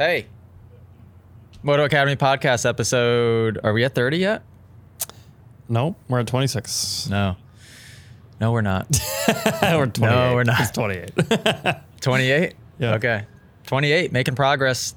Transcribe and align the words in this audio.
Hey. 0.00 0.28
Moto 1.62 1.84
Academy 1.84 2.16
podcast 2.16 2.66
episode. 2.66 3.58
Are 3.62 3.74
we 3.74 3.84
at 3.84 3.94
30 3.94 4.16
yet? 4.16 4.42
No, 5.68 5.94
we're 6.08 6.20
at 6.20 6.26
26. 6.26 7.10
No. 7.10 7.36
No, 8.40 8.50
we're 8.50 8.62
not. 8.62 8.86
we're 9.62 9.84
28. 9.84 10.00
No, 10.00 10.34
we're 10.34 10.44
not. 10.44 10.58
It's 10.58 10.70
28. 10.70 11.10
28? 12.00 12.54
Yeah. 12.78 12.94
Okay. 12.94 13.26
28, 13.66 14.10
making 14.10 14.36
progress. 14.36 14.94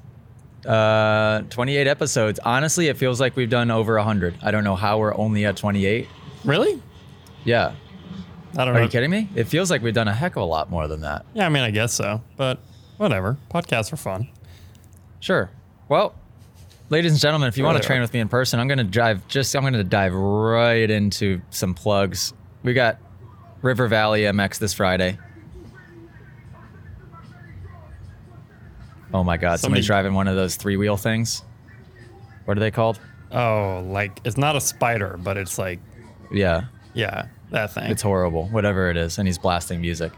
Uh, 0.64 1.42
28 1.50 1.86
episodes. 1.86 2.40
Honestly, 2.42 2.88
it 2.88 2.96
feels 2.96 3.20
like 3.20 3.36
we've 3.36 3.50
done 3.50 3.70
over 3.70 3.96
100. 3.96 4.36
I 4.42 4.52
don't 4.52 4.64
know 4.64 4.74
how 4.74 4.96
we're 4.96 5.14
only 5.14 5.44
at 5.44 5.58
28. 5.58 6.08
really? 6.46 6.82
Yeah. 7.44 7.74
I 8.56 8.64
don't 8.64 8.68
Are 8.68 8.72
know. 8.72 8.84
you 8.84 8.88
kidding 8.88 9.10
me? 9.10 9.28
It 9.34 9.48
feels 9.48 9.70
like 9.70 9.82
we've 9.82 9.92
done 9.92 10.08
a 10.08 10.14
heck 10.14 10.36
of 10.36 10.42
a 10.42 10.46
lot 10.46 10.70
more 10.70 10.88
than 10.88 11.02
that. 11.02 11.26
Yeah, 11.34 11.44
I 11.44 11.50
mean, 11.50 11.62
I 11.62 11.72
guess 11.72 11.92
so, 11.92 12.22
but 12.38 12.58
whatever. 12.96 13.36
Podcasts 13.50 13.92
are 13.92 13.98
fun. 13.98 14.30
Sure. 15.24 15.48
Well, 15.88 16.14
ladies 16.90 17.12
and 17.12 17.18
gentlemen, 17.18 17.48
if 17.48 17.56
you 17.56 17.64
want 17.64 17.80
to 17.80 17.86
train 17.86 18.02
with 18.02 18.12
me 18.12 18.20
in 18.20 18.28
person, 18.28 18.60
I'm 18.60 18.68
going 18.68 18.76
to 18.76 18.84
dive 18.84 19.26
just 19.26 19.54
I'm 19.56 19.62
going 19.62 19.72
to 19.72 19.82
dive 19.82 20.12
right 20.12 20.90
into 20.90 21.40
some 21.48 21.72
plugs. 21.72 22.34
We 22.62 22.74
got 22.74 22.98
River 23.62 23.88
Valley 23.88 24.24
MX 24.24 24.58
this 24.58 24.74
Friday. 24.74 25.16
Oh 29.14 29.24
my 29.24 29.38
God! 29.38 29.60
Somebody- 29.60 29.60
Somebody's 29.60 29.86
driving 29.86 30.12
one 30.12 30.28
of 30.28 30.36
those 30.36 30.56
three 30.56 30.76
wheel 30.76 30.98
things. 30.98 31.42
What 32.44 32.58
are 32.58 32.60
they 32.60 32.70
called? 32.70 33.00
Oh, 33.32 33.82
like 33.88 34.20
it's 34.26 34.36
not 34.36 34.56
a 34.56 34.60
spider, 34.60 35.18
but 35.22 35.38
it's 35.38 35.56
like, 35.56 35.80
Yeah, 36.30 36.64
yeah, 36.92 37.28
that 37.50 37.72
thing. 37.72 37.90
it's 37.90 38.02
horrible. 38.02 38.48
Whatever 38.48 38.90
it 38.90 38.98
is, 38.98 39.16
and 39.16 39.26
he's 39.26 39.38
blasting 39.38 39.80
music. 39.80 40.12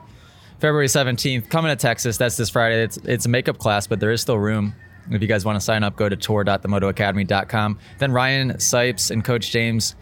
February 0.59 0.89
17th, 0.89 1.49
coming 1.49 1.71
to 1.71 1.77
Texas. 1.77 2.17
That's 2.17 2.37
this 2.37 2.51
Friday. 2.51 2.83
It's 2.83 2.97
it's 3.05 3.27
a 3.27 3.29
makeup 3.29 3.59
class, 3.59 3.87
but 3.87 4.01
there 4.01 4.11
is 4.11 4.21
still 4.21 4.39
room. 4.39 4.75
If 5.11 5.23
you 5.23 5.29
guys 5.29 5.45
want 5.45 5.57
to 5.57 5.61
sign 5.61 5.85
up, 5.85 5.97
go 5.97 6.09
to 6.09 6.17
tour.themotoacademy.com. 6.17 7.79
Then 7.99 8.13
Ryan 8.13 8.53
Sipes 8.55 9.11
and 9.11 9.25
Coach 9.25 9.51
James 9.51 9.95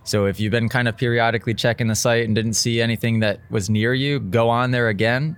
So 0.05 0.27
if 0.27 0.39
you've 0.39 0.53
been 0.53 0.69
kind 0.69 0.89
of 0.89 0.97
periodically 0.97 1.55
checking 1.55 1.89
the 1.89 1.97
site 1.97 2.25
and 2.25 2.35
didn't 2.35 2.55
see 2.55 2.81
anything 2.81 3.21
that 3.21 3.41
was 3.51 3.69
near 3.69 3.93
you, 3.93 4.21
go 4.21 4.49
on 4.49 4.71
there 4.71 4.89
again. 4.89 5.37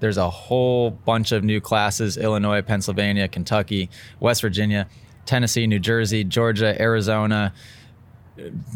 There's 0.00 0.16
a 0.16 0.30
whole 0.30 0.90
bunch 0.90 1.32
of 1.32 1.44
new 1.44 1.60
classes 1.60 2.16
Illinois, 2.16 2.62
Pennsylvania, 2.62 3.28
Kentucky, 3.28 3.90
West 4.20 4.42
Virginia, 4.42 4.88
Tennessee, 5.26 5.66
New 5.66 5.78
Jersey, 5.78 6.24
Georgia, 6.24 6.80
Arizona, 6.80 7.52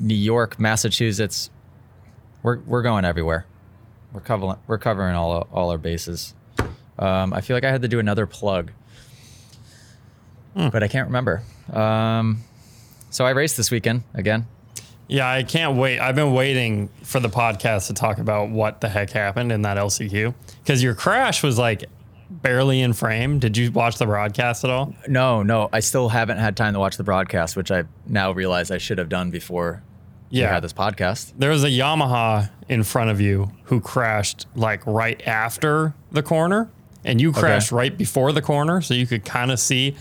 New 0.01 0.15
York, 0.15 0.59
Massachusetts. 0.59 1.51
We're, 2.43 2.59
we're 2.61 2.83
going 2.83 3.05
everywhere. 3.05 3.47
We're 4.13 4.21
covering 4.21 4.57
we're 4.67 4.79
covering 4.79 5.15
all 5.15 5.49
all 5.53 5.71
our 5.71 5.79
bases. 5.79 6.35
Um, 6.99 7.33
I 7.33 7.41
feel 7.41 7.57
like 7.57 7.65
I 7.65 7.71
had 7.71 7.83
to 7.83 7.89
do 7.89 7.99
another 7.99 8.27
plug, 8.27 8.73
but 10.55 10.83
I 10.83 10.89
can't 10.89 11.07
remember. 11.07 11.43
Um, 11.73 12.43
so 13.09 13.25
I 13.25 13.31
raced 13.31 13.57
this 13.57 13.71
weekend 13.71 14.03
again. 14.13 14.47
Yeah, 15.09 15.31
I 15.31 15.43
can't 15.43 15.77
wait. 15.77 15.99
I've 15.99 16.15
been 16.15 16.33
waiting 16.33 16.89
for 17.03 17.21
the 17.21 17.29
podcast 17.29 17.89
to 17.89 17.95
talk 17.95 18.19
about 18.19 18.49
what 18.51 18.81
the 18.81 18.89
heck 18.89 19.11
happened 19.11 19.53
in 19.53 19.63
that 19.63 19.77
LCQ 19.77 20.35
because 20.63 20.83
your 20.83 20.95
crash 20.95 21.43
was 21.43 21.59
like 21.59 21.85
barely 22.31 22.81
in 22.81 22.93
frame. 22.95 23.39
Did 23.39 23.57
you 23.57 23.71
watch 23.73 23.99
the 23.99 24.07
broadcast 24.07 24.65
at 24.65 24.71
all? 24.71 24.95
No, 25.09 25.43
no, 25.43 25.69
I 25.73 25.81
still 25.81 26.09
haven't 26.09 26.39
had 26.39 26.57
time 26.57 26.73
to 26.75 26.81
watch 26.81 26.97
the 26.97 27.05
broadcast, 27.05 27.57
which 27.57 27.71
I 27.71 27.85
now 28.07 28.33
realize 28.33 28.71
I 28.71 28.79
should 28.79 28.97
have 28.99 29.09
done 29.11 29.31
before 29.31 29.83
we 30.31 30.39
had 30.55 30.65
this 30.65 30.73
podcast. 30.73 31.33
There 31.37 31.51
was 31.51 31.63
a 31.63 31.69
Yamaha 31.69 32.51
in 32.71 32.85
front 32.85 33.11
of 33.11 33.21
you 33.21 33.51
who 33.65 33.81
crashed 33.83 34.47
like 34.55 34.87
right 34.87 35.21
after 35.27 35.93
the 36.11 36.23
corner, 36.23 36.71
and 37.05 37.21
you 37.21 37.33
crashed 37.33 37.71
right 37.73 37.95
before 37.97 38.33
the 38.33 38.41
corner, 38.41 38.81
so 38.81 38.95
you 38.95 39.07
could 39.07 39.25
kind 39.27 39.51
of 39.51 39.61
see. 39.61 39.95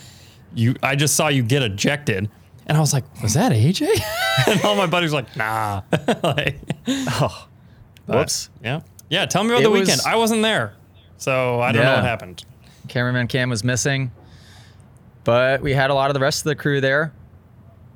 You, 0.53 0.75
I 0.83 0.95
just 0.95 1.15
saw 1.15 1.27
you 1.29 1.43
get 1.43 1.63
ejected, 1.63 2.29
and 2.71 2.77
I 2.77 2.79
was 2.79 2.93
like, 2.93 3.03
"Was 3.21 3.33
that 3.33 3.51
AJ?" 3.51 3.85
and 4.47 4.63
all 4.63 4.75
my 4.77 4.87
buddies 4.87 5.11
were 5.11 5.17
like, 5.17 5.35
"Nah." 5.35 5.81
like, 6.23 6.57
Oh, 6.87 7.47
but, 8.07 8.15
whoops! 8.17 8.49
Yeah, 8.63 8.79
yeah. 9.09 9.25
Tell 9.25 9.43
me 9.43 9.49
about 9.49 9.59
It 9.59 9.63
the 9.63 9.69
was- 9.71 9.81
weekend. 9.81 10.01
I 10.07 10.15
wasn't 10.15 10.41
there, 10.41 10.73
so 11.17 11.59
I 11.59 11.73
don't 11.73 11.83
know 11.83 11.95
what 11.95 12.03
happened. 12.05 12.45
Cameraman 12.87 13.27
Cam 13.27 13.49
was 13.49 13.65
missing, 13.65 14.11
but 15.25 15.61
we 15.61 15.73
had 15.73 15.89
a 15.89 15.93
lot 15.93 16.09
of 16.09 16.13
the 16.13 16.21
rest 16.21 16.39
of 16.41 16.45
the 16.45 16.55
crew 16.55 16.79
there, 16.79 17.11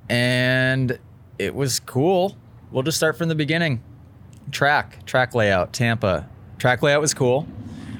and 0.09 0.99
it 1.39 1.55
was 1.55 1.79
cool. 1.79 2.35
We'll 2.71 2.83
just 2.83 2.97
start 2.97 3.17
from 3.17 3.29
the 3.29 3.35
beginning. 3.35 3.81
Track, 4.51 5.05
track 5.05 5.33
layout, 5.33 5.71
Tampa. 5.71 6.27
Track 6.59 6.81
layout 6.83 6.99
was 6.99 7.13
cool. 7.13 7.47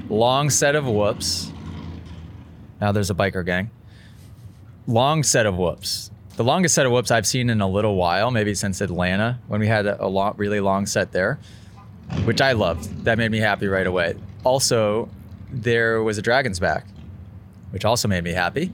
Long 0.10 0.50
set 0.50 0.76
of 0.76 0.86
whoops. 0.86 1.52
Now 2.82 2.92
there's 2.92 3.10
a 3.10 3.14
biker 3.16 3.46
gang. 3.46 3.72
Long 4.88 5.24
set 5.24 5.46
of 5.46 5.56
whoops. 5.58 6.12
The 6.36 6.44
longest 6.44 6.76
set 6.76 6.86
of 6.86 6.92
whoops 6.92 7.12
I've 7.12 7.26
seen 7.26 7.50
in 7.50 7.62
a 7.62 7.68
little 7.68 7.96
while, 7.96 8.30
maybe 8.30 8.54
since 8.56 8.82
Atlanta, 8.82 9.40
when 9.48 9.62
we 9.62 9.68
had 9.68 9.86
a, 9.86 10.04
a 10.04 10.08
long, 10.08 10.34
really 10.36 10.60
long 10.60 10.86
set 10.86 11.14
there, 11.14 11.40
which 12.26 12.42
I 12.42 12.52
loved. 12.52 13.06
That 13.06 13.18
made 13.18 13.32
me 13.32 13.38
happy 13.38 13.68
right 13.68 13.88
away. 13.88 14.16
Also, 14.44 15.08
there 15.50 16.04
was 16.04 16.18
a 16.18 16.22
dragon's 16.22 16.60
back, 16.60 16.86
which 17.72 17.86
also 17.86 18.10
made 18.10 18.26
me 18.26 18.34
happy. 18.34 18.74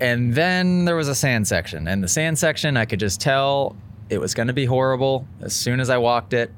And 0.00 0.34
then 0.34 0.84
there 0.84 0.96
was 0.96 1.08
a 1.08 1.14
sand 1.14 1.48
section. 1.48 1.88
And 1.88 2.04
the 2.04 2.08
sand 2.08 2.38
section, 2.38 2.76
I 2.76 2.84
could 2.84 3.00
just 3.00 3.22
tell 3.22 3.74
it 4.10 4.18
was 4.18 4.34
going 4.34 4.48
to 4.48 4.52
be 4.52 4.66
horrible. 4.66 5.26
As 5.40 5.56
soon 5.56 5.80
as 5.80 5.88
I 5.88 5.96
walked 5.96 6.34
it, 6.34 6.52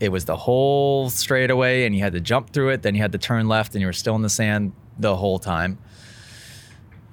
it 0.00 0.08
was 0.08 0.24
the 0.24 0.36
whole 0.36 1.10
straightaway, 1.10 1.84
and 1.84 1.94
you 1.94 2.00
had 2.02 2.14
to 2.14 2.20
jump 2.20 2.50
through 2.50 2.70
it. 2.70 2.82
Then 2.82 2.94
you 2.94 3.02
had 3.02 3.12
to 3.12 3.18
turn 3.18 3.46
left, 3.46 3.74
and 3.74 3.82
you 3.82 3.86
were 3.86 3.92
still 3.92 4.16
in 4.16 4.22
the 4.22 4.30
sand 4.30 4.72
the 4.98 5.16
whole 5.16 5.38
time. 5.38 5.76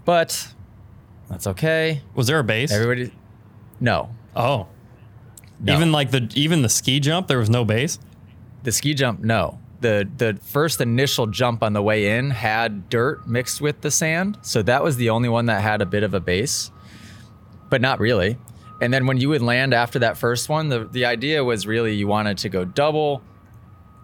But 0.06 0.54
that's 1.30 1.48
okay. 1.48 2.02
Was 2.16 2.28
there 2.28 2.40
a 2.40 2.44
base? 2.44 2.72
Everybody, 2.72 3.14
no. 3.80 4.10
oh, 4.36 4.68
No. 5.60 5.74
even 5.74 5.92
like 5.92 6.12
the 6.12 6.30
even 6.36 6.62
the 6.62 6.70
ski 6.70 7.00
jump, 7.00 7.28
there 7.28 7.38
was 7.40 7.50
no 7.50 7.64
base. 7.66 8.00
The 8.64 8.72
ski 8.72 8.94
jump, 8.94 9.20
no. 9.22 9.60
The 9.82 10.10
the 10.18 10.38
first 10.42 10.82
initial 10.82 11.28
jump 11.28 11.64
on 11.64 11.74
the 11.74 11.82
way 11.82 12.18
in 12.18 12.32
had 12.32 12.90
dirt 12.90 13.28
mixed 13.28 13.62
with 13.62 13.80
the 13.82 13.92
sand, 13.92 14.38
so 14.42 14.62
that 14.64 14.84
was 14.84 14.98
the 14.98 15.10
only 15.10 15.30
one 15.30 15.46
that 15.46 15.62
had 15.62 15.82
a 15.82 15.86
bit 15.86 16.04
of 16.04 16.14
a 16.14 16.20
base, 16.20 16.72
but 17.70 17.80
not 17.80 18.00
really. 18.00 18.38
And 18.82 18.94
then 18.94 19.06
when 19.08 19.18
you 19.18 19.30
would 19.30 19.42
land 19.42 19.74
after 19.74 20.00
that 20.00 20.18
first 20.18 20.50
one, 20.50 20.68
the 20.70 20.86
the 20.86 21.06
idea 21.06 21.44
was 21.44 21.66
really 21.68 21.94
you 21.96 22.08
wanted 22.08 22.38
to 22.40 22.50
go 22.50 22.66
double, 22.66 23.22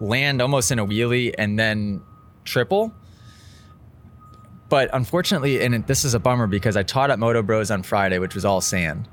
land 0.00 0.40
almost 0.40 0.70
in 0.70 0.78
a 0.78 0.86
wheelie, 0.86 1.34
and 1.36 1.58
then 1.58 2.02
triple. 2.44 2.94
But 4.68 4.90
unfortunately, 4.92 5.62
and 5.62 5.86
this 5.86 6.04
is 6.04 6.14
a 6.14 6.18
bummer 6.18 6.46
because 6.46 6.76
I 6.76 6.82
taught 6.82 7.10
at 7.10 7.18
Moto 7.18 7.42
Bros 7.42 7.70
on 7.70 7.82
Friday, 7.82 8.18
which 8.18 8.34
was 8.34 8.44
all 8.44 8.60
sand 8.60 9.08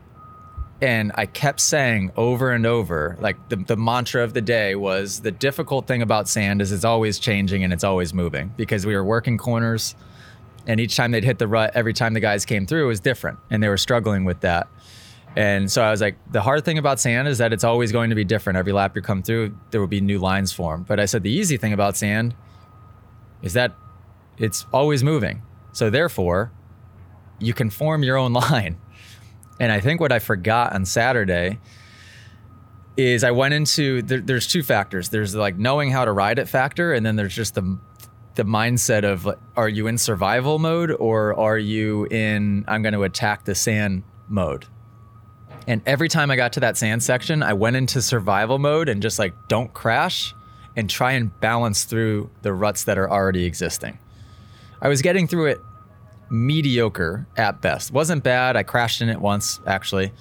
and 0.83 1.13
I 1.15 1.27
kept 1.27 1.61
saying 1.61 2.11
over 2.17 2.51
and 2.51 2.65
over, 2.65 3.15
like 3.21 3.37
the, 3.47 3.55
the 3.55 3.77
mantra 3.77 4.21
of 4.21 4.33
the 4.33 4.41
day 4.41 4.75
was 4.75 5.21
the 5.21 5.31
difficult 5.31 5.87
thing 5.87 6.01
about 6.01 6.27
sand 6.27 6.61
is 6.61 6.73
it's 6.73 6.83
always 6.83 7.19
changing 7.19 7.63
and 7.63 7.71
it's 7.71 7.85
always 7.85 8.13
moving 8.13 8.53
because 8.57 8.85
we 8.85 8.93
were 8.93 9.03
working 9.03 9.37
corners 9.37 9.95
and 10.67 10.81
each 10.81 10.97
time 10.97 11.11
they'd 11.11 11.23
hit 11.23 11.39
the 11.39 11.47
rut, 11.47 11.71
every 11.73 11.93
time 11.93 12.13
the 12.13 12.19
guys 12.19 12.43
came 12.43 12.65
through, 12.65 12.83
it 12.83 12.87
was 12.87 12.99
different 12.99 13.39
and 13.49 13.63
they 13.63 13.69
were 13.69 13.77
struggling 13.77 14.25
with 14.25 14.41
that. 14.41 14.67
And 15.37 15.71
so 15.71 15.81
I 15.81 15.89
was 15.89 16.01
like, 16.01 16.17
the 16.33 16.41
hard 16.41 16.65
thing 16.65 16.77
about 16.77 16.99
sand 16.99 17.29
is 17.29 17.37
that 17.37 17.53
it's 17.53 17.63
always 17.63 17.93
going 17.93 18.09
to 18.09 18.15
be 18.17 18.25
different. 18.25 18.57
Every 18.57 18.73
lap 18.73 18.93
you 18.97 19.01
come 19.01 19.23
through, 19.23 19.55
there 19.71 19.79
will 19.79 19.87
be 19.87 20.01
new 20.01 20.19
lines 20.19 20.51
formed. 20.51 20.85
But 20.85 20.99
I 20.99 21.05
said 21.05 21.23
the 21.23 21.31
easy 21.31 21.55
thing 21.55 21.71
about 21.71 21.95
sand 21.95 22.35
is 23.41 23.53
that 23.53 23.73
it's 24.37 24.65
always 24.73 25.03
moving. 25.03 25.41
So 25.71 25.89
therefore, 25.89 26.51
you 27.39 27.53
can 27.53 27.69
form 27.69 28.03
your 28.03 28.17
own 28.17 28.33
line. 28.33 28.77
And 29.59 29.71
I 29.71 29.79
think 29.79 29.99
what 30.01 30.11
I 30.11 30.19
forgot 30.19 30.73
on 30.73 30.85
Saturday 30.85 31.59
is 32.97 33.23
I 33.23 33.31
went 33.31 33.53
into 33.53 34.01
there, 34.01 34.21
there's 34.21 34.47
two 34.47 34.63
factors. 34.63 35.09
There's 35.09 35.35
like 35.35 35.57
knowing 35.57 35.91
how 35.91 36.05
to 36.05 36.11
ride 36.11 36.39
it 36.39 36.47
factor, 36.47 36.93
and 36.93 37.05
then 37.05 37.15
there's 37.15 37.35
just 37.35 37.55
the 37.55 37.79
the 38.35 38.43
mindset 38.43 39.03
of 39.03 39.27
are 39.55 39.69
you 39.69 39.85
in 39.85 39.97
survival 39.97 40.57
mode 40.57 40.91
or 40.91 41.39
are 41.39 41.57
you 41.57 42.05
in 42.05 42.65
I'm 42.67 42.81
going 42.81 42.93
to 42.93 43.03
attack 43.03 43.45
the 43.45 43.55
sand 43.55 44.03
mode? 44.27 44.65
And 45.67 45.81
every 45.85 46.09
time 46.09 46.29
I 46.31 46.35
got 46.35 46.53
to 46.53 46.59
that 46.61 46.77
sand 46.77 47.03
section, 47.03 47.41
I 47.41 47.53
went 47.53 47.75
into 47.75 48.01
survival 48.01 48.59
mode 48.59 48.89
and 48.89 49.01
just 49.01 49.19
like 49.19 49.33
don't 49.47 49.71
crash 49.73 50.33
and 50.75 50.89
try 50.89 51.13
and 51.13 51.39
balance 51.39 51.83
through 51.83 52.29
the 52.41 52.53
ruts 52.53 52.83
that 52.85 52.97
are 52.97 53.09
already 53.09 53.45
existing. 53.45 53.99
I 54.83 54.89
was 54.89 55.01
getting 55.01 55.27
through 55.27 55.47
it 55.47 55.61
mediocre 56.29 57.25
at 57.37 57.61
best. 57.61 57.91
Wasn't 57.91 58.23
bad. 58.23 58.55
I 58.55 58.63
crashed 58.63 59.01
in 59.01 59.09
it 59.09 59.19
once 59.19 59.59
actually. 59.65 60.11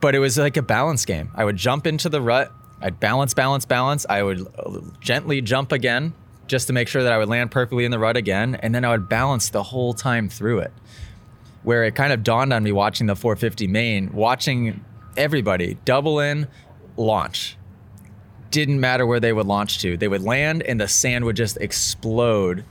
But 0.00 0.14
it 0.14 0.20
was 0.20 0.38
like 0.38 0.56
a 0.56 0.62
balance 0.62 1.04
game. 1.04 1.30
I 1.34 1.44
would 1.44 1.56
jump 1.56 1.86
into 1.86 2.08
the 2.08 2.20
rut, 2.22 2.52
I'd 2.80 3.00
balance, 3.00 3.34
balance, 3.34 3.64
balance. 3.64 4.04
I 4.08 4.22
would 4.22 4.46
gently 5.00 5.40
jump 5.40 5.72
again 5.72 6.12
just 6.46 6.66
to 6.66 6.72
make 6.72 6.88
sure 6.88 7.02
that 7.02 7.12
I 7.12 7.18
would 7.18 7.28
land 7.28 7.50
perfectly 7.50 7.84
in 7.84 7.90
the 7.90 7.98
rut 7.98 8.16
again. 8.16 8.54
And 8.56 8.74
then 8.74 8.84
I 8.84 8.90
would 8.90 9.08
balance 9.08 9.48
the 9.48 9.62
whole 9.62 9.94
time 9.94 10.28
through 10.28 10.58
it. 10.60 10.72
Where 11.62 11.84
it 11.84 11.94
kind 11.94 12.12
of 12.12 12.22
dawned 12.22 12.52
on 12.52 12.62
me 12.62 12.72
watching 12.72 13.06
the 13.06 13.16
450 13.16 13.66
main, 13.66 14.12
watching 14.12 14.84
everybody 15.16 15.78
double 15.86 16.20
in, 16.20 16.46
launch. 16.98 17.56
Didn't 18.50 18.78
matter 18.78 19.06
where 19.06 19.18
they 19.18 19.32
would 19.32 19.46
launch 19.46 19.78
to. 19.80 19.96
They 19.96 20.06
would 20.06 20.22
land 20.22 20.62
and 20.62 20.78
the 20.78 20.86
sand 20.86 21.24
would 21.24 21.36
just 21.36 21.56
explode, 21.56 22.64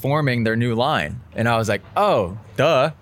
forming 0.00 0.44
their 0.44 0.56
new 0.56 0.74
line. 0.74 1.20
And 1.34 1.48
I 1.48 1.56
was 1.56 1.68
like, 1.68 1.82
oh, 1.96 2.38
duh. 2.56 2.92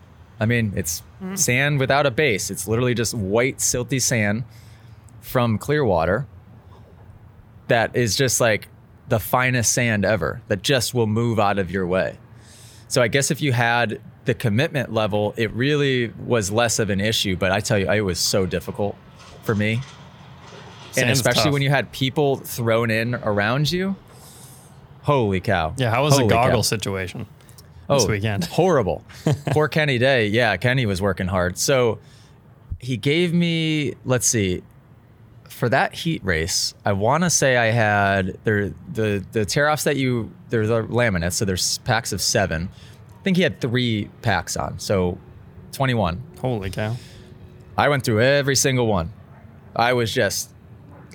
I 0.41 0.47
mean, 0.47 0.73
it's 0.77 1.03
mm. 1.23 1.39
sand 1.39 1.79
without 1.79 2.07
a 2.07 2.11
base. 2.11 2.51
It's 2.51 2.69
literally 2.69 2.95
just 2.95 3.15
white, 3.15 3.59
silty 3.59 4.01
sand 4.01 4.45
from 5.21 5.59
Clearwater 5.59 6.27
that 7.69 7.95
is 7.95 8.17
just 8.17 8.41
like 8.41 8.69
the 9.09 9.19
finest 9.19 9.73
sand 9.73 10.05
ever 10.05 10.43
that 10.49 10.63
just 10.63 10.93
will 10.93 11.07
move 11.07 11.39
out 11.39 11.59
of 11.59 11.71
your 11.71 11.87
way. 11.87 12.19
So 12.89 13.03
I 13.03 13.09
guess 13.09 13.31
if 13.31 13.41
you 13.41 13.53
had 13.53 14.01
the 14.25 14.35
commitment 14.35 14.93
level, 14.93 15.35
it 15.37 15.53
really 15.53 16.09
was 16.25 16.51
less 16.51 16.79
of 16.79 16.91
an 16.91 17.01
issue. 17.01 17.37
But 17.37 17.53
I 17.53 17.61
tell 17.61 17.79
you, 17.79 17.91
it 17.91 18.01
was 18.01 18.19
so 18.19 18.47
difficult 18.47 18.97
for 19.43 19.55
me. 19.55 19.81
and 20.97 21.11
especially 21.11 21.45
tough. 21.45 21.53
when 21.53 21.63
you 21.63 21.71
had 21.71 21.93
people 21.93 22.37
thrown 22.37 22.91
in 22.91 23.15
around 23.15 23.71
you. 23.71 23.97
Holy 25.09 25.41
cow. 25.41 25.73
Yeah, 25.79 25.89
how 25.91 26.03
was 26.03 26.13
Holy 26.13 26.29
the 26.29 26.35
cow. 26.35 26.49
goggle 26.49 26.63
situation 26.63 27.27
this 27.89 28.05
oh, 28.05 28.09
weekend? 28.09 28.45
Horrible. 28.61 29.03
Poor 29.53 29.67
Kenny 29.67 29.97
Day. 29.97 30.27
Yeah, 30.27 30.55
Kenny 30.59 30.85
was 30.85 31.01
working 31.01 31.29
hard. 31.29 31.57
So 31.57 31.99
he 32.79 32.99
gave 32.99 33.33
me, 33.33 33.95
let's 34.05 34.27
see, 34.27 34.63
for 35.49 35.71
that 35.71 35.95
heat 35.95 36.23
race, 36.23 36.75
I 36.85 36.93
want 36.93 37.25
to 37.25 37.31
say 37.31 37.57
I 37.57 37.71
had 37.71 38.37
there 38.45 38.75
the 38.93 39.25
the 39.33 39.47
tear 39.47 39.71
offs 39.71 39.85
that 39.85 39.97
you 39.97 40.31
there's 40.51 40.69
a 40.69 40.83
laminates, 40.83 41.33
so 41.33 41.47
there's 41.47 41.79
packs 41.79 42.13
of 42.13 42.21
seven. 42.21 42.69
I 43.19 43.23
think 43.23 43.39
he 43.39 43.43
had 43.43 43.63
three 43.63 44.11
packs 44.21 44.59
on, 44.59 44.79
so 44.79 45.17
21. 45.73 46.23
Holy 46.43 46.69
cow. 46.69 46.97
I 47.79 47.89
went 47.89 48.05
through 48.05 48.21
every 48.21 48.57
single 48.57 48.87
one. 48.87 49.15
I 49.75 49.95
was 49.95 50.13
just, 50.13 50.51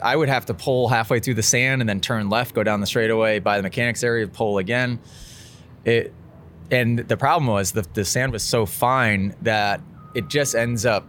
I 0.04 0.16
would 0.16 0.30
have 0.30 0.46
to 0.48 0.54
pull 0.54 0.90
halfway 0.90 1.20
through 1.20 1.36
the 1.36 1.44
sand 1.44 1.82
and 1.82 1.90
then 1.90 2.02
turn 2.02 2.30
left, 2.30 2.54
go 2.54 2.64
down 2.64 2.82
the 2.82 2.86
straightaway 2.86 3.40
by 3.40 3.58
the 3.58 3.64
mechanics 3.64 4.04
area, 4.04 4.28
pull 4.28 4.58
again. 4.58 5.00
It, 5.86 6.14
and 6.70 7.00
the 7.00 7.18
problem 7.18 7.48
was 7.48 7.72
the, 7.72 7.86
the 7.94 8.04
sand 8.04 8.34
was 8.34 8.44
so 8.44 8.66
fine 8.66 9.36
that 9.42 9.82
it 10.14 10.28
just 10.28 10.56
ends 10.56 10.86
up 10.86 11.08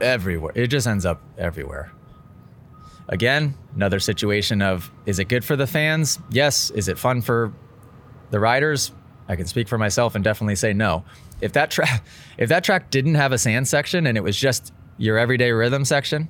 everywhere. 0.00 0.52
It 0.54 0.68
just 0.68 0.86
ends 0.86 1.06
up 1.06 1.22
everywhere. 1.38 1.92
Again, 3.08 3.54
another 3.74 4.00
situation 4.00 4.60
of 4.60 4.90
is 5.06 5.18
it 5.18 5.28
good 5.28 5.44
for 5.44 5.56
the 5.56 5.66
fans? 5.66 6.18
Yes. 6.30 6.70
Is 6.70 6.88
it 6.88 6.98
fun 6.98 7.22
for 7.22 7.52
the 8.30 8.38
riders? 8.38 8.92
I 9.28 9.36
can 9.36 9.46
speak 9.46 9.68
for 9.68 9.78
myself 9.78 10.14
and 10.14 10.22
definitely 10.22 10.56
say 10.56 10.74
no. 10.74 11.04
If 11.40 11.52
that 11.54 11.70
track 11.70 12.04
if 12.38 12.50
that 12.50 12.64
track 12.64 12.90
didn't 12.90 13.14
have 13.14 13.32
a 13.32 13.38
sand 13.38 13.68
section 13.68 14.06
and 14.06 14.18
it 14.18 14.22
was 14.22 14.36
just 14.36 14.72
your 14.98 15.16
everyday 15.16 15.52
rhythm 15.52 15.84
section, 15.84 16.28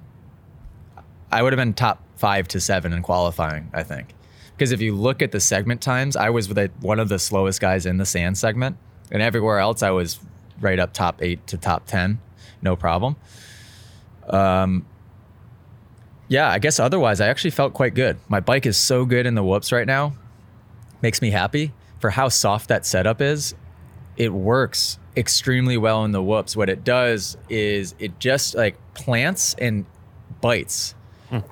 I 1.31 1.43
would 1.43 1.53
have 1.53 1.59
been 1.59 1.75
top 1.75 2.03
5 2.17 2.49
to 2.49 2.61
7 2.61 2.93
in 2.93 3.03
qualifying, 3.03 3.71
I 3.73 3.83
think. 3.83 4.15
Because 4.57 4.73
if 4.73 4.81
you 4.81 4.95
look 4.95 5.23
at 5.23 5.31
the 5.31 5.41
segment 5.41 5.81
times, 5.81 6.17
I 6.17 6.31
was 6.31 6.49
one 6.81 6.99
of 6.99 7.09
the 7.09 7.19
slowest 7.19 7.61
guys 7.61 7.87
in 7.87 7.99
the 7.99 8.07
sand 8.07 8.37
segment, 8.39 8.77
and 9.11 9.23
everywhere 9.23 9.59
else 9.59 9.83
I 9.83 9.91
was 9.91 10.19
right 10.61 10.79
up 10.79 10.93
top 10.93 11.23
8 11.23 11.47
to 11.49 11.57
top 11.57 11.87
10, 11.87 12.19
no 12.63 12.77
problem. 12.77 13.17
Um 14.29 14.87
yeah, 16.31 16.51
I 16.51 16.59
guess 16.59 16.79
otherwise 16.79 17.21
I 17.23 17.29
actually 17.29 17.53
felt 17.53 17.73
quite 17.73 17.95
good. 17.95 18.19
My 18.29 18.41
bike 18.41 18.67
is 18.67 18.77
so 18.77 19.07
good 19.07 19.25
in 19.25 19.35
the 19.35 19.43
whoops 19.43 19.73
right 19.73 19.87
now. 19.87 20.13
Makes 21.01 21.23
me 21.23 21.31
happy 21.31 21.73
for 22.01 22.11
how 22.11 22.29
soft 22.29 22.69
that 22.69 22.85
setup 22.85 23.23
is. 23.23 23.55
It 24.17 24.33
works 24.33 24.99
extremely 25.17 25.79
well 25.79 26.05
in 26.05 26.13
the 26.13 26.23
whoops. 26.23 26.55
What 26.55 26.69
it 26.69 26.85
does 26.85 27.39
is 27.49 27.95
it 27.99 28.19
just 28.19 28.55
like 28.55 28.77
plants 28.93 29.55
and 29.59 29.87
bites 30.43 30.95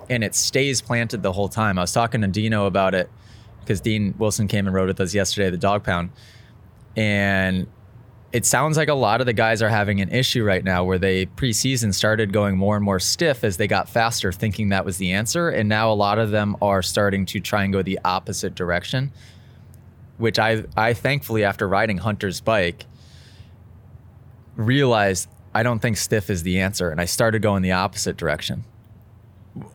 and 0.09 0.25
it 0.25 0.35
stays 0.35 0.81
planted 0.81 1.23
the 1.23 1.33
whole 1.33 1.49
time. 1.49 1.79
I 1.79 1.83
was 1.83 1.93
talking 1.93 2.21
to 2.23 2.29
Dino 2.29 2.67
about 2.67 2.95
it 2.95 3.11
because 3.61 3.81
Dean 3.81 4.15
Wilson 4.19 4.49
came 4.49 4.67
and 4.67 4.75
rode 4.75 4.89
with 4.89 5.01
us 5.01 5.13
yesterday 5.13 5.49
at 5.49 5.51
the 5.51 5.59
dog 5.59 5.85
pound. 5.85 6.11
And 6.97 7.67
it 8.33 8.45
sounds 8.45 8.77
like 8.77 8.89
a 8.89 8.95
lot 8.95 9.21
of 9.21 9.27
the 9.27 9.33
guys 9.33 9.63
are 9.63 9.69
having 9.69 10.01
an 10.01 10.11
issue 10.11 10.45
right 10.45 10.63
now 10.63 10.85
where 10.85 10.99
they 10.99 11.27
preseason 11.27 11.95
started 11.95 12.33
going 12.33 12.57
more 12.57 12.77
and 12.77 12.85
more 12.85 12.99
stiff 12.99 13.45
as 13.45 13.57
they 13.57 13.67
got 13.67 13.89
faster, 13.89 14.33
thinking 14.33 14.71
that 14.71 14.85
was 14.85 14.99
the 14.99 15.13
answer. 15.13 15.49
And 15.49 15.69
now 15.69 15.91
a 15.91 15.95
lot 15.95 16.19
of 16.19 16.31
them 16.31 16.57
are 16.61 16.83
starting 16.83 17.27
to 17.27 17.41
try 17.41 17.65
and 17.65 17.73
go 17.73 17.83
the 17.83 17.99
opposite 18.05 18.55
direction, 18.55 19.13
which 20.19 20.39
I, 20.39 20.65
I 20.77 20.93
thankfully, 20.93 21.45
after 21.45 21.69
riding 21.69 21.99
Hunter's 21.99 22.41
bike, 22.41 22.87
realized 24.57 25.29
I 25.55 25.63
don't 25.63 25.81
think 25.81 25.97
stiff 25.97 26.29
is 26.29 26.43
the 26.43 26.61
answer. 26.61 26.91
And 26.91 27.01
I 27.01 27.05
started 27.05 27.43
going 27.43 27.63
the 27.63 27.73
opposite 27.73 28.17
direction, 28.17 28.65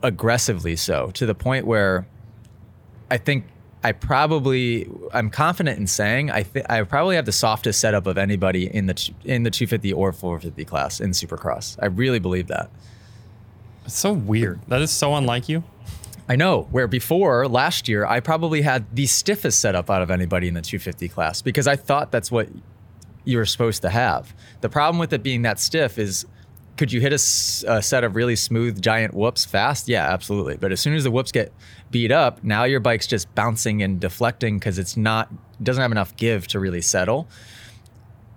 aggressively 0.04 0.76
so, 0.76 1.12
to 1.12 1.26
the 1.26 1.36
point 1.36 1.66
where 1.66 2.08
I 3.10 3.18
think 3.18 3.46
I 3.84 3.92
probably 3.92 4.90
I'm 5.14 5.30
confident 5.30 5.80
in 5.80 5.88
saying 5.88 6.30
I 6.30 6.44
think 6.44 6.70
I 6.70 6.84
probably 6.84 7.16
have 7.16 7.26
the 7.26 7.32
softest 7.32 7.80
setup 7.80 8.06
of 8.06 8.18
anybody 8.18 8.74
in 8.74 8.86
the 8.86 9.12
in 9.26 9.44
the 9.44 9.52
250 9.52 9.94
or 9.94 10.14
450 10.14 10.66
class 10.66 11.00
in 11.00 11.12
Supercross. 11.12 11.78
I 11.82 11.88
really 11.88 12.20
believe 12.20 12.48
that. 12.48 12.70
It's 13.86 13.98
so 13.98 14.14
weird. 14.14 14.62
That 14.68 14.82
is 14.82 14.92
so 14.92 15.16
unlike 15.16 15.50
you. 15.50 15.64
I 16.30 16.36
know 16.36 16.68
where 16.72 16.88
before 16.88 17.48
last 17.48 17.90
year 17.90 18.06
I 18.06 18.20
probably 18.20 18.62
had 18.62 18.96
the 18.96 19.08
stiffest 19.08 19.60
setup 19.60 19.90
out 19.90 20.02
of 20.02 20.12
anybody 20.12 20.48
in 20.48 20.54
the 20.54 20.62
250 20.62 21.10
class 21.10 21.42
because 21.42 21.68
I 21.68 21.76
thought 21.76 22.12
that's 22.12 22.32
what 22.32 22.48
you 23.26 23.38
were 23.38 23.46
supposed 23.46 23.82
to 23.82 23.90
have. 23.90 24.34
The 24.62 24.70
problem 24.70 25.00
with 25.00 25.12
it 25.14 25.24
being 25.24 25.42
that 25.42 25.60
stiff 25.60 25.98
is 25.98 26.26
could 26.78 26.92
you 26.92 27.02
hit 27.02 27.14
a 27.14 27.18
set 27.18 28.04
of 28.04 28.16
really 28.16 28.36
smooth 28.36 28.82
giant 28.82 29.14
whoops 29.14 29.46
fast? 29.46 29.88
Yeah, 29.88 30.12
absolutely. 30.12 30.58
But 30.58 30.72
as 30.72 30.80
soon 30.80 30.96
as 30.96 31.04
the 31.04 31.12
whoops 31.12 31.32
get 31.32 31.54
beat 31.92 32.12
up, 32.12 32.44
now 32.44 32.64
your 32.64 32.80
bike's 32.80 33.06
just 33.08 33.34
bouncing 33.36 33.84
and 33.84 34.00
deflecting 34.00 34.58
because 34.58 34.80
it's 34.80 34.98
not 34.98 35.30
doesn't 35.62 35.82
have 35.82 35.92
enough 35.92 36.16
give 36.16 36.48
to 36.48 36.60
really 36.60 36.82
settle. 36.82 37.28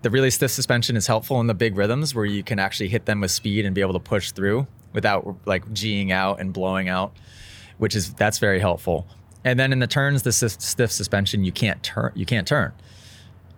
The 0.03 0.11
really 0.11 0.31
stiff 0.31 0.51
suspension 0.51 0.97
is 0.97 1.07
helpful 1.07 1.41
in 1.41 1.47
the 1.47 1.55
big 1.55 1.77
rhythms 1.77 2.15
where 2.15 2.27
you 2.27 2.43
can 2.43 2.59
actually 2.59 2.89
hit 2.89 3.07
them 3.07 3.23
with 3.23 3.31
speed 3.31 3.65
and 3.65 3.75
be 3.75 3.81
able 3.81 3.95
to 3.95 4.01
push 4.01 4.33
through 4.33 4.67
without 4.93 5.37
like 5.47 5.65
G'ing 5.73 6.11
out 6.11 6.41
and 6.41 6.53
blowing 6.53 6.89
out, 6.89 7.13
which 7.79 7.97
is 7.97 8.13
that's 8.15 8.39
very 8.39 8.61
helpful. 8.61 9.07
And 9.45 9.59
then 9.59 9.73
in 9.73 9.79
the 9.79 9.87
turns, 9.87 10.23
the 10.23 10.33
stiff 10.33 10.93
suspension 10.93 11.45
you 11.45 11.53
can't 11.53 11.83
turn 11.83 12.13
you 12.15 12.27
can't 12.27 12.47
turn. 12.47 12.73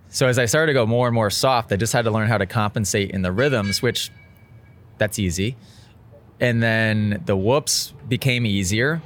So 0.09 0.29
as 0.29 0.39
I 0.39 0.45
started 0.45 0.69
to 0.69 0.73
go 0.75 0.87
more 0.87 1.09
and 1.09 1.15
more 1.15 1.31
soft, 1.31 1.73
I 1.73 1.77
just 1.77 1.93
had 1.93 2.05
to 2.05 2.13
learn 2.13 2.29
how 2.29 2.39
to 2.39 2.47
compensate 2.47 3.11
in 3.11 3.23
the 3.23 3.33
rhythms, 3.33 3.83
which 3.83 4.13
that's 4.99 5.19
easy. 5.19 5.57
And 6.41 6.63
then 6.63 7.23
the 7.25 7.37
whoops 7.37 7.95
became 8.09 8.45
easier. 8.45 9.01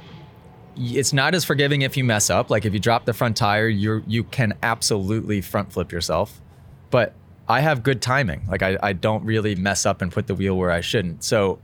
It's 0.75 1.13
not 1.13 1.35
as 1.35 1.45
forgiving 1.45 1.81
if 1.81 1.95
you 1.97 2.03
mess 2.03 2.29
up. 2.29 2.49
Like 2.49 2.65
if 2.65 2.73
you 2.73 2.79
drop 2.79 3.05
the 3.05 3.13
front 3.13 3.37
tire, 3.37 3.67
you 3.67 4.03
you 4.07 4.23
can 4.23 4.57
absolutely 4.63 5.41
front 5.41 5.71
flip 5.71 5.91
yourself. 5.91 6.41
But 6.89 7.13
I 7.47 7.61
have 7.61 7.83
good 7.83 8.01
timing. 8.01 8.45
Like 8.47 8.63
I, 8.63 8.77
I 8.81 8.93
don't 8.93 9.23
really 9.25 9.55
mess 9.55 9.85
up 9.85 10.01
and 10.01 10.11
put 10.11 10.27
the 10.27 10.35
wheel 10.35 10.57
where 10.57 10.71
I 10.71 10.81
shouldn't. 10.81 11.23
So 11.23 11.59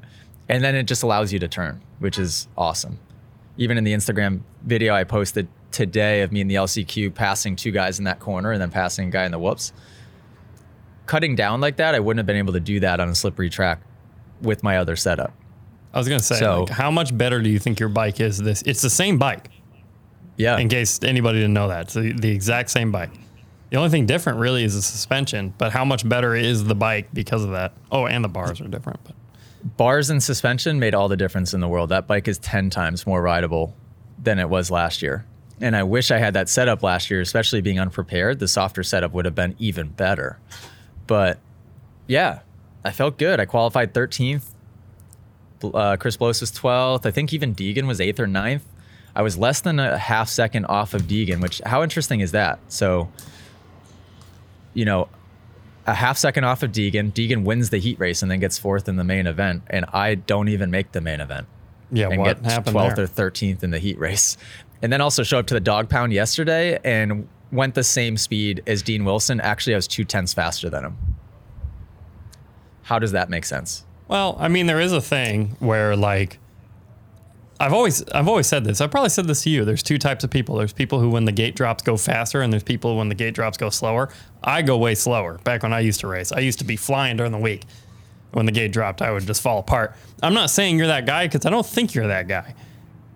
and 0.50 0.63
then 0.63 0.75
it 0.75 0.84
just 0.84 1.03
allows 1.03 1.34
you 1.34 1.39
to 1.39 1.48
turn, 1.48 1.81
which 2.00 2.17
is 2.17 2.48
awesome. 2.57 3.00
Even 3.57 3.77
in 3.77 3.84
the 3.84 3.93
Instagram 3.93 4.41
video 4.63 4.93
I 4.93 5.03
posted 5.03 5.48
today 5.72 6.22
of 6.22 6.31
me 6.31 6.41
in 6.41 6.48
the 6.48 6.55
LCQ 6.55 7.13
passing 7.13 7.55
two 7.55 7.72
guys 7.72 8.00
in 8.00 8.05
that 8.05 8.19
corner 8.19 8.51
and 8.51 8.62
then 8.62 8.72
passing 8.72 9.10
a 9.10 9.12
guy 9.12 9.25
in 9.25 9.31
the 9.31 9.39
whoops. 9.39 9.74
Cutting 11.05 11.36
down 11.36 11.62
like 11.62 11.77
that, 11.77 11.96
I 11.96 12.00
wouldn't 12.00 12.19
have 12.19 12.25
been 12.25 12.38
able 12.38 12.53
to 12.53 12.60
do 12.60 12.81
that 12.81 13.00
on 13.00 13.07
a 13.10 13.15
slippery 13.15 13.50
track 13.50 13.79
with 14.41 14.63
my 14.63 14.77
other 14.77 14.96
setup. 14.96 15.34
I 15.94 15.98
was 16.00 16.08
gonna 16.08 16.20
say, 16.20 16.36
So- 16.36 16.63
like, 16.63 16.70
how 16.70 16.91
much 16.91 17.17
better 17.17 17.41
do 17.41 17.50
you 17.50 17.60
think 17.60 17.79
your 17.79 17.89
bike 17.89 18.20
is? 18.20 18.38
This 18.38 18.62
it's 18.63 18.82
the 18.82 18.89
same 18.89 19.17
bike. 19.17 19.50
Yeah. 20.36 20.58
In 20.58 20.70
case 20.70 21.00
anybody 21.03 21.39
didn't 21.39 21.53
know 21.53 21.70
that, 21.70 21.82
it's 21.84 21.94
the, 21.96 22.13
the 22.13 22.29
exact 22.29 22.70
same 22.70 22.91
bike. 22.91 23.10
The 23.72 23.77
only 23.77 23.89
thing 23.89 24.06
different 24.06 24.39
really 24.39 24.63
is 24.63 24.75
the 24.75 24.82
suspension, 24.82 25.53
but 25.58 25.72
how 25.72 25.84
much 25.84 26.08
better 26.08 26.36
is 26.36 26.63
the 26.63 26.75
bike 26.75 27.10
because 27.13 27.44
of 27.44 27.51
that? 27.51 27.74
Oh, 27.91 28.06
and 28.06 28.24
the 28.24 28.29
bars 28.29 28.62
are 28.62 28.67
different. 28.67 29.00
But 29.03 29.15
Bars 29.75 30.10
and 30.10 30.22
suspension 30.24 30.79
made 30.79 30.94
all 30.94 31.08
the 31.10 31.17
difference 31.17 31.53
in 31.53 31.60
the 31.60 31.67
world. 31.67 31.89
That 31.89 32.08
bike 32.08 32.27
is 32.27 32.38
10 32.38 32.70
times 32.70 33.06
more 33.06 33.22
rideable 33.22 33.75
than 34.24 34.39
it 34.39 34.48
was 34.50 34.72
last 34.72 35.01
year. 35.01 35.25
And 35.60 35.75
I 35.75 35.84
wish 35.84 36.12
I 36.12 36.20
had 36.20 36.36
that 36.36 36.48
setup 36.48 36.84
last 36.84 37.10
year, 37.10 37.20
especially 37.20 37.62
being 37.62 37.79
unprepared. 37.79 38.39
The 38.39 38.48
softer 38.48 38.84
setup 38.84 39.12
would 39.13 39.25
have 39.25 39.36
been 39.36 39.56
even 39.60 39.89
better. 39.89 40.38
But 41.08 41.39
yeah, 42.06 42.39
I 42.88 42.91
felt 42.91 43.17
good. 43.17 43.39
I 43.39 43.46
qualified 43.46 43.94
13th. 43.94 44.46
Uh, 45.62 45.98
Chris 45.98 46.15
Blose 46.15 46.39
was 46.39 46.51
12th. 46.53 47.06
I 47.06 47.12
think 47.12 47.34
even 47.34 47.53
Deegan 47.53 47.86
was 47.86 48.00
8th 48.00 48.20
or 48.20 48.27
9th. 48.27 48.62
I 49.13 49.22
was 49.24 49.38
less 49.38 49.60
than 49.60 49.79
a 49.79 49.98
half 49.98 50.29
second 50.29 50.65
off 50.65 50.94
of 50.94 51.03
Deegan, 51.03 51.41
which 51.41 51.60
how 51.65 51.84
interesting 51.84 52.22
is 52.22 52.32
that? 52.32 52.60
So, 52.70 53.12
you 54.74 54.86
know, 54.86 55.10
a 55.86 55.94
half 55.94 56.17
second 56.17 56.46
off 56.46 56.63
of 56.63 56.72
Deegan. 56.72 57.12
Deegan 57.12 57.44
wins 57.44 57.72
the 57.72 57.79
heat 57.79 58.00
race 58.00 58.22
and 58.22 58.32
then 58.32 58.39
gets 58.39 58.58
fourth 58.58 58.88
in 58.88 58.96
the 58.96 59.03
main 59.03 59.27
event, 59.27 59.63
and 59.67 59.86
I 59.91 60.15
don't 60.15 60.48
even 60.48 60.72
make 60.72 60.94
the 60.94 61.01
main 61.01 61.20
event. 61.20 61.48
Yeah, 61.91 62.10
and 62.10 62.20
what 62.20 62.46
happened 62.46 62.75
12th 62.75 62.96
there? 62.96 63.06
or 63.06 63.32
13th 63.32 63.63
in 63.63 63.72
the 63.72 63.79
heat 63.79 63.98
race. 63.98 64.38
And 64.82 64.94
then 64.94 65.01
also 65.01 65.24
show 65.24 65.39
up 65.39 65.48
to 65.48 65.56
the 65.56 65.60
dog 65.60 65.89
pound 65.89 66.13
yesterday 66.13 66.79
and 66.86 67.27
went 67.51 67.74
the 67.74 67.84
same 67.84 68.15
speed 68.15 68.62
as 68.67 68.84
Dean 68.84 69.03
Wilson. 69.03 69.41
Actually, 69.41 69.74
I 69.74 69.77
was 69.77 69.88
two 69.88 70.03
tenths 70.03 70.34
faster 70.34 70.70
than 70.70 70.86
him. 70.86 70.98
How 72.88 73.00
does 73.00 73.12
that 73.12 73.29
make 73.29 73.44
sense? 73.44 73.84
Well, 74.08 74.38
I 74.39 74.48
mean, 74.48 74.65
there 74.65 74.79
is 74.79 74.94
a 74.94 75.01
thing 75.01 75.58
where 75.60 75.94
like 75.98 76.39
I've 77.60 77.74
always 77.74 78.01
I've 78.10 78.29
always 78.29 78.48
said 78.48 78.63
this. 78.63 78.79
I've 78.79 78.91
probably 78.91 79.10
said 79.10 79.27
this 79.27 79.44
to 79.44 79.50
you. 79.50 79.65
There's 79.65 79.84
two 79.84 79.98
types 79.98 80.24
of 80.24 80.29
people. 80.29 80.56
There's 80.56 80.72
people 80.72 81.01
who 81.01 81.10
when 81.10 81.25
the 81.25 81.34
gate 81.34 81.53
drops 81.53 81.84
go 81.84 81.98
faster, 81.98 82.41
and 82.41 82.53
there's 82.53 82.63
people 82.63 82.96
when 82.98 83.10
the 83.10 83.15
gate 83.15 83.34
drops 83.34 83.58
go 83.58 83.70
slower. 83.70 84.08
I 84.41 84.62
go 84.62 84.77
way 84.77 84.96
slower. 84.96 85.38
Back 85.44 85.63
when 85.63 85.74
I 85.74 85.82
used 85.82 86.00
to 86.00 86.08
race, 86.08 86.32
I 86.32 86.39
used 86.39 86.60
to 86.60 86.65
be 86.65 86.77
flying 86.77 87.17
during 87.17 87.34
the 87.34 87.38
week. 87.38 87.63
When 88.32 88.46
the 88.46 88.53
gate 88.53 88.72
dropped, 88.72 89.01
I 89.01 89.12
would 89.12 89.27
just 89.27 89.41
fall 89.41 89.60
apart. 89.60 89.94
I'm 90.24 90.34
not 90.34 90.50
saying 90.50 90.77
you're 90.77 90.88
that 90.88 91.06
guy 91.06 91.27
because 91.27 91.46
I 91.46 91.50
don't 91.50 91.65
think 91.65 91.94
you're 91.94 92.08
that 92.08 92.29
guy, 92.29 92.56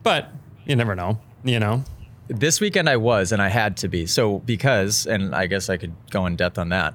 but 0.03 0.29
you 0.65 0.75
never 0.75 0.95
know. 0.95 1.19
You 1.43 1.59
know, 1.59 1.83
This 2.27 2.59
weekend 2.59 2.89
I 2.89 2.97
was, 2.97 3.31
and 3.31 3.41
I 3.41 3.47
had 3.47 3.77
to 3.77 3.87
be. 3.87 4.05
So, 4.05 4.39
because, 4.39 5.07
and 5.07 5.33
I 5.33 5.47
guess 5.47 5.69
I 5.69 5.77
could 5.77 5.93
go 6.09 6.25
in 6.25 6.35
depth 6.35 6.57
on 6.57 6.69
that. 6.69 6.93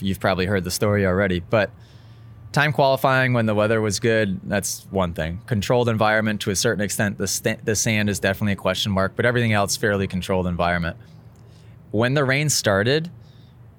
You've 0.00 0.20
probably 0.20 0.46
heard 0.46 0.64
the 0.64 0.70
story 0.70 1.04
already, 1.06 1.40
but 1.40 1.70
time 2.54 2.72
qualifying 2.72 3.34
when 3.34 3.46
the 3.46 3.54
weather 3.54 3.80
was 3.80 4.00
good, 4.00 4.40
that's 4.44 4.86
one 4.90 5.12
thing. 5.12 5.40
Controlled 5.46 5.88
environment 5.88 6.40
to 6.42 6.50
a 6.50 6.56
certain 6.56 6.82
extent, 6.82 7.18
the, 7.18 7.26
st- 7.26 7.64
the 7.64 7.74
sand 7.74 8.08
is 8.08 8.20
definitely 8.20 8.52
a 8.52 8.56
question 8.56 8.92
mark, 8.92 9.12
but 9.16 9.26
everything 9.26 9.52
else, 9.52 9.76
fairly 9.76 10.06
controlled 10.06 10.46
environment. 10.46 10.96
When 11.90 12.14
the 12.14 12.24
rain 12.24 12.48
started, 12.48 13.10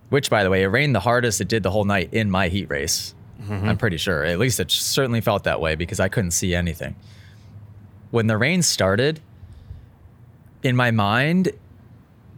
which 0.10 0.30
by 0.30 0.44
the 0.44 0.50
way, 0.50 0.64
it 0.64 0.68
rained 0.68 0.94
the 0.94 1.00
hardest 1.00 1.42
it 1.42 1.48
did 1.48 1.64
the 1.64 1.72
whole 1.72 1.86
night 1.86 2.14
in 2.14 2.30
my 2.30 2.50
heat 2.50 2.70
race. 2.70 3.16
Mm-hmm. 3.42 3.70
I'm 3.70 3.78
pretty 3.78 3.98
sure. 3.98 4.24
At 4.24 4.40
least 4.40 4.60
it 4.60 4.70
certainly 4.70 5.22
felt 5.22 5.46
that 5.46 5.60
way 5.60 5.76
because 5.76 6.00
I 6.00 6.10
couldn't 6.10 6.32
see 6.32 6.54
anything. 6.54 6.96
When 8.12 8.28
the 8.28 8.38
rain 8.38 8.62
started, 8.62 9.22
in 10.64 10.76
my 10.76 10.92
mind, 10.92 11.52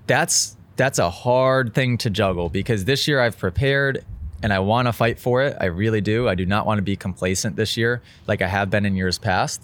that's 0.06 0.56
that's 0.76 1.00
a 1.00 1.10
hard 1.10 1.74
thing 1.74 1.98
to 1.98 2.10
juggle 2.10 2.50
because 2.50 2.86
this 2.86 3.08
year 3.08 3.20
I've 3.20 3.38
prepared 3.38 4.06
and 4.48 4.54
I 4.54 4.60
want 4.60 4.88
to 4.88 4.94
fight 4.94 5.20
for 5.20 5.44
it. 5.44 5.58
I 5.60 5.66
really 5.66 6.00
do. 6.00 6.30
I 6.30 6.34
do 6.34 6.46
not 6.46 6.66
want 6.66 6.78
to 6.78 6.82
be 6.82 6.96
complacent 6.96 7.58
this 7.58 7.76
year 7.76 8.02
like 8.28 8.42
I 8.42 8.48
have 8.48 8.70
been 8.70 8.86
in 8.86 8.96
years 8.96 9.18
past. 9.18 9.62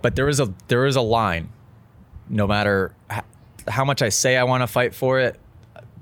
But 0.00 0.16
there 0.16 0.28
is 0.28 0.40
a 0.40 0.52
there 0.66 0.86
is 0.86 0.96
a 0.96 1.00
line. 1.00 1.50
No 2.28 2.48
matter 2.48 2.96
how 3.68 3.84
much 3.84 4.02
I 4.02 4.08
say 4.08 4.36
I 4.36 4.42
want 4.42 4.64
to 4.64 4.66
fight 4.66 4.92
for 4.92 5.20
it, 5.20 5.38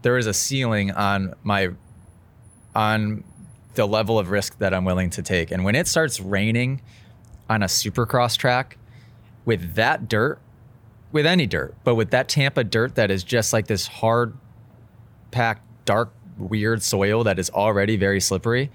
there 0.00 0.16
is 0.16 0.26
a 0.26 0.32
ceiling 0.32 0.92
on 0.92 1.34
my 1.42 1.72
on 2.74 3.22
the 3.74 3.84
level 3.84 4.18
of 4.18 4.30
risk 4.30 4.56
that 4.60 4.72
I'm 4.72 4.86
willing 4.86 5.10
to 5.10 5.22
take. 5.22 5.50
And 5.50 5.62
when 5.62 5.74
it 5.74 5.86
starts 5.86 6.20
raining 6.20 6.80
on 7.50 7.62
a 7.62 7.66
supercross 7.66 8.34
track 8.34 8.78
with 9.44 9.74
that 9.74 10.08
dirt, 10.08 10.38
with 11.12 11.26
any 11.26 11.46
dirt, 11.46 11.74
but 11.84 11.96
with 11.96 12.12
that 12.12 12.30
Tampa 12.30 12.64
dirt 12.64 12.94
that 12.94 13.10
is 13.10 13.22
just 13.22 13.52
like 13.52 13.66
this 13.66 13.86
hard 13.86 14.38
packed, 15.32 15.60
dark, 15.84 16.14
weird 16.40 16.82
soil 16.82 17.24
that 17.24 17.38
is 17.38 17.50
already 17.50 17.96
very 17.96 18.20
slippery, 18.20 18.70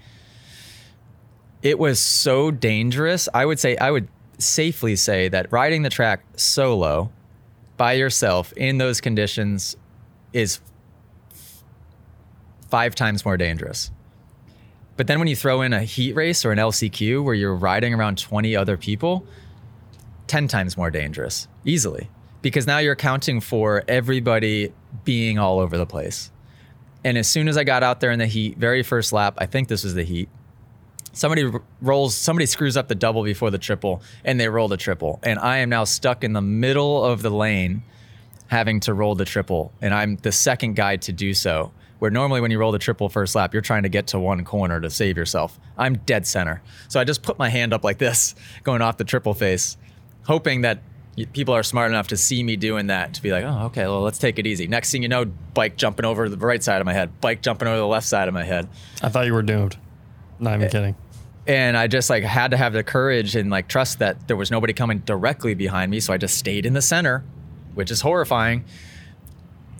it 1.62 1.78
was 1.78 1.98
so 1.98 2.50
dangerous. 2.50 3.28
I 3.34 3.44
would 3.44 3.58
say, 3.58 3.76
I 3.76 3.90
would 3.90 4.08
safely 4.38 4.96
say 4.96 5.28
that 5.28 5.50
riding 5.50 5.82
the 5.82 5.90
track 5.90 6.24
solo 6.36 7.10
by 7.76 7.92
yourself 7.94 8.52
in 8.54 8.78
those 8.78 9.00
conditions 9.00 9.76
is 10.32 10.60
five 12.68 12.94
times 12.94 13.24
more 13.24 13.36
dangerous. 13.36 13.90
But 14.96 15.06
then 15.06 15.18
when 15.18 15.28
you 15.28 15.36
throw 15.36 15.62
in 15.62 15.72
a 15.72 15.82
heat 15.82 16.14
race 16.14 16.44
or 16.44 16.52
an 16.52 16.58
LCQ 16.58 17.22
where 17.22 17.34
you're 17.34 17.54
riding 17.54 17.94
around 17.94 18.18
20 18.18 18.56
other 18.56 18.76
people, 18.76 19.26
10 20.26 20.48
times 20.48 20.76
more 20.76 20.90
dangerous 20.90 21.48
easily 21.64 22.08
because 22.42 22.66
now 22.66 22.78
you're 22.78 22.92
accounting 22.92 23.40
for 23.40 23.84
everybody 23.88 24.72
being 25.04 25.38
all 25.38 25.58
over 25.58 25.76
the 25.76 25.86
place. 25.86 26.30
And 27.06 27.16
as 27.16 27.28
soon 27.28 27.46
as 27.46 27.56
I 27.56 27.62
got 27.62 27.84
out 27.84 28.00
there 28.00 28.10
in 28.10 28.18
the 28.18 28.26
heat, 28.26 28.58
very 28.58 28.82
first 28.82 29.12
lap, 29.12 29.34
I 29.38 29.46
think 29.46 29.68
this 29.68 29.84
was 29.84 29.94
the 29.94 30.02
heat. 30.02 30.28
Somebody 31.12 31.48
rolls, 31.80 32.16
somebody 32.16 32.46
screws 32.46 32.76
up 32.76 32.88
the 32.88 32.96
double 32.96 33.22
before 33.22 33.52
the 33.52 33.58
triple, 33.58 34.02
and 34.24 34.40
they 34.40 34.48
roll 34.48 34.66
the 34.66 34.76
triple. 34.76 35.20
And 35.22 35.38
I 35.38 35.58
am 35.58 35.68
now 35.68 35.84
stuck 35.84 36.24
in 36.24 36.32
the 36.32 36.40
middle 36.40 37.04
of 37.04 37.22
the 37.22 37.30
lane 37.30 37.84
having 38.48 38.80
to 38.80 38.92
roll 38.92 39.14
the 39.14 39.24
triple. 39.24 39.72
And 39.80 39.94
I'm 39.94 40.16
the 40.16 40.32
second 40.32 40.74
guy 40.74 40.96
to 40.96 41.12
do 41.12 41.32
so. 41.32 41.70
Where 42.00 42.10
normally 42.10 42.40
when 42.40 42.50
you 42.50 42.58
roll 42.58 42.72
the 42.72 42.78
triple 42.80 43.08
first 43.08 43.36
lap, 43.36 43.52
you're 43.52 43.62
trying 43.62 43.84
to 43.84 43.88
get 43.88 44.08
to 44.08 44.18
one 44.18 44.44
corner 44.44 44.80
to 44.80 44.90
save 44.90 45.16
yourself. 45.16 45.60
I'm 45.78 45.98
dead 45.98 46.26
center. 46.26 46.60
So 46.88 46.98
I 46.98 47.04
just 47.04 47.22
put 47.22 47.38
my 47.38 47.50
hand 47.50 47.72
up 47.72 47.84
like 47.84 47.98
this, 47.98 48.34
going 48.64 48.82
off 48.82 48.96
the 48.96 49.04
triple 49.04 49.32
face, 49.32 49.76
hoping 50.24 50.62
that 50.62 50.80
people 51.24 51.54
are 51.54 51.62
smart 51.62 51.90
enough 51.90 52.08
to 52.08 52.16
see 52.16 52.42
me 52.42 52.56
doing 52.56 52.88
that 52.88 53.14
to 53.14 53.22
be 53.22 53.32
like, 53.32 53.44
oh, 53.44 53.66
okay, 53.66 53.84
well, 53.84 54.02
let's 54.02 54.18
take 54.18 54.38
it 54.38 54.46
easy. 54.46 54.66
Next 54.66 54.90
thing 54.90 55.02
you 55.02 55.08
know, 55.08 55.24
bike 55.54 55.76
jumping 55.76 56.04
over 56.04 56.28
the 56.28 56.36
right 56.36 56.62
side 56.62 56.80
of 56.80 56.84
my 56.84 56.92
head, 56.92 57.20
bike 57.20 57.40
jumping 57.40 57.66
over 57.68 57.78
the 57.78 57.86
left 57.86 58.06
side 58.06 58.28
of 58.28 58.34
my 58.34 58.44
head. 58.44 58.68
I 59.02 59.08
thought 59.08 59.26
you 59.26 59.32
were 59.32 59.42
doomed. 59.42 59.78
Not 60.38 60.56
even 60.56 60.68
kidding. 60.68 60.96
And 61.46 61.76
I 61.76 61.86
just 61.86 62.10
like 62.10 62.24
had 62.24 62.50
to 62.50 62.56
have 62.56 62.72
the 62.72 62.82
courage 62.82 63.36
and 63.36 63.50
like 63.50 63.68
trust 63.68 64.00
that 64.00 64.28
there 64.28 64.36
was 64.36 64.50
nobody 64.50 64.72
coming 64.72 64.98
directly 64.98 65.54
behind 65.54 65.90
me. 65.90 66.00
So 66.00 66.12
I 66.12 66.18
just 66.18 66.36
stayed 66.36 66.66
in 66.66 66.74
the 66.74 66.82
center, 66.82 67.24
which 67.74 67.90
is 67.90 68.00
horrifying. 68.00 68.64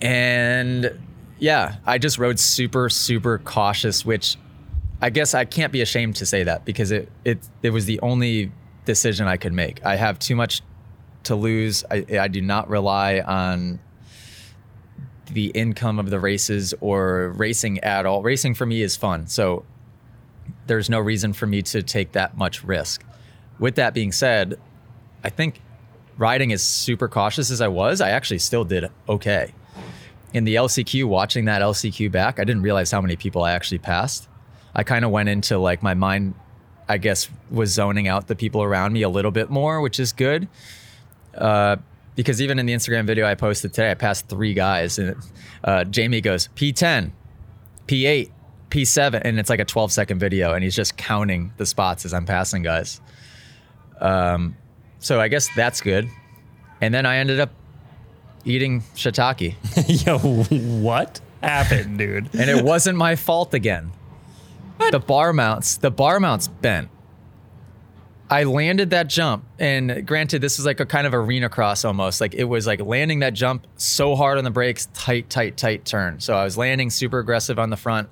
And 0.01 0.97
yeah, 1.39 1.75
I 1.85 1.97
just 1.97 2.17
rode 2.17 2.39
super, 2.39 2.89
super 2.89 3.37
cautious, 3.39 4.05
which 4.05 4.37
I 5.01 5.09
guess 5.09 5.33
I 5.33 5.45
can't 5.45 5.71
be 5.71 5.81
ashamed 5.81 6.15
to 6.17 6.25
say 6.25 6.43
that 6.43 6.65
because 6.65 6.91
it 6.91 7.09
it 7.23 7.39
it 7.61 7.69
was 7.69 7.85
the 7.85 7.99
only 7.99 8.51
decision 8.85 9.27
I 9.27 9.37
could 9.37 9.53
make. 9.53 9.85
I 9.85 9.97
have 9.97 10.17
too 10.17 10.35
much 10.35 10.61
to 11.27 11.35
lose. 11.35 11.83
I, 11.89 12.05
I 12.19 12.27
do 12.27 12.41
not 12.41 12.69
rely 12.69 13.19
on 13.19 13.79
the 15.31 15.47
income 15.47 15.99
of 15.99 16.09
the 16.09 16.19
races 16.19 16.73
or 16.81 17.29
racing 17.35 17.79
at 17.79 18.05
all. 18.05 18.21
Racing 18.23 18.53
for 18.53 18.65
me 18.65 18.81
is 18.81 18.95
fun. 18.95 19.27
So 19.27 19.65
there's 20.67 20.89
no 20.89 20.99
reason 20.99 21.33
for 21.33 21.47
me 21.47 21.61
to 21.63 21.83
take 21.83 22.13
that 22.13 22.37
much 22.37 22.63
risk. 22.63 23.03
With 23.59 23.75
that 23.75 23.93
being 23.93 24.11
said, 24.11 24.59
I 25.23 25.29
think 25.29 25.61
riding 26.17 26.51
as 26.51 26.61
super 26.63 27.07
cautious 27.07 27.51
as 27.51 27.61
I 27.61 27.67
was, 27.67 28.01
I 28.01 28.09
actually 28.09 28.39
still 28.39 28.63
did 28.63 28.89
okay. 29.07 29.53
In 30.33 30.43
the 30.43 30.55
LCQ, 30.55 31.05
watching 31.05 31.45
that 31.45 31.61
LCQ 31.61 32.11
back, 32.11 32.39
I 32.39 32.43
didn't 32.43 32.61
realize 32.61 32.91
how 32.91 33.01
many 33.01 33.15
people 33.15 33.43
I 33.43 33.53
actually 33.53 33.79
passed. 33.79 34.27
I 34.75 34.83
kind 34.83 35.05
of 35.05 35.11
went 35.11 35.29
into 35.29 35.57
like 35.57 35.81
my 35.81 35.93
mind, 35.93 36.35
I 36.87 36.97
guess, 36.97 37.29
was 37.49 37.71
zoning 37.71 38.07
out 38.07 38.27
the 38.27 38.35
people 38.35 38.61
around 38.61 38.93
me 38.93 39.01
a 39.01 39.09
little 39.09 39.31
bit 39.31 39.49
more, 39.49 39.81
which 39.81 39.99
is 39.99 40.13
good. 40.13 40.47
Uh, 41.37 41.77
because 42.15 42.41
even 42.41 42.57
in 42.57 42.65
the 42.65 42.73
Instagram 42.73 43.05
video 43.05 43.27
I 43.27 43.35
posted 43.35 43.73
today, 43.73 43.91
I 43.91 43.93
passed 43.93 44.27
three 44.27 44.53
guys, 44.53 44.97
and 44.97 45.15
uh, 45.63 45.83
Jamie 45.83 46.19
goes 46.21 46.47
P10, 46.55 47.11
P8, 47.87 48.31
P7, 48.71 49.21
and 49.23 49.39
it's 49.39 49.49
like 49.49 49.59
a 49.59 49.65
12 49.65 49.91
second 49.91 50.19
video, 50.19 50.53
and 50.53 50.63
he's 50.63 50.75
just 50.75 50.97
counting 50.97 51.53
the 51.57 51.65
spots 51.65 52.05
as 52.05 52.13
I'm 52.13 52.25
passing 52.25 52.63
guys. 52.63 53.01
Um, 53.99 54.57
so 54.99 55.21
I 55.21 55.27
guess 55.27 55.47
that's 55.55 55.79
good. 55.81 56.07
And 56.81 56.93
then 56.93 57.05
I 57.05 57.17
ended 57.17 57.39
up 57.39 57.51
eating 58.45 58.81
shiitake, 58.95 59.55
Yo, 60.05 60.17
what 60.81 61.19
happened, 61.41 61.97
dude? 61.99 62.29
and 62.33 62.49
it 62.49 62.63
wasn't 62.63 62.97
my 62.97 63.15
fault 63.15 63.53
again. 63.53 63.91
The 64.91 64.99
bar 64.99 65.33
mounts, 65.33 65.77
the 65.77 65.91
bar 65.91 66.19
mounts 66.19 66.47
bent. 66.47 66.89
I 68.29 68.43
landed 68.43 68.89
that 68.89 69.07
jump, 69.07 69.45
and 69.57 70.05
granted, 70.05 70.41
this 70.41 70.57
was 70.57 70.65
like 70.65 70.81
a 70.81 70.85
kind 70.85 71.07
of 71.07 71.13
arena 71.13 71.47
cross 71.47 71.85
almost. 71.85 72.19
Like 72.19 72.33
it 72.33 72.43
was 72.43 72.67
like 72.67 72.81
landing 72.81 73.19
that 73.19 73.33
jump 73.33 73.65
so 73.77 74.15
hard 74.15 74.37
on 74.37 74.43
the 74.43 74.51
brakes, 74.51 74.89
tight, 74.93 75.29
tight, 75.29 75.55
tight 75.55 75.85
turn. 75.85 76.19
So 76.19 76.35
I 76.35 76.43
was 76.43 76.57
landing 76.57 76.89
super 76.89 77.19
aggressive 77.19 77.57
on 77.57 77.69
the 77.69 77.77
front 77.77 78.09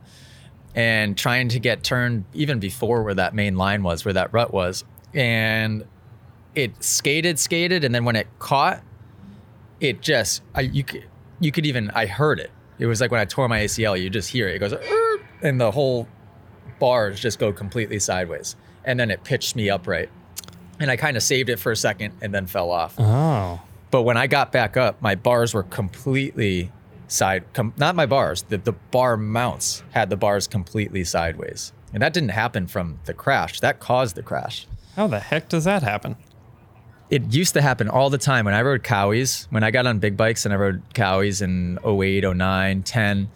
and 0.74 1.18
trying 1.18 1.50
to 1.50 1.60
get 1.60 1.84
turned 1.84 2.26
even 2.34 2.60
before 2.60 3.04
where 3.04 3.14
that 3.14 3.36
main 3.36 3.58
line 3.58 3.84
was, 3.84 4.06
where 4.06 4.14
that 4.14 4.32
rut 4.32 4.54
was. 4.54 4.86
And 5.14 5.86
it 6.54 6.82
skated, 6.82 7.38
skated, 7.38 7.84
and 7.84 7.94
then 7.94 8.06
when 8.06 8.16
it 8.16 8.28
caught, 8.40 8.82
it 9.82 10.02
just 10.02 10.42
I 10.54 10.62
you 10.62 10.86
could 10.86 11.06
you 11.42 11.52
could 11.52 11.66
even 11.66 11.92
I 11.92 12.06
heard 12.06 12.40
it. 12.40 12.52
It 12.80 12.86
was 12.86 13.02
like 13.02 13.12
when 13.12 13.20
I 13.20 13.26
tore 13.26 13.50
my 13.50 13.62
ACL, 13.62 14.02
you 14.02 14.10
just 14.10 14.30
hear 14.30 14.48
it. 14.48 14.56
It 14.56 14.60
goes 14.60 14.74
and 15.42 15.60
the 15.60 15.72
whole 15.72 16.08
bars 16.80 17.20
just 17.20 17.38
go 17.40 17.52
completely 17.52 18.00
sideways. 18.00 18.56
And 18.86 19.00
then 19.00 19.12
it 19.12 19.24
pitched 19.24 19.56
me 19.56 19.70
upright. 19.70 20.10
And 20.80 20.90
I 20.92 20.96
kind 20.98 21.18
of 21.18 21.24
saved 21.24 21.50
it 21.50 21.58
for 21.60 21.72
a 21.72 21.76
second 21.76 22.14
and 22.22 22.34
then 22.34 22.48
fell 22.48 22.72
off. 22.72 22.96
Oh, 23.00 23.62
But 23.92 24.04
when 24.04 24.18
I 24.18 24.28
got 24.28 24.52
back 24.52 24.78
up, 24.78 25.02
my 25.02 25.16
bars 25.16 25.54
were 25.54 25.64
completely 25.64 26.72
side, 27.08 27.44
com- 27.54 27.74
not 27.78 27.96
my 27.96 28.06
bars, 28.06 28.44
the, 28.44 28.58
the 28.58 28.74
bar 28.74 29.16
mounts 29.18 29.84
had 29.92 30.10
the 30.10 30.18
bars 30.18 30.48
completely 30.48 31.04
sideways. 31.04 31.72
And 31.94 32.02
that 32.02 32.14
didn't 32.14 32.30
happen 32.30 32.68
from 32.68 33.00
the 33.06 33.14
crash. 33.14 33.60
That 33.62 33.80
caused 33.80 34.16
the 34.16 34.24
crash. 34.24 34.68
How 34.96 35.08
the 35.08 35.20
heck 35.20 35.50
does 35.50 35.64
that 35.64 35.82
happen? 35.84 36.18
It 37.10 37.34
used 37.34 37.54
to 37.54 37.62
happen 37.62 37.88
all 37.88 38.10
the 38.10 38.18
time 38.18 38.46
when 38.46 38.54
I 38.54 38.62
rode 38.64 38.84
cowies, 38.84 39.46
when 39.52 39.64
I 39.64 39.72
got 39.72 39.86
on 39.86 40.00
big 40.00 40.18
bikes 40.18 40.44
and 40.46 40.54
I 40.54 40.58
rode 40.58 40.82
cowies 40.94 41.42
in 41.42 41.78
08, 41.86 42.36
09, 42.36 42.84
10, 42.84 43.30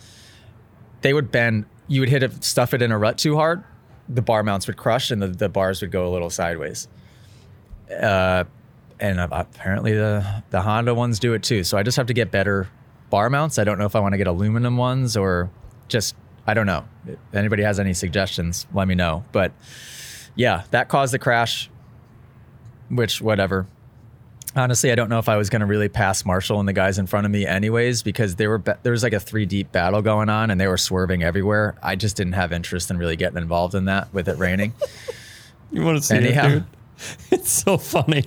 they 1.02 1.14
would 1.14 1.32
bend, 1.32 1.66
you 1.88 2.02
would 2.02 2.10
hit 2.10 2.24
it, 2.24 2.44
stuff 2.44 2.74
it 2.74 2.82
in 2.82 2.92
a 2.92 2.98
rut 2.98 3.18
too 3.18 3.36
hard, 3.36 3.64
the 4.10 4.22
bar 4.22 4.44
mounts 4.44 4.68
would 4.68 4.78
crush 4.78 5.12
and 5.12 5.22
the, 5.22 5.28
the 5.28 5.48
bars 5.48 5.82
would 5.82 5.92
go 5.92 6.08
a 6.08 6.12
little 6.12 6.30
sideways. 6.30 6.88
Uh, 7.90 8.44
and 9.00 9.20
apparently 9.20 9.94
the, 9.94 10.44
the 10.50 10.62
Honda 10.62 10.94
ones 10.94 11.20
do 11.20 11.34
it 11.34 11.44
too. 11.44 11.64
So 11.64 11.78
I 11.78 11.84
just 11.84 11.96
have 11.98 12.08
to 12.08 12.14
get 12.14 12.32
better 12.32 12.68
bar 13.10 13.30
mounts. 13.30 13.58
I 13.60 13.64
don't 13.64 13.78
know 13.78 13.86
if 13.86 13.96
I 13.96 14.00
want 14.00 14.14
to 14.14 14.18
get 14.18 14.28
aluminum 14.28 14.78
ones 14.78 15.16
or 15.16 15.50
just, 15.88 16.16
I 16.46 16.54
don't 16.54 16.66
know. 16.66 16.86
If 17.08 17.18
anybody 17.34 17.64
has 17.64 17.80
any 17.80 17.94
suggestions, 17.94 18.68
let 18.74 18.88
me 18.88 18.96
know. 18.96 19.24
But 19.32 19.54
yeah, 20.36 20.64
that 20.72 20.90
caused 20.90 21.14
the 21.14 21.20
crash, 21.20 21.70
which, 22.90 23.22
whatever. 23.22 23.68
Honestly, 24.56 24.92
I 24.92 24.96
don't 24.96 25.10
know 25.10 25.20
if 25.20 25.30
I 25.30 25.38
was 25.38 25.50
going 25.50 25.60
to 25.60 25.66
really 25.68 25.90
pass 25.90 26.26
Marshall 26.26 26.60
and 26.60 26.68
the 26.68 26.74
guys 26.74 26.98
in 26.98 27.06
front 27.06 27.26
of 27.26 27.32
me, 27.32 27.46
anyways, 27.46 28.02
because 28.02 28.36
they 28.36 28.48
were 28.48 28.58
ba- 28.58 28.80
there 28.82 28.92
was 28.92 29.04
like 29.04 29.14
a 29.14 29.20
three 29.20 29.46
deep 29.46 29.72
battle 29.72 30.02
going 30.02 30.28
on, 30.30 30.50
and 30.50 30.60
they 30.60 30.68
were 30.68 30.78
swerving 30.78 31.22
everywhere. 31.24 31.76
I 31.84 31.96
just 31.96 32.16
didn't 32.18 32.34
have 32.34 32.52
interest 32.52 32.90
in 32.90 32.98
really 32.98 33.16
getting 33.16 33.38
involved 33.38 33.76
in 33.76 33.86
that 33.86 34.12
with 34.14 34.28
it 34.28 34.38
raining. 34.38 34.74
You 35.72 35.84
want 35.84 35.98
to 36.00 36.04
see 36.04 36.16
Anyhow. 36.16 36.48
it, 36.48 36.50
dude? 36.50 36.64
It's 37.32 37.52
so 37.52 37.78
funny. 37.78 38.24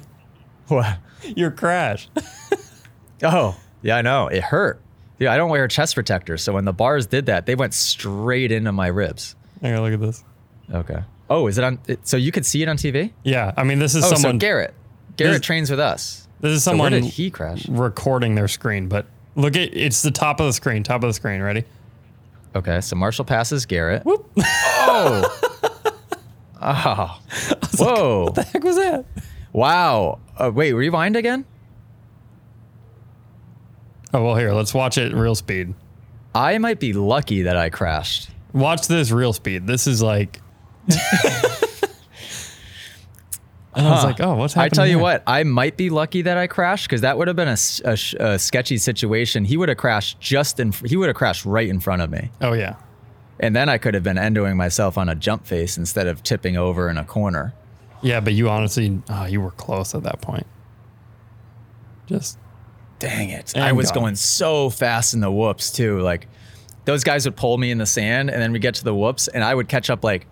what? 0.69 0.99
Your 1.37 1.50
crash. 1.50 2.09
Oh, 3.25 3.57
yeah, 3.83 3.97
I 3.97 4.02
know. 4.02 4.26
It 4.29 4.43
hurt. 4.43 4.81
Dude, 5.19 5.29
I 5.29 5.37
don't 5.37 5.50
wear 5.50 5.64
a 5.64 5.69
chest 5.69 5.95
protector, 5.95 6.37
so 6.37 6.52
when 6.55 6.64
the 6.64 6.73
bars 6.73 7.07
did 7.07 7.26
that, 7.26 7.47
they 7.47 7.55
went 7.55 7.75
straight 7.75 8.50
into 8.50 8.73
my 8.73 8.88
ribs. 8.88 9.37
On, 9.62 9.81
look 9.81 9.93
at 9.93 10.00
this. 10.00 10.25
Okay. 10.73 11.02
Oh, 11.31 11.47
is 11.47 11.57
it 11.59 11.64
on? 11.64 11.79
It, 11.87 12.07
so 12.07 12.17
you 12.17 12.33
could 12.33 12.45
see 12.45 12.62
it 12.62 12.69
on 12.69 12.76
TV? 12.76 13.12
Yeah, 13.23 13.52
I 13.57 13.62
mean, 13.64 13.79
this 13.79 13.95
is 13.95 14.05
Oh, 14.05 14.14
someone. 14.14 14.35
so 14.35 14.38
Garrett. 14.38 14.75
Garrett 15.16 15.35
This- 15.35 15.47
trains 15.47 15.71
with 15.71 15.81
us. 15.81 16.26
this 16.40 16.52
is 16.52 16.62
someone 16.64 16.92
so 16.92 17.00
did 17.00 17.04
he 17.04 17.31
crash? 17.31 17.69
recording 17.69 18.35
their 18.35 18.49
screen, 18.49 18.88
but 18.88 19.07
look 19.37 19.57
at 19.57 19.75
it's 19.76 20.02
the 20.02 20.11
top 20.11 20.40
of 20.40 20.47
the 20.47 20.52
screen. 20.52 20.83
Top 20.83 21.02
of 21.02 21.09
the 21.09 21.14
screen. 21.14 21.40
Ready? 21.42 21.64
Okay, 22.54 22.81
so 22.83 22.97
Marshall 22.97 23.25
passes 23.25 23.64
Garrett. 23.66 24.04
Whoop. 24.04 24.31
Oh. 24.85 25.38
oh. 26.61 27.21
Whoa. 27.78 28.25
What 28.25 28.35
the 28.35 28.42
heck 28.42 28.62
was 28.64 28.76
that? 28.76 29.04
Wow. 29.52 30.19
Uh, 30.37 30.50
wait, 30.52 30.73
rewind 30.73 31.16
again? 31.16 31.45
Oh 34.12 34.23
well, 34.25 34.37
here. 34.37 34.52
Let's 34.52 34.75
watch 34.75 34.99
it 34.99 35.14
real 35.14 35.35
speed. 35.35 35.75
I 36.35 36.59
might 36.59 36.78
be 36.81 36.92
lucky 36.92 37.42
that 37.42 37.57
I 37.57 37.71
crashed. 37.71 38.28
Watch 38.52 38.87
this 38.88 39.11
real 39.11 39.33
speed. 39.33 39.66
This 39.66 39.87
is 39.87 40.02
like. 40.02 40.40
And 43.75 43.87
I 43.88 43.91
was 43.91 44.05
like, 44.05 44.21
oh, 44.21 44.35
what's 44.35 44.52
happening? 44.55 44.73
I 44.73 44.75
tell 44.75 44.87
you 44.87 44.97
here? 44.97 45.02
what, 45.02 45.23
I 45.26 45.45
might 45.45 45.76
be 45.79 45.88
lucky 45.88 46.23
that 46.23 46.37
I 46.37 46.47
crashed 46.47 46.88
because 46.88 47.00
that 47.00 47.17
would 47.17 47.26
have 47.29 47.37
been 47.37 47.49
a, 47.49 47.57
a 47.85 48.33
a 48.35 48.38
sketchy 48.38 48.76
situation. 48.76 49.45
He 49.47 49.57
would 49.57 49.71
have 49.71 49.79
crashed 49.79 50.21
just 50.21 50.61
in, 50.61 50.73
he 50.73 50.97
would 50.97 51.09
have 51.09 51.17
crashed 51.17 51.47
right 51.47 51.69
in 51.69 51.81
front 51.81 52.02
of 52.02 52.11
me. 52.11 52.31
Oh 52.41 52.52
yeah. 52.52 52.76
And 53.41 53.57
then 53.57 53.69
I 53.69 53.79
could 53.79 53.95
have 53.95 54.02
been 54.02 54.19
endoing 54.19 54.57
myself 54.57 54.99
on 54.99 55.09
a 55.09 55.14
jump 55.14 55.47
face 55.47 55.79
instead 55.79 56.07
of 56.07 56.23
tipping 56.23 56.57
over 56.57 56.88
in 56.91 56.99
a 56.99 57.05
corner. 57.05 57.55
Yeah, 58.02 58.21
but 58.21 58.35
you 58.35 58.50
honestly, 58.50 59.00
oh, 59.09 59.25
you 59.25 59.41
were 59.41 59.52
close 59.52 59.95
at 59.95 60.02
that 60.02 60.21
point. 60.21 60.47
Just 62.07 62.38
Dang 62.99 63.31
it. 63.31 63.57
I 63.57 63.73
was 63.73 63.91
gone. 63.91 64.02
going 64.02 64.14
so 64.17 64.71
fast 64.71 65.12
in 65.12 65.19
the 65.19 65.31
whoops 65.31 65.73
too. 65.73 65.99
Like 66.00 66.29
those 66.85 67.02
guys 67.02 67.25
would 67.25 67.35
pull 67.37 67.59
me 67.59 67.73
in 67.73 67.79
the 67.79 67.87
sand 67.87 68.31
and 68.31 68.41
then 68.41 68.52
we 68.52 68.61
get 68.61 68.75
to 68.76 68.85
the 68.85 68.95
whoops 68.95 69.26
and 69.26 69.43
I 69.43 69.52
would 69.52 69.69
catch 69.69 69.91
up 69.91 70.05
like 70.05 70.26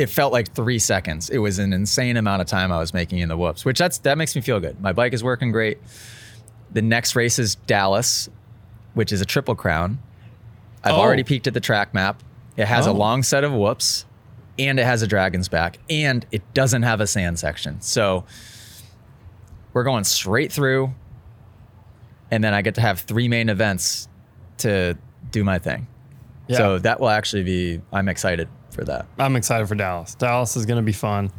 it 0.00 0.08
felt 0.08 0.32
like 0.32 0.52
three 0.54 0.78
seconds. 0.78 1.28
It 1.28 1.38
was 1.38 1.58
an 1.58 1.74
insane 1.74 2.16
amount 2.16 2.40
of 2.40 2.48
time 2.48 2.72
I 2.72 2.78
was 2.78 2.94
making 2.94 3.18
in 3.18 3.28
the 3.28 3.36
whoops, 3.36 3.66
which 3.66 3.78
that's 3.78 3.98
that 3.98 4.16
makes 4.16 4.34
me 4.34 4.40
feel 4.40 4.58
good. 4.58 4.80
My 4.80 4.92
bike 4.94 5.12
is 5.12 5.22
working 5.22 5.52
great. 5.52 5.76
The 6.72 6.80
next 6.80 7.14
race 7.14 7.38
is 7.38 7.56
Dallas, 7.56 8.30
which 8.94 9.12
is 9.12 9.20
a 9.20 9.26
triple 9.26 9.54
crown. 9.54 9.98
I've 10.82 10.94
Oh. 10.94 11.00
already 11.00 11.22
peeked 11.22 11.46
at 11.46 11.52
the 11.52 11.60
track 11.60 11.92
map. 11.92 12.22
It 12.56 12.66
has 12.66 12.86
a 12.86 12.90
Oh. 12.90 12.94
long 12.94 13.22
set 13.22 13.44
of 13.44 13.52
whoops 13.52 14.06
and 14.58 14.80
it 14.80 14.84
has 14.86 15.02
a 15.02 15.06
dragon's 15.06 15.48
back 15.48 15.78
and 15.90 16.24
it 16.32 16.42
doesn't 16.54 16.82
have 16.82 17.02
a 17.02 17.06
sand 17.06 17.38
section. 17.38 17.78
So 17.82 18.24
we're 19.74 19.84
going 19.84 20.04
straight 20.04 20.50
through 20.50 20.94
and 22.30 22.42
then 22.42 22.54
I 22.54 22.62
get 22.62 22.74
to 22.76 22.80
have 22.80 23.00
three 23.00 23.28
main 23.28 23.50
events 23.50 24.08
to 24.58 24.96
do 25.30 25.44
my 25.44 25.58
thing. 25.58 25.86
yeah. 26.46 26.56
So 26.56 26.78
that 26.78 27.00
will 27.00 27.10
actually 27.10 27.42
be 27.44 27.82
I'm 27.92 28.08
excited 28.08 28.48
for 28.80 28.84
that. 28.86 29.06
I'm 29.18 29.36
excited 29.36 29.68
for 29.68 29.74
Dallas. 29.74 30.14
Dallas 30.14 30.56
is 30.56 30.64
gonna 30.66 30.82
be 30.82 30.92
fun. 30.92 31.30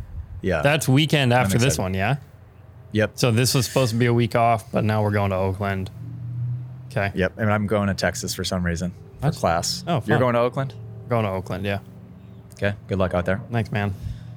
Yeah. 0.42 0.62
That's 0.62 0.88
weekend 0.88 1.34
after 1.34 1.58
this 1.58 1.78
one, 1.78 1.94
yeah. 1.94 2.18
yep. 2.92 3.12
So 3.16 3.32
this 3.32 3.54
was 3.54 3.66
supposed 3.68 3.92
to 3.92 3.98
be 3.98 4.06
a 4.08 4.14
week 4.14 4.36
off, 4.36 4.72
but 4.72 4.84
now 4.84 5.04
we're 5.04 5.12
going 5.12 5.30
to 5.30 5.36
Oakland. 5.36 5.92
Okay. 6.88 7.12
Yep. 7.14 7.34
And 7.38 7.52
I'm 7.54 7.68
going 7.68 7.88
to 7.90 7.94
Texas 7.94 8.34
for 8.34 8.44
some 8.44 8.66
reason 8.66 8.90
for 8.90 9.22
That's- 9.22 9.40
class. 9.40 9.84
oh, 9.88 10.02
You're 10.06 10.18
going 10.18 10.34
to 10.34 10.40
Oakland? 10.40 10.74
Going 11.10 11.26
to 11.26 11.30
Oakland, 11.32 11.64
yeah. 11.66 11.78
Okay. 12.54 12.74
Good 12.88 12.98
luck 12.98 13.14
out 13.14 13.26
there. 13.26 13.40
Thanks, 13.52 13.72
man. 13.72 13.94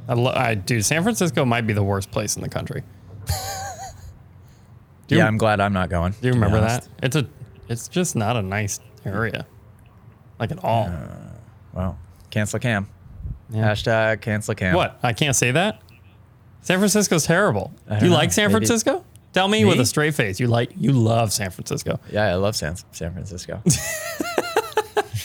I, 0.07 0.13
lo- 0.13 0.33
I 0.35 0.55
dude, 0.57 0.85
San 0.85 1.03
Francisco 1.03 1.47
might 1.47 1.67
be 1.67 1.73
the 1.73 1.83
worst 1.83 2.11
place 2.11 2.37
in 2.37 2.43
the 2.43 2.49
country. 2.51 2.83
You, 5.09 5.19
yeah, 5.19 5.27
I'm 5.27 5.37
glad 5.37 5.61
I'm 5.61 5.75
not 5.75 5.91
going. 5.91 6.13
do 6.21 6.29
you 6.29 6.33
remember 6.35 6.61
that? 6.63 6.89
It's 7.03 7.15
a, 7.15 7.27
it's 7.69 7.89
just 7.89 8.17
not 8.17 8.37
a 8.37 8.43
nice 8.43 8.81
area, 9.05 9.47
like 10.41 10.51
at 10.51 10.65
all. 10.65 10.87
Uh, 10.87 11.07
well, 11.75 11.99
cancel 12.31 12.59
cam. 12.59 12.89
Yeah. 13.51 13.71
Hashtag 13.71 14.21
cancel 14.23 14.55
cam. 14.55 14.75
What? 14.75 14.99
I 15.03 15.13
can't 15.13 15.37
say 15.37 15.51
that. 15.53 15.81
San 16.63 16.79
Francisco's 16.79 17.25
terrible. 17.25 17.73
I 17.87 17.95
Do 17.95 17.95
don't 17.95 18.05
you 18.05 18.11
know. 18.11 18.17
like 18.17 18.33
San 18.33 18.49
Maybe- 18.49 18.67
Francisco? 18.67 19.05
Tell 19.33 19.49
me, 19.49 19.65
with 19.65 19.77
Me? 19.79 19.83
a 19.83 19.87
straight 19.87 20.15
face. 20.15 20.39
You 20.39 20.47
like 20.47 20.71
you 20.79 20.93
love 20.93 21.33
San 21.33 21.51
Francisco. 21.51 21.99
Yeah, 22.13 22.27
I 22.27 22.35
love 22.35 22.55
San, 22.57 22.77
San 22.93 23.13
Francisco. 23.13 23.61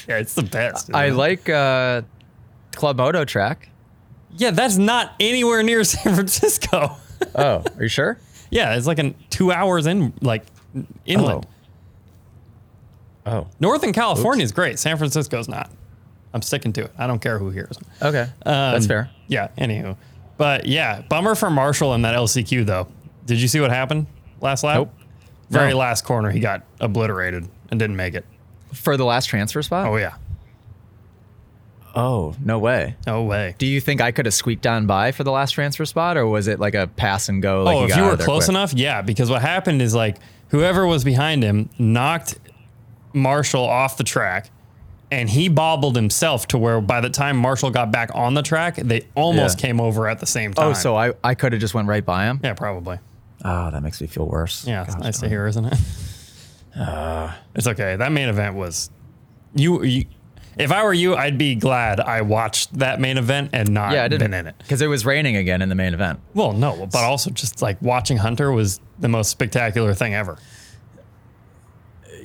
Yeah, 0.08 0.17
it's 0.17 0.34
the 0.34 0.41
best. 0.41 0.89
I 0.91 1.05
it? 1.08 1.13
like 1.13 1.47
uh, 1.47 2.01
Club 2.75 2.97
Moto 2.97 3.25
track. 3.25 3.69
Yeah, 4.36 4.49
that's 4.49 4.75
not 4.77 5.13
anywhere 5.19 5.62
near 5.62 5.84
San 5.84 6.15
Francisco. 6.15 6.95
Oh, 7.36 7.63
are 7.77 7.84
you 7.84 7.89
sure? 7.89 8.17
yeah, 8.49 8.75
it's 8.75 8.88
like 8.88 8.97
an 8.97 9.13
two 9.29 9.51
hours 9.51 9.86
in, 9.86 10.13
like 10.21 10.45
inland. 11.05 11.45
Oh. 13.25 13.47
Northern 13.60 13.91
California 13.93 14.43
is 14.43 14.51
great. 14.53 14.79
San 14.79 14.97
Francisco's 14.97 15.49
not. 15.49 15.69
I'm 16.33 16.41
sticking 16.41 16.73
to 16.73 16.85
it. 16.85 16.91
I 16.97 17.07
don't 17.07 17.19
care 17.21 17.39
who 17.39 17.49
hears. 17.49 17.77
Okay. 18.01 18.27
That's 18.45 18.85
Um, 18.85 18.87
fair. 18.87 19.09
Yeah. 19.27 19.47
Anywho, 19.57 19.97
but 20.37 20.65
yeah, 20.67 21.01
bummer 21.09 21.35
for 21.35 21.49
Marshall 21.49 21.93
in 21.95 22.01
that 22.03 22.15
LCQ 22.15 22.65
though. 22.65 22.87
Did 23.25 23.39
you 23.41 23.47
see 23.47 23.59
what 23.59 23.71
happened 23.71 24.07
last 24.41 24.63
lap? 24.63 24.77
Nope. 24.77 24.93
Very 25.49 25.71
No. 25.71 25.77
last 25.79 26.05
corner, 26.05 26.29
he 26.31 26.39
got 26.39 26.63
obliterated 26.79 27.47
and 27.71 27.79
didn't 27.79 27.95
make 27.95 28.13
it. 28.13 28.25
For 28.73 28.95
the 28.97 29.05
last 29.05 29.25
transfer 29.25 29.61
spot? 29.63 29.87
Oh 29.87 29.95
yeah. 29.97 30.13
Oh, 31.95 32.35
no 32.43 32.59
way. 32.59 32.95
No 33.07 33.23
way. 33.23 33.55
Do 33.57 33.65
you 33.65 33.81
think 33.81 33.99
I 33.99 34.11
could 34.11 34.25
have 34.27 34.33
squeaked 34.35 34.67
on 34.67 34.85
by 34.85 35.11
for 35.11 35.23
the 35.23 35.31
last 35.31 35.51
transfer 35.51 35.85
spot, 35.85 36.17
or 36.17 36.27
was 36.27 36.47
it 36.47 36.59
like 36.59 36.75
a 36.75 36.85
pass 36.87 37.29
and 37.29 37.41
go? 37.41 37.63
Like 37.63 37.75
oh, 37.75 37.83
if 37.85 37.89
got 37.89 37.97
you 37.97 38.03
were 38.03 38.17
close 38.17 38.45
quick? 38.45 38.49
enough, 38.55 38.73
yeah. 38.73 39.01
Because 39.01 39.29
what 39.29 39.41
happened 39.41 39.81
is 39.81 39.95
like 39.95 40.17
whoever 40.49 40.85
was 40.85 41.03
behind 41.03 41.41
him 41.43 41.69
knocked 41.79 42.37
Marshall 43.11 43.63
off 43.65 43.97
the 43.97 44.03
track, 44.03 44.51
and 45.12 45.30
he 45.30 45.50
bobbled 45.50 45.95
himself 45.95 46.48
to 46.48 46.58
where 46.58 46.82
by 46.82 47.02
the 47.02 47.10
time 47.10 47.38
Marshall 47.38 47.72
got 47.72 47.91
back 47.91 48.12
on 48.13 48.34
the 48.34 48.41
track, 48.43 48.76
they 48.76 49.08
almost 49.15 49.58
Yeah. 49.60 49.67
came 49.67 49.82
over 49.82 50.08
at 50.08 50.19
the 50.19 50.26
same 50.26 50.52
oh, 50.52 50.62
time. 50.62 50.69
Oh, 50.72 50.74
so 50.74 50.95
I, 50.95 51.13
I 51.24 51.36
could 51.36 51.52
have 51.54 51.62
just 51.62 51.74
went 51.74 51.88
right 51.88 52.06
by 52.06 52.26
him. 52.26 52.39
yeah, 52.43 52.54
probably. 52.54 53.00
Oh, 53.43 53.72
that 53.72 53.82
makes 53.82 54.02
me 54.02 54.08
feel 54.08 54.28
worse. 54.28 54.67
Yeah, 54.67 54.84
it's 54.84 54.98
nice 54.98 55.19
to 55.22 55.30
hear, 55.30 55.48
isn't 55.48 55.65
it? 55.65 55.74
Ah. 56.78 57.38
it's 57.56 57.67
okay. 57.67 57.95
That 57.95 58.12
main 58.12 58.30
event 58.30 58.56
was 58.56 58.89
you, 59.56 59.84
you. 59.84 60.06
If 60.58 60.72
I 60.74 60.84
were 60.84 60.93
you, 60.93 61.15
I'd 61.15 61.38
be 61.38 61.56
glad 61.56 62.00
I 62.02 62.22
watched 62.22 62.78
that 62.80 63.00
main 63.00 63.17
event 63.17 63.52
and 63.54 63.69
not 63.69 63.93
Yeah, 63.93 64.04
I 64.04 64.08
didn't 64.10 64.32
been 64.32 64.39
in 64.41 64.48
it. 64.48 64.56
because 64.58 64.82
it 64.82 64.88
was 64.88 65.06
raining 65.06 65.38
again 65.38 65.62
in 65.62 65.69
the 65.69 65.76
main 65.76 65.93
event. 65.93 66.19
Well, 66.34 66.52
no, 66.52 66.86
but 66.91 67.04
also 67.04 67.30
just 67.32 67.62
like 67.62 67.82
watching 67.82 68.17
Hunter 68.17 68.52
was 68.52 68.82
the 69.00 69.08
most 69.08 69.30
spectacular 69.30 69.93
thing 69.93 70.13
ever. 70.13 70.38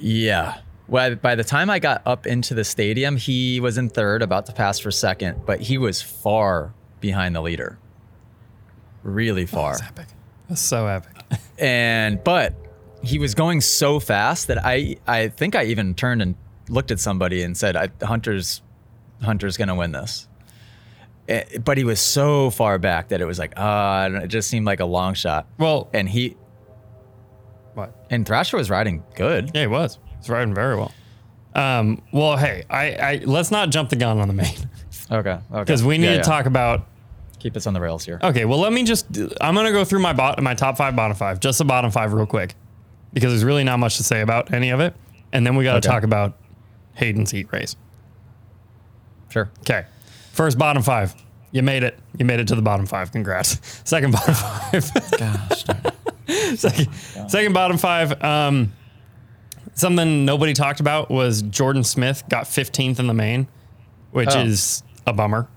Yeah. 0.01 0.59
Well, 0.87 1.14
by 1.14 1.35
the 1.35 1.44
time 1.44 1.70
I 1.70 1.79
got 1.79 2.03
up 2.07 2.27
into 2.27 2.53
the 2.55 2.64
stadium, 2.64 3.16
he 3.16 3.59
was 3.61 3.79
in 3.79 3.88
third, 3.88 4.20
about 4.23 4.47
to 4.47 4.53
pass 4.53 4.79
for 4.79 4.90
second, 4.90 5.47
but 5.47 5.61
he 5.61 5.79
was 5.79 6.03
far 6.03 6.75
behind 7.01 7.35
the 7.35 7.40
leader. 7.40 7.79
Really 9.03 9.47
far. 9.47 9.73
That's 9.73 9.83
epic. 9.88 10.07
That's 10.49 10.61
so 10.61 10.87
epic. 10.87 11.16
and 11.59 12.23
but 12.23 12.55
he 13.03 13.18
was 13.18 13.35
going 13.35 13.61
so 13.61 14.01
fast 14.01 14.49
that 14.49 14.64
I 14.64 14.97
I 15.07 15.29
think 15.29 15.55
I 15.55 15.64
even 15.66 15.94
turned 15.94 16.23
and 16.23 16.35
looked 16.68 16.90
at 16.90 17.01
somebody 17.01 17.42
and 17.42 17.57
said, 17.57 17.77
I, 17.77 17.88
"Hunter's 18.03 18.62
Hunter's 19.23 19.57
gonna 19.57 19.75
win 19.75 19.92
this." 19.92 20.29
Eh, 21.29 21.59
But 21.64 21.79
he 21.79 21.85
was 21.85 22.01
so 22.01 22.51
far 22.51 22.79
back 22.79 23.09
that 23.09 23.20
it 23.20 23.25
was 23.27 23.38
like, 23.38 23.55
ah, 23.57 24.05
uh, 24.05 24.20
it 24.25 24.29
just 24.29 24.49
seemed 24.51 24.66
like 24.66 24.81
a 24.81 24.85
long 24.85 25.14
shot. 25.14 25.47
Well, 25.59 25.88
And 25.94 26.09
he, 26.09 26.37
What? 27.75 27.94
And 28.11 28.27
Thrasher 28.27 28.57
was 28.59 28.68
riding 28.70 29.03
good. 29.14 29.51
Yeah, 29.55 29.62
he 29.62 29.66
was. 29.66 29.99
He's 30.24 30.30
riding 30.30 30.54
very 30.54 30.74
well. 30.76 30.90
Um, 31.54 32.00
well, 32.12 32.38
hey, 32.38 32.64
I, 32.70 32.94
I 32.94 33.20
let's 33.24 33.50
not 33.50 33.68
jump 33.70 33.90
the 33.90 33.96
gun 33.96 34.18
on 34.18 34.26
the 34.28 34.34
main 34.34 34.54
Okay. 35.12 35.30
Okay. 35.30 35.40
because 35.60 35.84
we 35.84 35.98
need 35.98 36.06
Yeah, 36.06 36.10
to 36.12 36.16
yeah. 36.16 36.22
talk 36.22 36.46
about. 36.46 36.87
Keep 37.40 37.56
us 37.58 37.66
on 37.66 37.74
the 37.74 37.80
rails 37.80 38.06
here. 38.06 38.18
Okay, 38.22 38.46
well, 38.46 38.58
let 38.58 38.72
me 38.72 38.84
just. 38.84 39.06
I'm 39.40 39.54
gonna 39.54 39.70
go 39.70 39.84
through 39.84 40.00
my 40.00 40.14
bot, 40.14 40.42
my 40.42 40.54
top 40.54 40.78
five, 40.78 40.96
bottom 40.96 41.14
five, 41.14 41.40
just 41.40 41.58
the 41.58 41.64
bottom 41.66 41.90
five, 41.90 42.14
real 42.14 42.24
quick, 42.24 42.54
because 43.12 43.30
there's 43.32 43.44
really 43.44 43.64
not 43.64 43.78
much 43.78 43.98
to 43.98 44.02
say 44.02 44.22
about 44.22 44.54
any 44.54 44.70
of 44.70 44.80
it, 44.80 44.94
and 45.32 45.46
then 45.46 45.54
we 45.54 45.62
got 45.64 45.72
to 45.72 45.78
Okay. 45.87 45.88
talk 45.94 46.04
about 46.04 46.38
Haiden's 46.94 47.30
heat 47.30 47.48
race. 47.52 47.76
Sure. 49.28 49.50
Okay, 49.60 49.84
first 50.32 50.56
bottom 50.58 50.82
five. 50.82 51.14
You 51.52 51.62
made 51.62 51.82
it. 51.82 51.98
You 52.18 52.24
made 52.24 52.40
it 52.40 52.48
to 52.48 52.54
the 52.54 52.62
bottom 52.62 52.87
five. 52.87 53.12
Congrats. 53.12 53.60
Second 53.84 54.12
bottom 54.12 54.34
five. 54.34 54.90
Gosh. 55.18 55.64
second, 56.58 56.94
second 57.28 57.52
bottom 57.52 57.76
five. 57.78 58.24
Um, 58.24 58.72
something 59.74 60.24
nobody 60.24 60.53
talked 60.53 60.81
about 60.81 61.11
was 61.11 61.42
Jordan 61.42 61.85
Smith 61.85 62.22
got 62.29 62.44
15th 62.44 62.98
in 62.98 63.07
the 63.07 63.14
main, 63.14 63.48
which 64.12 64.31
Oh. 64.35 64.40
is 64.40 64.83
a 65.07 65.12
bummer. 65.12 65.48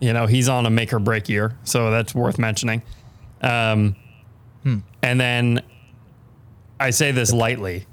You 0.00 0.12
know, 0.12 0.26
he's 0.26 0.48
on 0.48 0.66
a 0.66 0.70
make 0.70 0.92
or 0.92 0.98
break 0.98 1.28
year, 1.28 1.56
so 1.64 1.90
that's 1.90 2.14
worth 2.14 2.38
mentioning. 2.38 2.82
Um, 3.40 3.96
And 5.04 5.20
then 5.20 5.62
I 6.78 6.90
say 6.90 7.10
this 7.10 7.32
lightly, 7.32 7.86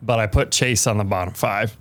but 0.00 0.18
I 0.20 0.26
put 0.28 0.50
Chase 0.52 0.86
on 0.86 0.96
the 0.98 1.04
bottom 1.04 1.34
five. 1.34 1.76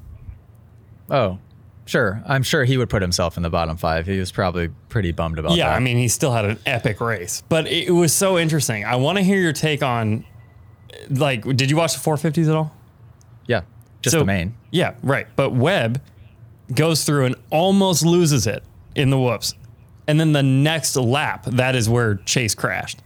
oh, 1.10 1.38
sure. 1.86 2.22
I'm 2.28 2.42
sure 2.44 2.66
he 2.66 2.78
would 2.78 2.90
put 2.90 3.02
himself 3.02 3.38
in 3.38 3.44
the 3.44 3.50
bottom 3.50 3.78
five. 3.78 4.08
He 4.08 4.18
was 4.20 4.32
probably 4.32 4.70
pretty 4.90 5.12
bummed 5.12 5.38
about 5.40 5.52
Yeah, 5.52 5.66
that. 5.66 5.70
Yeah, 5.72 5.76
I 5.76 5.80
mean, 5.80 5.98
he 5.98 6.08
still 6.08 6.34
had 6.34 6.46
an 6.46 6.58
epic 6.66 7.00
race, 7.00 7.44
but 7.48 7.68
it 7.68 7.92
was 7.92 8.12
so 8.14 8.38
interesting. 8.40 8.84
I 8.84 8.96
want 8.96 9.18
to 9.20 9.24
hear 9.24 9.40
your 9.40 9.54
take 9.54 9.84
on, 9.84 10.26
like, 11.10 11.44
did 11.56 11.70
you 11.70 11.78
watch 11.78 11.94
the 11.94 12.00
450s 12.00 12.50
at 12.50 12.56
all? 12.56 12.74
yeah. 13.48 13.62
Just 14.02 14.14
So- 14.14 14.20
the 14.20 14.26
main. 14.26 14.56
Yeah, 14.72 14.94
right. 15.02 15.28
But 15.36 15.54
Webb 15.54 16.02
goes 16.74 17.04
through 17.04 17.26
and 17.26 17.36
almost 17.50 18.06
loses 18.06 18.46
it 18.46 18.64
in 18.96 19.10
the 19.10 19.18
whoops. 19.20 19.54
And 20.08 20.20
then 20.20 20.34
the 20.34 20.44
next 20.44 20.96
lap, 20.96 21.46
that 21.46 21.76
is 21.76 21.90
where 21.90 22.16
Chase 22.16 22.54
crashed. 22.56 23.00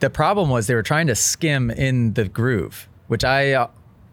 The 0.00 0.10
problem 0.10 0.48
was 0.50 0.66
they 0.66 0.74
were 0.74 0.82
trying 0.82 1.06
to 1.08 1.14
skim 1.14 1.70
in 1.70 2.14
the 2.14 2.28
groove, 2.28 2.88
which 3.08 3.24
I 3.24 3.52
uh, 3.52 3.68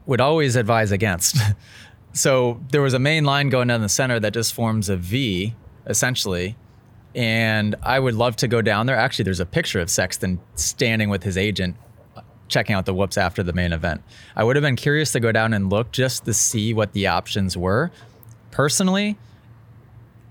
would 0.06 0.22
always 0.22 0.56
advise 0.56 0.92
against. 0.92 1.38
so 2.14 2.60
there 2.72 2.82
was 2.82 2.94
a 2.94 3.00
main 3.00 3.24
line 3.26 3.50
going 3.50 3.68
down 3.68 3.82
the 3.82 3.90
center 3.90 4.20
that 4.20 4.34
just 4.34 4.54
forms 4.54 4.90
a 4.90 4.96
V, 4.98 5.54
essentially. 5.86 6.56
And 7.14 7.76
I 7.84 8.00
would 8.00 8.16
love 8.16 8.36
to 8.38 8.48
go 8.48 8.62
down 8.62 8.86
there. 8.88 8.96
Actually, 8.98 9.24
there's 9.26 9.40
a 9.40 9.46
picture 9.46 9.80
of 9.80 9.90
Sexton 9.90 10.40
standing 10.56 11.10
with 11.10 11.24
his 11.24 11.38
agent 11.38 11.78
checking 12.48 12.76
out 12.76 12.86
the 12.86 12.94
whoops 12.94 13.18
after 13.18 13.44
the 13.44 13.54
main 13.54 13.74
event. 13.74 14.02
I 14.36 14.44
would 14.44 14.56
have 14.56 14.64
been 14.64 14.76
curious 14.76 15.12
to 15.14 15.20
go 15.20 15.32
down 15.32 15.54
and 15.54 15.70
look 15.70 15.92
just 15.92 16.26
to 16.26 16.34
see 16.34 16.74
what 16.74 16.94
the 16.94 17.08
options 17.08 17.58
were. 17.58 17.92
Personally, 18.52 19.18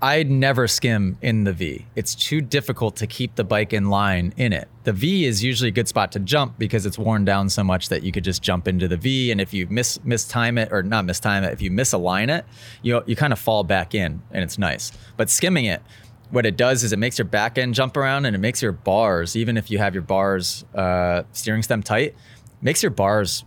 I'd 0.01 0.29
never 0.29 0.67
skim 0.67 1.17
in 1.21 1.45
the 1.45 1.53
V. 1.53 1.85
It's 1.95 2.13
too 2.13 2.41
difficult 2.41 2.97
to 2.97 3.07
keep 3.07 3.35
the 3.35 3.43
bike 3.43 3.73
in 3.73 3.89
line 3.89 4.33
in 4.37 4.53
it. 4.53 4.67
The 4.83 4.93
V 4.93 5.25
is 5.25 5.43
usually 5.43 5.69
a 5.69 5.71
good 5.71 5.87
spot 5.87 6.11
to 6.11 6.19
jump 6.19 6.59
because 6.59 6.85
it's 6.85 6.97
worn 6.97 7.25
down 7.25 7.49
so 7.49 7.63
much 7.63 7.89
that 7.89 8.03
you 8.03 8.11
could 8.11 8.23
just 8.23 8.43
jump 8.43 8.67
into 8.67 8.87
the 8.87 8.97
V. 8.97 9.31
And 9.31 9.39
if 9.39 9.53
you 9.53 9.67
miss 9.67 9.97
mistime 9.99 10.59
it 10.61 10.71
or 10.71 10.83
not 10.83 11.05
mistime 11.05 11.43
it, 11.43 11.53
if 11.53 11.61
you 11.61 11.71
misalign 11.71 12.29
it, 12.29 12.45
you 12.81 13.01
you 13.07 13.15
kind 13.15 13.33
of 13.33 13.39
fall 13.39 13.63
back 13.63 13.95
in 13.95 14.21
and 14.31 14.43
it's 14.43 14.57
nice. 14.57 14.91
But 15.17 15.29
skimming 15.29 15.65
it, 15.65 15.81
what 16.31 16.45
it 16.45 16.57
does 16.57 16.83
is 16.83 16.91
it 16.91 16.99
makes 16.99 17.17
your 17.17 17.25
back 17.25 17.57
end 17.57 17.73
jump 17.73 17.95
around 17.97 18.25
and 18.25 18.35
it 18.35 18.39
makes 18.39 18.61
your 18.61 18.71
bars, 18.71 19.35
even 19.35 19.57
if 19.57 19.69
you 19.69 19.77
have 19.77 19.93
your 19.93 20.03
bars 20.03 20.65
uh, 20.73 21.23
steering 21.31 21.63
stem 21.63 21.83
tight, 21.83 22.15
makes 22.61 22.81
your 22.83 22.89
bars 22.91 23.45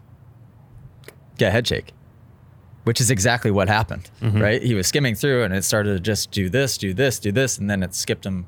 get 1.36 1.52
head 1.52 1.66
shake 1.66 1.92
which 2.88 3.02
is 3.02 3.10
exactly 3.10 3.50
what 3.50 3.68
happened, 3.68 4.10
right? 4.40 4.62
He 4.62 4.72
was 4.72 4.86
skimming 4.86 5.14
through 5.14 5.44
and 5.44 5.52
it 5.52 5.62
started 5.62 5.92
to 5.92 6.00
just 6.00 6.30
do 6.30 6.48
this, 6.48 6.78
do 6.78 6.94
this, 6.94 7.18
do 7.18 7.30
this, 7.30 7.58
and 7.58 7.68
then 7.68 7.82
it 7.82 7.94
skipped 7.94 8.24
him, 8.24 8.46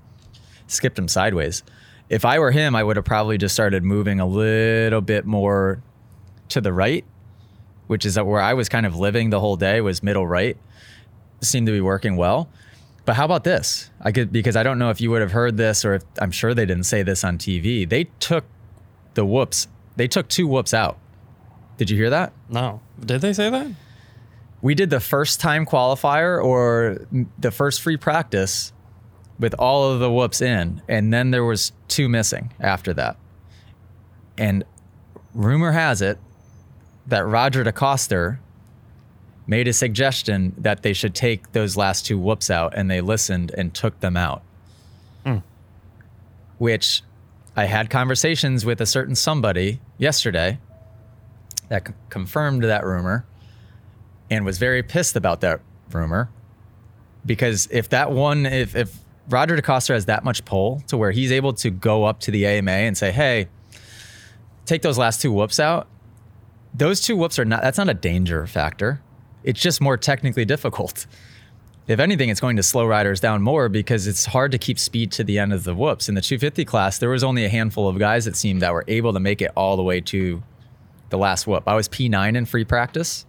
skipped 0.66 0.98
him 0.98 1.08
sideways. 1.08 1.62
If 2.08 2.24
I 2.24 2.38
were 2.38 2.50
him, 2.50 2.74
I 2.74 2.82
would 2.82 2.96
have 2.96 3.04
probably 3.04 3.36
just 3.36 3.54
started 3.54 3.84
moving 3.84 4.18
a 4.18 4.24
little 4.24 5.02
bit 5.02 5.26
more 5.26 5.82
to 6.48 6.62
the 6.62 6.72
right, 6.72 7.04
which 7.86 8.06
is 8.06 8.18
where 8.18 8.40
I 8.40 8.54
was 8.54 8.70
kind 8.70 8.86
of 8.86 8.96
living 8.96 9.28
the 9.28 9.40
whole 9.40 9.56
day 9.56 9.82
was 9.82 10.02
middle 10.02 10.26
right. 10.26 10.56
Seemed 11.42 11.66
to 11.66 11.72
be 11.74 11.82
working 11.82 12.16
well. 12.16 12.48
But 13.04 13.16
how 13.16 13.24
about 13.24 13.44
this? 13.44 13.90
I 14.00 14.12
could 14.12 14.32
because 14.32 14.56
I 14.56 14.62
don't 14.62 14.78
know 14.78 14.90
if 14.90 15.00
you 15.00 15.10
would 15.10 15.20
have 15.20 15.32
heard 15.32 15.56
this 15.56 15.84
or 15.84 15.94
if 15.94 16.04
I'm 16.20 16.30
sure 16.30 16.54
they 16.54 16.66
didn't 16.66 16.84
say 16.84 17.02
this 17.02 17.24
on 17.24 17.38
TV. 17.38 17.88
They 17.88 18.04
took 18.20 18.44
the 19.14 19.24
whoops. 19.24 19.68
They 19.96 20.06
took 20.06 20.28
two 20.28 20.46
whoops 20.46 20.72
out. 20.72 20.98
Did 21.76 21.90
you 21.90 21.96
hear 21.96 22.10
that? 22.10 22.32
No. 22.48 22.80
Did 23.04 23.20
they 23.22 23.32
say 23.32 23.50
that? 23.50 23.70
we 24.62 24.74
did 24.74 24.90
the 24.90 25.00
first 25.00 25.40
time 25.40 25.64
qualifier 25.64 26.42
or 26.42 27.06
the 27.38 27.50
first 27.50 27.80
free 27.80 27.96
practice 27.96 28.72
with 29.38 29.54
all 29.54 29.90
of 29.90 30.00
the 30.00 30.10
whoops 30.12 30.40
in 30.42 30.82
and 30.88 31.12
then 31.12 31.30
there 31.30 31.44
was 31.44 31.72
two 31.88 32.08
missing 32.08 32.52
after 32.60 32.92
that 32.92 33.16
and 34.36 34.64
rumor 35.34 35.72
has 35.72 36.02
it 36.02 36.18
that 37.06 37.26
roger 37.26 37.64
decoster 37.64 38.38
made 39.46 39.66
a 39.66 39.72
suggestion 39.72 40.55
that 40.59 40.83
they 40.83 40.92
should 40.92 41.14
take 41.14 41.53
those 41.53 41.76
last 41.76 42.07
two 42.07 42.18
whoops 42.18 42.50
out 42.50 42.72
and 42.76 42.90
they 42.90 43.00
listened 43.00 43.53
and 43.57 43.74
took 43.74 43.98
them 44.00 44.16
out 44.16 44.42
hmm. 45.24 45.38
which 46.59 47.03
i 47.57 47.64
had 47.64 47.90
conversations 47.90 48.64
with 48.64 48.81
a 48.81 48.87
certain 48.87 49.14
somebody 49.14 49.81
yesterday 49.98 50.59
that 51.68 51.88
c- 51.88 51.94
confirmed 52.09 52.62
that 52.62 52.85
rumor 52.85 53.24
and 54.31 54.44
was 54.44 54.59
very 54.59 54.83
pissed 54.83 55.16
about 55.16 55.40
that 55.40 55.61
rumor 55.90 56.31
because 57.26 57.68
if 57.70 57.88
that 57.88 58.11
one 58.12 58.46
if 58.46 58.74
if 58.74 58.98
Roger 59.31 59.57
DeCoster 59.57 59.94
has 59.94 60.07
that 60.07 60.24
much 60.24 60.44
pull 60.44 60.83
to 60.88 60.96
where 60.96 61.12
he's 61.12 61.31
able 61.31 61.53
to 61.55 61.70
go 61.70 62.05
up 62.05 62.20
to 62.20 62.31
the 62.31 62.46
AMA 62.46 62.70
and 62.70 62.98
say, 62.98 63.12
"Hey, 63.12 63.48
take 64.66 64.83
those 64.83 64.98
last 64.98 65.22
two 65.22 65.33
whoops 65.33 65.61
out." 65.61 65.87
Those 66.74 67.00
two 67.00 67.16
whoops 67.16 67.38
are 67.38 67.44
not 67.44 67.62
that's 67.62 67.79
not 67.79 67.88
a 67.88 67.94
danger 67.94 68.46
factor. 68.46 69.00
It's 69.44 69.61
just 69.61 69.81
more 69.81 69.96
technically 69.96 70.44
difficult. 70.44 71.07
If 71.87 71.98
anything, 71.98 72.29
it's 72.29 72.40
going 72.40 72.57
to 72.57 72.62
slow 72.62 72.87
riders 72.87 73.20
down 73.20 73.42
more 73.42 73.68
because 73.68 74.07
it's 74.07 74.26
hard 74.26 74.53
to 74.53 74.59
keep 74.59 74.79
speed 74.79 75.11
to 75.12 75.24
the 75.24 75.38
end 75.38 75.53
of 75.53 75.64
the 75.64 75.74
whoops. 75.74 76.09
In 76.09 76.14
the 76.14 76.20
250 76.20 76.64
class, 76.64 76.98
there 76.98 77.09
was 77.09 77.24
only 77.24 77.44
a 77.44 77.48
handful 77.48 77.88
of 77.88 77.98
guys 77.98 78.26
that 78.26 78.37
seemed 78.37 78.62
that 78.62 78.72
were 78.72 78.85
able 78.87 79.12
to 79.12 79.20
make 79.20 79.42
it 79.42 79.50
all 79.57 79.76
the 79.76 79.83
way 79.83 80.00
to 80.03 80.42
the 81.09 81.18
last 81.18 81.46
whoop. 81.46 81.64
I 81.66 81.74
was 81.74 81.88
P9 81.88 82.37
in 82.37 82.46
free 82.46 82.64
practice 82.64 83.26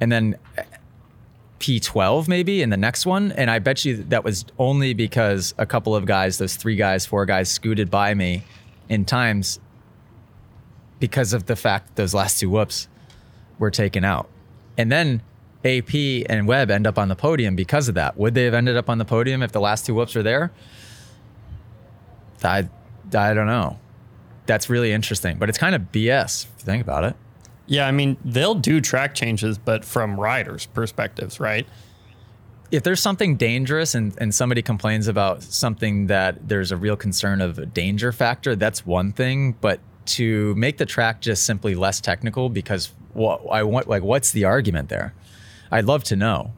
and 0.00 0.12
then 0.12 0.36
P12 1.58 2.28
maybe 2.28 2.62
in 2.62 2.70
the 2.70 2.76
next 2.76 3.06
one. 3.06 3.32
And 3.32 3.50
I 3.50 3.58
bet 3.58 3.84
you 3.84 4.02
that 4.04 4.24
was 4.24 4.44
only 4.58 4.94
because 4.94 5.54
a 5.58 5.66
couple 5.66 5.94
of 5.94 6.06
guys, 6.06 6.38
those 6.38 6.56
three 6.56 6.76
guys, 6.76 7.06
four 7.06 7.26
guys, 7.26 7.48
scooted 7.48 7.90
by 7.90 8.14
me 8.14 8.44
in 8.88 9.04
times 9.04 9.58
because 11.00 11.32
of 11.32 11.46
the 11.46 11.56
fact 11.56 11.96
those 11.96 12.14
last 12.14 12.38
two 12.38 12.50
whoops 12.50 12.88
were 13.58 13.70
taken 13.70 14.04
out. 14.04 14.28
And 14.76 14.90
then 14.90 15.22
AP 15.64 15.94
and 16.28 16.46
Webb 16.46 16.70
end 16.70 16.86
up 16.86 16.98
on 16.98 17.08
the 17.08 17.16
podium 17.16 17.56
because 17.56 17.88
of 17.88 17.94
that. 17.94 18.16
Would 18.16 18.34
they 18.34 18.44
have 18.44 18.54
ended 18.54 18.76
up 18.76 18.90
on 18.90 18.98
the 18.98 19.04
podium 19.04 19.42
if 19.42 19.52
the 19.52 19.60
last 19.60 19.86
two 19.86 19.94
whoops 19.94 20.14
were 20.14 20.22
there? 20.22 20.52
I, 22.42 22.68
I 23.14 23.34
don't 23.34 23.46
know. 23.46 23.78
That's 24.46 24.68
really 24.68 24.92
interesting, 24.92 25.38
but 25.38 25.48
it's 25.48 25.58
kind 25.58 25.74
of 25.74 25.92
BS 25.92 26.46
if 26.46 26.50
you 26.58 26.64
think 26.64 26.82
about 26.82 27.04
it. 27.04 27.14
Yeah, 27.66 27.86
I 27.86 27.92
mean, 27.92 28.16
they'll 28.24 28.56
do 28.56 28.80
track 28.80 29.14
changes, 29.14 29.56
but 29.56 29.84
from 29.84 30.18
riders' 30.18 30.66
perspectives, 30.66 31.38
right? 31.38 31.66
if 32.72 32.82
there's 32.82 33.00
something 33.00 33.36
dangerous 33.36 33.94
and, 33.94 34.14
and 34.18 34.34
somebody 34.34 34.62
complains 34.62 35.06
about 35.06 35.42
something 35.42 36.06
that 36.06 36.48
there's 36.48 36.72
a 36.72 36.76
real 36.76 36.96
concern 36.96 37.42
of 37.42 37.58
a 37.58 37.66
danger 37.66 38.10
factor, 38.12 38.56
that's 38.56 38.86
one 38.86 39.12
thing. 39.12 39.52
But 39.60 39.78
to 40.06 40.54
make 40.54 40.78
the 40.78 40.86
track 40.86 41.20
just 41.20 41.44
simply 41.44 41.74
less 41.74 42.00
technical 42.00 42.48
because 42.48 42.94
what 43.12 43.42
I 43.50 43.62
want 43.62 43.88
like 43.88 44.02
what's 44.02 44.32
the 44.32 44.44
argument 44.44 44.88
there? 44.88 45.14
I'd 45.70 45.84
love 45.84 46.04
to 46.04 46.16
know. 46.16 46.52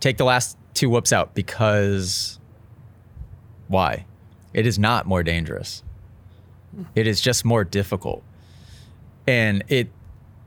Take 0.00 0.16
the 0.16 0.24
last 0.24 0.56
two 0.74 0.90
whoops 0.90 1.12
out 1.12 1.34
because 1.34 2.38
why? 3.68 4.06
It 4.52 4.66
is 4.66 4.78
not 4.78 5.06
more 5.06 5.22
dangerous. 5.22 5.82
It 6.94 7.06
is 7.06 7.20
just 7.20 7.44
more 7.44 7.64
difficult. 7.64 8.22
And 9.26 9.64
it 9.68 9.90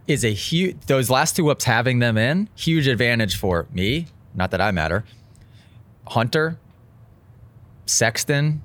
is 0.07 0.23
a 0.23 0.33
huge 0.33 0.79
those 0.87 1.09
last 1.09 1.35
two 1.35 1.43
whoops 1.43 1.65
having 1.65 1.99
them 1.99 2.17
in, 2.17 2.49
huge 2.55 2.87
advantage 2.87 3.35
for 3.35 3.67
me, 3.71 4.07
not 4.35 4.51
that 4.51 4.61
I 4.61 4.71
matter. 4.71 5.03
Hunter, 6.07 6.57
Sexton, 7.85 8.61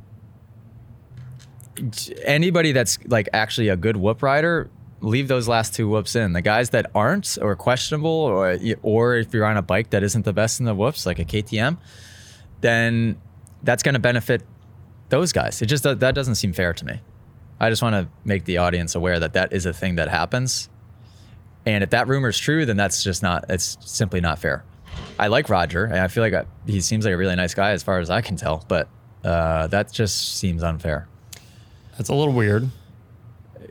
anybody 2.25 2.73
that's 2.73 2.99
like 3.07 3.29
actually 3.33 3.69
a 3.69 3.77
good 3.77 3.97
whoop 3.97 4.23
rider, 4.23 4.71
leave 5.03 5.29
those 5.29 5.49
last 5.49 5.75
two 5.75 5.89
whoops 5.89 6.17
in. 6.17 6.33
The 6.33 6.43
guys 6.43 6.71
that 6.71 6.91
aren't 6.95 7.37
or 7.41 7.55
questionable 7.57 8.11
or 8.11 8.59
or 8.83 9.17
if 9.17 9.35
you're 9.35 9.45
on 9.45 9.57
a 9.57 9.63
bike 9.63 9.91
that 9.91 10.03
isn't 10.03 10.25
the 10.25 10.33
best 10.33 10.61
in 10.61 10.67
the 10.67 10.75
whoops 10.75 11.05
like 11.05 11.19
a 11.19 11.25
KTM, 11.25 11.77
then 12.61 13.21
that's 13.63 13.83
going 13.83 13.95
to 13.95 14.01
benefit 14.01 14.43
those 15.11 15.33
guys. 15.33 15.61
It 15.61 15.67
just 15.67 15.83
that 15.83 16.15
doesn't 16.15 16.37
seem 16.37 16.53
fair 16.53 16.73
to 16.73 16.85
me. 16.85 17.01
I 17.61 17.71
just 17.71 17.81
want 17.81 17.95
to 17.95 18.09
make 18.25 18.45
the 18.45 18.59
audience 18.59 18.97
aware 18.97 19.21
that 19.21 19.35
that 19.35 19.53
is 19.53 19.67
a 19.67 19.73
thing 19.73 19.95
that 19.97 20.09
happens. 20.09 20.69
And 21.65 21.85
if 21.85 21.91
that 21.91 22.09
rumor 22.09 22.31
is 22.31 22.39
true, 22.39 22.67
then 22.67 22.77
that's 22.77 23.05
just 23.05 23.23
not, 23.23 23.45
it's 23.49 23.79
simply 23.81 24.21
not 24.21 24.41
fair. 24.41 24.65
I 25.17 25.29
like 25.29 25.49
Roger, 25.49 25.85
and 25.85 25.99
I 25.99 26.09
feel 26.09 26.25
like 26.25 26.35
I, 26.35 26.45
he 26.67 26.81
seems 26.81 27.05
like 27.05 27.15
a 27.15 27.17
really 27.17 27.37
nice 27.37 27.55
guy 27.55 27.71
as 27.71 27.85
far 27.85 28.01
as 28.01 28.11
I 28.11 28.21
can 28.21 28.35
tell, 28.35 28.65
but 28.67 28.89
uh, 29.25 29.69
that 29.69 29.93
just 29.93 30.39
seems 30.39 30.65
unfair. 30.65 31.07
That's 31.97 32.09
a 32.09 32.15
little 32.15 32.35
weird. 32.35 32.69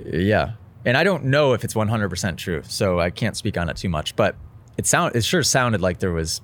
Yeah. 0.05 0.53
And 0.85 0.97
I 0.97 1.03
don't 1.03 1.25
know 1.25 1.53
if 1.53 1.63
it's 1.63 1.73
100% 1.73 2.37
true, 2.37 2.61
so 2.65 2.99
I 2.99 3.09
can't 3.09 3.37
speak 3.37 3.57
on 3.57 3.69
it 3.69 3.77
too 3.77 3.89
much, 3.89 4.15
but 4.15 4.35
it 4.77 4.87
sound 4.87 5.15
it 5.15 5.23
sure 5.23 5.43
sounded 5.43 5.81
like 5.81 5.99
there 5.99 6.11
was 6.11 6.41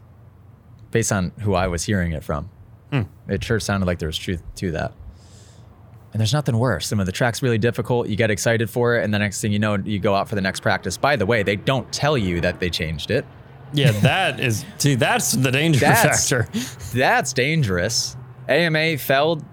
based 0.92 1.12
on 1.12 1.32
who 1.42 1.54
I 1.56 1.68
was 1.68 1.84
hearing 1.84 2.12
it 2.12 2.24
from. 2.24 2.50
Hmm. 2.92 3.02
It 3.28 3.44
sure 3.44 3.60
sounded 3.60 3.86
like 3.88 4.00
there 4.00 4.08
was 4.08 4.18
truth 4.18 4.42
to 4.56 4.72
that. 4.72 4.94
And 6.14 6.20
there's 6.22 6.34
nothing 6.34 6.58
worse. 6.58 6.88
Some 6.88 7.00
of 7.00 7.06
the 7.06 7.12
track's 7.12 7.42
really 7.42 7.58
difficult, 7.58 8.08
you 8.08 8.16
get 8.16 8.32
excited 8.32 8.70
for 8.70 8.96
it, 8.98 9.04
and 9.04 9.14
the 9.14 9.20
next 9.20 9.42
thing 9.42 9.52
you 9.52 9.60
know, 9.60 9.76
you 9.76 10.00
go 10.00 10.16
out 10.16 10.30
for 10.30 10.36
the 10.36 10.42
next 10.42 10.62
practice. 10.62 10.98
By 10.98 11.16
the 11.16 11.26
way, 11.26 11.44
they 11.44 11.56
don't 11.56 11.92
tell 11.92 12.18
you 12.18 12.40
that 12.42 12.60
they 12.60 12.70
changed 12.70 13.12
it. 13.12 13.26
Yeah, 13.74 13.92
that 13.92 14.40
is 14.40 14.64
see, 14.78 14.96
that's 14.96 15.34
the 15.34 15.52
danger 15.52 15.80
That's- 15.82 16.30
factor. 16.30 16.48
That's 16.98 17.34
dangerous. 17.34 18.16
AMA 18.48 18.98
Feld, 18.98 19.44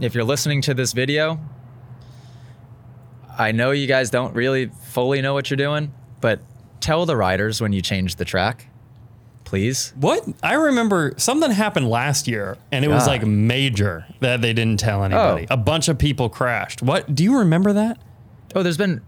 if 0.00 0.14
you're 0.14 0.24
listening 0.24 0.62
to 0.62 0.74
this 0.74 0.92
video, 0.94 1.38
I 3.38 3.52
know 3.52 3.70
you 3.70 3.86
guys 3.86 4.10
don't 4.10 4.34
really 4.34 4.66
fully 4.88 5.22
know 5.22 5.32
what 5.32 5.48
you're 5.48 5.56
doing, 5.56 5.92
but 6.20 6.40
tell 6.80 7.06
the 7.06 7.16
riders 7.16 7.60
when 7.60 7.72
you 7.72 7.80
change 7.80 8.16
the 8.16 8.24
track, 8.24 8.68
please. 9.44 9.92
What? 9.96 10.24
I 10.42 10.54
remember 10.54 11.14
something 11.16 11.50
happened 11.50 11.88
last 11.88 12.26
year 12.28 12.58
and 12.72 12.84
it 12.84 12.88
was 12.88 13.06
like 13.06 13.24
major 13.24 14.06
that 14.20 14.42
they 14.42 14.52
didn't 14.52 14.80
tell 14.80 15.04
anybody. 15.04 15.46
Oh. 15.48 15.54
A 15.54 15.56
bunch 15.56 15.88
of 15.88 15.98
people 15.98 16.28
crashed. 16.28 16.82
What? 16.82 17.14
Do 17.14 17.22
you 17.24 17.38
remember 17.38 17.72
that? 17.74 17.98
Oh, 18.54 18.62
there's 18.62 18.76
been, 18.76 19.02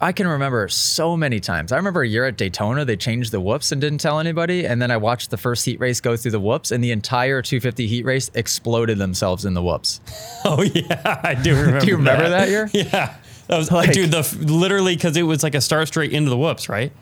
I 0.00 0.12
can 0.12 0.26
remember 0.26 0.68
so 0.68 1.16
many 1.16 1.40
times. 1.40 1.72
I 1.72 1.76
remember 1.76 2.02
a 2.02 2.08
year 2.08 2.24
at 2.26 2.36
Daytona, 2.36 2.84
they 2.84 2.96
changed 2.96 3.32
the 3.32 3.40
whoops 3.40 3.72
and 3.72 3.80
didn't 3.80 3.98
tell 3.98 4.18
anybody. 4.18 4.66
And 4.66 4.80
then 4.82 4.90
I 4.90 4.96
watched 4.96 5.30
the 5.30 5.36
first 5.36 5.64
heat 5.64 5.78
race 5.80 6.00
go 6.00 6.16
through 6.16 6.32
the 6.32 6.40
whoops, 6.40 6.70
and 6.72 6.82
the 6.82 6.90
entire 6.90 7.40
250 7.42 7.86
heat 7.86 8.04
race 8.04 8.30
exploded 8.34 8.98
themselves 8.98 9.44
in 9.44 9.54
the 9.54 9.62
whoops. 9.62 10.00
Oh 10.46 10.60
yeah, 10.62 11.20
I 11.24 11.34
do 11.34 11.56
remember. 11.56 11.80
Do 11.84 11.86
you 11.86 11.96
remember 11.96 12.28
that 12.28 12.48
year? 12.50 12.68
Yeah, 12.74 13.16
that 13.48 13.56
was 13.58 13.70
Like- 13.70 13.92
dude. 13.92 14.10
The 14.10 14.36
literally 14.40 14.94
because 14.96 15.16
it 15.16 15.22
was 15.22 15.42
like 15.42 15.54
a 15.54 15.60
start 15.60 15.88
straight 15.88 16.12
into 16.12 16.30
the 16.30 16.36
whoops, 16.36 16.68
right? 16.68 16.92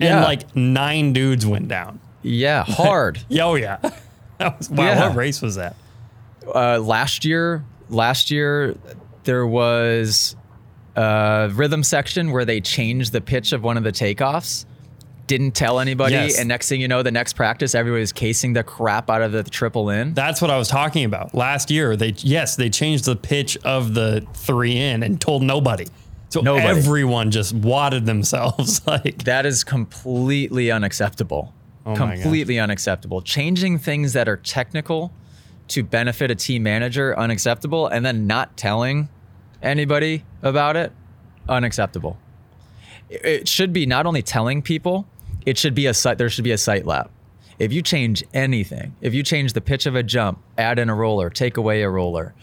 And 0.00 0.08
Yeah. 0.08 0.24
like 0.24 0.54
nine 0.56 1.12
dudes 1.12 1.44
went 1.46 1.68
down. 1.68 2.00
Yeah, 2.22 2.64
hard. 2.64 3.20
Yeah, 3.28 3.44
oh 3.44 3.54
yeah. 3.66 3.78
That 4.38 4.58
was 4.58 4.70
wow. 4.70 4.84
Yeah. 4.84 5.08
What 5.08 5.16
race 5.16 5.42
was 5.42 5.56
that? 5.56 5.74
uh, 6.54 6.78
last 6.78 7.24
year, 7.24 7.64
last 7.90 8.30
year 8.30 8.74
there 9.24 9.46
was 9.46 10.34
a 10.96 11.50
rhythm 11.52 11.82
section 11.82 12.30
where 12.32 12.44
they 12.44 12.60
changed 12.60 13.12
the 13.12 13.20
pitch 13.20 13.52
of 13.52 13.62
one 13.62 13.76
of 13.76 13.84
the 13.84 13.92
takeoffs. 13.92 14.64
Didn't 15.28 15.52
tell 15.52 15.78
anybody, 15.78 16.14
Yes. 16.14 16.38
and 16.38 16.48
next 16.48 16.68
thing 16.70 16.80
you 16.80 16.88
know, 16.88 17.02
the 17.02 17.10
next 17.10 17.34
practice, 17.34 17.74
everybody 17.74 18.00
was 18.00 18.12
casing 18.12 18.54
the 18.54 18.64
crap 18.64 19.10
out 19.10 19.20
of 19.22 19.30
the 19.30 19.42
triple 19.44 19.90
in. 19.90 20.14
That's 20.14 20.40
what 20.40 20.50
I 20.50 20.56
was 20.56 20.68
talking 20.68 21.04
about. 21.04 21.34
Last 21.34 21.70
year, 21.70 21.96
they 21.96 22.14
yes, 22.18 22.56
they 22.56 22.70
changed 22.70 23.04
the 23.04 23.14
pitch 23.14 23.56
of 23.58 23.92
the 23.94 24.26
three 24.34 24.76
in 24.78 25.02
and 25.02 25.20
told 25.20 25.42
nobody. 25.42 25.86
So 26.30 26.40
Nobody. 26.40 26.66
everyone 26.66 27.30
just 27.30 27.54
wadded 27.54 28.04
themselves 28.06 28.84
like 28.86 29.24
That 29.24 29.46
is 29.46 29.64
completely 29.64 30.70
unacceptable. 30.70 31.54
Oh 31.86 31.94
completely 31.94 32.58
unacceptable. 32.58 33.22
Changing 33.22 33.78
things 33.78 34.12
that 34.14 34.28
are 34.28 34.36
technical 34.36 35.12
to 35.68 35.82
benefit 35.82 36.30
a 36.30 36.34
team 36.34 36.62
manager, 36.62 37.18
unacceptable, 37.18 37.86
and 37.86 38.04
then 38.04 38.26
not 38.26 38.56
telling 38.56 39.08
anybody 39.62 40.24
about 40.42 40.76
it, 40.76 40.92
unacceptable. 41.48 42.18
It 43.10 43.48
should 43.48 43.72
be 43.72 43.86
not 43.86 44.04
only 44.06 44.20
telling 44.22 44.60
people, 44.62 45.06
it 45.48 45.56
should 45.56 45.74
be 45.74 45.86
a 45.86 45.94
sight. 45.94 46.18
There 46.18 46.28
should 46.28 46.44
be 46.44 46.52
a 46.52 46.58
sight 46.58 46.86
lap. 46.86 47.10
If 47.58 47.72
you 47.72 47.80
change 47.82 48.22
anything, 48.34 48.94
if 49.00 49.14
you 49.14 49.22
change 49.22 49.54
the 49.54 49.60
pitch 49.60 49.86
of 49.86 49.96
a 49.96 50.02
jump, 50.02 50.42
add 50.58 50.78
in 50.78 50.90
a 50.90 50.94
roller, 50.94 51.30
take 51.30 51.56
away 51.56 51.82
a 51.82 51.88
roller, 51.88 52.34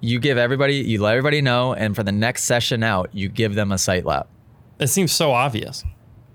you 0.00 0.18
give 0.18 0.38
everybody, 0.38 0.76
you 0.76 1.00
let 1.00 1.12
everybody 1.12 1.42
know, 1.42 1.74
and 1.74 1.94
for 1.94 2.02
the 2.02 2.10
next 2.10 2.44
session 2.44 2.82
out, 2.82 3.10
you 3.12 3.28
give 3.28 3.54
them 3.54 3.70
a 3.70 3.78
sight 3.78 4.06
lap. 4.06 4.28
it 4.78 4.86
seems 4.88 5.12
so 5.12 5.30
obvious. 5.30 5.84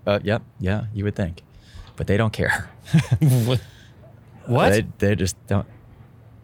Uh, 0.05 0.19
yep, 0.23 0.43
yeah, 0.59 0.85
you 0.93 1.03
would 1.03 1.15
think, 1.15 1.41
but 1.95 2.05
they 2.05 2.15
don't 2.15 2.31
care. 2.31 2.69
what? 3.19 3.61
What? 4.45 4.69
They, 4.69 4.85
they 4.99 5.15
just 5.15 5.35
don't. 5.47 5.65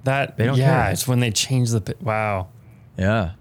that 0.03 0.35
they 0.35 0.45
don't 0.45 0.57
yeah, 0.57 0.85
care. 0.85 0.91
it's 0.91 1.07
when 1.07 1.19
they 1.19 1.29
change 1.29 1.69
the 1.69 1.95
wow. 2.01 2.47
Yeah, 2.97 3.33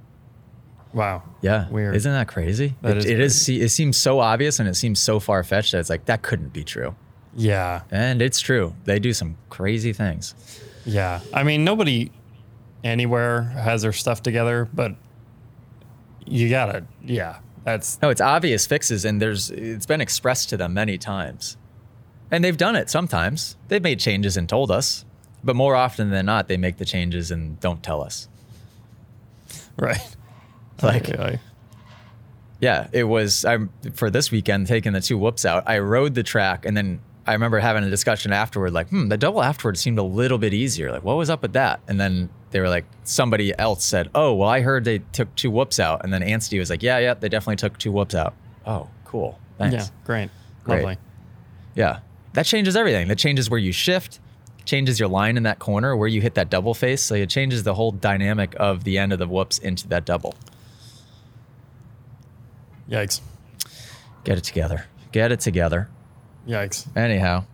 Wow. 0.92 1.22
yeah. 1.40 1.68
Weird. 1.68 1.94
Isn't 1.94 2.12
that 2.12 2.28
crazy? 2.28 2.74
That 2.82 2.96
it, 2.96 2.98
is 2.98 3.06
it 3.06 3.20
is. 3.20 3.48
It 3.48 3.68
seems 3.70 3.96
so 3.96 4.18
obvious 4.18 4.58
and 4.58 4.68
it 4.68 4.74
seems 4.74 4.98
so 4.98 5.20
far 5.20 5.44
fetched 5.44 5.72
that 5.72 5.78
it's 5.78 5.90
like 5.90 6.06
that 6.06 6.22
couldn't 6.22 6.52
be 6.52 6.64
true. 6.64 6.94
Yeah. 7.34 7.82
And 7.90 8.20
it's 8.20 8.40
true. 8.40 8.74
They 8.84 8.98
do 8.98 9.12
some 9.12 9.36
crazy 9.50 9.92
things. 9.92 10.34
Yeah. 10.84 11.20
I 11.32 11.44
mean, 11.44 11.64
nobody 11.64 12.10
anywhere 12.82 13.42
has 13.42 13.82
their 13.82 13.92
stuff 13.92 14.22
together, 14.22 14.68
but 14.72 14.94
you 16.26 16.50
gotta, 16.50 16.84
yeah. 17.04 17.38
That's 17.64 18.00
No, 18.00 18.08
it's 18.08 18.20
obvious 18.20 18.66
fixes, 18.66 19.04
and 19.04 19.20
there's 19.20 19.50
it's 19.50 19.86
been 19.86 20.00
expressed 20.00 20.48
to 20.50 20.56
them 20.56 20.72
many 20.72 20.96
times, 20.96 21.58
and 22.30 22.42
they've 22.42 22.56
done 22.56 22.74
it 22.74 22.88
sometimes. 22.88 23.56
They've 23.68 23.82
made 23.82 24.00
changes 24.00 24.36
and 24.36 24.48
told 24.48 24.70
us, 24.70 25.04
but 25.44 25.54
more 25.56 25.76
often 25.76 26.10
than 26.10 26.26
not, 26.26 26.48
they 26.48 26.56
make 26.56 26.78
the 26.78 26.86
changes 26.86 27.30
and 27.30 27.60
don't 27.60 27.82
tell 27.82 28.02
us. 28.02 28.28
right. 29.76 30.16
Like, 30.82 31.10
Okay. 31.10 31.38
Yeah, 32.60 32.88
it 32.92 33.04
was. 33.04 33.44
I'm 33.46 33.70
for 33.94 34.10
this 34.10 34.30
weekend 34.30 34.66
taking 34.66 34.92
the 34.92 35.00
two 35.00 35.16
whoops 35.16 35.46
out. 35.46 35.64
I 35.66 35.78
rode 35.78 36.14
the 36.14 36.22
track, 36.22 36.66
and 36.66 36.76
then 36.76 37.00
I 37.26 37.32
remember 37.32 37.58
having 37.58 37.84
a 37.84 37.88
discussion 37.90 38.32
afterward, 38.34 38.72
like, 38.72 38.90
hmm, 38.90 39.08
the 39.08 39.16
double 39.16 39.42
afterward 39.42 39.78
seemed 39.78 39.98
a 39.98 40.02
little 40.02 40.36
bit 40.36 40.52
easier. 40.52 40.90
Like, 40.90 41.02
what 41.02 41.16
was 41.16 41.30
up 41.30 41.40
with 41.40 41.54
that? 41.54 41.80
And 41.88 41.98
then 41.98 42.28
they 42.50 42.60
were 42.60 42.68
like, 42.68 42.84
somebody 43.04 43.58
else 43.58 43.82
said, 43.84 44.10
oh, 44.14 44.34
well, 44.34 44.48
I 44.48 44.60
heard 44.60 44.84
they 44.84 44.98
took 44.98 45.34
two 45.36 45.50
whoops 45.50 45.80
out, 45.80 46.04
and 46.04 46.12
then 46.12 46.20
Anstie 46.22 46.58
was 46.58 46.68
like, 46.68 46.82
yeah, 46.82 46.98
yeah, 46.98 47.14
they 47.14 47.30
definitely 47.30 47.56
took 47.56 47.78
two 47.78 47.92
whoops 47.92 48.14
out. 48.14 48.34
Oh, 48.66 48.88
cool, 49.06 49.38
thanks. 49.56 49.74
Yeah. 49.74 49.86
Great. 50.04 50.30
Great. 50.64 50.76
Lovely. 50.82 50.98
Yeah, 51.74 52.00
that 52.34 52.44
changes 52.44 52.76
everything. 52.76 53.08
That 53.08 53.16
changes 53.16 53.48
where 53.48 53.60
you 53.60 53.72
shift, 53.72 54.20
changes 54.66 55.00
your 55.00 55.08
line 55.08 55.38
in 55.38 55.44
that 55.44 55.58
corner 55.60 55.96
where 55.96 56.08
you 56.08 56.20
hit 56.20 56.34
that 56.34 56.50
double 56.50 56.74
face. 56.74 57.00
So 57.00 57.14
it 57.14 57.30
changes 57.30 57.62
the 57.62 57.72
whole 57.74 57.92
dynamic 57.92 58.54
of 58.60 58.84
the 58.84 58.98
end 58.98 59.12
of 59.14 59.18
the 59.18 59.26
whoops 59.26 59.58
into 59.58 59.88
that 59.88 60.04
double. 60.04 60.34
Yikes. 62.90 63.20
Get 64.24 64.38
it 64.38 64.44
together. 64.44 64.84
Get 65.12 65.32
it 65.32 65.40
together. 65.40 65.88
Yikes. 66.46 66.86
Anyhow, 66.96 67.44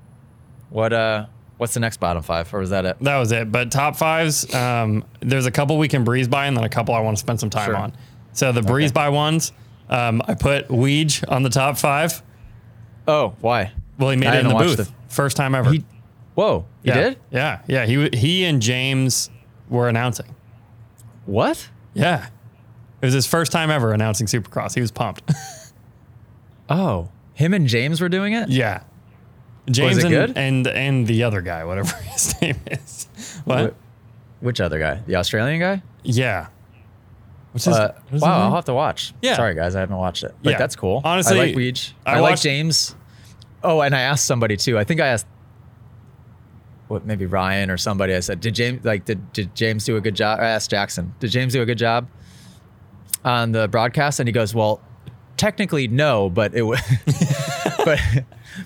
what 0.71 0.93
uh, 0.93 1.27
what's 1.59 1.75
the 1.75 1.81
next 1.81 1.99
bottom 2.01 2.23
five, 2.23 2.53
or 2.55 2.61
was 2.61 2.71
that 2.71 2.85
it? 2.85 2.99
That 3.01 3.19
was 3.19 3.33
it. 3.33 3.51
But 3.53 3.71
top 3.71 3.97
fives, 3.97 4.53
um, 4.55 5.05
there's 5.21 5.47
a 5.47 5.51
couple 5.51 5.79
we 5.79 5.89
can 5.89 6.05
breeze 6.05 6.29
by, 6.29 6.47
and 6.47 6.57
then 6.57 6.65
a 6.65 6.69
couple 6.69 6.95
I 6.95 7.01
want 7.01 7.17
to 7.17 7.21
spend 7.21 7.41
some 7.41 7.51
time 7.51 7.67
Sure. 7.67 7.77
on. 7.77 7.93
So 8.33 8.53
the 8.53 8.63
breeze 8.63 8.93
by 8.93 9.09
ones, 9.09 9.53
um, 9.89 10.23
I 10.27 10.35
put 10.35 10.69
Weege 10.69 11.25
on 11.31 11.43
the 11.43 11.49
top 11.51 11.79
five. 11.79 12.23
Oh, 13.09 13.35
why? 13.41 13.73
Well, 13.99 14.11
he 14.11 14.17
made 14.17 14.29
I 14.29 14.37
it 14.37 14.41
in 14.41 14.49
the 14.49 14.55
booth, 14.55 14.77
the- 14.77 14.89
first 15.09 15.37
time 15.37 15.55
ever. 15.55 15.71
He, 15.73 15.85
whoa, 16.35 16.67
he 16.83 16.89
yeah. 16.89 16.95
did? 16.95 17.19
Yeah, 17.31 17.61
yeah. 17.67 17.87
He 17.87 18.09
he 18.13 18.45
and 18.45 18.61
James 18.61 19.31
were 19.69 19.89
announcing. 19.89 20.35
What? 21.25 21.69
Yeah, 21.95 22.27
was 23.07 23.15
his 23.15 23.27
first 23.27 23.51
time 23.53 23.71
ever 23.71 23.93
announcing 23.93 24.27
Supercross. 24.27 24.75
He 24.75 24.81
was 24.83 24.91
pumped. 24.91 25.33
Oh, 26.69 27.11
him 27.35 27.55
and 27.55 27.69
James 27.69 28.01
were 28.01 28.09
doing 28.09 28.33
it. 28.33 28.49
yeah, 28.49 28.83
James 29.71 29.99
it 29.99 30.05
and, 30.07 30.13
good? 30.13 30.37
and 30.37 30.67
and 30.67 31.07
the 31.07 31.23
other 31.23 31.41
guy, 31.41 31.65
whatever 31.65 31.95
his 32.03 32.35
name 32.43 32.57
is. 32.69 33.07
What? 33.45 33.75
Wh- 34.41 34.43
Which 34.45 34.61
other 34.61 34.81
guy? 34.81 35.01
The 35.07 35.15
Australian 35.15 35.61
guy? 35.61 35.83
Yeah. 36.03 36.49
His, 37.53 37.69
Uh, 37.69 37.93
what 37.95 38.05
is 38.07 38.11
his 38.15 38.23
wow. 38.23 38.47
I'll 38.49 38.55
have 38.57 38.65
to 38.65 38.75
watch. 38.75 39.15
Yeah. 39.23 39.37
Sorry, 39.37 39.55
guys, 39.55 39.77
I 39.77 39.81
haven't 39.81 39.97
watched 39.97 40.25
it. 40.25 40.35
But 40.43 40.51
Yeah. 40.51 40.59
that's 40.59 40.75
cool. 40.75 41.01
Honestly, 41.05 41.37
I 41.41 41.45
like 41.45 41.55
Weege. 41.55 41.93
I 42.05 42.17
I, 42.17 42.19
like 42.21 42.41
James. 42.41 42.97
Oh, 43.63 43.81
and 43.81 43.95
I 43.95 44.01
asked 44.01 44.27
somebody 44.27 44.57
too. 44.57 44.77
I 44.77 44.83
think 44.83 45.01
I 45.01 45.07
asked, 45.07 45.27
what 46.89 47.07
maybe 47.07 47.27
Ryan 47.27 47.71
or 47.71 47.77
somebody. 47.77 48.13
I 48.15 48.21
said, 48.21 48.41
did 48.41 48.57
James 48.57 48.85
like 48.85 49.05
did 49.05 49.33
did 49.33 49.55
James 49.55 49.85
do 49.85 49.97
a 49.97 50.01
good 50.01 50.17
job? 50.17 50.41
I 50.41 50.47
asked 50.47 50.71
Jackson, 50.71 51.15
did 51.21 51.31
James 51.31 51.53
do 51.53 51.63
a 51.63 51.67
good 51.67 51.79
job 51.79 52.09
on 53.27 53.53
the 53.53 53.69
broadcast? 53.69 54.21
And 54.21 54.27
he 54.29 54.33
goes, 54.33 54.55
well, 54.55 54.81
technically 55.37 55.87
no, 55.89 56.31
but 56.31 56.55
it 56.55 56.63
was, 56.63 56.81
but 57.85 58.01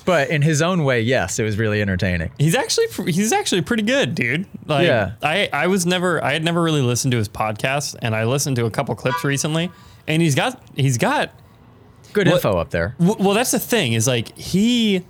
but 0.05 0.31
in 0.31 0.41
his 0.43 0.63
own 0.63 0.85
way, 0.85 1.01
yes, 1.01 1.39
it 1.41 1.43
was 1.43 1.59
really 1.59 1.83
entertaining. 1.83 2.31
He's 2.39 2.55
actually 2.55 2.87
he's 3.11 3.33
actually 3.33 3.63
pretty 3.63 3.83
good, 3.83 4.15
dude. 4.15 4.47
Like 4.67 4.87
Yeah. 4.87 5.13
I 5.23 5.49
I 5.53 5.67
was 5.67 5.85
never 5.87 6.23
I 6.23 6.33
had 6.33 6.45
never 6.45 6.63
really 6.63 6.83
listened 6.83 7.11
to 7.13 7.19
his 7.19 7.29
podcast 7.29 7.97
and 8.01 8.15
I 8.15 8.25
listened 8.25 8.55
to 8.57 8.67
a 8.67 8.71
couple 8.71 8.95
clips 8.95 9.25
recently 9.25 9.71
and 10.07 10.23
he's 10.23 10.35
got 10.37 10.63
he's 10.77 10.97
got 10.99 11.33
Good 12.13 12.29
info 12.29 12.57
up 12.57 12.71
there. 12.71 12.95
w- 13.01 13.17
well 13.25 13.35
that's 13.35 13.51
the 13.51 13.59
thing 13.59 13.93
is 13.95 14.07
like 14.07 14.37
he 14.39 15.05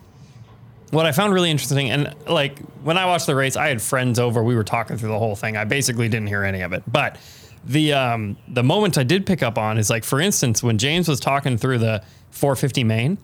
what 0.90 1.06
I 1.06 1.12
found 1.12 1.32
really 1.34 1.50
interesting 1.50 1.90
and 1.90 2.14
like 2.26 2.58
when 2.82 2.96
I 2.98 3.06
watched 3.06 3.26
the 3.26 3.34
race 3.34 3.56
I 3.56 3.68
had 3.68 3.80
friends 3.82 4.18
over 4.18 4.42
we 4.42 4.54
were 4.56 4.64
talking 4.64 4.96
through 4.96 5.10
the 5.10 5.18
whole 5.18 5.36
thing. 5.36 5.56
I 5.58 5.64
basically 5.64 6.08
didn't 6.08 6.28
hear 6.28 6.42
any 6.42 6.62
of 6.62 6.72
it. 6.72 6.82
But 6.90 7.16
The 7.64 7.92
um 7.92 8.36
the 8.48 8.62
moment 8.62 8.96
I 8.96 9.02
did 9.02 9.26
pick 9.26 9.42
up 9.42 9.58
on 9.58 9.78
is 9.78 9.90
like 9.90 10.04
for 10.04 10.20
instance 10.20 10.62
when 10.62 10.78
James 10.78 11.08
was 11.08 11.20
talking 11.20 11.58
through 11.58 11.78
the 11.78 12.02
450 12.30 12.84
main, 12.84 13.18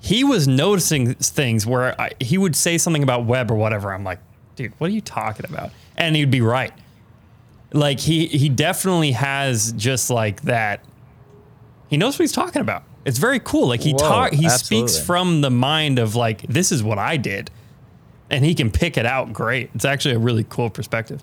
he 0.00 0.24
was 0.24 0.48
noticing 0.48 1.14
things 1.14 1.66
where 1.66 2.00
I, 2.00 2.10
he 2.20 2.38
would 2.38 2.56
say 2.56 2.78
something 2.78 3.02
about 3.02 3.24
Webb 3.24 3.50
or 3.50 3.54
whatever. 3.54 3.92
I'm 3.92 4.04
like, 4.04 4.20
dude, 4.56 4.72
what 4.78 4.90
are 4.90 4.92
you 4.92 5.00
talking 5.00 5.46
about? 5.48 5.70
And 5.96 6.16
he'd 6.16 6.30
be 6.30 6.40
right. 6.40 6.72
Like 7.72 8.00
he 8.00 8.26
he 8.26 8.48
definitely 8.48 9.12
has 9.12 9.72
just 9.72 10.10
like 10.10 10.42
that. 10.42 10.84
He 11.88 11.96
knows 11.96 12.14
what 12.18 12.24
he's 12.24 12.32
talking 12.32 12.62
about. 12.62 12.84
It's 13.04 13.18
very 13.18 13.40
cool. 13.40 13.68
Like 13.68 13.80
he 13.80 13.92
Whoa, 13.92 13.98
talk 13.98 14.32
he 14.32 14.48
speaks 14.48 14.98
from 14.98 15.40
the 15.40 15.50
mind 15.50 15.98
of 15.98 16.14
like 16.14 16.42
this 16.42 16.72
is 16.72 16.82
what 16.82 16.98
I 16.98 17.16
did, 17.16 17.50
and 18.30 18.44
he 18.44 18.54
can 18.54 18.70
pick 18.70 18.96
it 18.96 19.06
out 19.06 19.32
great. 19.32 19.70
It's 19.74 19.84
actually 19.84 20.14
a 20.14 20.18
really 20.18 20.44
cool 20.48 20.70
perspective. 20.70 21.22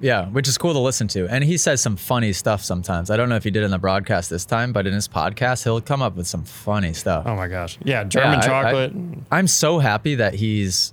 Yeah, 0.00 0.26
which 0.26 0.48
is 0.48 0.58
cool 0.58 0.72
to 0.74 0.78
listen 0.80 1.08
to. 1.08 1.26
And 1.28 1.42
he 1.44 1.56
says 1.56 1.80
some 1.80 1.96
funny 1.96 2.32
stuff 2.32 2.62
sometimes. 2.62 3.10
I 3.10 3.16
don't 3.16 3.28
know 3.28 3.36
if 3.36 3.44
he 3.44 3.50
did 3.50 3.62
in 3.62 3.70
the 3.70 3.78
broadcast 3.78 4.28
this 4.28 4.44
time, 4.44 4.72
but 4.72 4.86
in 4.86 4.92
his 4.92 5.08
podcast, 5.08 5.64
he'll 5.64 5.80
come 5.80 6.02
up 6.02 6.16
with 6.16 6.26
some 6.26 6.44
funny 6.44 6.92
stuff. 6.92 7.24
Oh 7.26 7.36
my 7.36 7.48
gosh, 7.48 7.78
yeah, 7.84 8.04
German 8.04 8.40
Yeah, 8.40 8.46
chocolate. 8.46 8.92
I, 9.30 9.38
am 9.38 9.46
so 9.46 9.78
happy 9.78 10.16
that 10.16 10.34
he's 10.34 10.92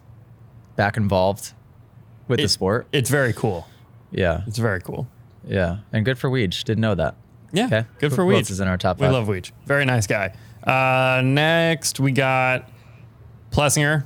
back 0.75 0.97
involved 0.97 1.53
with 2.27 2.39
the 2.39 2.47
sport. 2.47 2.87
It's 2.93 3.09
very 3.09 3.33
cool. 3.33 3.67
Yeah, 4.11 4.41
It's 4.47 4.57
very 4.59 4.81
cool. 4.81 5.07
yeah, 5.45 5.79
and 5.91 6.05
good 6.05 6.17
for 6.17 6.29
Weege. 6.29 6.63
Didn't 6.63 6.81
know 6.81 6.95
that. 6.95 7.15
Yeah, 7.53 7.65
Okay, 7.65 7.85
good 7.99 8.13
for 8.13 8.23
Who 8.23 8.31
Weege. 8.31 8.49
is 8.51 8.59
in 8.59 8.67
our 8.67 8.77
top 8.77 8.99
We 9.01 9.07
love 9.07 9.27
Weege. 9.27 9.51
Very 9.65 9.83
nice 9.83 10.07
guy. 10.07 10.33
Uh, 10.63 11.21
next, 11.21 11.99
we 11.99 12.11
got 12.11 12.69
Plessinger, 13.51 14.05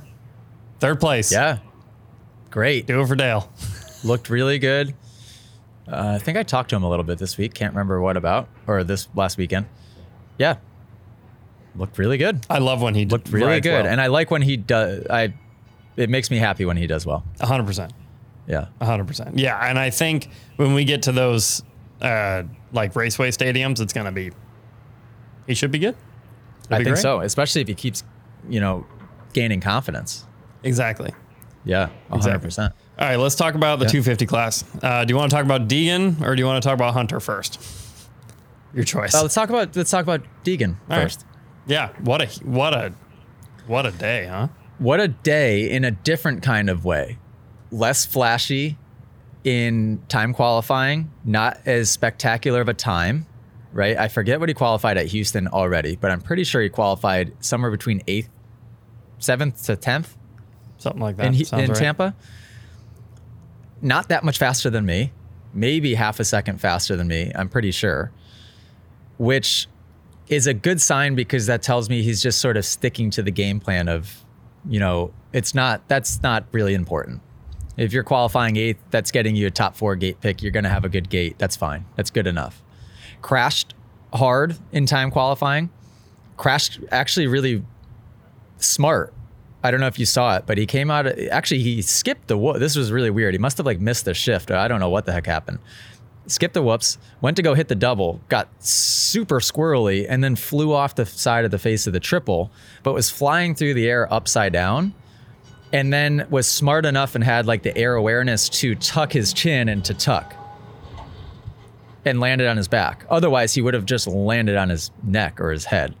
third 0.80 0.98
place. 1.00 1.30
Yeah, 1.30 1.58
great. 2.50 2.86
Do 2.86 3.00
it 3.00 3.06
for 3.06 3.14
Dale. 3.14 3.52
Looked 4.06 4.30
really 4.30 4.58
good. 4.58 4.94
Uh, 5.88 6.12
I 6.14 6.18
think 6.18 6.36
I 6.36 6.42
talked 6.42 6.70
to 6.70 6.76
him 6.76 6.82
a 6.82 6.88
little 6.90 7.04
bit 7.04 7.18
this 7.18 7.36
week. 7.38 7.54
Can't 7.54 7.72
remember 7.72 8.00
what 8.00 8.16
about 8.16 8.48
or 8.66 8.82
this 8.84 9.08
last 9.14 9.36
weekend. 9.38 9.66
Yeah, 10.38 10.56
looked 11.76 11.98
really 11.98 12.18
good. 12.18 12.44
I 12.50 12.58
love 12.58 12.82
when 12.82 12.94
he 12.94 13.06
Looked 13.06 13.28
really 13.30 13.60
good, 13.60 13.86
and 13.86 14.00
I 14.00 14.08
like 14.08 14.30
when 14.30 14.42
he 14.42 14.56
does. 14.56 15.06
I 15.08 15.32
it 15.96 16.10
makes 16.10 16.30
me 16.30 16.38
happy 16.38 16.64
when 16.64 16.76
he 16.76 16.86
does 16.86 17.06
well. 17.06 17.24
hundred 17.40 17.66
percent, 17.66 17.92
Yeah. 18.46 18.66
hundred 18.82 19.06
percent. 19.06 19.38
Yeah, 19.38 19.58
and 19.58 19.78
I 19.78 19.90
think 19.90 20.28
when 20.56 20.74
we 20.74 20.84
get 20.84 21.02
to 21.04 21.12
those 21.12 21.62
uh, 22.02 22.42
like 22.72 22.94
raceway 22.96 23.30
stadiums, 23.30 23.80
it's 23.80 23.92
gonna 23.92 24.12
be. 24.12 24.30
He 25.46 25.54
should 25.54 25.70
be 25.70 25.78
good. 25.78 25.96
It'll 26.64 26.74
I 26.74 26.78
be 26.78 26.84
think 26.84 26.94
great. 26.96 27.02
so, 27.02 27.20
especially 27.20 27.62
if 27.62 27.68
he 27.68 27.74
keeps, 27.74 28.02
you 28.48 28.58
know, 28.60 28.84
gaining 29.32 29.60
confidence. 29.60 30.26
Exactly. 30.64 31.12
Yeah, 31.66 31.86
hundred 32.08 32.16
Exactly. 32.16 32.46
percent. 32.46 32.74
All 32.98 33.08
right, 33.08 33.16
let's 33.16 33.34
talk 33.34 33.54
about 33.54 33.78
the 33.80 33.84
Yeah. 33.86 33.90
250 33.90 34.24
class. 34.26 34.64
Uh, 34.82 35.04
do 35.04 35.12
you 35.12 35.16
want 35.18 35.30
to 35.30 35.36
talk 35.36 35.44
about 35.44 35.68
Deegan 35.68 36.22
or 36.22 36.34
do 36.34 36.40
you 36.40 36.46
want 36.46 36.62
to 36.62 36.66
talk 36.66 36.74
about 36.74 36.94
Hunter 36.94 37.20
first? 37.20 37.60
Your 38.72 38.84
choice. 38.84 39.14
Uh, 39.14 39.22
let's 39.22 39.34
talk 39.34 39.48
about 39.50 39.74
let's 39.76 39.90
talk 39.90 40.02
about 40.04 40.22
Deegan 40.44 40.76
All 40.88 40.96
right. 40.96 41.02
first. 41.02 41.26
Yeah. 41.66 41.88
What 42.00 42.22
a 42.22 42.26
what 42.44 42.72
a 42.72 42.92
what 43.66 43.84
a 43.84 43.90
day, 43.90 44.26
huh? 44.26 44.48
What 44.78 45.00
a 45.00 45.08
day 45.08 45.68
in 45.70 45.84
a 45.84 45.90
different 45.90 46.42
kind 46.42 46.70
of 46.70 46.84
way, 46.84 47.18
less 47.72 48.06
flashy 48.06 48.78
in 49.42 50.00
time 50.08 50.32
qualifying, 50.32 51.10
not 51.24 51.58
as 51.66 51.90
spectacular 51.90 52.60
of 52.60 52.68
a 52.68 52.74
time, 52.74 53.26
right? 53.72 53.96
I 53.96 54.08
forget 54.08 54.38
what 54.38 54.48
he 54.48 54.54
qualified 54.54 54.98
at 54.98 55.06
Houston 55.06 55.48
already, 55.48 55.96
but 55.96 56.10
I'm 56.10 56.20
pretty 56.20 56.44
sure 56.44 56.62
he 56.62 56.68
qualified 56.68 57.32
somewhere 57.40 57.70
between 57.70 58.02
eighth, 58.06 58.28
seventh 59.18 59.64
to 59.66 59.76
tenth 59.76 60.16
Something 60.78 61.02
like 61.02 61.16
that. 61.16 61.26
in, 61.26 61.32
he, 61.32 61.46
in 61.52 61.70
right. 61.70 61.74
Tampa. 61.74 62.14
Not 63.82 64.08
that 64.08 64.24
much 64.24 64.38
faster 64.38 64.70
than 64.70 64.86
me, 64.86 65.12
maybe 65.52 65.94
half 65.94 66.20
a 66.20 66.24
second 66.24 66.60
faster 66.60 66.96
than 66.96 67.08
me, 67.08 67.32
I'm 67.34 67.48
pretty 67.48 67.70
sure, 67.70 68.10
which 69.18 69.68
is 70.28 70.46
a 70.46 70.54
good 70.54 70.80
sign 70.80 71.14
because 71.14 71.46
that 71.46 71.62
tells 71.62 71.88
me 71.88 72.02
he's 72.02 72.22
just 72.22 72.40
sort 72.40 72.56
of 72.56 72.64
sticking 72.64 73.10
to 73.10 73.22
the 73.22 73.30
game 73.30 73.60
plan 73.60 73.88
of, 73.88 74.24
you 74.68 74.80
know, 74.80 75.12
it's 75.32 75.54
not, 75.54 75.86
that's 75.88 76.22
not 76.22 76.44
really 76.52 76.74
important. 76.74 77.20
If 77.76 77.92
you're 77.92 78.04
qualifying 78.04 78.56
eighth, 78.56 78.82
that's 78.90 79.10
getting 79.10 79.36
you 79.36 79.46
a 79.46 79.50
top 79.50 79.76
four 79.76 79.96
gate 79.96 80.20
pick. 80.20 80.42
You're 80.42 80.52
going 80.52 80.64
to 80.64 80.70
have 80.70 80.84
a 80.84 80.88
good 80.88 81.10
gate. 81.10 81.36
That's 81.38 81.56
fine. 81.56 81.84
That's 81.94 82.10
good 82.10 82.26
enough. 82.26 82.62
Crashed 83.20 83.74
hard 84.14 84.56
in 84.72 84.86
time 84.86 85.10
qualifying. 85.10 85.70
Crashed 86.36 86.80
actually 86.90 87.26
really 87.26 87.64
smart. 88.56 89.12
I 89.66 89.70
don't 89.70 89.80
know 89.80 89.88
if 89.88 89.98
you 89.98 90.06
saw 90.06 90.36
it, 90.36 90.44
but 90.46 90.58
he 90.58 90.66
came 90.66 90.90
out. 90.90 91.06
Actually, 91.06 91.62
he 91.62 91.82
skipped 91.82 92.28
the 92.28 92.38
whoop. 92.38 92.58
This 92.58 92.76
was 92.76 92.92
really 92.92 93.10
weird. 93.10 93.34
He 93.34 93.38
must 93.38 93.56
have 93.56 93.66
like 93.66 93.80
missed 93.80 94.04
the 94.04 94.14
shift. 94.14 94.50
I 94.50 94.68
don't 94.68 94.80
know 94.80 94.88
what 94.88 95.06
the 95.06 95.12
heck 95.12 95.26
happened. 95.26 95.58
Skipped 96.28 96.54
the 96.54 96.62
whoops, 96.62 96.98
went 97.20 97.36
to 97.36 97.42
go 97.42 97.54
hit 97.54 97.68
the 97.68 97.74
double, 97.74 98.20
got 98.28 98.48
super 98.62 99.40
squirrely, 99.40 100.06
and 100.08 100.22
then 100.24 100.36
flew 100.36 100.72
off 100.72 100.94
the 100.94 101.06
side 101.06 101.44
of 101.44 101.50
the 101.50 101.58
face 101.58 101.86
of 101.86 101.92
the 101.92 102.00
triple, 102.00 102.50
but 102.82 102.94
was 102.94 103.10
flying 103.10 103.54
through 103.54 103.74
the 103.74 103.88
air 103.88 104.12
upside 104.12 104.52
down. 104.52 104.94
And 105.72 105.92
then 105.92 106.26
was 106.30 106.46
smart 106.46 106.86
enough 106.86 107.16
and 107.16 107.24
had 107.24 107.46
like 107.46 107.62
the 107.62 107.76
air 107.76 107.96
awareness 107.96 108.48
to 108.60 108.76
tuck 108.76 109.12
his 109.12 109.32
chin 109.32 109.68
and 109.68 109.84
to 109.84 109.94
tuck 109.94 110.34
and 112.04 112.20
landed 112.20 112.46
on 112.46 112.56
his 112.56 112.68
back. 112.68 113.04
Otherwise, 113.10 113.52
he 113.52 113.60
would 113.60 113.74
have 113.74 113.84
just 113.84 114.06
landed 114.06 114.56
on 114.56 114.68
his 114.68 114.92
neck 115.02 115.40
or 115.40 115.50
his 115.50 115.64
head. 115.64 115.94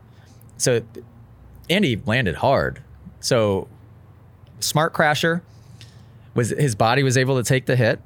So, 0.56 0.82
and 1.68 1.84
he 1.84 2.00
landed 2.06 2.36
hard. 2.36 2.80
So, 3.26 3.66
smart 4.60 4.94
crasher 4.94 5.40
was 6.34 6.50
his 6.50 6.76
body 6.76 7.02
was 7.02 7.18
able 7.18 7.36
to 7.38 7.42
take 7.42 7.66
the 7.66 7.74
hit. 7.74 8.00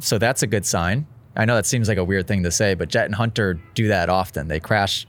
So 0.00 0.18
that's 0.18 0.42
a 0.42 0.48
good 0.48 0.66
sign. 0.66 1.06
I 1.36 1.44
know 1.44 1.54
that 1.54 1.66
seems 1.66 1.86
like 1.86 1.98
a 1.98 2.04
weird 2.04 2.26
thing 2.26 2.42
to 2.42 2.50
say, 2.50 2.74
but 2.74 2.88
Jett 2.88 3.04
and 3.04 3.14
Hunter 3.14 3.60
do 3.74 3.86
that 3.86 4.08
often. 4.08 4.48
They 4.48 4.58
crash 4.58 5.06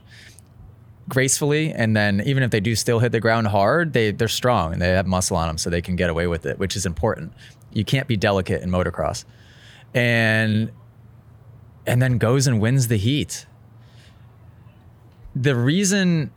gracefully, 1.08 1.72
and 1.72 1.96
then 1.96 2.20
even 2.24 2.44
if 2.44 2.52
they 2.52 2.60
do 2.60 2.76
still 2.76 3.00
hit 3.00 3.10
the 3.10 3.18
ground 3.18 3.48
hard, 3.48 3.94
they 3.94 4.12
they're 4.12 4.28
strong 4.28 4.74
and 4.74 4.80
they 4.80 4.90
have 4.90 5.08
muscle 5.08 5.36
on 5.36 5.48
them, 5.48 5.58
so 5.58 5.70
they 5.70 5.82
can 5.82 5.96
get 5.96 6.08
away 6.08 6.28
with 6.28 6.46
it, 6.46 6.60
which 6.60 6.76
is 6.76 6.86
important. 6.86 7.32
You 7.72 7.84
can't 7.84 8.06
be 8.06 8.16
delicate 8.16 8.62
in 8.62 8.70
motocross, 8.70 9.24
and 9.92 10.70
and 11.84 12.00
then 12.00 12.18
goes 12.18 12.46
and 12.46 12.60
wins 12.60 12.86
the 12.86 12.96
heat. 12.96 13.44
The 15.34 15.56
reason 15.56 16.30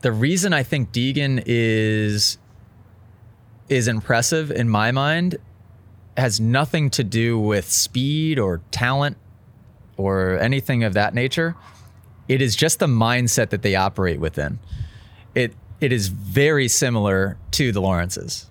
the 0.00 0.12
reason 0.12 0.52
I 0.52 0.62
think 0.62 0.92
Deegan 0.92 1.42
is 1.46 2.38
is 3.68 3.88
impressive 3.88 4.50
in 4.50 4.68
my 4.68 4.92
mind 4.92 5.36
has 6.16 6.40
nothing 6.40 6.90
to 6.90 7.04
do 7.04 7.38
with 7.38 7.70
speed 7.70 8.38
or 8.38 8.60
talent 8.70 9.16
or 9.96 10.38
anything 10.38 10.82
of 10.82 10.94
that 10.94 11.14
nature. 11.14 11.54
It 12.28 12.40
is 12.40 12.56
just 12.56 12.78
the 12.78 12.86
mindset 12.86 13.50
that 13.50 13.62
they 13.62 13.74
operate 13.74 14.20
within. 14.20 14.58
It 15.34 15.54
it 15.80 15.92
is 15.92 16.08
very 16.08 16.68
similar 16.68 17.36
to 17.52 17.72
the 17.72 17.80
Lawrences 17.80 18.46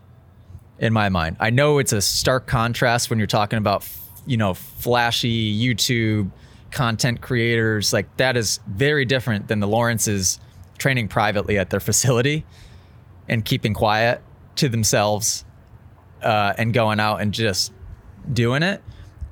in 0.80 0.94
my 0.94 1.10
mind. 1.10 1.38
I 1.40 1.50
know 1.50 1.80
it's 1.80 1.92
a 1.92 2.02
stark 2.02 2.48
contrast 2.48 3.10
when 3.10 3.20
you're 3.20 3.28
talking 3.28 3.58
about 3.58 3.88
you 4.26 4.38
know 4.38 4.54
flashy 4.54 5.58
YouTube 5.58 6.32
content 6.72 7.22
creators 7.22 7.94
like 7.94 8.18
that 8.18 8.36
is 8.36 8.60
very 8.68 9.06
different 9.06 9.48
than 9.48 9.62
the 9.62 9.68
Lawrences 9.68 10.40
training 10.78 11.08
privately 11.08 11.58
at 11.58 11.70
their 11.70 11.80
facility 11.80 12.46
and 13.28 13.44
keeping 13.44 13.74
quiet 13.74 14.22
to 14.56 14.70
themselves 14.70 15.46
uh, 16.22 16.54
and 16.58 16.74
going 16.74 17.00
out 17.00 17.22
and 17.22 17.34
just 17.34 17.72
doing 18.32 18.63
it. 18.63 18.84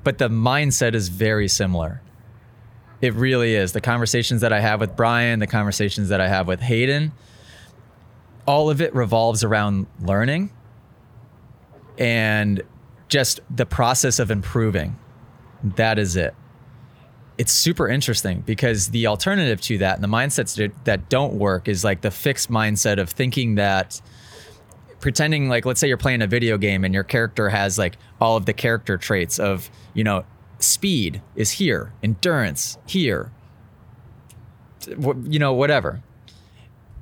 But 0.04 0.18
the 0.18 0.28
mindset 0.28 0.94
is 0.94 1.08
very 1.08 1.48
similar. 1.48 2.00
It 3.00 3.14
really 3.14 3.54
is. 3.54 3.72
The 3.72 3.80
conversations 3.80 4.40
that 4.40 4.52
I 4.52 4.60
have 4.60 4.80
with 4.80 4.96
Brian, 4.96 5.40
the 5.40 5.46
conversations 5.46 6.08
that 6.08 6.20
I 6.20 6.28
have 6.28 6.46
with 6.46 6.60
Haiden, 6.60 7.12
all 8.46 8.70
of 8.70 8.80
it 8.80 8.94
revolves 8.94 9.42
around 9.42 9.86
learning 10.00 10.50
and 11.98 12.62
just 13.08 13.40
the 13.54 13.66
process 13.66 14.18
of 14.18 14.30
improving. 14.30 14.98
That 15.62 15.98
is 15.98 16.16
it. 16.16 16.34
It's 17.38 17.52
super 17.52 17.88
interesting 17.88 18.40
because 18.40 18.88
the 18.88 19.06
alternative 19.06 19.60
to 19.62 19.78
that 19.78 19.96
and 19.96 20.04
the 20.04 20.08
mindsets 20.08 20.72
that- 20.84 21.08
don't 21.08 21.34
work 21.34 21.68
is 21.68 21.84
like 21.84 22.00
the 22.00 22.10
fixed 22.10 22.50
mindset 22.50 22.98
of 22.98 23.10
thinking 23.10 23.56
that 23.56 24.00
pretending 25.00 25.48
like 25.48 25.66
let's 25.66 25.78
say 25.78 25.86
you're 25.88 25.98
playing 25.98 26.22
a 26.22 26.26
video 26.26 26.56
game 26.56 26.82
and 26.82 26.94
your 26.94 27.04
character 27.04 27.50
has 27.50 27.78
like 27.78 27.98
all 28.20 28.36
of 28.36 28.46
the 28.46 28.52
character 28.54 28.96
traits 28.96 29.38
of 29.38 29.70
you 29.92 30.02
know 30.02 30.24
speed 30.58 31.20
is 31.36 31.50
here 31.52 31.92
endurance 32.02 32.78
here 32.86 33.30
you 35.24 35.38
know 35.38 35.52
whatever. 35.52 36.02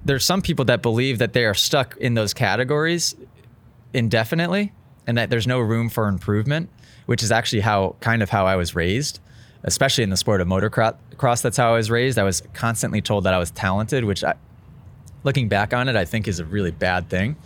There's 0.04 0.24
some 0.24 0.42
people 0.42 0.64
that 0.66 0.82
believe 0.82 1.18
that 1.18 1.32
they 1.32 1.44
are 1.44 1.54
stuck 1.54 1.96
in 1.96 2.14
those 2.14 2.34
categories 2.34 3.14
indefinitely 3.92 4.72
and 5.06 5.16
that 5.16 5.30
there's 5.30 5.46
no 5.46 5.60
room 5.60 5.88
for 5.88 6.08
improvement 6.08 6.68
which 7.06 7.22
is 7.22 7.30
actually 7.30 7.60
how 7.60 7.94
kind 8.00 8.22
of 8.22 8.30
how 8.30 8.46
i 8.46 8.56
was 8.56 8.74
raised 8.74 9.20
especially 9.64 10.04
in 10.04 10.10
the 10.10 10.16
sport 10.16 10.40
of 10.40 10.46
motocross 10.48 11.42
that's 11.42 11.56
how 11.56 11.72
i 11.72 11.76
was 11.76 11.90
raised 11.90 12.18
i 12.18 12.22
was 12.22 12.42
constantly 12.52 13.00
told 13.00 13.24
that 13.24 13.34
i 13.34 13.38
was 13.38 13.50
talented 13.50 14.04
which 14.04 14.22
i 14.22 14.34
looking 15.24 15.48
back 15.48 15.74
on 15.74 15.88
it 15.88 15.96
i 15.96 16.04
think 16.04 16.28
is 16.28 16.38
a 16.38 16.44
really 16.44 16.70
bad 16.70 17.08
thing 17.08 17.36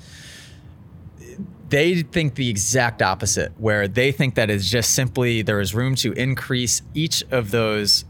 they 1.68 2.02
think 2.02 2.34
the 2.34 2.48
exact 2.48 3.02
opposite, 3.02 3.52
where 3.58 3.88
they 3.88 4.12
think 4.12 4.36
that 4.36 4.50
is 4.50 4.70
just 4.70 4.94
simply 4.94 5.42
there 5.42 5.60
is 5.60 5.74
room 5.74 5.94
to 5.96 6.12
increase 6.12 6.82
each 6.94 7.22
of 7.30 7.50
those 7.50 8.04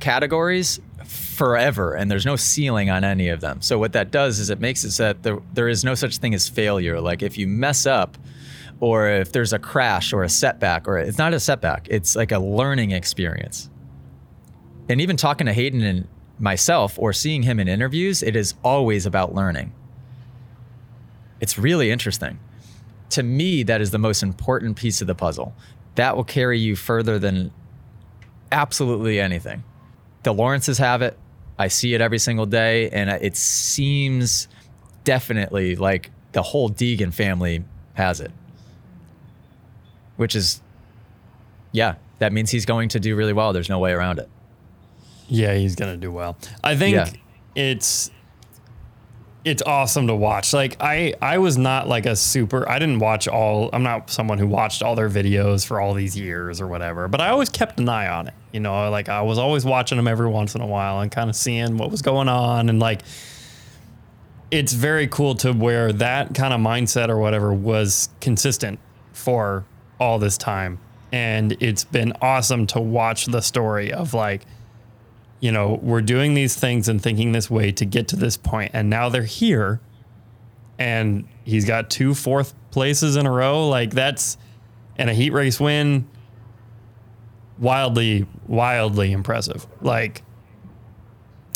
categories 0.00 0.80
forever, 1.04 1.94
and 1.94 2.10
there's 2.10 2.24
no 2.24 2.36
ceiling 2.36 2.90
on 2.90 3.04
any 3.04 3.28
of 3.28 3.40
them. 3.40 3.60
So 3.60 3.78
what 3.78 3.92
that 3.92 4.10
does 4.10 4.38
is 4.38 4.50
it 4.50 4.58
makes 4.58 4.84
it 4.84 4.92
so 4.92 5.04
that 5.04 5.22
there, 5.22 5.38
there 5.52 5.68
is 5.68 5.84
no 5.84 5.94
such 5.94 6.16
thing 6.16 6.34
as 6.34 6.48
failure. 6.48 7.00
Like 7.00 7.22
if 7.22 7.36
you 7.36 7.46
mess 7.46 7.86
up, 7.86 8.16
or 8.80 9.08
if 9.08 9.32
there's 9.32 9.52
a 9.52 9.58
crash 9.58 10.12
or 10.12 10.22
a 10.22 10.28
setback, 10.28 10.86
or 10.88 10.98
it's 10.98 11.18
not 11.18 11.32
a 11.32 11.40
setback, 11.40 11.86
it's 11.90 12.16
like 12.16 12.32
a 12.32 12.38
learning 12.38 12.90
experience. 12.90 13.70
And 14.88 15.00
even 15.00 15.16
talking 15.16 15.46
to 15.46 15.54
Haiden 15.54 15.82
and 15.82 16.08
myself, 16.38 16.98
or 16.98 17.12
seeing 17.12 17.42
him 17.42 17.58
in 17.60 17.68
interviews, 17.68 18.22
it 18.22 18.36
is 18.36 18.54
always 18.62 19.06
about 19.06 19.34
learning. 19.34 19.72
It's 21.40 21.58
really 21.58 21.90
interesting 21.90 22.38
to 23.14 23.22
me, 23.22 23.62
that 23.62 23.80
is 23.80 23.92
the 23.92 23.98
most 23.98 24.22
important 24.22 24.76
piece 24.76 25.00
of 25.00 25.06
the 25.06 25.14
puzzle. 25.14 25.54
That 25.94 26.16
will 26.16 26.24
carry 26.24 26.58
you 26.58 26.74
further 26.74 27.18
than 27.18 27.52
absolutely 28.50 29.20
anything. 29.20 29.62
The 30.24 30.34
Lawrences 30.34 30.78
have 30.78 31.00
it. 31.00 31.16
I 31.56 31.68
see 31.68 31.94
it 31.94 32.00
every 32.00 32.18
single 32.18 32.46
day, 32.46 32.90
and 32.90 33.08
it 33.08 33.36
seems 33.36 34.48
definitely 35.04 35.76
like 35.76 36.10
the 36.32 36.42
whole 36.42 36.68
Deegan 36.68 37.14
family 37.14 37.64
has 37.92 38.20
it, 38.20 38.32
which 40.16 40.34
is, 40.34 40.60
yeah, 41.72 41.96
that 42.18 42.32
means 42.32 42.50
he's 42.50 42.66
going 42.66 42.88
to 42.90 43.00
do 43.00 43.16
really 43.16 43.32
well. 43.32 43.52
There's 43.52 43.68
no 43.68 43.78
way 43.78 43.92
around 43.92 44.18
it. 44.18 44.28
Yeah, 45.28 45.54
he's 45.54 45.74
going 45.74 45.92
to 45.92 45.96
do 45.96 46.12
well. 46.12 46.36
I 46.62 46.76
think 46.76 46.94
yeah. 46.96 47.10
it's 47.54 48.10
it's 49.44 49.62
awesome 49.62 50.06
to 50.06 50.14
watch. 50.14 50.52
Like 50.52 50.76
I 50.80 51.14
I 51.20 51.38
was 51.38 51.58
not 51.58 51.86
like 51.86 52.06
a 52.06 52.16
super 52.16 52.68
I 52.68 52.78
didn't 52.78 52.98
watch 52.98 53.28
all 53.28 53.70
I'm 53.72 53.82
not 53.82 54.10
someone 54.10 54.38
who 54.38 54.46
watched 54.46 54.82
all 54.82 54.94
their 54.94 55.10
videos 55.10 55.66
for 55.66 55.80
all 55.80 55.94
these 55.94 56.16
years 56.16 56.60
or 56.60 56.66
whatever, 56.66 57.08
but 57.08 57.20
I 57.20 57.28
always 57.28 57.50
kept 57.50 57.78
an 57.78 57.88
eye 57.88 58.08
on 58.08 58.28
it. 58.28 58.34
You 58.52 58.60
know, 58.60 58.90
like 58.90 59.08
I 59.08 59.22
was 59.22 59.38
always 59.38 59.64
watching 59.64 59.96
them 59.96 60.08
every 60.08 60.28
once 60.28 60.54
in 60.54 60.60
a 60.60 60.66
while 60.66 61.00
and 61.00 61.10
kind 61.10 61.28
of 61.28 61.36
seeing 61.36 61.76
what 61.76 61.90
was 61.90 62.02
going 62.02 62.28
on 62.28 62.68
and 62.68 62.80
like 62.80 63.02
it's 64.50 64.72
very 64.72 65.08
cool 65.08 65.34
to 65.34 65.52
where 65.52 65.92
that 65.92 66.34
kind 66.34 66.54
of 66.54 66.60
mindset 66.60 67.08
or 67.08 67.18
whatever 67.18 67.52
was 67.52 68.08
consistent 68.20 68.78
for 69.12 69.64
all 69.98 70.18
this 70.18 70.36
time. 70.38 70.78
And 71.12 71.56
it's 71.60 71.84
been 71.84 72.12
awesome 72.20 72.66
to 72.68 72.80
watch 72.80 73.26
the 73.26 73.40
story 73.40 73.92
of 73.92 74.14
like 74.14 74.46
you 75.44 75.52
know, 75.52 75.78
we're 75.82 76.00
doing 76.00 76.32
these 76.32 76.56
things 76.56 76.88
and 76.88 77.02
thinking 77.02 77.32
this 77.32 77.50
way 77.50 77.70
to 77.72 77.84
get 77.84 78.08
to 78.08 78.16
this 78.16 78.34
point, 78.34 78.70
and 78.72 78.88
now 78.88 79.10
they're 79.10 79.24
here, 79.24 79.78
and 80.78 81.28
he's 81.44 81.66
got 81.66 81.90
two 81.90 82.14
fourth 82.14 82.54
places 82.70 83.14
in 83.16 83.26
a 83.26 83.30
row. 83.30 83.68
Like 83.68 83.90
that's 83.90 84.38
and 84.96 85.10
a 85.10 85.12
heat 85.12 85.34
race 85.34 85.60
win. 85.60 86.08
Wildly, 87.58 88.26
wildly 88.48 89.12
impressive. 89.12 89.66
Like, 89.82 90.22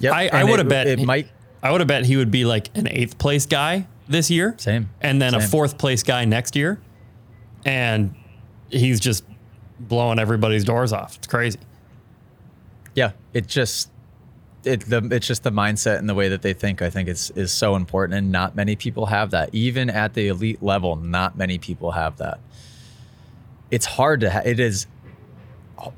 yeah, 0.03 0.13
I, 0.13 0.29
I 0.33 0.45
would 0.45 0.59
have 0.59 0.69
bet 0.69 0.87
it 0.87 1.03
might. 1.03 1.29
I 1.63 1.73
would 1.73 1.81
have 1.81 1.89
bet 1.89 2.05
he 2.05 2.19
would 2.19 2.31
be 2.31 2.45
like 2.45 2.69
an 2.77 2.89
eighth 2.89 3.17
place 3.17 3.47
guy 3.47 3.87
this 4.07 4.31
year. 4.31 4.55
Same. 4.59 4.91
And 5.01 5.21
then 5.21 5.33
Same. 5.33 5.41
a 5.41 5.47
fourth 5.47 5.79
place 5.79 6.03
guy 6.03 6.27
next 6.27 6.55
year. 6.55 6.79
And 7.65 8.15
he's 8.71 9.01
just 9.01 9.25
blowing 9.81 10.19
everybody's 10.19 10.65
doors 10.65 10.93
off. 10.93 11.17
It's 11.17 11.27
crazy 11.27 11.59
yeah, 12.99 13.13
it 13.33 13.47
just 13.47 13.91
it 14.65 14.81
the 14.81 14.99
it's 15.13 15.27
just 15.27 15.45
the 15.45 15.53
mindset 15.53 15.99
and 15.99 16.09
the 16.09 16.15
way 16.15 16.29
that 16.29 16.43
they 16.43 16.53
think. 16.53 16.83
I 16.83 16.91
think 16.91 17.09
is 17.09 17.31
is 17.37 17.53
so 17.53 17.77
important, 17.77 18.19
and 18.19 18.33
not 18.33 18.57
many 18.57 18.75
people 18.75 19.07
have 19.07 19.31
that. 19.31 19.51
Even 19.53 19.89
at 19.89 20.15
the 20.15 20.27
elite 20.27 20.63
level, 20.63 20.97
not 20.97 21.39
many 21.39 21.59
people 21.59 21.93
have 21.93 22.17
that. 22.17 22.41
It's 23.71 23.87
hard 23.87 24.21
to. 24.23 24.31
Ha- 24.31 24.43
it 24.45 24.59
is 24.59 24.89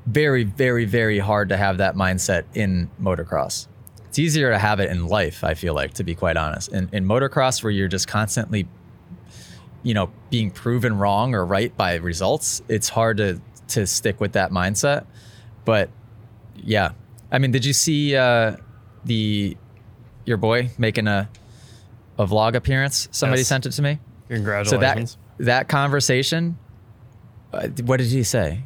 very, 0.05 0.43
very, 0.43 0.85
very 0.85 1.17
hard 1.17 1.49
to 1.49 1.57
have 1.57 1.79
that 1.79 1.95
mindset 1.95 2.43
in 2.53 2.91
motocross. 3.01 3.67
It's 4.07 4.19
easier 4.19 4.51
to 4.51 4.59
have 4.59 4.79
it 4.79 4.91
in 4.91 5.07
life. 5.07 5.43
I 5.43 5.55
feel 5.55 5.73
like, 5.73 5.95
to 5.95 6.03
be 6.03 6.13
quite 6.13 6.37
honest, 6.37 6.71
in 6.71 6.87
in 6.91 7.03
motocross, 7.05 7.63
where 7.63 7.71
you're 7.71 7.87
just 7.87 8.07
constantly, 8.07 8.67
you 9.83 9.93
know, 9.93 10.11
being 10.29 10.51
proven 10.51 10.97
wrong 10.97 11.33
or 11.33 11.45
right 11.45 11.75
by 11.75 11.95
results, 11.95 12.61
it's 12.67 12.89
hard 12.89 13.17
to 13.17 13.41
to 13.69 13.87
stick 13.87 14.19
with 14.19 14.33
that 14.33 14.51
mindset. 14.51 15.05
But 15.65 15.89
yeah. 16.55 16.91
I 17.31 17.39
mean, 17.39 17.51
did 17.51 17.65
you 17.65 17.73
see 17.73 18.15
uh, 18.15 18.57
the 19.05 19.57
your 20.25 20.37
boy 20.37 20.69
making 20.77 21.07
a 21.07 21.29
a 22.17 22.25
vlog 22.25 22.55
appearance? 22.55 23.07
Somebody 23.11 23.41
yes. 23.41 23.47
sent 23.47 23.65
it 23.65 23.71
to 23.71 23.81
me. 23.81 23.99
Congratulations. 24.27 24.69
So 24.69 24.77
that 25.37 25.45
that 25.45 25.67
conversation. 25.69 26.57
Uh, 27.53 27.67
what 27.83 27.97
did 27.97 28.07
he 28.07 28.23
say? 28.23 28.63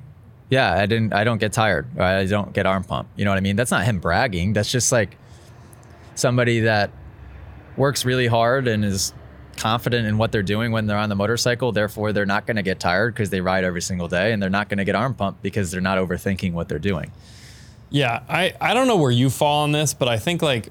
Yeah, 0.50 0.74
I 0.74 0.86
didn't. 0.86 1.14
I 1.14 1.24
don't 1.24 1.40
get 1.40 1.54
tired. 1.54 2.00
I 2.00 2.26
don't 2.26 2.54
get 2.54 2.66
arm 2.66 2.84
pump. 2.84 3.10
You 3.16 3.26
know 3.26 3.32
what 3.32 3.38
I 3.38 3.42
mean? 3.42 3.56
That's 3.56 3.72
not 3.72 3.84
him 3.84 4.00
bragging. 4.00 4.54
That's 4.54 4.72
just 4.72 4.92
like 4.92 5.18
somebody 6.16 6.62
that 6.62 6.92
works 7.78 8.06
really 8.06 8.28
hard 8.28 8.68
and 8.68 8.86
is 8.86 9.14
confident 9.58 10.08
in 10.08 10.18
what 10.18 10.32
they're 10.32 10.44
doing 10.44 10.72
when 10.72 10.88
they're 10.88 10.98
on 10.98 11.10
the 11.10 11.16
motorcycle. 11.16 11.72
Therefore, 11.72 12.14
they're 12.14 12.26
not 12.26 12.46
going 12.46 12.58
to 12.58 12.64
get 12.64 12.80
tired 12.80 13.14
because 13.14 13.30
they 13.30 13.42
ride 13.42 13.64
every 13.64 13.82
single 13.82 14.08
day, 14.08 14.32
and 14.32 14.42
they're 14.42 14.50
not 14.50 14.70
going 14.70 14.78
to 14.78 14.86
get 14.86 14.96
arm 14.96 15.14
pump 15.14 15.42
because 15.42 15.72
they're 15.72 15.82
not 15.82 15.98
overthinking 15.98 16.54
what 16.54 16.70
they're 16.70 16.80
doing. 16.80 17.12
Yeah, 17.90 18.24
I, 18.28 18.54
I 18.60 18.74
don't 18.74 18.88
know 18.88 18.98
where 18.98 19.12
you 19.12 19.30
fall 19.30 19.64
on 19.64 19.72
this, 19.72 19.94
but 19.94 20.08
I 20.08 20.18
think 20.18 20.42
like 20.42 20.70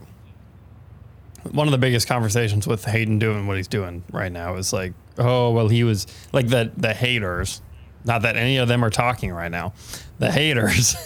one 1.50 1.66
of 1.66 1.72
the 1.72 1.78
biggest 1.78 2.08
conversations 2.08 2.66
with 2.66 2.84
Haiden 2.84 3.18
doing 3.18 3.46
what 3.46 3.56
he's 3.56 3.68
doing 3.68 4.02
right 4.12 4.32
now 4.32 4.56
is 4.56 4.72
like, 4.72 4.94
oh 5.18 5.50
well, 5.52 5.68
he 5.68 5.84
was 5.84 6.06
like 6.32 6.48
the 6.48 6.70
the 6.76 6.94
haters. 6.94 7.62
Not 8.04 8.22
that 8.22 8.36
any 8.36 8.58
of 8.58 8.68
them 8.68 8.84
are 8.84 8.90
talking 8.90 9.32
right 9.32 9.50
now. 9.50 9.72
The 10.18 10.30
haters 10.30 10.96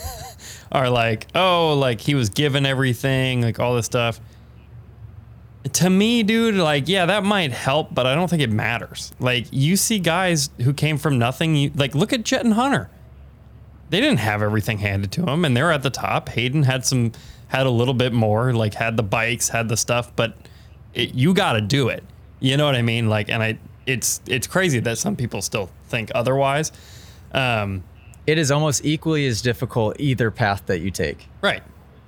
are 0.72 0.90
like, 0.90 1.26
oh, 1.34 1.74
like 1.74 2.00
he 2.00 2.14
was 2.14 2.28
given 2.28 2.66
everything, 2.66 3.42
like 3.42 3.60
all 3.60 3.74
this 3.74 3.86
stuff. 3.86 4.20
To 5.72 5.90
me, 5.90 6.22
dude, 6.22 6.54
like, 6.54 6.88
yeah, 6.88 7.06
that 7.06 7.24
might 7.24 7.52
help, 7.52 7.94
but 7.94 8.06
I 8.06 8.14
don't 8.14 8.28
think 8.28 8.42
it 8.42 8.50
matters. 8.50 9.12
Like, 9.18 9.46
you 9.50 9.76
see 9.76 9.98
guys 9.98 10.50
who 10.62 10.72
came 10.72 10.98
from 10.98 11.18
nothing, 11.18 11.56
you, 11.56 11.72
like, 11.74 11.94
look 11.94 12.12
at 12.12 12.24
Jett 12.24 12.44
and 12.44 12.54
Hunter 12.54 12.90
they 13.90 14.00
didn't 14.00 14.18
have 14.18 14.42
everything 14.42 14.78
handed 14.78 15.12
to 15.12 15.22
them, 15.22 15.44
and 15.44 15.56
they're 15.56 15.72
at 15.72 15.82
the 15.82 15.90
top. 15.90 16.28
Haiden 16.28 16.64
had 16.64 16.84
some, 16.84 17.12
had 17.48 17.66
a 17.66 17.70
little 17.70 17.94
bit 17.94 18.12
more, 18.12 18.52
like 18.52 18.74
had 18.74 18.96
the 18.96 19.02
bikes, 19.02 19.48
had 19.48 19.68
the 19.68 19.76
stuff, 19.76 20.14
but 20.14 20.36
it, 20.94 21.14
you 21.14 21.34
got 21.34 21.54
to 21.54 21.60
do 21.60 21.88
it. 21.88 22.04
You 22.40 22.56
know 22.56 22.66
what 22.66 22.74
I 22.74 22.82
mean? 22.82 23.08
Like, 23.08 23.30
and 23.30 23.42
I, 23.42 23.58
it's 23.86 24.20
it's 24.26 24.46
crazy 24.46 24.80
that 24.80 24.98
some 24.98 25.16
people 25.16 25.42
still 25.42 25.70
think 25.88 26.10
otherwise. 26.14 26.72
Um, 27.32 27.82
it 28.26 28.36
is 28.38 28.50
almost 28.50 28.84
equally 28.84 29.26
as 29.26 29.40
difficult 29.40 29.96
either 29.98 30.30
path 30.30 30.66
that 30.66 30.80
you 30.80 30.90
take. 30.90 31.26
Right. 31.40 31.62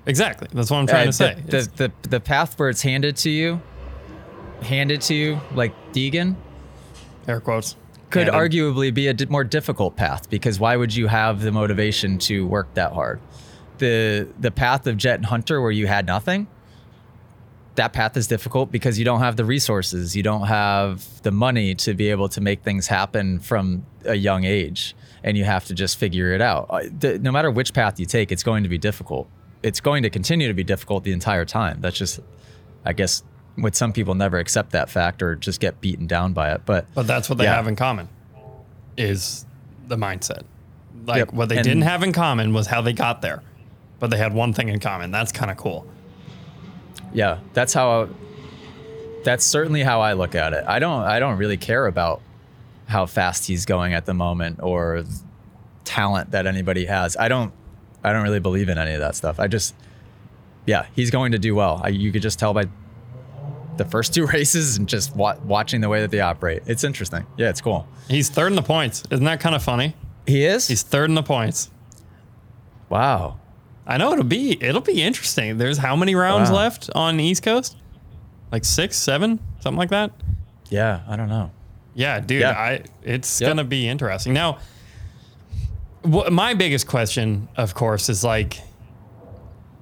Exactly. 0.06 0.48
That's 0.52 0.70
what 0.70 0.78
I'm 0.78 0.86
trying 0.86 1.08
uh, 1.08 1.12
to 1.12 1.12
say. 1.12 1.34
The, 1.46 1.50
the, 1.50 1.70
the 1.76 2.08
the 2.08 2.20
path 2.20 2.58
where 2.58 2.68
it's 2.68 2.82
handed 2.82 3.16
to 3.18 3.30
you, 3.30 3.60
handed 4.62 5.02
to 5.02 5.14
you 5.14 5.40
like 5.54 5.74
Deegan. 5.92 6.36
Air 7.28 7.40
quotes 7.40 7.76
could 8.10 8.28
arguably 8.28 8.92
be 8.92 9.06
a 9.06 9.14
di- 9.14 9.26
more 9.26 9.44
difficult 9.44 9.96
path 9.96 10.28
because 10.28 10.58
why 10.60 10.76
would 10.76 10.94
you 10.94 11.06
have 11.06 11.42
the 11.42 11.52
motivation 11.52 12.18
to 12.18 12.46
work 12.46 12.72
that 12.74 12.92
hard? 12.92 13.20
The 13.78 14.28
the 14.38 14.50
path 14.50 14.86
of 14.86 14.96
Jett 14.96 15.16
and 15.16 15.26
Hunter 15.26 15.60
where 15.60 15.70
you 15.70 15.86
had 15.86 16.06
nothing, 16.06 16.48
that 17.76 17.92
path 17.92 18.16
is 18.16 18.26
difficult 18.26 18.70
because 18.70 18.98
you 18.98 19.04
don't 19.04 19.20
have 19.20 19.36
the 19.36 19.44
resources, 19.44 20.16
you 20.16 20.22
don't 20.22 20.46
have 20.46 21.22
the 21.22 21.30
money 21.30 21.74
to 21.76 21.94
be 21.94 22.10
able 22.10 22.28
to 22.30 22.40
make 22.40 22.62
things 22.62 22.88
happen 22.88 23.38
from 23.38 23.86
a 24.04 24.16
young 24.16 24.44
age, 24.44 24.94
and 25.22 25.38
you 25.38 25.44
have 25.44 25.64
to 25.66 25.74
just 25.74 25.96
figure 25.96 26.32
it 26.32 26.42
out. 26.42 26.66
Uh, 26.68 26.82
no 27.20 27.30
matter 27.32 27.50
which 27.50 27.72
path 27.72 27.98
you 28.00 28.06
take, 28.06 28.32
it's 28.32 28.42
going 28.42 28.64
to 28.64 28.68
be 28.68 28.78
difficult. 28.78 29.30
It's 29.62 29.80
going 29.80 30.02
to 30.02 30.10
continue 30.10 30.48
to 30.48 30.54
be 30.54 30.64
difficult 30.64 31.04
the 31.04 31.12
entire 31.12 31.44
time. 31.44 31.80
That's 31.80 31.98
just, 31.98 32.20
I 32.84 32.92
guess, 32.92 33.22
with 33.58 33.74
some 33.74 33.92
people 33.92 34.14
never 34.14 34.38
accept 34.38 34.72
that 34.72 34.88
fact 34.88 35.22
or 35.22 35.36
just 35.36 35.60
get 35.60 35.80
beaten 35.80 36.06
down 36.06 36.32
by 36.32 36.52
it. 36.52 36.62
But 36.64 36.86
but 36.94 37.06
that's 37.06 37.28
what 37.28 37.38
they 37.38 37.44
yeah. 37.44 37.56
have 37.56 37.66
in 37.66 37.76
common 37.76 38.08
is 38.96 39.44
the 39.88 39.96
mindset. 39.96 40.44
Like 41.06 41.18
yep. 41.18 41.32
what 41.32 41.48
they 41.48 41.56
and 41.56 41.64
didn't 41.64 41.82
have 41.82 42.02
in 42.02 42.12
common 42.12 42.52
was 42.52 42.66
how 42.66 42.80
they 42.80 42.92
got 42.92 43.22
there, 43.22 43.42
but 43.98 44.10
they 44.10 44.16
had 44.16 44.34
one 44.34 44.52
thing 44.52 44.68
in 44.68 44.80
common. 44.80 45.10
That's 45.10 45.32
kind 45.32 45.50
of 45.50 45.56
cool. 45.56 45.86
Yeah, 47.12 47.38
that's 47.52 47.72
how. 47.72 48.08
That's 49.22 49.44
certainly 49.44 49.82
how 49.82 50.00
I 50.00 50.14
look 50.14 50.34
at 50.34 50.54
it. 50.54 50.64
I 50.66 50.78
don't. 50.78 51.02
I 51.02 51.18
don't 51.18 51.36
really 51.36 51.56
care 51.56 51.86
about 51.86 52.22
how 52.86 53.06
fast 53.06 53.46
he's 53.46 53.66
going 53.66 53.94
at 53.94 54.06
the 54.06 54.14
moment 54.14 54.60
or 54.62 55.04
talent 55.84 56.30
that 56.32 56.46
anybody 56.46 56.86
has. 56.86 57.16
I 57.16 57.28
don't. 57.28 57.52
I 58.02 58.12
don't 58.12 58.22
really 58.22 58.40
believe 58.40 58.68
in 58.68 58.78
any 58.78 58.94
of 58.94 59.00
that 59.00 59.14
stuff. 59.14 59.38
I 59.40 59.46
just. 59.46 59.74
Yeah, 60.66 60.86
he's 60.94 61.10
going 61.10 61.32
to 61.32 61.38
do 61.38 61.54
well. 61.54 61.80
I, 61.82 61.88
you 61.88 62.12
could 62.12 62.22
just 62.22 62.38
tell 62.38 62.52
by 62.52 62.66
the 63.76 63.84
first 63.84 64.14
two 64.14 64.26
races 64.26 64.76
and 64.76 64.88
just 64.88 65.16
wa- 65.16 65.36
watching 65.44 65.80
the 65.80 65.88
way 65.88 66.00
that 66.02 66.10
they 66.10 66.20
operate. 66.20 66.62
It's 66.66 66.84
interesting. 66.84 67.26
Yeah, 67.36 67.48
it's 67.48 67.60
cool. 67.60 67.88
He's 68.08 68.28
third 68.28 68.48
in 68.48 68.56
the 68.56 68.62
points. 68.62 69.02
Isn't 69.10 69.24
that 69.24 69.40
kind 69.40 69.54
of 69.54 69.62
funny? 69.62 69.96
He 70.26 70.44
is. 70.44 70.68
He's 70.68 70.82
third 70.82 71.08
in 71.08 71.14
the 71.14 71.22
points. 71.22 71.70
Wow. 72.88 73.38
I 73.86 73.96
know 73.96 74.12
it'll 74.12 74.24
be 74.24 74.62
it'll 74.62 74.80
be 74.82 75.02
interesting. 75.02 75.58
There's 75.58 75.78
how 75.78 75.96
many 75.96 76.14
rounds 76.14 76.50
wow. 76.50 76.56
left 76.56 76.90
on 76.94 77.16
the 77.16 77.24
East 77.24 77.42
Coast? 77.42 77.76
Like 78.52 78.64
six, 78.64 78.96
seven, 78.96 79.40
something 79.60 79.78
like 79.78 79.90
that. 79.90 80.12
Yeah, 80.68 81.00
I 81.08 81.16
don't 81.16 81.28
know. 81.28 81.50
Yeah, 81.94 82.20
dude, 82.20 82.42
Yeah. 82.42 82.50
I 82.50 82.82
it's 83.02 83.40
Yep. 83.40 83.50
gonna 83.50 83.64
be 83.64 83.88
interesting. 83.88 84.32
Now, 84.32 84.58
my 86.04 86.54
biggest 86.54 86.86
question, 86.86 87.48
of 87.56 87.74
course, 87.74 88.08
is 88.08 88.24
like, 88.24 88.60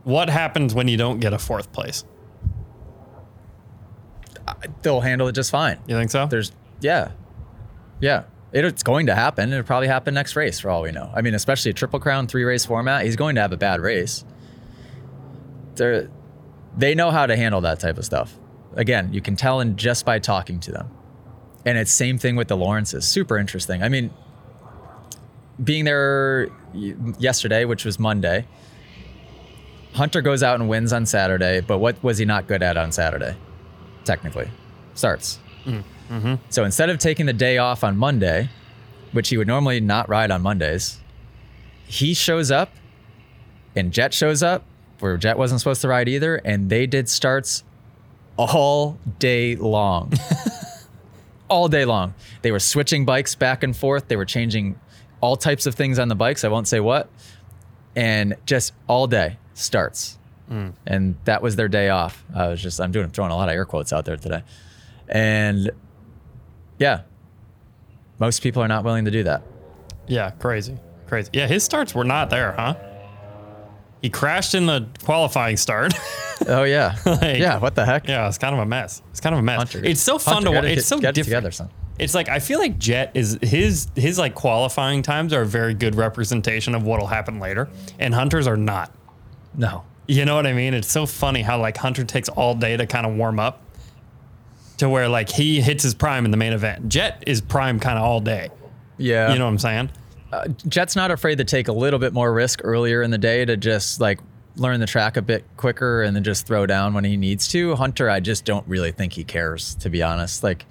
what 0.04 0.28
happens 0.30 0.74
when 0.74 0.88
you 0.88 0.96
don't 0.96 1.20
get 1.20 1.32
a 1.32 1.38
fourth 1.38 1.72
place? 1.72 2.04
They'll 4.82 5.00
handle 5.00 5.28
it 5.28 5.32
just 5.32 5.50
fine. 5.50 5.78
You 5.86 5.96
think 5.96 6.10
so? 6.10 6.26
There's, 6.26 6.52
yeah, 6.80 7.12
yeah. 8.00 8.24
It, 8.50 8.64
it's 8.64 8.82
going 8.82 9.06
to 9.06 9.14
happen. 9.14 9.52
It'll 9.52 9.62
probably 9.62 9.88
happen 9.88 10.14
next 10.14 10.34
race 10.34 10.58
for 10.58 10.70
all 10.70 10.82
we 10.82 10.90
know. 10.90 11.10
I 11.14 11.20
mean, 11.20 11.34
especially 11.34 11.70
a 11.70 11.74
triple 11.74 12.00
crown 12.00 12.26
three 12.26 12.44
race 12.44 12.64
format. 12.64 13.04
He's 13.04 13.16
going 13.16 13.34
to 13.34 13.42
have 13.42 13.52
a 13.52 13.58
bad 13.58 13.80
race. 13.80 14.24
They're, 15.74 16.08
they 16.76 16.94
know 16.94 17.10
how 17.10 17.26
to 17.26 17.36
handle 17.36 17.60
that 17.60 17.78
type 17.78 17.98
of 17.98 18.04
stuff. 18.06 18.34
Again, 18.74 19.12
you 19.12 19.20
can 19.20 19.36
tell 19.36 19.60
in 19.60 19.76
just 19.76 20.06
by 20.06 20.18
talking 20.18 20.60
to 20.60 20.72
them. 20.72 20.90
And 21.66 21.76
it's 21.76 21.92
same 21.92 22.16
thing 22.16 22.36
with 22.36 22.48
the 22.48 22.56
Lawrences. 22.56 23.06
Super 23.06 23.36
interesting. 23.36 23.82
I 23.82 23.90
mean, 23.90 24.10
being 25.62 25.84
there 25.84 26.48
yesterday, 26.72 27.64
which 27.64 27.84
was 27.84 27.98
Monday, 27.98 28.46
Hunter 29.94 30.20
goes 30.22 30.42
out 30.42 30.60
and 30.60 30.68
wins 30.68 30.92
on 30.92 31.06
Saturday, 31.06 31.60
but 31.60 31.78
what 31.78 32.02
was 32.02 32.18
he 32.18 32.24
not 32.24 32.46
good 32.46 32.62
at 32.62 32.76
on 32.76 32.92
Saturday? 32.92 33.36
Technically, 34.04 34.48
starts. 34.94 35.38
Mm-hmm. 35.64 36.34
So 36.50 36.64
instead 36.64 36.90
of 36.90 36.98
taking 36.98 37.26
the 37.26 37.32
day 37.32 37.58
off 37.58 37.84
on 37.84 37.96
Monday, 37.96 38.48
which 39.12 39.28
he 39.28 39.36
would 39.36 39.46
normally 39.46 39.80
not 39.80 40.08
ride 40.08 40.30
on 40.30 40.42
Mondays, 40.42 41.00
he 41.86 42.14
shows 42.14 42.50
up 42.50 42.70
and 43.74 43.92
Jett 43.92 44.14
shows 44.14 44.42
up 44.42 44.64
where 45.00 45.16
Jett 45.16 45.38
wasn't 45.38 45.60
supposed 45.60 45.80
to 45.82 45.88
ride 45.88 46.08
either, 46.08 46.36
and 46.36 46.70
they 46.70 46.86
did 46.86 47.08
starts 47.08 47.62
all 48.36 48.98
day 49.18 49.56
long. 49.56 50.12
all 51.48 51.68
day 51.68 51.84
long. 51.84 52.14
They 52.42 52.52
were 52.52 52.58
switching 52.58 53.04
bikes 53.04 53.34
back 53.34 53.62
and 53.62 53.76
forth. 53.76 54.08
They 54.08 54.16
were 54.16 54.24
changing 54.24 54.78
all 55.20 55.36
types 55.36 55.66
of 55.66 55.74
things 55.74 55.98
on 55.98 56.08
the 56.08 56.14
bikes. 56.14 56.44
I 56.44 56.48
won't 56.48 56.68
say 56.68 56.80
what. 56.80 57.08
And 57.96 58.36
just 58.46 58.72
all 58.86 59.06
day 59.06 59.38
starts. 59.54 60.18
Hmm. 60.48 60.68
And 60.86 61.16
that 61.24 61.42
was 61.42 61.56
their 61.56 61.68
day 61.68 61.88
off. 61.90 62.24
I 62.34 62.48
was 62.48 62.62
just, 62.62 62.80
I'm 62.80 62.92
doing, 62.92 63.10
throwing 63.10 63.30
a 63.32 63.36
lot 63.36 63.48
of 63.48 63.54
air 63.54 63.64
quotes 63.64 63.92
out 63.92 64.04
there 64.04 64.16
today. 64.16 64.42
And 65.08 65.70
yeah, 66.78 67.02
most 68.18 68.42
people 68.42 68.62
are 68.62 68.68
not 68.68 68.84
willing 68.84 69.04
to 69.06 69.10
do 69.10 69.24
that. 69.24 69.42
yeah, 70.06 70.30
crazy, 70.30 70.76
crazy. 71.06 71.30
Yeah, 71.32 71.46
his 71.46 71.62
starts 71.64 71.94
were 71.94 72.04
not 72.04 72.30
there, 72.30 72.52
huh? 72.52 72.74
He 74.00 74.10
crashed 74.10 74.54
in 74.54 74.66
the 74.66 74.86
qualifying 75.04 75.56
start. 75.56 75.94
Oh, 76.46 76.62
yeah. 76.62 76.94
Like- 77.04 77.40
yeah. 77.40 77.58
What 77.58 77.74
the 77.74 77.84
heck? 77.84 78.06
yeah, 78.06 78.28
it's 78.28 78.38
kind 78.38 78.54
of 78.54 78.60
a 78.60 78.64
mess. 78.64 79.02
It's 79.10 79.20
kind 79.20 79.34
of 79.34 79.40
a 79.40 79.42
mess. 79.42 79.56
Hunter, 79.58 79.84
it's 79.84 80.00
so 80.00 80.20
fun 80.20 80.34
Hunter, 80.34 80.50
to 80.50 80.54
watch. 80.54 80.64
It's 80.66 80.86
so 80.86 80.96
different. 81.00 81.16
together, 81.24 81.50
son. 81.50 81.68
It's 81.98 82.14
like 82.14 82.28
I 82.28 82.38
feel 82.38 82.58
like 82.58 82.78
Jett 82.78 83.10
is 83.14 83.38
his 83.42 83.88
his 83.96 84.18
like 84.18 84.34
qualifying 84.34 85.02
times 85.02 85.32
are 85.32 85.42
a 85.42 85.46
very 85.46 85.74
good 85.74 85.94
representation 85.94 86.74
of 86.74 86.84
what'll 86.84 87.06
happen 87.06 87.40
later, 87.40 87.68
and 87.98 88.14
Hunter's 88.14 88.46
are 88.46 88.56
not. 88.56 88.92
No. 89.54 89.84
You 90.06 90.24
know 90.24 90.36
what 90.36 90.46
I 90.46 90.52
mean? 90.52 90.74
It's 90.74 90.90
so 90.90 91.04
funny 91.04 91.42
how 91.42 91.60
like 91.60 91.76
Hunter 91.76 92.04
takes 92.04 92.28
all 92.28 92.54
day 92.54 92.76
to 92.76 92.86
kind 92.86 93.06
of 93.06 93.14
warm 93.16 93.38
up, 93.38 93.62
to 94.78 94.88
where 94.88 95.08
like 95.08 95.28
he 95.28 95.60
hits 95.60 95.82
his 95.82 95.94
prime 95.94 96.24
in 96.24 96.30
the 96.30 96.36
main 96.36 96.52
event. 96.52 96.88
Jett 96.88 97.22
is 97.26 97.40
prime 97.40 97.78
kind 97.78 97.98
of 97.98 98.04
all 98.04 98.20
day. 98.20 98.48
Yeah. 98.96 99.32
You 99.32 99.38
know 99.38 99.44
what 99.44 99.52
I'm 99.52 99.58
saying? 99.58 99.90
Uh, 100.32 100.48
Jett's 100.66 100.94
not 100.94 101.10
afraid 101.10 101.38
to 101.38 101.44
take 101.44 101.68
a 101.68 101.72
little 101.72 101.98
bit 101.98 102.12
more 102.12 102.32
risk 102.32 102.60
earlier 102.62 103.02
in 103.02 103.10
the 103.10 103.18
day 103.18 103.44
to 103.44 103.56
just 103.56 104.00
like 104.00 104.20
learn 104.56 104.80
the 104.80 104.86
track 104.86 105.16
a 105.16 105.22
bit 105.22 105.44
quicker 105.56 106.02
and 106.02 106.14
then 106.14 106.24
just 106.24 106.46
throw 106.46 106.66
down 106.66 106.94
when 106.94 107.04
he 107.04 107.16
needs 107.16 107.48
to. 107.48 107.74
Hunter, 107.76 108.10
I 108.10 108.20
just 108.20 108.44
don't 108.44 108.66
really 108.66 108.92
think 108.92 109.12
he 109.14 109.24
cares, 109.24 109.74
to 109.76 109.88
be 109.90 110.02
honest. 110.02 110.42
Like, 110.42 110.66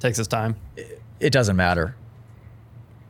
Takes 0.00 0.18
his 0.18 0.26
time. 0.26 0.56
it 1.20 1.32
doesn't 1.32 1.56
matter. 1.56 1.94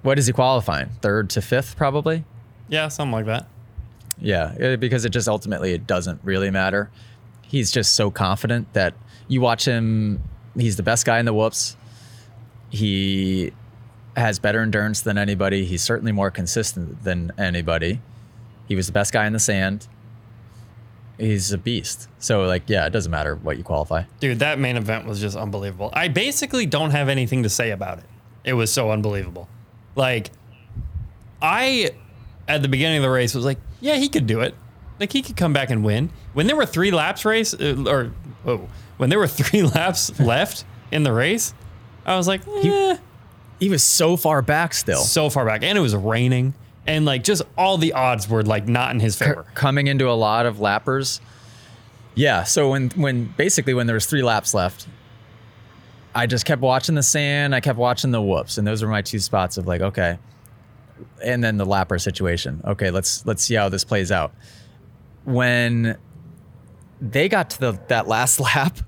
What 0.02 0.18
is 0.18 0.26
he 0.26 0.32
qualifying? 0.32 0.90
Third 1.00 1.30
to 1.30 1.42
fifth, 1.42 1.76
probably? 1.76 2.24
Yeah, 2.68 2.88
something 2.88 3.12
like 3.12 3.26
that. 3.26 3.48
Yeah, 4.18 4.54
eh, 4.58 4.76
because 4.76 5.04
it 5.04 5.10
just 5.10 5.28
ultimately 5.28 5.72
it 5.72 5.86
doesn't 5.86 6.20
really 6.22 6.50
matter. 6.50 6.90
He's 7.42 7.70
just 7.70 7.94
so 7.94 8.10
confident 8.10 8.72
that 8.74 8.94
you 9.28 9.40
watch 9.40 9.66
him. 9.66 10.22
He's 10.56 10.76
the 10.76 10.82
best 10.82 11.06
guy 11.06 11.18
in 11.18 11.26
the 11.26 11.34
whoops. 11.34 11.76
He 12.70 13.52
has 14.16 14.38
better 14.38 14.60
endurance 14.60 15.00
than 15.00 15.18
anybody. 15.18 15.64
He's 15.64 15.82
certainly 15.82 16.12
more 16.12 16.30
consistent 16.30 17.02
than 17.04 17.32
anybody. 17.38 18.00
He 18.68 18.74
was 18.76 18.86
the 18.86 18.92
best 18.92 19.12
guy 19.12 19.26
in 19.26 19.32
the 19.32 19.38
sand. 19.40 19.88
He's 21.20 21.52
a 21.52 21.58
beast. 21.58 22.08
So 22.18 22.42
like, 22.44 22.62
yeah, 22.66 22.86
it 22.86 22.90
doesn't 22.90 23.12
matter 23.12 23.36
what 23.36 23.58
you 23.58 23.62
qualify. 23.64 24.04
Dude, 24.20 24.38
that 24.38 24.58
main 24.58 24.76
event 24.76 25.06
was 25.06 25.20
just 25.20 25.36
unbelievable. 25.36 25.90
I 25.92 26.08
basically 26.08 26.64
don't 26.66 26.90
have 26.90 27.08
anything 27.08 27.42
to 27.42 27.48
say 27.50 27.70
about 27.70 27.98
it. 27.98 28.04
It 28.42 28.54
was 28.54 28.72
so 28.72 28.90
unbelievable. 28.90 29.48
Like, 29.96 30.30
I, 31.42 31.90
at 32.48 32.62
the 32.62 32.68
beginning 32.68 32.98
of 32.98 33.02
the 33.02 33.10
race, 33.10 33.34
was 33.34 33.44
like, 33.44 33.58
yeah, 33.80 33.96
he 33.96 34.08
could 34.08 34.26
do 34.26 34.40
it. 34.40 34.54
Like, 34.98 35.12
he 35.12 35.22
could 35.22 35.36
come 35.36 35.52
back 35.52 35.70
and 35.70 35.84
win. 35.84 36.10
When 36.32 36.46
there 36.46 36.56
were 36.56 36.66
three 36.66 36.90
laps 36.90 37.24
race, 37.24 37.54
uh, 37.54 37.84
or, 37.86 38.12
whoa, 38.44 38.68
when 38.96 39.10
there 39.10 39.18
were 39.18 39.26
three 39.40 39.62
laps 39.62 40.18
left 40.20 40.64
in 40.90 41.02
the 41.02 41.12
race, 41.12 41.54
I 42.06 42.16
was 42.16 42.26
like, 42.28 42.42
eh, 42.64 42.96
He 43.58 43.68
was 43.68 43.82
so 43.82 44.16
far 44.16 44.42
back 44.42 44.72
still. 44.74 45.02
so 45.02 45.28
far 45.30 45.44
back. 45.44 45.62
And 45.62 45.76
it 45.76 45.80
was 45.80 45.94
raining. 45.94 46.54
And, 46.90 47.04
like, 47.04 47.22
just 47.22 47.42
all 47.56 47.78
the 47.78 47.92
odds 47.92 48.28
were, 48.28 48.42
like, 48.42 48.66
not 48.66 48.92
in 48.92 49.00
his 49.00 49.16
favor. 49.16 49.46
coming 49.54 49.86
into 49.86 50.08
a 50.08 50.12
lot 50.12 50.46
of 50.46 50.56
lappers. 50.56 51.20
Yeah, 52.14 52.44
so 52.44 52.70
when 52.70 52.90
when 52.90 53.26
basically 53.36 53.74
when 53.74 53.86
there 53.86 53.94
was 53.94 54.06
three 54.06 54.22
laps 54.22 54.52
left, 54.52 54.86
I 56.14 56.26
just 56.26 56.44
kept 56.44 56.60
watching 56.60 56.94
the 56.94 57.02
sand, 57.02 57.54
I 57.54 57.60
kept 57.60 57.78
watching 57.78 58.10
the 58.10 58.20
whoops, 58.20 58.58
and 58.58 58.66
those 58.66 58.82
were 58.82 58.88
my 58.88 59.02
two 59.02 59.20
spots 59.20 59.56
of 59.56 59.66
like, 59.66 59.80
okay. 59.80 60.18
And 61.24 61.42
then 61.42 61.56
the 61.56 61.64
lapper 61.64 62.00
situation. 62.00 62.60
Okay, 62.64 62.90
let's 62.90 63.24
let's 63.24 63.42
see 63.42 63.54
how 63.54 63.68
this 63.68 63.84
plays 63.84 64.10
out. 64.10 64.34
When 65.24 65.96
they 67.00 67.28
got 67.28 67.50
to 67.50 67.60
the 67.60 67.80
that 67.88 68.08
last 68.08 68.40
lap, 68.54 68.78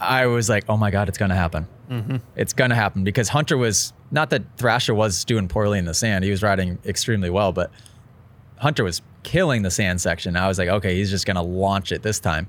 I 0.00 0.26
was 0.26 0.48
like, 0.48 0.64
oh 0.68 0.76
my 0.76 0.90
god, 0.90 1.08
it's 1.08 1.18
gonna 1.18 1.36
happen. 1.36 1.68
Mm-hmm. 1.88 2.16
It's 2.36 2.52
gonna 2.52 2.74
happen 2.74 3.04
because 3.04 3.28
Hunter 3.28 3.56
was 3.56 3.92
not 4.12 4.30
that 4.30 4.42
Thrasher 4.58 4.94
was 4.94 5.24
doing 5.24 5.48
poorly 5.48 5.78
in 5.78 5.86
the 5.86 5.94
sand; 5.94 6.24
he 6.24 6.30
was 6.30 6.42
riding 6.42 6.78
extremely 6.84 7.30
well, 7.30 7.50
but 7.50 7.70
Hunter 8.58 8.84
was 8.84 9.02
killing 9.24 9.62
the 9.62 9.70
sand 9.70 10.00
section. 10.00 10.36
I 10.36 10.46
was 10.46 10.58
like, 10.58 10.68
okay, 10.68 10.96
he's 10.96 11.10
just 11.10 11.26
gonna 11.26 11.42
launch 11.42 11.90
it 11.90 12.02
this 12.02 12.20
time, 12.20 12.46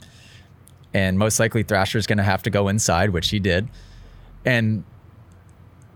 and 0.93 1.17
most 1.17 1.39
likely 1.39 1.63
Thrasher's 1.63 2.05
gonna 2.05 2.23
have 2.23 2.43
to 2.43 2.49
go 2.49 2.67
inside, 2.67 3.09
which 3.09 3.29
he 3.29 3.39
did, 3.39 3.67
and 4.45 4.83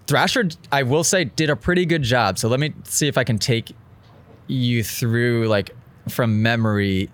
Thrasher, 0.07 0.47
I 0.71 0.83
will 0.83 1.03
say, 1.03 1.25
did 1.25 1.49
a 1.49 1.55
pretty 1.55 1.85
good 1.85 2.01
job. 2.01 2.37
So 2.39 2.47
let 2.47 2.61
me 2.61 2.73
see 2.85 3.07
if 3.07 3.17
I 3.17 3.25
can 3.25 3.37
take 3.37 3.73
you 4.47 4.81
through 4.83 5.47
like 5.49 5.75
from 6.07 6.41
memory 6.41 7.09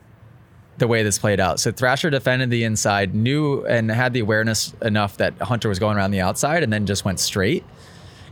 the 0.78 0.88
way 0.88 1.01
this 1.01 1.18
played 1.18 1.39
out. 1.39 1.60
So 1.60 1.72
Thrasher 1.72 2.12
defended 2.12 2.51
the 2.51 2.64
inside, 2.64 3.16
knew 3.16 3.66
and 3.66 3.89
had 3.89 4.14
the 4.14 4.20
awareness 4.20 4.74
enough 4.84 5.18
that 5.18 5.34
Hunter 5.41 5.70
was 5.70 5.80
going 5.80 5.97
around 5.97 6.12
the 6.12 6.22
outside, 6.22 6.62
and 6.62 6.72
then 6.72 6.86
just 6.86 7.04
went 7.04 7.20
straight 7.20 7.64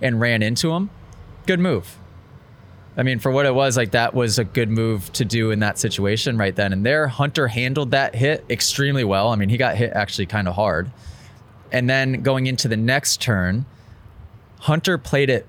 and 0.02 0.20
ran 0.20 0.41
into 0.41 0.72
him. 0.72 0.89
Good 1.45 1.60
move. 1.60 1.97
I 2.97 3.04
mean, 3.04 3.20
for 3.20 3.32
what 3.32 3.45
it 3.45 3.56
was, 3.56 3.78
like 3.78 3.91
that 3.91 4.14
was 4.14 4.38
a 4.38 4.43
good 4.43 4.70
move 4.70 5.12
to 5.14 5.24
do 5.24 5.52
in 5.52 5.60
that 5.60 5.78
situation 5.78 6.38
right 6.38 6.56
then 6.56 6.74
and 6.74 6.86
there. 6.86 7.08
Hunter 7.08 7.47
handled 7.47 7.91
that 7.91 8.16
hit 8.16 8.43
extremely 8.49 9.04
well. 9.04 9.30
I 9.30 9.36
mean, 9.36 9.49
he 9.49 9.58
got 9.58 9.78
hit 9.78 9.91
actually 9.93 10.26
kind 10.26 10.47
of 10.47 10.56
hard. 10.56 10.91
And 11.72 11.89
then 11.89 12.22
going 12.22 12.47
into 12.47 12.68
the 12.68 12.76
next 12.76 13.22
turn, 13.22 13.66
Hunter 14.60 14.97
played 14.97 15.30
it 15.30 15.47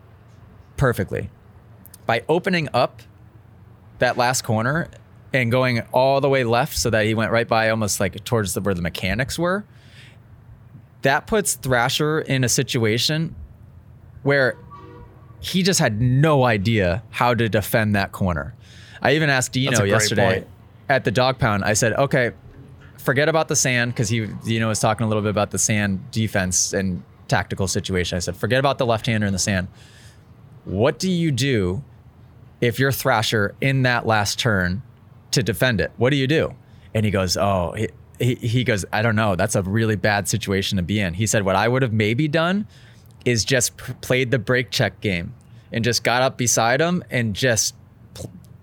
perfectly 0.76 1.30
by 2.06 2.22
opening 2.28 2.68
up 2.72 3.02
that 3.98 4.16
last 4.16 4.42
corner 4.42 4.88
and 5.32 5.50
going 5.50 5.80
all 5.92 6.20
the 6.20 6.28
way 6.28 6.44
left 6.44 6.76
so 6.76 6.90
that 6.90 7.06
he 7.06 7.14
went 7.14 7.32
right 7.32 7.48
by 7.48 7.70
almost 7.70 7.98
like 7.98 8.22
towards 8.24 8.54
the, 8.54 8.60
where 8.60 8.74
the 8.74 8.82
mechanics 8.82 9.38
were. 9.38 9.64
That 11.02 11.26
puts 11.26 11.54
Thrasher 11.54 12.20
in 12.20 12.44
a 12.44 12.48
situation 12.48 13.34
where 14.22 14.56
he 15.40 15.62
just 15.62 15.80
had 15.80 16.00
no 16.00 16.44
idea 16.44 17.02
how 17.10 17.34
to 17.34 17.48
defend 17.48 17.94
that 17.96 18.12
corner. 18.12 18.54
I 19.00 19.14
even 19.14 19.28
asked 19.28 19.52
Dino 19.52 19.82
yesterday 19.82 20.34
point. 20.34 20.46
at 20.88 21.04
the 21.04 21.10
dog 21.10 21.38
pound. 21.38 21.64
I 21.64 21.72
said, 21.72 21.94
okay, 21.94 22.30
forget 22.98 23.28
about 23.28 23.48
the 23.48 23.56
sand 23.56 23.92
because 23.92 24.08
he, 24.08 24.26
Dino 24.44 24.68
was 24.68 24.78
talking 24.78 25.04
a 25.04 25.08
little 25.08 25.22
bit 25.22 25.30
about 25.30 25.50
the 25.50 25.58
sand 25.58 26.10
defense 26.12 26.72
and 26.72 27.02
tactical 27.26 27.66
situation. 27.66 28.16
I 28.16 28.20
said, 28.20 28.36
forget 28.36 28.60
about 28.60 28.78
the 28.78 28.86
left 28.86 29.06
hander 29.06 29.26
in 29.26 29.32
the 29.32 29.38
sand. 29.38 29.66
What 30.64 31.00
do 31.00 31.10
you 31.10 31.32
do 31.32 31.82
if 32.60 32.78
you're 32.78 32.92
Thrasher 32.92 33.56
in 33.60 33.82
that 33.82 34.06
last 34.06 34.38
turn 34.38 34.82
to 35.32 35.42
defend 35.42 35.80
it? 35.80 35.90
What 35.96 36.10
do 36.10 36.16
you 36.16 36.28
do? 36.28 36.54
And 36.94 37.04
he 37.04 37.10
goes, 37.10 37.36
oh, 37.36 37.72
he, 37.72 37.88
he, 38.20 38.34
he 38.36 38.64
goes, 38.64 38.84
I 38.92 39.02
don't 39.02 39.16
know. 39.16 39.34
That's 39.34 39.56
a 39.56 39.62
really 39.62 39.96
bad 39.96 40.28
situation 40.28 40.76
to 40.76 40.82
be 40.84 41.00
in. 41.00 41.14
He 41.14 41.26
said, 41.26 41.44
what 41.44 41.56
I 41.56 41.66
would 41.66 41.82
have 41.82 41.92
maybe 41.92 42.28
done 42.28 42.68
is 43.24 43.44
just 43.44 43.76
p- 43.76 43.92
played 44.00 44.30
the 44.30 44.38
brake 44.38 44.70
check 44.70 45.00
game 45.00 45.34
and 45.72 45.84
just 45.84 46.04
got 46.04 46.22
up 46.22 46.36
beside 46.36 46.80
him 46.80 47.02
and 47.10 47.34
just 47.34 47.74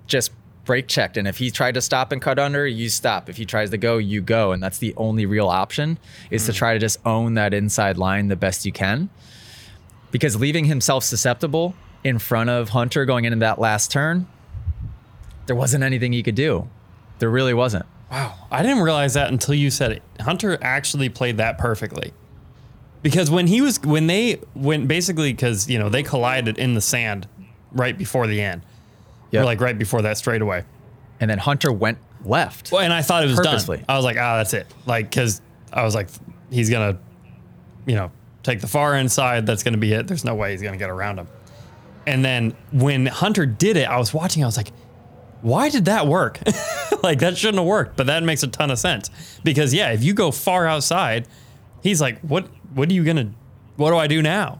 just 0.08 0.32
brake 0.66 0.88
checked. 0.88 1.18
And 1.18 1.28
if 1.28 1.38
he 1.38 1.50
tried 1.50 1.74
to 1.74 1.82
stop 1.82 2.12
and 2.12 2.22
cut 2.22 2.38
under, 2.38 2.68
you 2.68 2.90
stop. 2.90 3.28
If 3.28 3.38
he 3.38 3.46
tries 3.46 3.72
to 3.72 3.78
go, 3.78 3.98
you 3.98 4.22
go. 4.22 4.52
And 4.52 4.62
that's 4.62 4.78
the 4.78 4.94
only 4.98 5.26
real 5.26 5.48
option 5.48 5.98
is 6.30 6.46
to 6.46 6.52
hmm. 6.52 6.58
try 6.58 6.74
to 6.74 6.80
just 6.80 7.00
own 7.06 7.34
that 7.36 7.54
inside 7.54 7.98
line 7.98 8.28
the 8.28 8.36
best 8.36 8.66
you 8.66 8.72
can. 8.72 9.10
Because 10.12 10.36
leaving 10.36 10.66
himself 10.66 11.04
susceptible 11.04 11.74
in 12.04 12.20
front 12.20 12.52
of 12.52 12.70
Hunter 12.70 13.06
going 13.06 13.26
into 13.26 13.40
that 13.40 13.60
last 13.60 13.92
turn, 13.92 14.28
there 15.48 15.56
wasn't 15.56 15.84
anything 15.84 16.14
he 16.14 16.22
could 16.22 16.36
do. 16.36 16.70
There 17.18 17.30
really 17.30 17.54
wasn't. 17.54 17.86
Wow. 18.12 18.36
I 18.52 18.62
didn't 18.62 18.84
realize 18.84 19.16
that 19.16 19.32
until 19.32 19.56
you 19.56 19.72
said 19.72 19.92
it. 19.92 20.04
Hunter 20.20 20.58
actually 20.62 21.10
played 21.10 21.38
that 21.38 21.58
perfectly. 21.58 22.14
Because 23.02 23.32
when 23.32 23.48
he 23.48 23.62
was 23.62 23.80
when 23.82 24.08
they 24.08 24.34
when 24.54 24.88
basically 24.88 25.32
because 25.32 25.70
you 25.70 25.80
know 25.80 25.90
they 25.90 26.04
collided 26.04 26.58
in 26.58 26.74
the 26.74 26.82
sand 26.82 27.28
right 27.72 27.98
before 27.98 28.28
the 28.28 28.42
end, 28.42 28.62
Yeah. 29.32 29.44
like 29.44 29.62
right 29.62 29.78
before 29.78 30.02
that 30.02 30.18
straightaway. 30.18 30.64
and 31.22 31.30
then 31.30 31.38
Hunter 31.38 31.72
went 31.72 31.98
left. 32.24 32.72
Well, 32.72 32.82
and 32.82 32.92
I 32.94 33.02
thought 33.02 33.24
it 33.24 33.28
was 33.28 33.36
Purposely. 33.38 33.78
done. 33.78 33.86
I 33.90 33.96
was 33.98 34.06
like, 34.06 34.18
ah, 34.18 34.38
that's 34.38 34.54
it. 34.54 34.68
Like, 34.86 35.10
because 35.10 35.42
I 35.72 35.84
was 35.84 35.94
like, 35.96 36.08
he's 36.50 36.70
gonna, 36.70 36.98
you 37.86 37.96
know, 37.96 38.12
take 38.44 38.62
the 38.62 38.68
far 38.68 38.96
inside. 38.96 39.46
That's 39.46 39.64
gonna 39.64 39.78
be 39.78 39.92
it. 39.94 40.08
There's 40.08 40.24
no 40.26 40.34
way 40.36 40.52
he's 40.52 40.62
gonna 40.62 40.78
get 40.78 40.90
around 40.90 41.20
him. 41.20 41.28
And 42.08 42.24
then 42.26 42.56
when 42.72 43.06
Hunter 43.06 43.46
did 43.46 43.76
it, 43.78 43.88
I 43.88 43.98
was 43.98 44.14
watching. 44.14 44.44
I 44.44 44.46
was 44.46 44.58
like, 44.58 44.72
why 45.42 45.70
did 45.70 45.86
that 45.86 46.08
work? 46.08 46.40
like 47.04 47.20
that 47.20 47.38
shouldn't 47.38 47.60
have 47.60 47.68
worked. 47.68 47.96
But 47.98 48.08
that 48.08 48.24
makes 48.24 48.44
a 48.44 48.48
ton 48.48 48.72
of 48.72 48.80
sense 48.80 49.10
because 49.44 49.74
yeah, 49.74 49.92
if 49.92 50.04
you 50.04 50.14
go 50.14 50.32
far 50.32 50.68
outside, 50.68 51.28
he's 51.84 52.02
like, 52.02 52.20
what? 52.22 52.48
What 52.74 52.90
are 52.90 52.94
you 52.94 53.04
gonna? 53.04 53.32
What 53.76 53.92
do 53.92 53.98
I 53.98 54.08
do 54.08 54.22
now? 54.22 54.60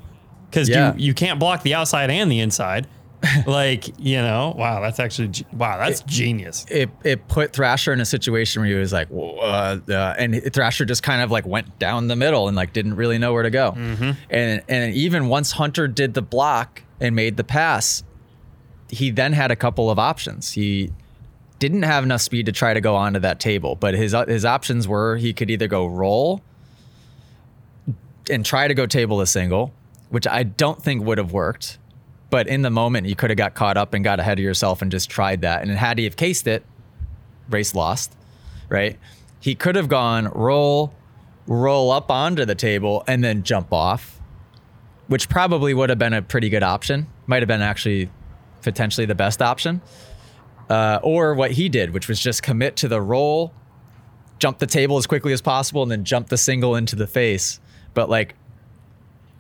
Because 0.50 0.70
Yeah. 0.70 0.94
you 0.96 1.08
you 1.08 1.14
can't 1.14 1.40
block 1.40 1.64
the 1.64 1.74
outside 1.76 2.10
and 2.10 2.32
the 2.32 2.40
inside. 2.40 2.88
like 3.46 4.00
you 4.00 4.16
know, 4.16 4.56
wow, 4.58 4.80
that's 4.80 4.98
actually 4.98 5.30
wow, 5.52 5.78
that's 5.78 6.02
genius. 6.04 6.66
it 6.70 6.90
it 7.04 7.28
put 7.28 7.52
Thrasher 7.52 7.92
in 7.92 8.00
a 8.00 8.06
situation 8.06 8.62
where 8.62 8.70
he 8.72 8.76
was 8.78 8.94
like, 8.94 9.10
uh, 9.12 9.78
uh, 9.90 10.16
and 10.18 10.42
Thrasher 10.54 10.86
just 10.86 11.04
kind 11.04 11.22
of 11.22 11.30
like 11.30 11.46
went 11.46 11.78
down 11.80 12.08
the 12.08 12.16
middle 12.16 12.48
and 12.48 12.56
like 12.56 12.72
didn't 12.72 12.96
really 12.96 13.18
know 13.18 13.34
where 13.34 13.44
to 13.44 13.50
go. 13.50 13.74
And 14.30 14.62
and 14.70 14.94
even 14.96 15.28
once 15.28 15.52
Hunter 15.52 15.86
did 15.90 16.14
the 16.14 16.22
block 16.22 16.82
and 17.02 17.14
made 17.14 17.36
the 17.36 17.44
pass, 17.44 18.04
he 18.88 19.12
then 19.12 19.34
had 19.34 19.52
a 19.52 19.56
couple 19.58 19.92
of 19.92 20.00
options. 20.00 20.54
He 20.54 20.94
didn't 21.60 21.84
have 21.84 22.06
enough 22.06 22.22
speed 22.22 22.46
to 22.46 22.54
try 22.54 22.74
to 22.74 22.80
go 22.80 22.96
onto 22.96 23.20
that 23.20 23.42
table, 23.42 23.76
but 23.76 23.96
his 23.96 24.16
his 24.30 24.46
options 24.46 24.88
were 24.88 25.18
he 25.18 25.34
could 25.34 25.52
either 25.52 25.68
go 25.68 25.86
roll 25.88 26.42
and 28.30 28.46
try 28.46 28.68
to 28.68 28.74
go 28.74 28.86
table 28.86 29.22
a 29.22 29.28
single, 29.28 29.74
which 30.10 30.28
I 30.28 30.44
don't 30.44 30.82
think 30.82 31.04
would 31.04 31.18
have 31.18 31.32
worked. 31.32 31.78
But 32.30 32.48
in 32.48 32.62
the 32.62 32.70
moment, 32.70 33.08
you 33.08 33.16
could 33.16 33.30
have 33.32 33.38
got 33.38 33.56
caught 33.56 33.78
up 33.78 33.94
and 33.94 34.04
got 34.04 34.20
ahead 34.20 34.38
of 34.38 34.44
yourself 34.44 34.82
and 34.82 34.92
just 34.92 35.10
tried 35.10 35.42
that. 35.42 35.64
And 35.64 35.72
had 35.72 35.98
he 35.98 36.04
have 36.04 36.16
cased 36.16 36.46
it, 36.48 36.64
race 37.50 37.74
lost, 37.74 38.16
right? 38.70 39.00
He 39.40 39.56
could 39.56 39.76
have 39.76 39.90
gone 39.90 40.28
roll, 40.28 40.94
roll 41.48 41.92
up 41.92 42.12
onto 42.12 42.46
the 42.46 42.56
table, 42.56 43.04
and 43.08 43.24
then 43.24 43.44
jump 43.44 43.74
off, 43.74 44.20
which 45.08 45.28
probably 45.28 45.74
would 45.74 45.90
have 45.90 45.98
been 45.98 46.14
a 46.14 46.22
pretty 46.22 46.50
good 46.50 46.64
option. 46.64 47.08
Might 47.26 47.42
have 47.42 47.48
been 47.48 47.62
actually 47.62 48.10
potentially 48.62 49.06
the 49.06 49.16
best 49.16 49.42
option. 49.42 49.82
Uh, 50.70 51.00
or 51.02 51.34
what 51.34 51.52
he 51.52 51.68
did, 51.68 51.92
which 51.94 52.08
was 52.08 52.20
just 52.20 52.44
commit 52.44 52.76
to 52.76 52.88
the 52.88 53.02
roll, 53.02 53.52
jump 54.38 54.60
the 54.60 54.68
table 54.68 54.98
as 54.98 55.08
quickly 55.08 55.34
as 55.34 55.42
possible, 55.42 55.82
and 55.82 55.92
then 55.92 56.04
jump 56.04 56.30
the 56.30 56.38
single 56.38 56.76
into 56.76 56.96
the 56.96 57.08
face. 57.08 57.60
But 57.94 58.10
like 58.10 58.36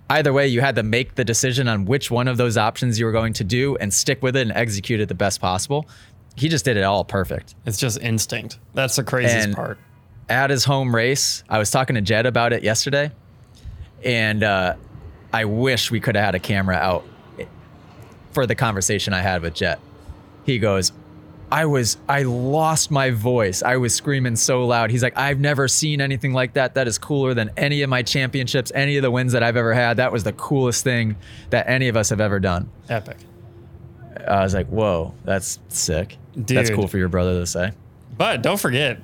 either 0.10 0.34
way, 0.34 0.47
you 0.47 0.62
had 0.62 0.76
to 0.76 0.84
make 0.84 1.16
the 1.16 1.24
decision 1.26 1.68
on 1.68 1.86
which 1.86 2.10
one 2.12 2.28
of 2.28 2.38
those 2.38 2.58
options 2.58 3.00
you 3.00 3.06
were 3.06 3.12
going 3.12 3.34
to 3.34 3.43
do 3.43 3.76
and 3.78 3.93
stick 3.93 4.22
with 4.24 4.36
it 4.36 4.41
and 4.41 4.52
execute 4.52 5.00
it 5.00 5.08
the 5.08 5.16
best 5.16 5.39
possible. 5.41 5.88
He 6.36 6.47
just 6.50 6.66
did 6.66 6.78
it 6.78 6.84
all 6.84 7.04
perfect. 7.04 7.56
It's 7.66 7.78
just 7.78 8.00
instinct. 8.02 8.60
That's 8.74 8.95
the 8.95 9.04
craziest 9.04 9.47
And- 9.47 9.56
part. 9.56 9.78
At 10.30 10.52
his 10.52 10.64
home 10.64 10.95
race, 10.95 11.43
I 11.50 11.58
was 11.58 11.72
talking 11.72 11.95
to 11.95 12.02
Jett 12.02 12.28
about 12.28 12.54
it 12.54 12.62
yesterday, 12.62 13.12
and 14.06 14.43
uh, 14.43 14.76
I 15.34 15.45
wish 15.45 15.89
we 15.89 16.00
could 16.00 16.16
have 16.16 16.24
had 16.24 16.36
a 16.36 16.39
camera 16.39 16.76
out 16.76 17.04
for 18.32 18.45
the 18.45 18.54
conversation 18.54 19.12
I 19.12 19.22
had 19.22 19.41
with 19.41 19.56
Jett. 19.56 19.80
He 20.45 20.60
goes, 20.60 20.91
I 21.52 21.66
was, 21.66 21.97
I 22.08 22.24
lost 22.24 22.91
my 22.91 23.12
voice. 23.12 23.64
I 23.64 23.78
was 23.78 23.95
screaming 23.95 24.36
so 24.36 24.66
loud. 24.66 24.91
He's 24.91 25.02
like, 25.02 25.18
I've 25.18 25.39
never 25.39 25.68
seen 25.68 26.00
anything 26.02 26.34
like 26.34 26.54
that. 26.54 26.76
That 26.76 26.88
is 26.88 26.97
cooler 26.97 27.34
than 27.34 27.50
any 27.58 27.82
of 27.82 27.89
my 27.89 28.04
championships, 28.04 28.72
any 28.76 28.97
of 28.97 29.02
the 29.04 29.12
wins 29.12 29.34
that 29.34 29.41
I've 29.41 29.58
ever 29.58 29.74
had. 29.74 29.97
That 29.97 30.12
was 30.12 30.24
the 30.24 30.34
coolest 30.34 30.84
thing 30.84 31.16
that 31.50 31.68
any 31.68 31.88
of 31.88 31.97
us 31.97 32.10
have 32.10 32.22
ever 32.22 32.39
done. 32.39 32.70
Epic. 32.88 33.18
I 34.28 34.43
was 34.43 34.54
like, 34.54 34.68
whoa, 34.68 35.14
that's 35.24 35.60
sick. 35.70 36.18
That's 36.36 36.70
cool 36.70 36.88
for 36.88 36.97
your 36.97 37.10
brother 37.10 37.39
to 37.39 37.47
say. 37.47 37.72
But 38.18 38.41
don't 38.41 38.60
forget, 38.60 39.00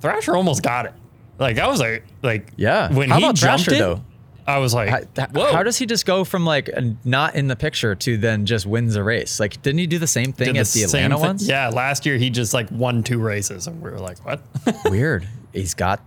Thrasher 0.00 0.36
almost 0.36 0.62
got 0.62 0.86
it. 0.86 0.94
Like 1.38 1.56
that 1.56 1.68
was 1.68 1.80
like 1.80 2.04
like 2.22 2.50
Yeah. 2.56 2.92
When 2.92 3.10
How 3.10 3.18
he 3.18 3.24
about 3.24 3.34
jumped 3.34 3.64
Thrasher, 3.64 3.76
it, 3.76 3.78
though? 3.78 4.04
I 4.46 4.58
was 4.58 4.72
like, 4.74 4.88
How, 4.88 4.98
th- 5.00 5.28
whoa. 5.30 5.52
how 5.52 5.62
does 5.64 5.76
he 5.76 5.86
just 5.86 6.06
go 6.06 6.22
from 6.24 6.44
like 6.44 6.70
not 7.04 7.34
in 7.34 7.48
the 7.48 7.56
picture 7.56 7.94
to 7.96 8.16
then 8.16 8.46
just 8.46 8.64
wins 8.66 8.94
a 8.94 9.02
race? 9.02 9.40
Like, 9.40 9.60
didn't 9.62 9.78
he 9.80 9.86
do 9.88 9.98
the 9.98 10.06
same 10.06 10.32
thing 10.32 10.54
Did 10.54 10.56
at 10.60 10.66
the 10.66 10.80
same 10.86 11.06
Atlanta 11.12 11.16
thi- 11.16 11.22
ones? 11.26 11.48
Yeah, 11.48 11.68
last 11.70 12.06
year 12.06 12.16
he 12.16 12.30
just 12.30 12.54
like 12.54 12.70
won 12.70 13.02
two 13.02 13.18
races, 13.18 13.66
and 13.66 13.82
we 13.82 13.90
were 13.90 13.98
like, 13.98 14.24
what? 14.24 14.40
Weird. 14.84 15.26
He's 15.52 15.74
got 15.74 16.00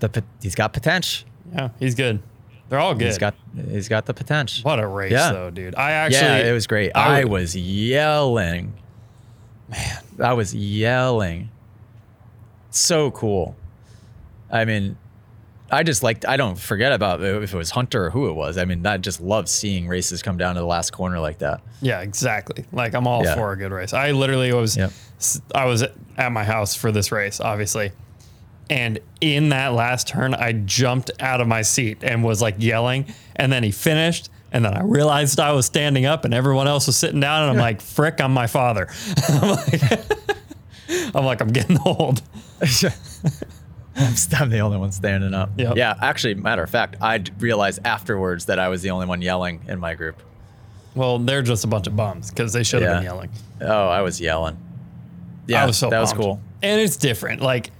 the 0.00 0.24
he's 0.40 0.54
got 0.54 0.72
potential. 0.72 1.28
yeah, 1.52 1.68
he's 1.78 1.94
good. 1.94 2.22
They're 2.68 2.78
all 2.80 2.94
good. 2.94 3.08
He's 3.08 3.18
got 3.18 3.34
he's 3.70 3.88
got 3.88 4.06
the 4.06 4.14
potential. 4.14 4.62
what 4.62 4.78
a 4.80 4.86
race 4.86 5.12
Yeah. 5.12 5.32
though, 5.32 5.50
dude. 5.50 5.74
I 5.74 5.90
actually, 5.92 6.20
yeah, 6.22 6.48
it 6.48 6.52
was 6.52 6.66
great. 6.66 6.92
I 6.94 7.20
I, 7.20 7.24
was 7.24 7.54
yelling. 7.54 8.72
Man, 9.68 9.98
I 10.18 10.32
was 10.32 10.54
yelling. 10.54 11.50
So 12.70 13.10
cool. 13.10 13.54
I 14.50 14.64
mean, 14.64 14.96
I 15.72 15.82
just 15.82 16.02
like 16.02 16.28
I 16.28 16.36
don't 16.36 16.58
forget 16.58 16.92
about 16.92 17.22
if 17.22 17.52
it 17.52 17.56
was 17.56 17.70
Hunter 17.70 18.06
or 18.06 18.10
who 18.10 18.28
it 18.28 18.34
was. 18.34 18.58
I 18.58 18.66
mean, 18.66 18.86
I 18.86 18.98
just 18.98 19.20
love 19.20 19.48
seeing 19.48 19.88
races 19.88 20.22
come 20.22 20.36
down 20.36 20.54
to 20.56 20.60
the 20.60 20.66
last 20.66 20.92
corner 20.92 21.18
like 21.18 21.38
that. 21.38 21.62
Yeah, 21.80 22.00
exactly. 22.02 22.66
Like 22.72 22.94
I'm 22.94 23.06
all 23.06 23.24
Yeah. 23.24 23.34
for 23.34 23.52
a 23.52 23.56
good 23.56 23.72
race. 23.72 23.92
I 23.94 24.10
literally 24.12 24.52
was 24.52 24.76
Yep. 24.76 24.92
I 25.54 25.64
was 25.64 25.82
at 26.18 26.30
my 26.32 26.44
house 26.44 26.74
for 26.74 26.92
this 26.92 27.10
race, 27.10 27.40
obviously. 27.40 27.92
And 28.70 29.00
in 29.20 29.48
that 29.50 29.72
last 29.72 30.08
turn, 30.08 30.34
I 30.34 30.52
jumped 30.52 31.10
out 31.20 31.40
of 31.40 31.48
my 31.48 31.62
seat 31.62 31.98
and 32.02 32.22
was 32.22 32.40
like 32.42 32.56
yelling. 32.58 33.06
And 33.36 33.52
then 33.52 33.62
he 33.62 33.70
finished. 33.70 34.28
And 34.52 34.64
then 34.64 34.74
I 34.74 34.82
realized 34.82 35.40
I 35.40 35.52
was 35.52 35.64
standing 35.66 36.04
up 36.04 36.24
and 36.26 36.34
everyone 36.34 36.68
else 36.68 36.86
was 36.86 36.96
sitting 36.96 37.20
down. 37.20 37.42
And 37.42 37.50
I'm 37.52 37.56
like, 37.58 37.80
frick, 37.80 38.20
I'm 38.20 38.32
my 38.34 38.46
father. 38.46 38.88
I'm 39.28 39.50
like, 39.50 39.82
I'm 41.14 41.24
like, 41.24 41.40
I'm 41.40 41.48
getting 41.52 41.78
old. 41.84 42.20
I'm 43.96 44.14
I'm 44.38 44.50
the 44.50 44.60
only 44.60 44.78
one 44.78 44.92
standing 44.92 45.34
up. 45.34 45.50
Yep. 45.56 45.76
Yeah, 45.76 45.94
actually, 46.00 46.34
matter 46.34 46.62
of 46.62 46.70
fact, 46.70 46.96
I 47.00 47.22
realized 47.38 47.80
afterwards 47.84 48.46
that 48.46 48.58
I 48.58 48.68
was 48.68 48.82
the 48.82 48.90
only 48.90 49.06
one 49.06 49.20
yelling 49.22 49.62
in 49.68 49.78
my 49.80 49.94
group. 49.94 50.22
Well, 50.94 51.18
they're 51.18 51.42
just 51.42 51.64
a 51.64 51.66
bunch 51.66 51.86
of 51.86 51.96
bums 51.96 52.30
because 52.30 52.52
they 52.52 52.62
should 52.62 52.82
have 52.82 52.90
Yeah. 52.90 52.96
been 52.96 53.04
yelling. 53.04 53.30
Oh, 53.60 53.88
I 53.88 54.02
was 54.02 54.20
yelling. 54.20 54.56
Yeah, 55.46 55.62
I 55.62 55.66
was 55.66 55.76
so 55.78 55.90
that 55.90 56.00
was 56.00 56.12
cool. 56.12 56.40
And 56.62 56.80
it's 56.80 56.96
different. 56.96 57.42
Like 57.42 57.70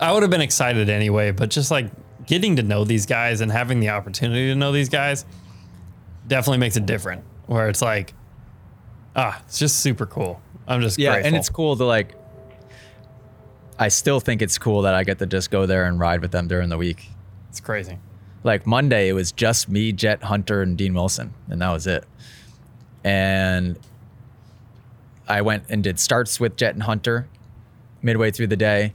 I 0.00 0.12
would 0.12 0.22
have 0.22 0.30
been 0.30 0.40
excited 0.40 0.88
anyway, 0.88 1.30
but 1.32 1.50
just 1.50 1.70
like 1.70 1.90
getting 2.26 2.56
to 2.56 2.62
know 2.62 2.84
these 2.84 3.06
guys 3.06 3.40
and 3.40 3.50
having 3.50 3.80
the 3.80 3.88
opportunity 3.90 4.48
to 4.48 4.54
know 4.54 4.70
these 4.72 4.88
guys 4.90 5.24
definitely 6.26 6.58
makes 6.58 6.76
it 6.76 6.86
different. 6.86 7.24
Where 7.46 7.68
it's 7.68 7.80
like, 7.82 8.12
ah, 9.16 9.40
it's 9.46 9.58
just 9.58 9.80
super 9.80 10.06
cool. 10.06 10.40
I'm 10.66 10.80
just 10.82 10.98
Yeah, 10.98 11.12
grateful. 11.12 11.26
and 11.28 11.36
it's 11.36 11.48
cool 11.48 11.76
to 11.76 11.84
like. 11.84 12.14
I 13.78 13.88
still 13.88 14.20
think 14.20 14.42
it's 14.42 14.58
cool 14.58 14.82
that 14.82 14.94
I 14.94 15.04
get 15.04 15.18
to 15.20 15.26
just 15.26 15.50
go 15.50 15.66
there 15.66 15.84
and 15.84 16.00
ride 16.00 16.20
with 16.20 16.32
them 16.32 16.48
during 16.48 16.68
the 16.68 16.78
week. 16.78 17.08
it's 17.48 17.60
crazy. 17.60 17.98
Like 18.44 18.66
Monday, 18.66 19.08
it 19.08 19.12
was 19.12 19.32
just 19.32 19.68
me, 19.68 19.92
Jett 19.92 20.22
Hunter, 20.22 20.62
and 20.62 20.76
Dean 20.76 20.94
Wilson, 20.94 21.34
and 21.48 21.60
that 21.60 21.70
was 21.70 21.86
it. 21.86 22.04
And 23.04 23.78
I 25.28 25.42
went 25.42 25.64
and 25.68 25.82
did 25.82 25.98
starts 25.98 26.40
with 26.40 26.56
Jett 26.56 26.74
and 26.74 26.82
Hunter 26.82 27.28
midway 28.02 28.30
through 28.30 28.46
the 28.48 28.56
day, 28.56 28.94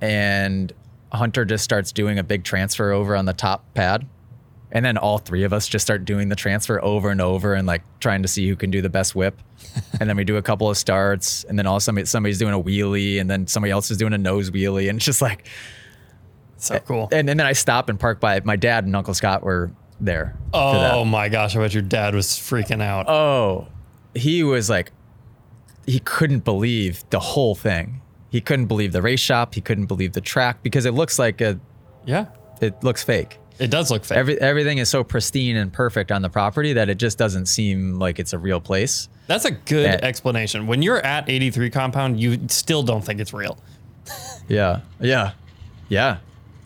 and 0.00 0.72
Hunter 1.12 1.44
just 1.44 1.64
starts 1.64 1.92
doing 1.92 2.18
a 2.18 2.24
big 2.24 2.44
transfer 2.44 2.92
over 2.92 3.16
on 3.16 3.24
the 3.24 3.32
top 3.32 3.64
pad. 3.74 4.06
And 4.74 4.84
then 4.84 4.98
all 4.98 5.18
three 5.18 5.44
of 5.44 5.52
us 5.52 5.68
just 5.68 5.84
start 5.86 6.04
doing 6.04 6.28
the 6.28 6.36
transfer 6.36 6.82
over 6.84 7.08
and 7.08 7.20
over 7.20 7.54
and 7.54 7.66
like 7.66 7.82
trying 8.00 8.22
to 8.22 8.28
see 8.28 8.48
who 8.48 8.56
can 8.56 8.70
do 8.72 8.82
the 8.82 8.88
best 8.88 9.14
whip. 9.14 9.40
and 10.00 10.10
then 10.10 10.16
we 10.16 10.24
do 10.24 10.36
a 10.36 10.42
couple 10.42 10.68
of 10.68 10.76
starts, 10.76 11.44
and 11.44 11.58
then 11.58 11.66
all 11.66 11.76
of 11.76 11.78
a 11.78 11.80
sudden 11.80 12.04
somebody's 12.06 12.38
doing 12.38 12.52
a 12.52 12.60
wheelie, 12.60 13.20
and 13.20 13.30
then 13.30 13.46
somebody 13.46 13.70
else 13.70 13.90
is 13.90 13.96
doing 13.96 14.12
a 14.12 14.18
nose 14.18 14.50
wheelie. 14.50 14.88
And 14.90 14.96
it's 14.96 15.04
just 15.04 15.22
like, 15.22 15.46
So 16.56 16.78
cool. 16.80 17.08
and, 17.12 17.30
and 17.30 17.38
then 17.40 17.46
I 17.46 17.52
stop 17.52 17.88
and 17.88 17.98
park 17.98 18.20
by 18.20 18.40
my 18.44 18.56
dad 18.56 18.84
and 18.84 18.94
Uncle 18.94 19.14
Scott 19.14 19.42
were 19.42 19.70
there. 20.00 20.36
oh 20.52 21.04
my 21.04 21.28
gosh, 21.28 21.54
I 21.56 21.60
bet 21.60 21.72
your 21.72 21.82
dad 21.82 22.14
was 22.14 22.26
freaking 22.26 22.82
out. 22.82 23.08
Oh, 23.08 23.68
he 24.14 24.42
was 24.42 24.68
like, 24.68 24.90
he 25.86 26.00
couldn't 26.00 26.44
believe 26.44 27.04
the 27.10 27.20
whole 27.20 27.54
thing. 27.54 28.00
He 28.30 28.40
couldn't 28.40 28.66
believe 28.66 28.92
the 28.92 29.02
race 29.02 29.20
shop. 29.20 29.54
He 29.54 29.60
couldn't 29.60 29.86
believe 29.86 30.14
the 30.14 30.20
track 30.20 30.62
because 30.62 30.84
it 30.84 30.94
looks 30.94 31.18
like 31.18 31.40
a, 31.40 31.60
yeah. 32.04 32.26
it 32.60 32.82
looks 32.82 33.02
fake. 33.04 33.38
It 33.58 33.70
does 33.70 33.90
look 33.90 34.04
fake. 34.04 34.18
Every, 34.18 34.40
everything 34.40 34.78
is 34.78 34.88
so 34.88 35.04
pristine 35.04 35.56
and 35.56 35.72
perfect 35.72 36.10
on 36.10 36.22
the 36.22 36.28
property 36.30 36.72
that 36.72 36.88
it 36.88 36.96
just 36.98 37.18
doesn't 37.18 37.46
seem 37.46 37.98
like 38.00 38.18
it's 38.18 38.32
a 38.32 38.38
real 38.38 38.60
place. 38.60 39.08
That's 39.28 39.44
a 39.44 39.52
good 39.52 39.84
Yeah. 39.86 40.00
explanation. 40.06 40.66
When 40.66 40.82
you're 40.82 41.00
at 41.04 41.28
83 41.30 41.70
compound, 41.70 42.18
you 42.20 42.38
still 42.48 42.82
don't 42.82 43.02
think 43.04 43.20
it's 43.20 43.32
real. 43.32 43.56
Yeah. 44.48 44.80
Yeah. 45.00 45.32
Yeah. 45.88 46.18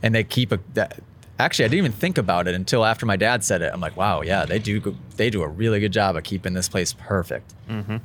And 0.02 0.12
they 0.14 0.24
keep 0.24 0.50
a 0.50 0.58
that 0.74 0.98
actually 1.38 1.66
I 1.66 1.68
didn't 1.68 1.78
even 1.78 1.92
think 1.92 2.18
about 2.18 2.48
it 2.48 2.54
until 2.56 2.84
after 2.84 3.06
my 3.06 3.14
dad 3.16 3.44
said 3.44 3.62
it. 3.62 3.70
I'm 3.72 3.80
like, 3.80 3.96
wow, 3.96 4.22
yeah, 4.22 4.44
they 4.46 4.58
do 4.58 4.96
they 5.16 5.30
do 5.30 5.42
a 5.42 5.48
really 5.48 5.78
good 5.78 5.92
job 5.92 6.16
of 6.16 6.24
keeping 6.24 6.54
this 6.54 6.68
place 6.68 6.92
perfect. 6.92 7.54
Mm-hmm. 7.68 7.98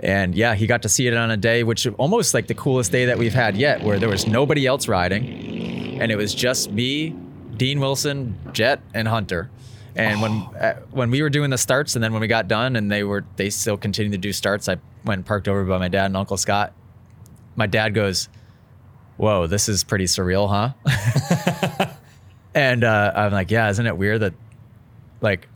And 0.00 0.34
yeah, 0.34 0.54
he 0.56 0.66
got 0.66 0.82
to 0.82 0.88
see 0.88 1.06
it 1.06 1.14
on 1.14 1.30
a 1.30 1.36
day 1.36 1.62
which 1.62 1.86
almost 1.98 2.34
like 2.34 2.48
the 2.48 2.54
coolest 2.54 2.90
day 2.90 3.04
that 3.04 3.16
we've 3.16 3.32
had 3.34 3.56
yet, 3.56 3.82
where 3.84 3.98
there 4.00 4.08
was 4.08 4.26
nobody 4.26 4.66
else 4.66 4.88
riding, 4.88 6.00
and 6.00 6.10
it 6.10 6.16
was 6.16 6.34
just 6.34 6.70
me, 6.72 7.14
Dean 7.56 7.80
Wilson, 7.80 8.38
Jett, 8.52 8.80
and 8.94 9.08
Hunter. 9.08 9.50
And 9.94 10.20
when 10.20 10.32
uh, 10.32 10.80
when 10.90 11.10
we 11.10 11.22
were 11.22 11.30
doing 11.30 11.48
the 11.48 11.56
starts, 11.58 11.94
and 11.94 12.04
then 12.04 12.12
when 12.12 12.20
we 12.20 12.26
got 12.26 12.48
done, 12.48 12.76
and 12.76 12.92
they 12.92 13.02
were 13.02 13.24
they 13.36 13.48
still 13.48 13.78
continued 13.78 14.12
to 14.12 14.18
do 14.18 14.32
starts, 14.32 14.68
I 14.68 14.76
went 15.04 15.24
parked 15.24 15.48
over 15.48 15.64
by 15.64 15.78
my 15.78 15.88
dad 15.88 16.06
and 16.06 16.16
Uncle 16.16 16.36
Scott. 16.36 16.74
My 17.54 17.66
dad 17.66 17.94
goes, 17.94 18.28
whoa, 19.16 19.46
this 19.46 19.68
is 19.68 19.84
pretty 19.84 20.04
surreal, 20.04 20.48
huh? 20.48 21.86
and 22.54 22.84
uh, 22.84 23.12
I'm 23.14 23.32
like, 23.32 23.50
yeah, 23.50 23.70
isn't 23.70 23.86
it 23.86 23.96
weird 23.96 24.20
that, 24.20 24.34
like, 25.22 25.48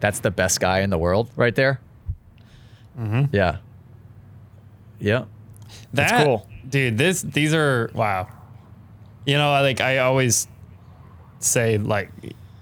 that's 0.00 0.20
the 0.20 0.30
best 0.30 0.60
guy 0.60 0.80
in 0.80 0.90
the 0.90 0.98
world 0.98 1.30
right 1.34 1.54
there? 1.54 1.80
Mm-hmm. 2.98 3.34
Yeah. 3.34 3.58
Yeah. 5.00 5.24
That's 5.94 6.24
cool. 6.24 6.46
dude. 6.68 6.98
This 6.98 7.22
these 7.22 7.54
are 7.54 7.90
wow. 7.94 8.28
You 9.24 9.38
know, 9.38 9.50
like 9.50 9.80
I 9.80 9.98
always 9.98 10.46
say, 11.44 11.78
like 11.78 12.10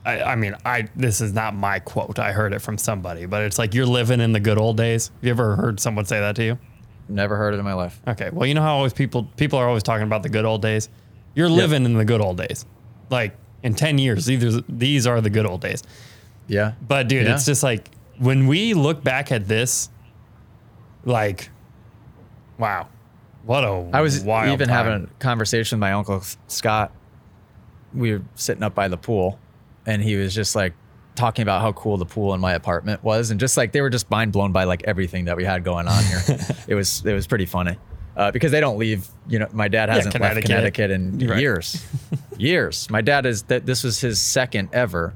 I, 0.04 0.22
I 0.22 0.34
mean, 0.36 0.54
I 0.64 0.88
this 0.96 1.20
is 1.20 1.32
not 1.32 1.54
my 1.54 1.78
quote. 1.78 2.18
I 2.18 2.32
heard 2.32 2.52
it 2.52 2.60
from 2.60 2.78
somebody, 2.78 3.26
but 3.26 3.42
it's 3.42 3.58
like 3.58 3.74
you're 3.74 3.86
living 3.86 4.20
in 4.20 4.32
the 4.32 4.40
good 4.40 4.58
old 4.58 4.76
days. 4.76 5.08
Have 5.16 5.24
you 5.24 5.30
ever 5.30 5.56
heard 5.56 5.78
someone 5.80 6.04
say 6.06 6.20
that 6.20 6.36
to 6.36 6.44
you? 6.44 6.58
Never 7.08 7.36
heard 7.36 7.54
it 7.54 7.58
in 7.58 7.64
my 7.64 7.74
life. 7.74 8.00
Okay. 8.06 8.30
Well, 8.32 8.46
you 8.46 8.54
know 8.54 8.62
how 8.62 8.76
always 8.76 8.92
people 8.92 9.24
people 9.36 9.58
are 9.58 9.66
always 9.68 9.82
talking 9.82 10.04
about 10.06 10.22
the 10.22 10.28
good 10.28 10.44
old 10.44 10.62
days. 10.62 10.88
You're 11.34 11.48
living 11.48 11.84
in 11.84 11.94
the 11.94 12.04
good 12.04 12.20
old 12.20 12.36
days. 12.38 12.64
Like 13.10 13.36
in 13.62 13.74
ten 13.74 13.98
years, 13.98 14.26
these 14.26 14.60
these 14.68 15.06
are 15.06 15.20
the 15.20 15.30
good 15.30 15.44
old 15.46 15.60
days. 15.60 15.82
Yeah. 16.46 16.72
But 16.86 17.08
dude, 17.08 17.26
Yeah. 17.26 17.34
it's 17.34 17.46
just 17.46 17.62
like 17.62 17.90
when 18.18 18.46
we 18.46 18.74
look 18.74 19.02
back 19.04 19.32
at 19.32 19.46
this, 19.48 19.88
like, 21.04 21.50
wow, 22.58 22.88
what 23.44 23.64
a 23.64 23.88
I 23.92 24.00
was 24.00 24.20
wild 24.22 24.52
even 24.52 24.68
time. 24.68 24.86
having 24.86 25.04
a 25.04 25.18
conversation 25.18 25.76
with 25.78 25.80
my 25.80 25.92
uncle 25.92 26.22
Scott. 26.48 26.92
We 27.94 28.12
were 28.12 28.22
sitting 28.34 28.62
up 28.62 28.74
by 28.74 28.88
the 28.88 28.96
pool, 28.96 29.38
and 29.86 30.02
he 30.02 30.16
was 30.16 30.34
just 30.34 30.54
like 30.54 30.74
talking 31.16 31.42
about 31.42 31.60
how 31.60 31.72
cool 31.72 31.96
the 31.96 32.06
pool 32.06 32.32
in 32.34 32.40
my 32.40 32.54
apartment 32.54 33.02
was, 33.02 33.30
and 33.30 33.38
just 33.40 33.56
like 33.56 33.72
they 33.72 33.80
were 33.80 33.90
just 33.90 34.10
mind 34.10 34.32
blown 34.32 34.52
by 34.52 34.64
like 34.64 34.82
everything 34.84 35.24
that 35.26 35.36
we 35.36 35.44
had 35.44 35.64
going 35.64 35.88
on 35.88 36.04
here. 36.04 36.20
it 36.68 36.74
was 36.74 37.04
it 37.04 37.12
was 37.12 37.26
pretty 37.26 37.46
funny 37.46 37.76
uh, 38.16 38.30
because 38.30 38.52
they 38.52 38.60
don't 38.60 38.78
leave. 38.78 39.08
You 39.28 39.40
know, 39.40 39.48
my 39.52 39.68
dad 39.68 39.88
hasn't 39.88 40.14
left 40.14 40.40
Connecticut. 40.42 40.74
Connecticut 40.74 40.90
in 40.90 41.28
Right. 41.28 41.40
years, 41.40 41.84
years. 42.38 42.88
My 42.90 43.00
dad 43.00 43.26
is 43.26 43.42
that 43.44 43.66
this 43.66 43.82
was 43.84 44.00
his 44.00 44.20
second 44.20 44.68
ever 44.72 45.14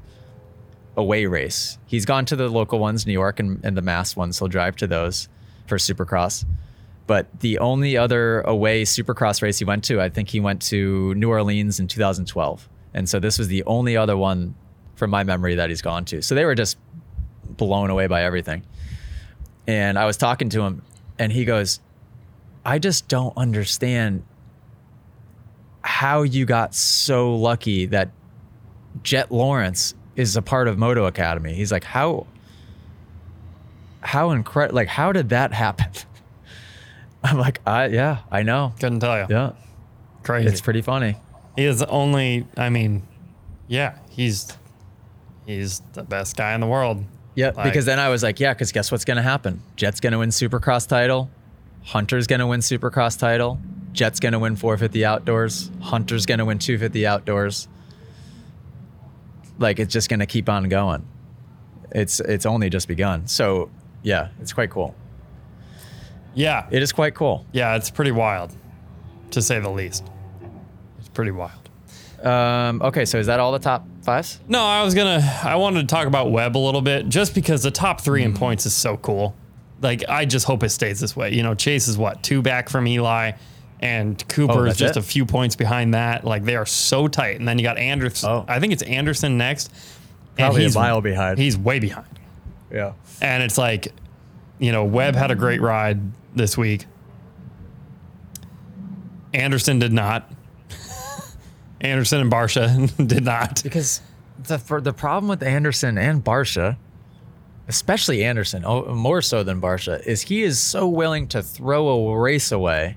away 0.97 1.25
race. 1.25 1.77
He's 1.85 2.05
gone 2.05 2.25
to 2.25 2.35
the 2.35 2.47
local 2.49 2.79
ones, 2.79 3.05
New 3.05 3.13
York 3.13 3.39
and, 3.39 3.63
and 3.65 3.75
the 3.75 3.81
Mass 3.81 4.15
ones. 4.15 4.39
He'll 4.39 4.47
drive 4.47 4.75
to 4.77 4.87
those 4.87 5.27
for 5.67 5.77
Supercross. 5.77 6.45
But 7.07 7.27
the 7.39 7.59
only 7.59 7.97
other 7.97 8.41
away 8.41 8.83
Supercross 8.83 9.41
race 9.41 9.59
he 9.59 9.65
went 9.65 9.83
to, 9.85 10.01
I 10.01 10.09
think 10.09 10.29
he 10.29 10.39
went 10.39 10.61
to 10.63 11.13
New 11.15 11.29
Orleans 11.29 11.79
in 11.79 11.87
2012. 11.87 12.69
And 12.93 13.07
so 13.07 13.19
this 13.19 13.37
was 13.37 13.47
the 13.47 13.63
only 13.65 13.95
other 13.95 14.17
one 14.17 14.55
from 14.95 15.11
my 15.11 15.23
memory 15.23 15.55
that 15.55 15.69
he's 15.69 15.81
gone 15.81 16.05
to. 16.05 16.21
So 16.21 16.33
they 16.33 16.45
were 16.45 16.55
just 16.55 16.77
blown 17.49 17.89
away 17.89 18.07
by 18.07 18.23
everything. 18.23 18.63
And 19.67 19.99
I 19.99 20.05
was 20.05 20.17
talking 20.17 20.49
to 20.49 20.61
him 20.61 20.81
and 21.19 21.31
he 21.31 21.45
goes, 21.45 21.79
I 22.63 22.79
just 22.79 23.07
don't 23.07 23.35
understand 23.37 24.23
how 25.81 26.23
you 26.23 26.45
got 26.45 26.73
so 26.73 27.35
lucky 27.35 27.85
that 27.87 28.09
Jett 29.03 29.31
Lawrence 29.31 29.93
is 30.15 30.35
a 30.35 30.41
part 30.41 30.67
of 30.67 30.77
Moto 30.79 31.05
Academy. 31.05 31.53
He's 31.53 31.71
like, 31.71 31.83
how, 31.83 32.25
how 34.01 34.31
incredible, 34.31 34.75
like, 34.75 34.87
how 34.87 35.11
did 35.11 35.29
that 35.29 35.53
happen? 35.53 35.91
I'm 37.31 37.37
like, 37.39 37.59
I, 37.65 37.87
yeah, 37.87 38.19
I 38.31 38.43
know. 38.43 38.73
Couldn't 38.79 38.99
tell 38.99 39.17
you. 39.17 39.25
Yeah. 39.29 39.51
Crazy. 40.23 40.47
It's 40.49 40.61
pretty 40.61 40.81
funny. 40.81 41.15
he 41.55 41.65
is 41.65 41.81
only. 41.83 42.45
I 42.57 42.69
mean, 42.69 43.03
yeah, 43.67 43.97
he's 44.09 44.55
he's 45.45 45.81
the 45.93 46.03
best 46.03 46.35
guy 46.37 46.53
in 46.53 46.61
the 46.61 46.67
world. 46.67 47.03
Yeah. 47.35 47.51
Like- 47.55 47.65
because 47.65 47.85
then 47.85 47.99
I 47.99 48.09
was 48.09 48.23
like, 48.23 48.39
yeah, 48.39 48.53
because 48.53 48.71
guess 48.71 48.91
what's 48.91 49.05
going 49.05 49.17
to 49.17 49.23
happen? 49.23 49.61
Jett's 49.75 49.99
going 49.99 50.13
to 50.13 50.19
win 50.19 50.29
Supercross 50.29 50.87
title. 50.87 51.29
Hunter's 51.83 52.25
going 52.27 52.39
to 52.39 52.47
win 52.47 52.61
Supercross 52.61 53.17
title. 53.19 53.59
Jett's 53.93 54.19
going 54.19 54.31
to 54.33 54.39
win 54.39 54.55
450 54.55 55.05
outdoors. 55.05 55.69
Hunter's 55.81 56.25
going 56.25 56.39
to 56.39 56.45
win 56.45 56.57
250 56.59 57.05
outdoors. 57.05 57.67
Like, 59.59 59.79
it's 59.79 59.93
just 59.93 60.09
going 60.09 60.19
to 60.19 60.25
keep 60.25 60.49
on 60.49 60.67
going. 60.67 61.05
It's, 61.91 62.19
it's 62.19 62.45
only 62.45 62.69
just 62.69 62.87
begun. 62.87 63.27
So, 63.27 63.69
yeah, 64.03 64.29
it's 64.41 64.51
quite 64.51 64.69
cool. 64.69 64.95
Yeah, 66.35 66.67
It 66.69 66.83
is 66.83 66.91
quite 66.91 67.15
cool. 67.15 67.45
yeah, 67.51 67.75
it's 67.75 67.89
pretty 67.89 68.11
wild, 68.11 68.55
to 69.31 69.41
say 69.41 69.59
the 69.59 69.69
least. 69.69 70.03
It's 70.99 71.09
pretty 71.09 71.31
wild. 71.31 71.51
Um, 72.23 72.81
okay, 72.81 73.05
so 73.05 73.17
is 73.19 73.27
that 73.27 73.39
all 73.39 73.51
the 73.51 73.59
top 73.59 73.85
fives? 74.03 74.39
No, 74.47 74.61
I 74.63 74.83
was 74.83 74.93
gonna. 74.95 75.21
I 75.43 75.55
wanted 75.55 75.81
to 75.81 75.87
talk 75.87 76.07
about 76.07 76.31
Webb 76.31 76.57
a 76.57 76.59
little 76.59 76.81
bit, 76.81 77.07
just 77.09 77.35
because 77.35 77.63
the 77.63 77.71
top 77.71 78.01
three 78.01 78.21
Mm. 78.21 78.25
in 78.25 78.33
points 78.33 78.65
is 78.65 78.73
so 78.73 78.97
cool. 78.97 79.35
Like, 79.81 80.03
I 80.09 80.25
just 80.25 80.45
hope 80.45 80.63
it 80.63 80.69
stays 80.69 80.99
this 80.99 81.15
way. 81.15 81.33
You 81.33 81.43
know, 81.43 81.53
Chase 81.53 81.87
is 81.87 81.97
what 81.97 82.23
two 82.23 82.41
back 82.41 82.69
from 82.69 82.87
Eli, 82.87 83.33
and 83.81 84.27
Cooper 84.27 84.53
Oh, 84.53 84.63
is 84.63 84.69
that's 84.69 84.79
just 84.79 84.97
it? 84.97 84.99
a 84.99 85.03
few 85.03 85.25
points 85.25 85.55
behind 85.55 85.93
that. 85.93 86.23
Like, 86.25 86.43
they 86.45 86.55
are 86.55 86.65
so 86.65 87.07
tight. 87.07 87.37
And 87.37 87.47
then 87.47 87.59
you 87.59 87.63
got 87.63 87.77
Anderson. 87.77 88.29
Oh. 88.29 88.45
I 88.47 88.59
think 88.59 88.73
it's 88.73 88.83
Anderson 88.83 89.37
next. 89.37 89.71
Probably 90.37 90.61
a 90.61 90.63
he's 90.65 90.75
mile 90.75 91.01
behind. 91.01 91.37
He's 91.37 91.57
way 91.57 91.79
behind. 91.79 92.07
Yeah. 92.71 92.93
And 93.21 93.43
it's 93.43 93.57
like, 93.57 93.89
you 94.59 94.71
know, 94.71 94.83
Webb 94.83 95.15
had 95.15 95.31
a 95.31 95.35
great 95.35 95.61
ride 95.61 95.99
this 96.33 96.57
week. 96.57 96.85
Anderson 99.33 99.79
did 99.79 99.91
not. 99.91 100.31
Anderson 101.81 102.21
and 102.21 102.31
Barcia 102.31 103.07
did 103.07 103.25
not. 103.25 103.61
Because 103.63 104.01
the 104.43 104.57
for 104.57 104.81
the 104.81 104.93
problem 104.93 105.29
with 105.29 105.43
Anderson 105.43 105.97
and 105.97 106.23
Barcia, 106.23 106.77
especially 107.67 108.23
Anderson, 108.23 108.63
oh, 108.65 108.93
more 108.93 109.21
so 109.21 109.43
than 109.43 109.61
Barcia, 109.61 110.05
is 110.05 110.21
he 110.23 110.43
is 110.43 110.59
so 110.59 110.87
willing 110.87 111.27
to 111.29 111.43
throw 111.43 111.87
a 111.87 112.19
race 112.19 112.51
away 112.51 112.95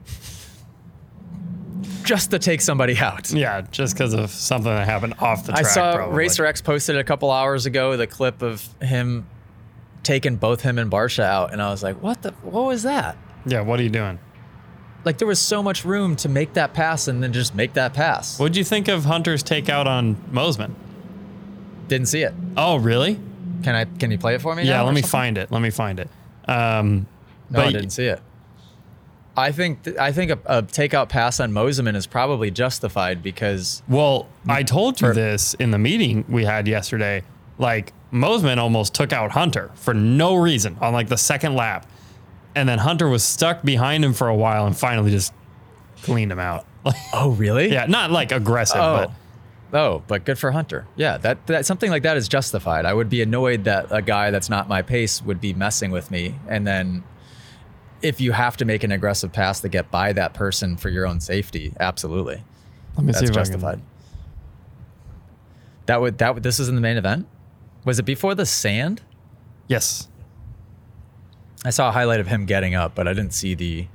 just 2.04 2.30
to 2.30 2.38
take 2.38 2.60
somebody 2.60 2.96
out. 2.96 3.30
Yeah, 3.30 3.62
just 3.70 3.94
because 3.94 4.14
of 4.14 4.30
something 4.30 4.70
that 4.72 4.86
happened 4.86 5.14
off 5.18 5.44
the 5.44 5.52
track. 5.52 5.66
I 5.66 5.68
saw 5.68 5.94
probably. 5.94 6.16
Racer 6.16 6.46
X 6.46 6.60
posted 6.60 6.96
a 6.96 7.04
couple 7.04 7.30
hours 7.30 7.66
ago 7.66 7.96
the 7.96 8.06
clip 8.06 8.42
of 8.42 8.66
him 8.80 9.26
taking 10.08 10.36
both 10.36 10.62
him 10.62 10.78
and 10.78 10.90
Barcia 10.90 11.24
out, 11.24 11.52
and 11.52 11.60
I 11.60 11.68
was 11.70 11.82
like, 11.82 12.02
"What 12.02 12.22
the? 12.22 12.30
What 12.42 12.64
was 12.64 12.82
that?" 12.82 13.16
Yeah, 13.46 13.60
what 13.60 13.78
are 13.78 13.82
you 13.82 13.90
doing? 13.90 14.18
Like 15.04 15.18
there 15.18 15.28
was 15.28 15.38
so 15.38 15.62
much 15.62 15.84
room 15.84 16.16
to 16.16 16.28
make 16.28 16.54
that 16.54 16.72
pass 16.74 17.08
and 17.08 17.22
then 17.22 17.32
just 17.32 17.54
make 17.54 17.74
that 17.74 17.94
pass. 17.94 18.38
What'd 18.38 18.56
you 18.56 18.64
think 18.64 18.88
of 18.88 19.04
Hunter's 19.04 19.44
takeout 19.44 19.86
on 19.86 20.16
Mosman? 20.32 20.72
Didn't 21.88 22.08
see 22.08 22.22
it. 22.22 22.34
Oh, 22.56 22.76
really? 22.76 23.20
Can 23.62 23.74
I? 23.74 23.84
Can 23.84 24.10
you 24.10 24.18
play 24.18 24.34
it 24.34 24.42
for 24.42 24.54
me? 24.54 24.62
Yeah, 24.64 24.78
now 24.78 24.84
let 24.86 24.94
me 24.94 25.02
something? 25.02 25.10
find 25.10 25.38
it. 25.38 25.52
Let 25.52 25.62
me 25.62 25.70
find 25.70 26.00
it. 26.00 26.08
Um, 26.48 27.06
No, 27.50 27.60
I 27.62 27.70
didn't 27.72 27.90
see 27.90 28.06
it. 28.06 28.20
I 29.36 29.52
think 29.52 29.84
th- 29.84 29.96
I 29.98 30.10
think 30.10 30.30
a, 30.32 30.38
a 30.46 30.62
takeout 30.62 31.08
pass 31.08 31.38
on 31.38 31.52
Moseman 31.52 31.94
is 31.96 32.06
probably 32.06 32.50
justified 32.50 33.22
because 33.22 33.82
Well, 33.88 34.26
I 34.48 34.62
told 34.64 35.00
you 35.00 35.08
For- 35.08 35.14
this 35.14 35.54
in 35.54 35.70
the 35.70 35.78
meeting 35.78 36.24
we 36.28 36.44
had 36.44 36.66
yesterday. 36.66 37.22
Like 37.58 37.92
Mosman 38.12 38.56
almost 38.58 38.94
took 38.94 39.12
out 39.12 39.32
Hunter 39.32 39.70
for 39.74 39.92
no 39.94 40.34
reason 40.36 40.76
on 40.80 40.92
like 40.92 41.08
the 41.08 41.16
second 41.18 41.54
lap, 41.54 41.86
and 42.54 42.68
then 42.68 42.78
Hunter 42.78 43.08
was 43.08 43.22
stuck 43.22 43.62
behind 43.62 44.04
him 44.04 44.12
for 44.14 44.28
a 44.28 44.34
while 44.34 44.66
and 44.66 44.76
finally 44.76 45.10
just 45.10 45.32
cleaned 46.02 46.32
him 46.32 46.38
out. 46.40 46.64
Oh 47.12 47.30
really? 47.32 47.70
yeah, 47.70 47.84
not 47.86 48.10
like 48.10 48.32
aggressive, 48.32 48.80
Oh. 48.80 48.96
but 49.06 49.10
Oh, 49.70 50.02
but 50.06 50.24
good 50.24 50.38
for 50.38 50.50
Hunter. 50.52 50.86
Yeah, 50.96 51.18
that 51.18 51.46
that 51.48 51.66
something 51.66 51.90
like 51.90 52.04
that 52.04 52.16
is 52.16 52.26
justified. 52.28 52.86
I 52.86 52.94
would 52.94 53.10
be 53.10 53.20
annoyed 53.20 53.64
that 53.64 53.88
a 53.90 54.00
guy 54.00 54.30
that's 54.30 54.48
not 54.48 54.66
my 54.68 54.80
pace 54.80 55.20
would 55.20 55.38
be 55.42 55.52
messing 55.52 55.90
with 55.90 56.10
me, 56.10 56.36
and 56.48 56.66
then 56.66 57.04
if 58.00 58.18
you 58.22 58.32
have 58.32 58.56
to 58.58 58.64
make 58.64 58.82
an 58.84 58.92
aggressive 58.92 59.30
pass 59.32 59.60
to 59.60 59.68
get 59.68 59.90
by 59.90 60.14
that 60.14 60.32
person 60.32 60.78
for 60.78 60.88
your 60.88 61.06
own 61.06 61.20
safety, 61.20 61.74
absolutely, 61.78 62.42
let 62.96 63.04
me 63.04 63.12
see 63.12 63.26
that's 63.26 63.30
if 63.30 63.30
I 63.30 63.34
can- 63.34 63.34
justified. 63.52 63.80
That 65.86 66.00
would 66.00 66.16
that 66.18 66.34
would, 66.34 66.42
this 66.42 66.58
is 66.60 66.68
in 66.70 66.74
the 66.74 66.80
main 66.80 66.96
event. 66.96 67.26
Was 67.84 67.98
it 67.98 68.04
before 68.04 68.34
the 68.34 68.46
sand? 68.46 69.02
Yes. 69.66 70.08
I 71.64 71.70
saw 71.70 71.88
a 71.88 71.92
highlight 71.92 72.20
of 72.20 72.26
him 72.26 72.46
getting 72.46 72.74
up, 72.74 72.94
but 72.94 73.08
I 73.08 73.12
didn't 73.12 73.34
see 73.34 73.54
the 73.54 73.86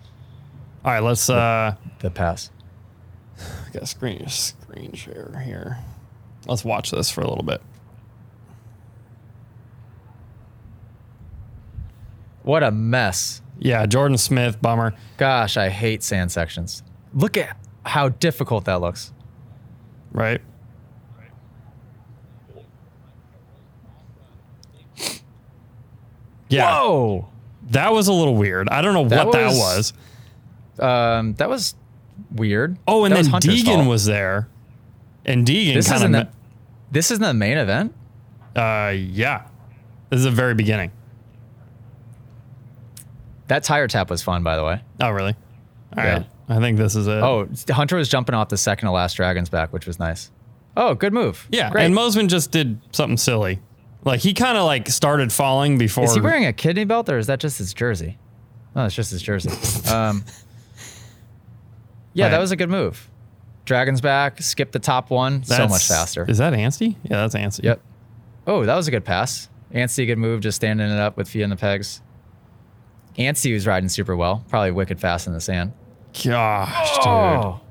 All 0.83 0.91
right, 0.91 1.03
let's 1.03 1.29
uh 1.29 1.75
the 1.99 2.11
pass. 2.11 2.49
I 3.39 3.69
got 3.73 3.87
screen 3.87 4.27
screen 4.27 4.93
share 4.93 5.41
here. 5.45 5.77
Let's 6.47 6.65
watch 6.65 6.91
this 6.91 7.09
for 7.09 7.21
a 7.21 7.27
little 7.27 7.43
bit. 7.43 7.61
What 12.43 12.63
a 12.63 12.71
mess. 12.71 13.41
Yeah, 13.59 13.85
Jordan 13.85 14.17
Smith, 14.17 14.61
bummer. 14.61 14.93
Gosh, 15.17 15.55
I 15.55 15.69
hate 15.69 16.03
sand 16.03 16.31
sections. 16.31 16.83
Look 17.13 17.37
at 17.37 17.55
how 17.85 18.09
difficult 18.09 18.65
that 18.65 18.81
looks. 18.81 19.13
Right? 20.11 20.41
Yeah, 26.53 26.79
Whoa. 26.81 27.29
that 27.71 27.91
was 27.93 28.07
a 28.07 28.13
little 28.13 28.35
weird. 28.35 28.69
I 28.69 28.81
don't 28.81 28.93
know 28.93 29.07
That 29.09 29.25
what 29.27 29.33
that 29.33 29.45
was- 29.47 29.93
was. 30.79 30.79
Um, 30.79 31.33
that 31.35 31.49
was 31.49 31.75
weird. 32.31 32.77
Oh, 32.87 33.05
and 33.05 33.11
That 33.15 33.23
then 33.23 33.31
Hunter's 33.31 33.63
Deegan 33.63 33.75
fault. 33.75 33.87
was 33.87 34.05
there, 34.05 34.47
and 35.25 35.45
Deegan 35.45 35.73
This 35.75 35.91
isn't 35.91 36.11
the, 36.11 36.27
this 36.91 37.11
isn't 37.11 37.21
the 37.23 37.33
main 37.33 37.57
event. 37.57 37.93
Uh, 38.55 38.93
yeah, 38.95 39.43
this 40.09 40.17
is 40.19 40.23
the 40.25 40.31
very 40.31 40.53
beginning. 40.55 40.91
That 43.47 43.63
tire 43.63 43.87
tap 43.87 44.09
was 44.09 44.21
fun, 44.23 44.43
by 44.43 44.55
the 44.55 44.63
way. 44.63 44.81
Oh, 45.01 45.09
really? 45.09 45.35
All 45.97 46.03
Yeah. 46.03 46.13
right. 46.13 46.25
I 46.49 46.59
think 46.59 46.77
this 46.77 46.95
is 46.95 47.07
it. 47.07 47.11
Oh, 47.23 47.47
Hunter 47.69 47.97
was 47.97 48.09
jumping 48.09 48.35
off 48.35 48.49
the 48.49 48.57
second 48.57 48.87
to 48.87 48.91
last 48.91 49.13
dragon's 49.15 49.49
back, 49.49 49.71
which 49.73 49.85
was 49.85 49.99
nice. 49.99 50.31
Oh, 50.75 50.95
good 50.95 51.13
move. 51.13 51.47
yeah. 51.51 51.69
great. 51.69 51.85
And 51.85 51.93
Mosman 51.95 52.27
just 52.27 52.51
did 52.51 52.79
something 52.91 53.17
silly. 53.17 53.59
Like 54.05 54.19
he 54.19 54.33
kind 54.33 54.57
of 54.57 54.65
like 54.65 54.89
started 54.89 55.31
falling 55.31 55.77
before. 55.77 56.03
is 56.05 56.13
he 56.15 56.21
wearing 56.21 56.45
a 56.45 56.53
kidney 56.53 56.83
belt 56.83 57.09
or 57.09 57.17
is 57.17 57.27
that 57.27 57.39
just 57.39 57.57
his 57.57 57.73
jersey? 57.73 58.17
Oh, 58.75 58.85
it's 58.85 58.95
just 58.95 59.11
his 59.11 59.21
jersey. 59.21 59.49
Um, 59.93 60.23
yeah, 62.15 62.29
that 62.29 62.39
was 62.39 62.51
a 62.51 62.55
good 62.55 62.69
move. 62.69 63.09
Dragon's 63.65 64.01
back, 64.01 64.41
skip 64.41 64.71
the 64.71 64.79
top 64.79 65.09
one, 65.09 65.43
so 65.43 65.67
much 65.67 65.87
faster. 65.87 66.25
Is 66.29 66.37
that 66.37 66.53
Anstie? 66.53 66.95
Yeah, 67.03 67.17
that's 67.17 67.33
Anstie. 67.33 67.63
Yep. 67.63 67.81
Oh, 68.45 68.65
that 68.65 68.75
was 68.75 68.87
a 68.87 68.91
good 68.91 69.05
pass. 69.05 69.49
Anstie, 69.73 70.05
good 70.05 70.17
move, 70.17 70.41
just 70.41 70.55
standing 70.57 70.87
it 70.89 70.99
up 70.99 71.17
with 71.17 71.27
feet 71.27 71.41
in 71.41 71.49
the 71.49 71.55
pegs. 71.55 72.01
Anstie 73.17 73.53
was 73.53 73.65
riding 73.65 73.89
super 73.89 74.15
well, 74.15 74.43
probably 74.49 74.71
wicked 74.71 74.99
fast 74.99 75.27
in 75.27 75.33
the 75.33 75.41
sand. 75.41 75.73
Gosh, 76.23 76.97
dude. 76.97 77.61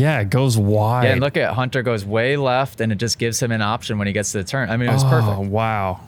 Yeah, 0.00 0.20
it 0.20 0.30
goes 0.30 0.56
wide. 0.56 1.04
Yeah, 1.04 1.12
and 1.12 1.20
look 1.20 1.36
at 1.36 1.52
Hunter 1.52 1.82
goes 1.82 2.06
way 2.06 2.38
left, 2.38 2.80
and 2.80 2.90
it 2.90 2.96
just 2.96 3.18
gives 3.18 3.40
him 3.40 3.52
an 3.52 3.60
option 3.60 3.98
when 3.98 4.06
he 4.06 4.14
gets 4.14 4.32
to 4.32 4.38
the 4.38 4.44
turn. 4.44 4.70
I 4.70 4.78
mean, 4.78 4.88
it 4.88 4.92
was 4.92 5.04
oh, 5.04 5.10
perfect. 5.10 5.50
wow. 5.50 6.00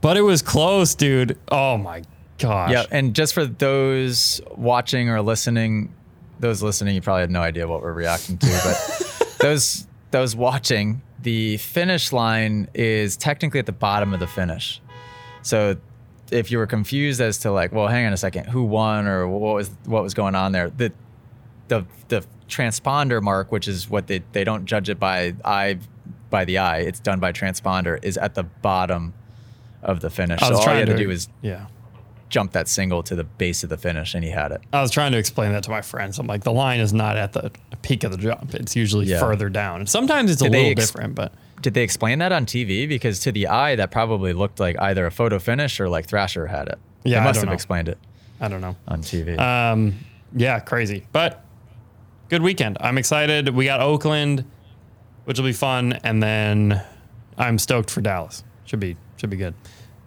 But 0.00 0.16
it 0.16 0.22
was 0.22 0.40
close, 0.40 0.94
dude. 0.94 1.38
Oh 1.48 1.76
my 1.76 2.04
gosh. 2.38 2.70
Yeah, 2.70 2.86
and 2.90 3.14
just 3.14 3.34
for 3.34 3.44
those 3.44 4.40
watching 4.56 5.10
or 5.10 5.20
listening, 5.20 5.92
those 6.40 6.62
listening, 6.62 6.94
you 6.94 7.02
probably 7.02 7.20
have 7.20 7.30
no 7.30 7.42
idea 7.42 7.68
what 7.68 7.82
we're 7.82 7.92
reacting 7.92 8.38
to, 8.38 8.60
but 8.64 9.36
those 9.40 9.86
those 10.10 10.34
watching, 10.34 11.02
the 11.22 11.58
finish 11.58 12.12
line 12.12 12.68
is 12.72 13.18
technically 13.18 13.60
at 13.60 13.66
the 13.66 13.72
bottom 13.72 14.14
of 14.14 14.20
the 14.20 14.26
finish. 14.26 14.80
So 15.42 15.76
if 16.30 16.50
you 16.50 16.56
were 16.56 16.66
confused 16.66 17.20
as 17.20 17.38
to 17.40 17.50
like, 17.50 17.72
well, 17.72 17.88
hang 17.88 18.06
on 18.06 18.14
a 18.14 18.16
second, 18.16 18.46
who 18.46 18.62
won 18.64 19.06
or 19.06 19.28
what 19.28 19.54
was 19.54 19.70
what 19.84 20.02
was 20.02 20.14
going 20.14 20.34
on 20.34 20.52
there, 20.52 20.70
the 20.70 20.92
the 21.68 21.84
the 22.08 22.24
transponder 22.48 23.22
mark, 23.22 23.52
which 23.52 23.68
is 23.68 23.88
what 23.88 24.06
they 24.06 24.22
they 24.32 24.44
don't 24.44 24.64
judge 24.64 24.88
it 24.88 24.98
by 24.98 25.34
eye 25.44 25.78
by 26.30 26.44
the 26.44 26.58
eye, 26.58 26.78
it's 26.78 27.00
done 27.00 27.20
by 27.20 27.32
transponder, 27.32 27.98
is 28.02 28.18
at 28.18 28.34
the 28.34 28.42
bottom 28.42 29.14
of 29.82 30.00
the 30.00 30.10
finish. 30.10 30.40
So 30.40 30.54
all 30.56 30.62
you 30.62 30.68
had 30.70 30.86
to 30.86 30.92
to 30.92 30.98
do 30.98 31.10
is 31.10 31.28
Yeah. 31.40 31.66
jump 32.28 32.52
that 32.52 32.68
single 32.68 33.02
to 33.04 33.14
the 33.14 33.24
base 33.24 33.62
of 33.62 33.70
the 33.70 33.78
finish, 33.78 34.14
and 34.14 34.22
he 34.22 34.30
had 34.30 34.52
it. 34.52 34.60
I 34.72 34.82
was 34.82 34.90
trying 34.90 35.12
to 35.12 35.18
explain 35.18 35.52
that 35.52 35.62
to 35.64 35.70
my 35.70 35.80
friends. 35.80 36.18
I'm 36.18 36.26
like, 36.26 36.44
the 36.44 36.52
line 36.52 36.80
is 36.80 36.92
not 36.92 37.16
at 37.16 37.32
the 37.32 37.50
peak 37.80 38.04
of 38.04 38.10
the 38.12 38.18
jump. 38.18 38.54
It's 38.54 38.76
usually 38.76 39.06
Yeah. 39.06 39.20
further 39.20 39.48
down. 39.48 39.86
Sometimes 39.86 40.30
it's 40.30 40.42
a 40.42 40.44
Did 40.44 40.52
they 40.52 40.58
little 40.58 40.72
ex- 40.72 40.86
different, 40.90 41.14
but 41.14 41.32
Did 41.62 41.74
they 41.74 41.82
explain 41.82 42.18
that 42.18 42.30
on 42.32 42.44
TV? 42.46 42.86
Because 42.86 43.18
to 43.20 43.32
the 43.32 43.46
eye, 43.48 43.74
that 43.76 43.90
probably 43.90 44.32
looked 44.32 44.60
like 44.60 44.76
either 44.80 45.06
a 45.06 45.10
photo 45.10 45.38
finish 45.38 45.80
or 45.80 45.88
like 45.88 46.06
Thrasher 46.06 46.46
had 46.48 46.68
it. 46.68 46.78
Yeah, 47.04 47.14
they 47.14 47.20
I 47.20 47.24
must 47.24 47.34
don't 47.36 47.44
have 47.44 47.48
know. 47.48 47.54
explained 47.54 47.88
it 47.88 47.98
I 48.40 48.48
don't 48.48 48.60
know. 48.60 48.76
on 48.86 49.00
TV. 49.00 49.36
Um, 49.38 49.94
yeah, 50.36 50.60
crazy. 50.60 51.04
But 51.12 51.42
good 52.28 52.42
weekend. 52.42 52.78
I'm 52.80 52.98
excited. 52.98 53.48
We 53.50 53.64
got 53.64 53.80
Oakland, 53.80 54.44
which 55.24 55.38
will 55.38 55.46
be 55.46 55.52
fun, 55.52 55.94
and 56.04 56.22
then 56.22 56.82
I'm 57.36 57.58
stoked 57.58 57.90
for 57.90 58.00
Dallas. 58.00 58.44
Should 58.64 58.80
be 58.80 58.96
should 59.16 59.30
be 59.30 59.36
good. 59.36 59.54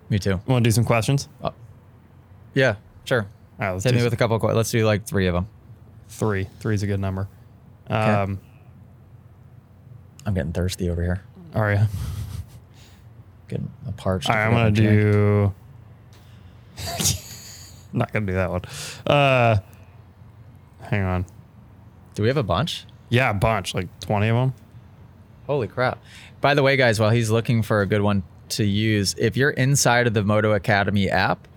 me 0.09 0.19
too. 0.19 0.39
Want 0.45 0.63
to 0.63 0.67
do 0.67 0.71
some 0.71 0.85
questions? 0.85 1.27
Yeah, 2.53 2.75
sure. 3.05 3.21
All 3.59 3.67
right, 3.67 3.71
let's 3.71 3.83
Hit 3.85 3.95
me 3.95 4.03
with 4.03 4.13
a 4.13 4.17
couple. 4.17 4.35
Of, 4.35 4.41
que- 4.41 4.53
let's 4.53 4.71
do 4.71 4.85
like 4.85 5.05
three 5.05 5.27
of 5.27 5.33
them. 5.33 5.47
three. 6.09 6.47
Three 6.59 6.75
is 6.75 6.83
a 6.83 6.87
good 6.87 6.99
number. 6.99 7.27
Um, 7.87 8.39
I'm 10.25 10.33
getting 10.33 10.53
thirsty 10.53 10.89
over 10.89 11.01
here. 11.01 11.21
all 11.55 11.61
right. 11.61 11.87
Getting 13.47 13.69
a 13.87 13.91
parched. 13.91 14.29
All 14.29 14.35
right, 14.35 14.45
I'm 14.45 14.51
gonna 14.53 14.71
do. 14.71 15.53
Not 17.93 18.11
gonna 18.13 18.25
do 18.25 18.33
that 18.33 18.49
one. 18.49 18.61
Uh, 19.05 19.57
hang 20.83 21.03
on. 21.03 21.25
Do 22.21 22.23
we 22.25 22.29
have 22.29 22.37
a 22.37 22.43
bunch? 22.43 22.85
Yeah, 23.09 23.31
a 23.31 23.33
bunch, 23.33 23.73
like 23.73 23.87
20 24.01 24.27
of 24.27 24.35
them. 24.35 24.53
Holy 25.47 25.67
crap! 25.67 25.97
By 26.39 26.53
the 26.53 26.61
way, 26.61 26.77
guys, 26.77 26.99
while 26.99 27.09
he's 27.09 27.31
looking 27.31 27.63
for 27.63 27.81
a 27.81 27.87
good 27.87 28.03
one 28.03 28.21
to 28.49 28.63
use, 28.63 29.15
if 29.17 29.35
you're 29.35 29.49
inside 29.49 30.05
of 30.05 30.13
the 30.13 30.23
Moto 30.23 30.51
Academy 30.51 31.09
app, 31.09 31.47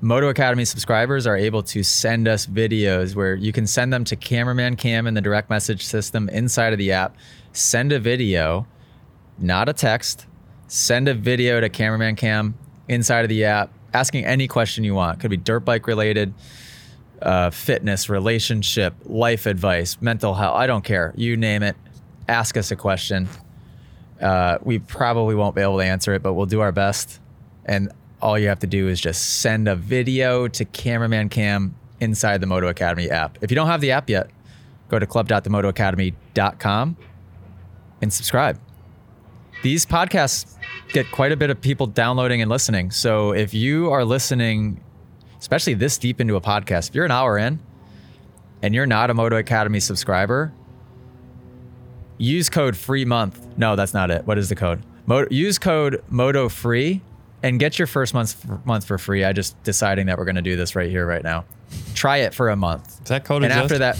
Moto 0.00 0.26
Academy 0.28 0.64
subscribers 0.64 1.24
are 1.24 1.36
able 1.36 1.62
to 1.62 1.84
send 1.84 2.26
us 2.26 2.48
videos 2.48 3.14
where 3.14 3.36
you 3.36 3.52
can 3.52 3.64
send 3.64 3.92
them 3.92 4.02
to 4.02 4.16
Cameraman 4.16 4.74
Cam 4.74 5.06
in 5.06 5.14
the 5.14 5.20
direct 5.20 5.50
message 5.50 5.84
system 5.84 6.28
inside 6.30 6.72
of 6.72 6.80
the 6.80 6.90
app. 6.90 7.16
Send 7.52 7.92
a 7.92 8.00
video, 8.00 8.66
not 9.38 9.68
a 9.68 9.72
text. 9.72 10.26
Send 10.66 11.06
a 11.06 11.14
video 11.14 11.60
to 11.60 11.68
Cameraman 11.68 12.16
Cam 12.16 12.58
inside 12.88 13.22
of 13.22 13.28
the 13.28 13.44
app, 13.44 13.72
asking 13.92 14.24
any 14.24 14.48
question 14.48 14.82
you 14.82 14.96
want. 14.96 15.20
Could 15.20 15.30
be 15.30 15.36
dirt 15.36 15.60
bike 15.60 15.86
related, 15.86 16.34
uh, 17.24 17.50
fitness, 17.50 18.08
relationship, 18.08 18.94
life 19.04 19.46
advice, 19.46 20.00
mental 20.00 20.34
health. 20.34 20.54
I 20.56 20.66
don't 20.66 20.84
care. 20.84 21.12
You 21.16 21.36
name 21.36 21.62
it. 21.62 21.74
Ask 22.28 22.56
us 22.56 22.70
a 22.70 22.76
question. 22.76 23.28
Uh, 24.20 24.58
we 24.62 24.78
probably 24.78 25.34
won't 25.34 25.56
be 25.56 25.62
able 25.62 25.78
to 25.78 25.84
answer 25.84 26.14
it, 26.14 26.22
but 26.22 26.34
we'll 26.34 26.46
do 26.46 26.60
our 26.60 26.70
best. 26.72 27.20
And 27.64 27.90
all 28.20 28.38
you 28.38 28.48
have 28.48 28.60
to 28.60 28.66
do 28.66 28.88
is 28.88 29.00
just 29.00 29.40
send 29.40 29.68
a 29.68 29.74
video 29.74 30.48
to 30.48 30.64
Cameraman 30.66 31.30
Cam 31.30 31.74
inside 32.00 32.40
the 32.40 32.46
Moto 32.46 32.68
Academy 32.68 33.10
app. 33.10 33.38
If 33.40 33.50
you 33.50 33.54
don't 33.54 33.66
have 33.68 33.80
the 33.80 33.92
app 33.92 34.08
yet, 34.10 34.30
go 34.88 34.98
to 34.98 35.06
club.themotoacademy.com 35.06 36.96
and 38.02 38.12
subscribe. 38.12 38.60
These 39.62 39.86
podcasts 39.86 40.58
get 40.92 41.10
quite 41.10 41.32
a 41.32 41.36
bit 41.36 41.48
of 41.48 41.58
people 41.58 41.86
downloading 41.86 42.42
and 42.42 42.50
listening. 42.50 42.90
So 42.90 43.32
if 43.32 43.54
you 43.54 43.90
are 43.90 44.04
listening, 44.04 44.83
especially 45.44 45.74
this 45.74 45.98
deep 45.98 46.22
into 46.22 46.36
a 46.36 46.40
podcast, 46.40 46.88
if 46.88 46.94
you're 46.94 47.04
an 47.04 47.10
hour 47.10 47.36
in 47.36 47.58
and 48.62 48.74
you're 48.74 48.86
not 48.86 49.10
a 49.10 49.14
Moto 49.14 49.36
Academy 49.36 49.78
subscriber, 49.78 50.50
use 52.16 52.48
code 52.48 52.74
free 52.74 53.04
month. 53.04 53.46
No, 53.58 53.76
that's 53.76 53.92
not 53.92 54.10
it. 54.10 54.26
What 54.26 54.38
is 54.38 54.48
the 54.48 54.54
code? 54.54 54.82
Mo- 55.04 55.26
use 55.30 55.58
code 55.58 56.02
Moto 56.08 56.48
free 56.48 57.02
and 57.42 57.60
get 57.60 57.78
your 57.78 57.86
first 57.86 58.14
month 58.14 58.42
month 58.64 58.86
for 58.86 58.96
free. 58.96 59.22
I 59.22 59.34
just 59.34 59.62
deciding 59.64 60.06
that 60.06 60.16
we're 60.16 60.24
going 60.24 60.36
to 60.36 60.40
do 60.42 60.56
this 60.56 60.74
right 60.74 60.88
here, 60.88 61.06
right 61.06 61.22
now. 61.22 61.44
Try 61.92 62.18
it 62.18 62.32
for 62.32 62.48
a 62.48 62.56
month, 62.56 63.02
Is 63.02 63.08
that 63.10 63.26
code 63.26 63.42
and 63.44 63.52
exist? 63.52 63.64
after 63.64 63.78
that, 63.80 63.98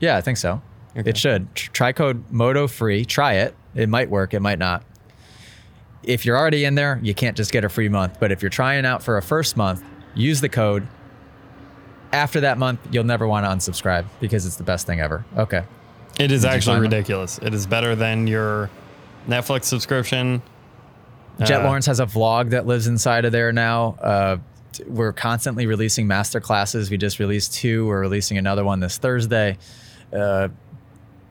yeah, 0.00 0.16
I 0.16 0.22
think 0.22 0.38
so. 0.38 0.62
Okay. 0.96 1.10
It 1.10 1.18
should. 1.18 1.54
Try 1.54 1.92
code 1.92 2.24
Moto 2.32 2.66
free. 2.66 3.04
Try 3.04 3.34
it. 3.34 3.54
It 3.74 3.90
might 3.90 4.08
work. 4.08 4.32
It 4.32 4.40
might 4.40 4.58
not. 4.58 4.82
If 6.02 6.24
you're 6.24 6.38
already 6.38 6.64
in 6.64 6.74
there, 6.74 6.98
you 7.02 7.12
can't 7.12 7.36
just 7.36 7.52
get 7.52 7.66
a 7.66 7.68
free 7.68 7.90
month. 7.90 8.18
But 8.18 8.32
if 8.32 8.40
you're 8.40 8.48
trying 8.48 8.86
out 8.86 9.02
for 9.02 9.18
a 9.18 9.22
first 9.22 9.58
month, 9.58 9.84
use 10.14 10.40
the 10.40 10.48
code. 10.48 10.86
After 12.12 12.40
that 12.40 12.58
month, 12.58 12.80
you'll 12.90 13.04
never 13.04 13.26
want 13.26 13.46
to 13.46 13.50
unsubscribe 13.50 14.04
because 14.20 14.44
it's 14.46 14.56
the 14.56 14.64
best 14.64 14.86
thing 14.86 15.00
ever. 15.00 15.24
Okay. 15.36 15.62
It 16.18 16.32
is 16.32 16.42
you 16.42 16.50
actually 16.50 16.74
find 16.74 16.84
them? 16.84 16.90
ridiculous. 16.90 17.38
It 17.38 17.54
is 17.54 17.66
better 17.66 17.94
than 17.94 18.26
your 18.26 18.68
Netflix 19.28 19.64
subscription. 19.64 20.42
Jett 21.44 21.62
Uh, 21.62 21.64
Lawrence 21.68 21.86
has 21.86 22.00
a 22.00 22.06
vlog 22.06 22.50
that 22.50 22.66
lives 22.66 22.86
inside 22.86 23.24
of 23.24 23.32
there 23.32 23.52
now. 23.52 23.96
Uh, 24.02 24.36
we're 24.86 25.12
constantly 25.12 25.66
releasing 25.66 26.06
master 26.06 26.40
classes. 26.40 26.90
We 26.90 26.96
just 26.96 27.18
released 27.18 27.54
two. 27.54 27.86
We're 27.86 28.00
releasing 28.00 28.38
another 28.38 28.64
one 28.64 28.80
this 28.80 28.98
Thursday. 28.98 29.56
Uh, 30.12 30.48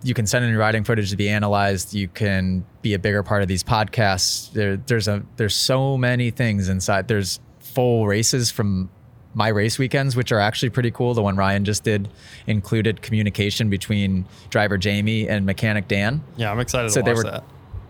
you 0.02 0.14
can 0.14 0.26
send 0.26 0.46
in 0.46 0.52
your 0.52 0.60
riding 0.60 0.84
footage 0.86 1.10
to 1.10 1.18
be 1.18 1.28
analyzed. 1.30 1.94
You 1.94 2.08
can 2.08 2.66
be 2.82 2.94
a 2.94 3.00
bigger 3.00 3.22
part 3.22 3.42
of 3.42 3.48
these 3.50 3.64
podcasts. 3.64 4.52
There, 4.54 4.78
there's 4.78 5.08
a 5.10 5.24
there's 5.36 5.56
so 5.56 5.98
many 5.98 6.32
things 6.32 6.70
inside. 6.70 7.08
There's 7.10 7.40
full 7.70 8.08
races 8.08 8.52
from 8.52 8.90
my 9.34 9.48
race 9.50 9.78
weekends, 9.78 10.16
which 10.16 10.32
are 10.32 10.40
actually 10.40 10.70
pretty 10.72 10.92
cool. 10.92 11.14
The 11.14 11.22
one 11.22 11.36
Ryan 11.36 11.64
just 11.64 11.84
did 11.84 12.10
included 12.48 13.02
communication 13.02 13.70
between 13.70 14.26
driver 14.50 14.78
Jamie 14.78 15.28
and 15.30 15.46
mechanic 15.46 15.88
Dan 15.88 16.24
Yeah, 16.36 16.52
I'm 16.52 16.60
excited 16.60 16.92
So 16.92 17.02
to 17.02 17.06
they 17.06 17.14
were- 17.14 17.24
that. 17.24 17.44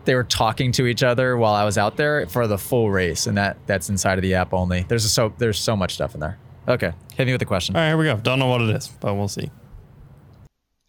they 0.05 0.15
were 0.15 0.25
talking 0.25 0.71
to 0.73 0.85
each 0.85 1.01
other 1.01 1.37
while 1.37 1.53
I 1.53 1.63
was 1.63 1.77
out 1.77 1.95
there 1.97 2.27
for 2.27 2.45
the 2.45 2.57
full 2.57 2.91
race, 2.91 3.25
and 3.25 3.37
that 3.37 3.57
that's 3.67 3.89
inside 3.89 4.17
of 4.17 4.21
the 4.21 4.33
app 4.35 4.53
only. 4.53 4.83
There's 4.87 5.05
a, 5.05 5.09
so 5.09 5.33
there's 5.37 5.57
so 5.59 5.75
much 5.75 5.93
stuff 5.93 6.13
in 6.13 6.19
there. 6.19 6.37
Okay, 6.67 6.91
hit 7.15 7.25
me 7.25 7.31
with 7.31 7.41
a 7.41 7.45
question. 7.45 7.75
All 7.75 7.81
right, 7.81 7.87
here 7.87 7.97
we 7.97 8.03
go. 8.05 8.17
Don't 8.17 8.37
know 8.39 8.47
what 8.47 8.61
it 8.61 8.69
is, 8.75 8.89
but 8.99 9.15
we'll 9.15 9.27
see. 9.29 9.49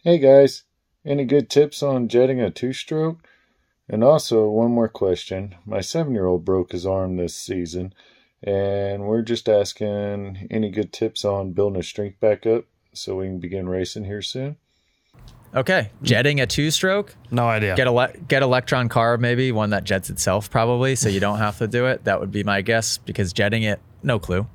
Hey 0.03 0.17
guys, 0.19 0.63
Any 1.05 1.25
good 1.25 1.49
tips 1.49 1.81
on 1.81 2.07
jetting 2.07 2.39
a 2.41 2.51
two 2.51 2.73
stroke? 2.73 3.25
And 3.89 4.03
also, 4.03 4.47
one 4.49 4.71
more 4.71 4.87
question. 4.87 5.55
My 5.65 5.81
seven 5.81 6.13
year 6.13 6.25
old 6.25 6.45
broke 6.45 6.71
his 6.71 6.85
arm 6.85 7.17
this 7.17 7.35
season, 7.35 7.93
and 8.43 9.03
we're 9.03 9.21
just 9.21 9.47
asking 9.47 10.47
any 10.49 10.69
good 10.69 10.91
tips 10.91 11.23
on 11.25 11.51
building 11.51 11.77
his 11.77 11.87
strength 11.87 12.19
back 12.19 12.45
up 12.45 12.65
so 12.93 13.17
we 13.17 13.25
can 13.25 13.39
begin 13.39 13.69
racing 13.69 14.05
here 14.05 14.21
soon. 14.21 14.57
Okay, 15.53 15.89
jetting 16.01 16.39
a 16.39 16.47
two-stroke. 16.47 17.13
No 17.29 17.47
idea. 17.47 17.75
Get 17.75 17.87
a 17.87 18.13
get 18.27 18.41
electron 18.41 18.87
carb 18.87 19.19
maybe 19.19 19.51
one 19.51 19.71
that 19.71 19.83
jets 19.83 20.09
itself 20.09 20.49
probably, 20.49 20.95
so 20.95 21.09
you 21.09 21.19
don't 21.19 21.39
have 21.39 21.57
to 21.57 21.67
do 21.67 21.87
it. 21.87 22.05
That 22.05 22.21
would 22.21 22.31
be 22.31 22.43
my 22.43 22.61
guess 22.61 22.97
because 22.97 23.33
jetting 23.33 23.63
it, 23.63 23.81
no 24.01 24.17
clue. 24.17 24.47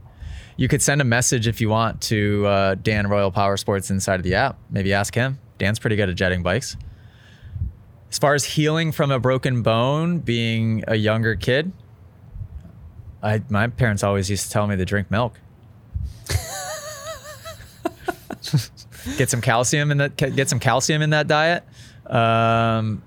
You 0.56 0.68
could 0.68 0.80
send 0.80 1.02
a 1.02 1.04
message 1.04 1.46
if 1.46 1.60
you 1.60 1.68
want 1.68 2.00
to 2.02 2.46
uh, 2.46 2.74
Dan 2.76 3.08
Royal 3.08 3.30
Power 3.30 3.58
Sports 3.58 3.90
inside 3.90 4.20
of 4.20 4.22
the 4.22 4.36
app. 4.36 4.58
Maybe 4.70 4.94
ask 4.94 5.14
him. 5.14 5.38
Dan's 5.58 5.78
pretty 5.78 5.96
good 5.96 6.08
at 6.08 6.16
jetting 6.16 6.42
bikes. 6.42 6.78
As 8.10 8.18
far 8.18 8.34
as 8.34 8.44
healing 8.44 8.90
from 8.90 9.10
a 9.10 9.18
broken 9.20 9.62
bone, 9.62 10.20
being 10.20 10.82
a 10.88 10.94
younger 10.94 11.36
kid, 11.36 11.72
I 13.22 13.42
my 13.48 13.66
parents 13.68 14.02
always 14.02 14.28
used 14.30 14.46
to 14.46 14.50
tell 14.50 14.66
me 14.66 14.76
to 14.76 14.84
drink 14.84 15.10
milk. 15.10 15.40
get 19.16 19.30
some 19.30 19.40
calcium 19.40 19.90
in 19.90 19.98
that 19.98 20.16
get 20.16 20.48
some 20.48 20.60
calcium 20.60 21.02
in 21.02 21.10
that 21.10 21.26
diet. 21.26 21.64
Um, 22.06 23.02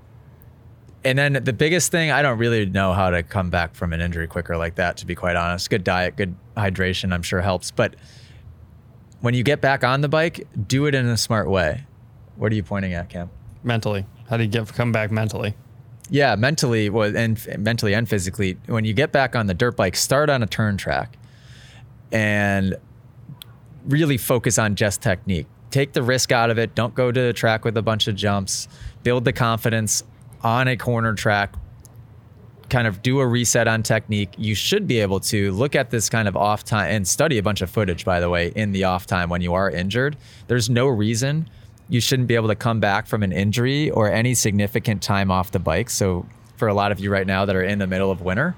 and 1.03 1.17
then 1.17 1.33
the 1.43 1.53
biggest 1.53 1.91
thing, 1.91 2.11
I 2.11 2.21
don't 2.21 2.37
really 2.37 2.65
know 2.65 2.91
how 2.91 3.09
to 3.09 3.23
come 3.23 3.49
back 3.49 3.73
from 3.73 3.93
an 3.93 4.01
injury 4.01 4.27
quicker 4.27 4.57
like 4.57 4.75
that, 4.75 4.97
to 4.97 5.05
be 5.05 5.15
quite 5.15 5.37
honest. 5.37 5.69
Good 5.69 5.85
diet, 5.85 6.17
good 6.17 6.35
hydration, 6.57 7.13
I'm 7.13 7.21
sure 7.21 7.39
helps. 7.39 7.71
But 7.71 7.95
when 9.21 9.33
you 9.33 9.43
get 9.43 9.61
back 9.61 9.85
on 9.85 10.01
the 10.01 10.09
bike, 10.09 10.45
do 10.67 10.85
it 10.87 10.95
in 10.95 11.05
a 11.05 11.15
smart 11.15 11.49
way. 11.49 11.85
What 12.35 12.51
are 12.51 12.55
you 12.55 12.63
pointing 12.63 12.93
at, 12.93 13.09
Cam? 13.09 13.29
mentally. 13.63 14.05
How 14.29 14.37
do 14.37 14.43
you 14.43 14.49
get 14.49 14.67
come 14.73 14.91
back 14.91 15.11
mentally? 15.11 15.55
Yeah, 16.09 16.35
mentally, 16.35 16.89
well, 16.89 17.15
and 17.15 17.39
mentally 17.59 17.93
and 17.93 18.09
physically. 18.09 18.57
When 18.65 18.83
you 18.83 18.93
get 18.93 19.11
back 19.11 19.35
on 19.35 19.45
the 19.47 19.53
dirt 19.53 19.75
bike, 19.75 19.95
start 19.95 20.29
on 20.29 20.41
a 20.41 20.47
turn 20.47 20.77
track, 20.77 21.17
and 22.11 22.75
really 23.85 24.17
focus 24.17 24.57
on 24.57 24.75
just 24.75 25.01
technique. 25.01 25.47
Take 25.69 25.93
the 25.93 26.01
risk 26.01 26.31
out 26.31 26.49
of 26.49 26.57
it. 26.57 26.73
Don't 26.73 26.95
go 26.95 27.11
to 27.11 27.21
the 27.21 27.33
track 27.33 27.63
with 27.63 27.77
a 27.77 27.81
bunch 27.81 28.07
of 28.07 28.15
jumps. 28.15 28.67
Build 29.03 29.23
the 29.23 29.33
confidence 29.33 30.03
on 30.41 30.67
a 30.67 30.75
corner 30.75 31.13
track. 31.13 31.53
Kind 32.69 32.87
of 32.87 33.01
do 33.03 33.19
a 33.19 33.27
reset 33.27 33.67
on 33.67 33.83
technique. 33.83 34.33
You 34.37 34.55
should 34.55 34.87
be 34.87 34.99
able 34.99 35.19
to 35.21 35.51
look 35.51 35.75
at 35.75 35.91
this 35.91 36.09
kind 36.09 36.27
of 36.27 36.35
off 36.35 36.63
time 36.63 36.91
and 36.91 37.07
study 37.07 37.37
a 37.37 37.43
bunch 37.43 37.61
of 37.61 37.69
footage, 37.69 38.03
by 38.03 38.19
the 38.19 38.29
way, 38.29 38.51
in 38.55 38.71
the 38.71 38.85
off 38.85 39.05
time 39.05 39.29
when 39.29 39.41
you 39.41 39.53
are 39.53 39.69
injured. 39.69 40.17
There's 40.47 40.69
no 40.69 40.87
reason 40.87 41.49
you 41.89 41.99
shouldn't 41.99 42.27
be 42.27 42.35
able 42.35 42.47
to 42.47 42.55
come 42.55 42.79
back 42.79 43.07
from 43.07 43.23
an 43.23 43.31
injury 43.31 43.89
or 43.89 44.11
any 44.11 44.35
significant 44.35 45.01
time 45.01 45.31
off 45.31 45.51
the 45.51 45.59
bike. 45.59 45.89
So, 45.89 46.25
for 46.55 46.67
a 46.67 46.73
lot 46.73 46.91
of 46.91 46.99
you 46.99 47.11
right 47.11 47.25
now 47.25 47.45
that 47.45 47.55
are 47.55 47.63
in 47.63 47.79
the 47.79 47.87
middle 47.87 48.11
of 48.11 48.21
winter, 48.21 48.55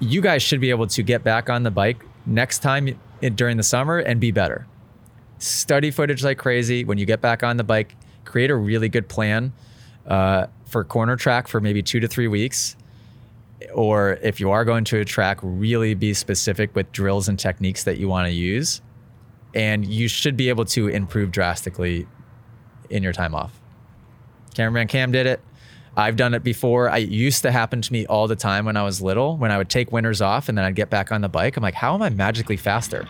you 0.00 0.20
guys 0.20 0.42
should 0.42 0.60
be 0.60 0.70
able 0.70 0.86
to 0.88 1.02
get 1.02 1.22
back 1.22 1.48
on 1.48 1.62
the 1.62 1.70
bike 1.70 2.04
next 2.26 2.60
time 2.60 2.98
during 3.34 3.56
the 3.56 3.62
summer 3.62 3.98
and 3.98 4.18
be 4.18 4.30
better. 4.32 4.66
Study 5.38 5.90
footage 5.90 6.24
like 6.24 6.38
crazy. 6.38 6.84
When 6.84 6.98
you 6.98 7.06
get 7.06 7.20
back 7.20 7.42
on 7.42 7.58
the 7.58 7.64
bike, 7.64 7.94
create 8.24 8.50
a 8.50 8.56
really 8.56 8.88
good 8.88 9.08
plan 9.08 9.52
uh, 10.06 10.46
for 10.64 10.84
corner 10.84 11.16
track 11.16 11.48
for 11.48 11.60
maybe 11.60 11.82
two 11.82 12.00
to 12.00 12.08
three 12.08 12.28
weeks. 12.28 12.76
Or 13.74 14.18
if 14.22 14.40
you 14.40 14.50
are 14.50 14.64
going 14.64 14.84
to 14.84 15.00
a 15.00 15.04
track, 15.04 15.38
really 15.42 15.94
be 15.94 16.14
specific 16.14 16.74
with 16.74 16.90
drills 16.92 17.28
and 17.28 17.38
techniques 17.38 17.84
that 17.84 17.98
you 17.98 18.08
want 18.08 18.26
to 18.26 18.32
use 18.32 18.80
and 19.54 19.84
you 19.84 20.08
should 20.08 20.36
be 20.36 20.48
able 20.48 20.64
to 20.64 20.88
improve 20.88 21.30
drastically 21.30 22.06
in 22.88 23.02
your 23.02 23.12
time 23.12 23.34
off. 23.34 23.60
Cameraman 24.54 24.88
Cam 24.88 25.12
did 25.12 25.26
it. 25.26 25.40
I've 25.96 26.16
done 26.16 26.34
it 26.34 26.44
before. 26.44 26.88
I 26.88 26.98
used 26.98 27.42
to 27.42 27.50
happen 27.50 27.82
to 27.82 27.92
me 27.92 28.06
all 28.06 28.28
the 28.28 28.36
time 28.36 28.64
when 28.64 28.76
I 28.76 28.84
was 28.84 29.02
little, 29.02 29.36
when 29.36 29.50
I 29.50 29.58
would 29.58 29.68
take 29.68 29.90
winters 29.90 30.20
off 30.20 30.48
and 30.48 30.56
then 30.56 30.64
I'd 30.64 30.76
get 30.76 30.88
back 30.88 31.10
on 31.10 31.20
the 31.20 31.28
bike. 31.28 31.56
I'm 31.56 31.62
like, 31.62 31.74
how 31.74 31.94
am 31.94 32.02
I 32.02 32.10
magically 32.10 32.56
faster? 32.56 33.08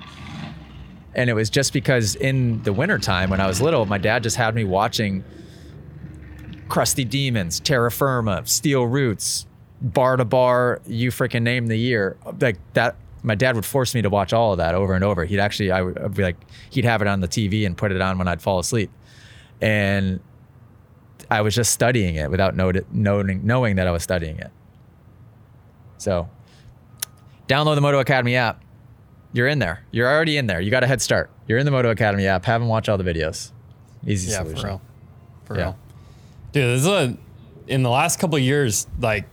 And 1.15 1.29
it 1.29 1.35
was 1.35 1.51
just 1.51 1.73
because 1.73 2.15
in 2.15 2.63
the 2.63 2.73
wintertime 2.73 3.31
when 3.31 3.41
I 3.41 3.47
was 3.47 3.61
little, 3.61 3.85
my 3.85 3.99
dad 3.99 4.23
just 4.23 4.37
had 4.37 4.55
me 4.55 4.65
watching 4.65 5.25
Crusty 6.69 7.05
Demons, 7.05 7.61
Terra 7.61 7.91
Firma, 7.91 8.47
Steel 8.47 8.87
Roots, 8.87 9.47
Bar 9.83 10.17
to 10.17 10.25
Bar, 10.25 10.81
you 10.87 11.11
freaking 11.11 11.43
name 11.43 11.67
the 11.67 11.77
year. 11.77 12.17
Like 12.41 12.59
that 12.75 12.97
my 13.23 13.35
dad 13.35 13.55
would 13.55 13.65
force 13.67 13.95
me 13.95 14.03
to 14.03 14.11
watch 14.11 14.33
all 14.33 14.53
of 14.53 14.59
that 14.59 14.75
over 14.75 14.95
and 14.95 15.05
over. 15.05 15.25
He'd 15.25 15.41
actually, 15.41 15.71
I 15.71 15.83
would 15.83 16.15
be 16.15 16.23
like, 16.23 16.37
he'd 16.71 16.85
have 16.85 17.03
it 17.03 17.09
on 17.09 17.21
the 17.21 17.29
TV 17.29 17.67
and 17.67 17.77
put 17.77 17.93
it 17.93 18.01
on 18.01 18.19
when 18.19 18.29
I'd 18.29 18.41
fall 18.43 18.59
asleep. 18.59 18.91
And 19.61 20.21
I 21.31 21.43
was 21.43 21.55
just 21.55 21.73
studying 21.73 22.15
it 22.17 22.31
without 22.31 22.57
knowing, 22.57 23.41
knowing 23.45 23.77
that 23.77 23.87
I 23.87 23.91
was 23.91 24.03
studying 24.03 24.39
it. 24.39 24.51
So 25.99 26.29
download 27.49 27.75
the 27.75 27.81
Moto 27.83 27.99
Academy 28.01 28.37
app. 28.37 28.63
You're 29.33 29.47
in 29.49 29.59
there. 29.59 29.85
You're 29.93 30.09
already 30.09 30.37
in 30.39 30.47
there. 30.47 30.61
You 30.61 30.71
got 30.71 30.83
a 30.83 30.87
head 30.87 31.01
start. 31.03 31.31
You're 31.47 31.59
in 31.59 31.67
the 31.67 31.71
Moto 31.71 31.91
Academy 31.91 32.27
app. 32.27 32.45
Have 32.47 32.61
them 32.61 32.69
watch 32.69 32.89
all 32.89 32.99
the 32.99 33.05
videos. 33.05 33.53
Easy 34.07 34.31
yeah, 34.33 34.39
solution. 34.39 34.61
for 34.61 34.67
real. 34.67 34.83
For 35.45 35.57
Yeah. 35.57 35.63
real. 35.63 35.79
Dude, 36.53 36.65
this 36.79 36.81
is 36.81 36.87
a, 36.89 37.17
in 37.69 37.83
the 37.85 37.91
last 37.91 38.19
couple 38.19 38.37
of 38.37 38.43
years, 38.43 38.87
like, 38.99 39.27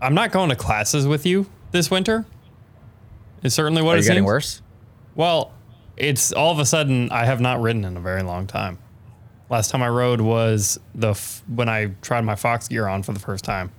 I'm 0.00 0.14
not 0.14 0.32
going 0.32 0.48
to 0.50 0.56
classes 0.56 1.06
with 1.06 1.24
you 1.24 1.46
this 1.70 1.90
winter. 1.90 2.24
It's 3.44 3.54
certainly 3.54 3.82
what 3.82 3.94
Are 3.94 3.98
it 3.98 4.02
you 4.04 4.08
getting 4.08 4.24
worse? 4.24 4.62
Well, 5.14 5.52
it's 5.96 6.32
all 6.32 6.50
of 6.50 6.58
a 6.58 6.66
sudden 6.66 7.10
I 7.12 7.24
have 7.26 7.40
not 7.40 7.60
ridden 7.60 7.84
in 7.84 7.96
a 7.96 8.00
very 8.00 8.22
long 8.22 8.46
time. 8.46 8.78
Last 9.50 9.70
time 9.70 9.82
I 9.82 9.88
rode 9.88 10.20
was 10.20 10.80
the 10.94 11.10
f- 11.10 11.42
when 11.46 11.68
I 11.68 11.92
tried 12.02 12.22
my 12.22 12.34
Fox 12.34 12.66
gear 12.66 12.88
on 12.88 13.02
for 13.02 13.12
the 13.12 13.20
first 13.20 13.44
time 13.44 13.70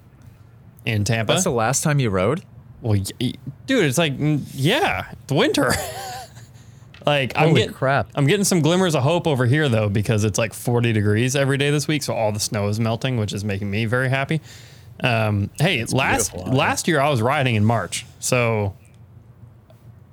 in 0.86 1.04
Tampa. 1.04 1.34
That's 1.34 1.44
the 1.44 1.52
last 1.52 1.84
time 1.84 2.00
you 2.00 2.10
rode? 2.10 2.44
well, 2.82 2.94
y- 3.00 3.04
y- 3.20 3.34
dude, 3.66 3.84
it's 3.86 3.98
like 3.98 4.18
mm, 4.18 4.44
yeah, 4.54 5.12
it's 5.24 5.34
winter. 5.34 5.72
like 7.06 7.34
I'm 7.36 7.50
Holy 7.50 7.62
getting 7.62 7.76
crap. 7.76 8.10
I'm 8.14 8.28
getting 8.28 8.44
some 8.44 8.62
glimmers 8.62 8.94
of 8.94 9.02
hope 9.04 9.26
over 9.26 9.46
here 9.48 9.68
though 9.68 9.90
because 9.90 10.24
it's 10.24 10.38
like 10.38 10.54
40 10.54 10.94
degrees 10.94 11.36
every 11.36 11.58
day 11.58 11.72
this 11.72 11.88
week, 11.88 12.04
so 12.04 12.14
all 12.14 12.32
the 12.32 12.40
snow 12.40 12.68
is 12.68 12.80
melting, 12.80 13.18
which 13.18 13.34
is 13.34 13.44
making 13.44 13.72
me 13.72 13.86
very 13.86 14.10
happy. 14.10 14.40
Um, 15.02 15.50
hey, 15.60 15.84
last 15.86 16.32
beautiful 16.32 16.54
last 16.56 16.88
year 16.88 17.02
I 17.02 17.10
was 17.10 17.22
riding 17.22 17.56
in 17.56 17.66
March, 17.66 18.06
so 18.20 18.76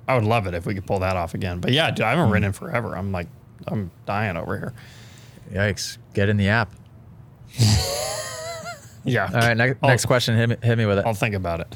I 0.07 0.15
would 0.15 0.25
love 0.25 0.47
it 0.47 0.53
if 0.53 0.65
we 0.65 0.73
could 0.75 0.85
pull 0.85 0.99
that 0.99 1.15
off 1.15 1.33
again. 1.33 1.59
But 1.59 1.71
yeah, 1.71 1.89
dude, 1.91 2.01
I 2.05 2.11
Hmm. 2.13 2.17
haven't 2.19 2.31
ridden 2.33 2.47
in 2.47 2.53
forever. 2.53 2.95
I'm 2.97 3.11
like, 3.11 3.27
I'm 3.67 3.91
dying 4.05 4.35
over 4.37 4.57
here. 4.57 4.73
Yikes. 5.51 5.97
Get 6.13 6.29
in 6.29 6.37
the 6.37 6.49
app. 6.49 6.71
Yeah. 9.05 9.25
All 9.33 9.39
right, 9.41 9.57
next, 9.57 9.81
next 9.81 10.05
question. 10.05 10.37
Hit 10.37 10.47
me, 10.49 10.55
hit 10.63 10.77
me 10.77 10.85
with 10.85 10.97
it. 10.99 11.05
I'll 11.05 11.13
think 11.13 11.35
about 11.35 11.59
it. 11.59 11.67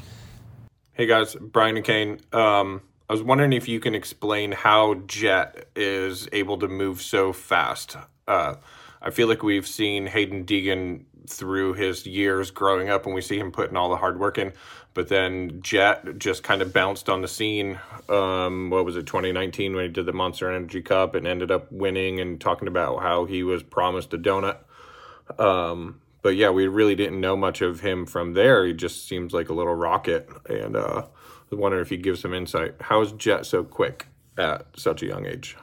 Hey 0.94 1.04
guys, 1.04 1.34
Brian 1.38 1.76
and 1.76 1.84
Kane. 1.84 2.20
Um, 2.32 2.80
I 3.08 3.12
was 3.12 3.22
wondering 3.22 3.52
if 3.52 3.68
you 3.68 3.80
can 3.80 3.94
explain 3.94 4.52
how 4.52 4.94
Jett 5.06 5.68
is 5.76 6.26
able 6.32 6.56
to 6.58 6.68
move 6.68 7.02
so 7.02 7.34
fast. 7.34 7.96
Uh, 8.26 8.54
I 9.02 9.10
feel 9.10 9.28
like 9.28 9.42
we've 9.42 9.66
seen 9.68 10.06
Haiden 10.08 10.46
Deegan 10.46 11.04
through 11.28 11.74
his 11.74 12.06
years 12.06 12.50
growing 12.50 12.88
up, 12.88 13.04
and 13.04 13.14
we 13.14 13.20
see 13.20 13.38
him 13.38 13.52
putting 13.52 13.76
all 13.76 13.90
the 13.90 13.96
hard 13.96 14.18
work 14.18 14.38
in. 14.38 14.52
But 14.98 15.06
then 15.06 15.62
Jett 15.62 16.18
just 16.18 16.42
kind 16.42 16.60
of 16.60 16.72
bounced 16.72 17.08
on 17.08 17.22
the 17.22 17.28
scene. 17.28 17.78
Um, 18.08 18.68
what 18.68 18.84
was 18.84 18.96
it, 18.96 19.06
2019, 19.06 19.76
when 19.76 19.84
he 19.84 19.88
did 19.92 20.06
the 20.06 20.12
Monster 20.12 20.52
Energy 20.52 20.82
Cup 20.82 21.14
and 21.14 21.24
ended 21.24 21.52
up 21.52 21.70
winning 21.70 22.18
and 22.18 22.40
talking 22.40 22.66
about 22.66 23.00
how 23.00 23.24
he 23.24 23.44
was 23.44 23.62
promised 23.62 24.12
a 24.12 24.18
donut. 24.18 24.56
Um, 25.38 26.00
but 26.20 26.30
yeah, 26.30 26.50
we 26.50 26.66
really 26.66 26.96
didn't 26.96 27.20
know 27.20 27.36
much 27.36 27.60
of 27.60 27.78
him 27.78 28.06
from 28.06 28.32
there. 28.32 28.66
He 28.66 28.72
just 28.72 29.06
seems 29.06 29.32
like 29.32 29.50
a 29.50 29.54
little 29.54 29.72
rocket. 29.72 30.28
And 30.50 30.74
uh, 30.74 31.04
I 31.06 31.44
was 31.48 31.60
wondering 31.60 31.82
if 31.82 31.92
you 31.92 31.96
give 31.98 32.18
some 32.18 32.34
insight. 32.34 32.74
How 32.80 33.00
is 33.00 33.12
Jett 33.12 33.46
so 33.46 33.62
quick 33.62 34.08
at 34.36 34.66
such 34.74 35.04
a 35.04 35.06
young 35.06 35.26
age? 35.26 35.56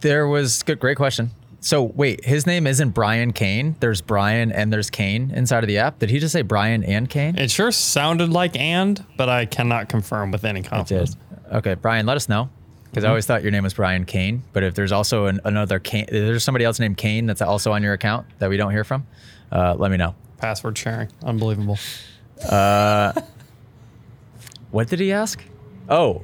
There 0.00 0.26
was 0.26 0.64
good, 0.64 0.80
great 0.80 0.96
question. 0.96 1.30
So 1.60 1.82
wait, 1.82 2.24
his 2.24 2.46
name 2.46 2.66
isn't 2.66 2.90
Brian 2.90 3.32
Kane. 3.32 3.76
There's 3.80 4.00
Brian 4.00 4.52
and 4.52 4.72
there's 4.72 4.90
Kane 4.90 5.32
inside 5.34 5.64
of 5.64 5.68
the 5.68 5.78
app. 5.78 5.98
Did 5.98 6.10
he 6.10 6.18
just 6.20 6.32
say 6.32 6.42
Brian 6.42 6.84
and 6.84 7.10
Kane? 7.10 7.36
It 7.36 7.50
sure 7.50 7.72
sounded 7.72 8.30
like 8.30 8.56
and, 8.56 9.04
but 9.16 9.28
I 9.28 9.46
cannot 9.46 9.88
confirm 9.88 10.30
with 10.30 10.44
any 10.44 10.62
confidence. 10.62 11.16
Okay, 11.52 11.74
Brian, 11.74 12.06
let 12.06 12.16
us 12.16 12.28
know 12.28 12.48
because 12.84 13.04
I 13.04 13.08
always 13.08 13.26
thought 13.26 13.42
your 13.42 13.50
name 13.50 13.64
was 13.64 13.74
Brian 13.74 14.04
Kane. 14.04 14.44
But 14.52 14.62
if 14.62 14.74
there's 14.74 14.92
also 14.92 15.26
an, 15.26 15.40
another 15.44 15.78
Kane, 15.78 16.06
there's 16.10 16.44
somebody 16.44 16.64
else 16.64 16.78
named 16.78 16.96
Kane 16.96 17.26
that's 17.26 17.42
also 17.42 17.72
on 17.72 17.82
your 17.82 17.92
account 17.92 18.26
that 18.38 18.48
we 18.50 18.56
don't 18.56 18.70
hear 18.70 18.84
from, 18.84 19.06
uh, 19.50 19.74
let 19.76 19.90
me 19.90 19.96
know. 19.96 20.14
Password 20.38 20.78
sharing, 20.78 21.08
unbelievable. 21.24 21.78
What 24.70 24.88
did 24.88 25.00
he 25.00 25.12
ask? 25.12 25.42
Oh, 25.88 26.22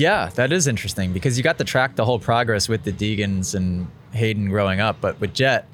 yeah, 0.00 0.30
that 0.34 0.50
is 0.52 0.66
interesting 0.66 1.12
because 1.12 1.36
you 1.36 1.44
got 1.44 1.58
to 1.58 1.64
track 1.64 1.94
the 1.96 2.04
whole 2.04 2.18
progress 2.18 2.68
with 2.68 2.82
the 2.84 2.92
Deegans 2.92 3.54
and 3.54 3.86
Haiden 4.14 4.48
growing 4.48 4.80
up, 4.80 4.96
but 5.00 5.20
with 5.20 5.34
Jett, 5.34 5.68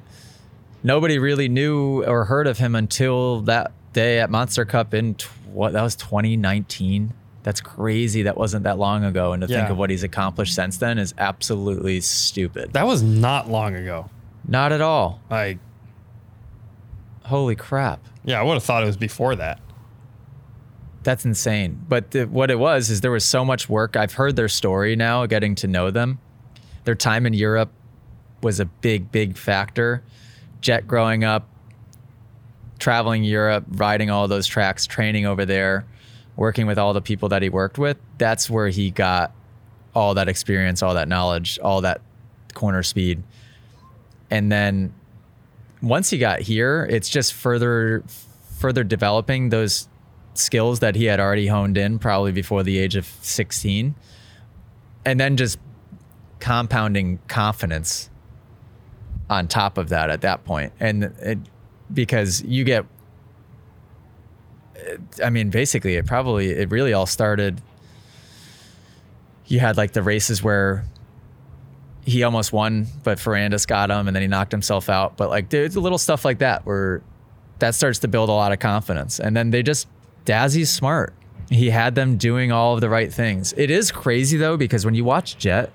nobody 0.83 1.17
really 1.17 1.47
knew 1.49 2.03
or 2.03 2.25
heard 2.25 2.45
of 2.47 2.57
him 2.57 2.75
until 2.75 3.41
that 3.41 3.71
day 3.93 4.19
at 4.19 4.29
Monster 4.29 4.65
Cup 4.65 4.93
in 4.93 5.15
tw- 5.15 5.29
what 5.51 5.73
that 5.73 5.81
was 5.81 5.95
2019. 5.95 7.13
That's 7.43 7.61
crazy. 7.61 8.23
That 8.23 8.35
wasn't 8.37 8.63
that 8.65 8.77
long 8.77 9.05
ago, 9.05 9.31
and 9.31 9.41
to 9.41 9.47
think 9.47 9.69
of 9.69 9.77
what 9.77 9.89
he's 9.89 10.03
accomplished 10.03 10.53
since 10.53 10.77
then 10.77 10.97
is 10.97 11.13
absolutely 11.17 12.01
stupid. 12.01 12.73
That 12.73 12.85
was 12.85 13.01
not 13.01 13.49
long 13.49 13.73
ago. 13.75 14.09
Not 14.47 14.71
at 14.73 14.81
all. 14.81 15.21
Like, 15.29 15.57
Holy 17.23 17.55
crap. 17.55 17.99
yeah, 18.23 18.39
I 18.39 18.43
would 18.43 18.53
have 18.53 18.63
thought 18.63 18.83
it 18.83 18.85
was 18.85 18.97
before 18.97 19.35
that. 19.35 19.59
That's 21.07 21.23
insane. 21.23 21.85
But 21.87 22.11
the, 22.11 22.25
what 22.25 22.51
it 22.51 22.59
was 22.59 22.89
is 22.89 22.99
there 22.99 23.11
was 23.11 23.23
so 23.23 23.45
much 23.45 23.69
work. 23.69 23.95
I've 23.95 24.11
heard 24.11 24.35
their 24.35 24.49
story 24.49 24.97
now, 24.97 25.25
getting 25.25 25.55
to 25.55 25.65
know 25.65 25.89
them. 25.89 26.19
Their 26.83 26.95
time 26.95 27.25
in 27.25 27.31
Europe 27.31 27.71
was 28.43 28.59
a 28.59 28.65
big, 28.65 29.09
big 29.09 29.37
factor. 29.37 30.03
Jett 30.59 30.85
growing 30.85 31.23
up, 31.23 31.47
traveling 32.77 33.23
Europe, 33.23 33.63
riding 33.69 34.09
all 34.09 34.27
those 34.27 34.47
tracks, 34.47 34.85
training 34.85 35.25
over 35.25 35.45
there, 35.45 35.85
working 36.35 36.67
with 36.67 36.77
all 36.77 36.91
the 36.91 37.01
people 37.01 37.29
that 37.29 37.41
he 37.41 37.47
worked 37.47 37.77
with. 37.77 37.95
That's 38.17 38.49
where 38.49 38.67
he 38.67 38.91
got 38.91 39.31
all 39.95 40.13
that 40.15 40.27
experience, 40.27 40.83
all 40.83 40.95
that 40.95 41.07
knowledge, 41.07 41.57
all 41.59 41.79
that 41.83 42.01
corner 42.53 42.83
speed. 42.83 43.23
And 44.29 44.51
then 44.51 44.93
once 45.81 46.09
he 46.09 46.17
got 46.17 46.41
here, 46.41 46.85
it's 46.89 47.07
just 47.07 47.31
further 47.31 48.03
further 48.57 48.83
developing 48.83 49.47
those 49.49 49.87
skills 50.39 50.79
that 50.79 50.95
he 50.95 51.05
had 51.05 51.19
already 51.19 51.47
honed 51.47 51.77
in 51.77 51.99
probably 51.99 52.31
before 52.31 52.63
the 52.63 52.77
age 52.77 52.95
of 52.95 53.05
16 53.21 53.95
and 55.05 55.19
then 55.19 55.37
just 55.37 55.57
compounding 56.39 57.19
confidence 57.27 58.09
on 59.29 59.47
top 59.47 59.77
of 59.77 59.89
that 59.89 60.09
at 60.09 60.21
that 60.21 60.43
point. 60.45 60.71
And 60.79 61.03
it, 61.03 61.39
because 61.93 62.43
you 62.43 62.65
get 62.65 62.85
uh, 64.75 64.97
i 65.23 65.29
mean 65.29 65.49
basically 65.49 65.95
it 65.95 66.05
probably 66.05 66.49
it 66.49 66.69
really 66.69 66.91
all 66.91 67.05
started 67.05 67.61
you 69.45 69.61
had 69.61 69.77
like 69.77 69.93
the 69.93 70.03
races 70.03 70.43
where 70.43 70.83
he 72.07 72.23
almost 72.23 72.53
won 72.53 72.87
but 73.03 73.17
Ferrandis 73.17 73.67
got 73.67 73.91
him 73.91 74.07
and 74.07 74.15
then 74.15 74.21
he 74.21 74.27
knocked 74.27 74.51
himself 74.51 74.89
out. 74.89 75.17
But 75.17 75.29
like 75.29 75.49
there's 75.49 75.75
a 75.75 75.81
little 75.81 75.97
stuff 75.97 76.23
like 76.23 76.39
that 76.39 76.65
where 76.65 77.01
that 77.59 77.75
starts 77.75 77.99
to 77.99 78.07
build 78.07 78.29
a 78.29 78.33
lot 78.33 78.53
of 78.53 78.59
confidence. 78.59 79.19
And 79.19 79.35
then 79.35 79.51
they 79.51 79.61
just 79.61 79.87
Dazzy's 80.27 80.69
smart. 80.69 81.13
He 81.49 81.69
had 81.69 81.95
them 81.95 82.17
doing 82.17 82.51
all 82.51 82.75
of 82.75 82.81
the 82.81 82.89
right 82.89 83.11
things. 83.11 83.53
It 83.55 83.71
is 83.71 83.91
crazy 83.91 84.37
though 84.37 84.57
because 84.57 84.83
when 84.85 84.93
you 84.93 85.05
watch 85.05 85.37
Jett, 85.37 85.71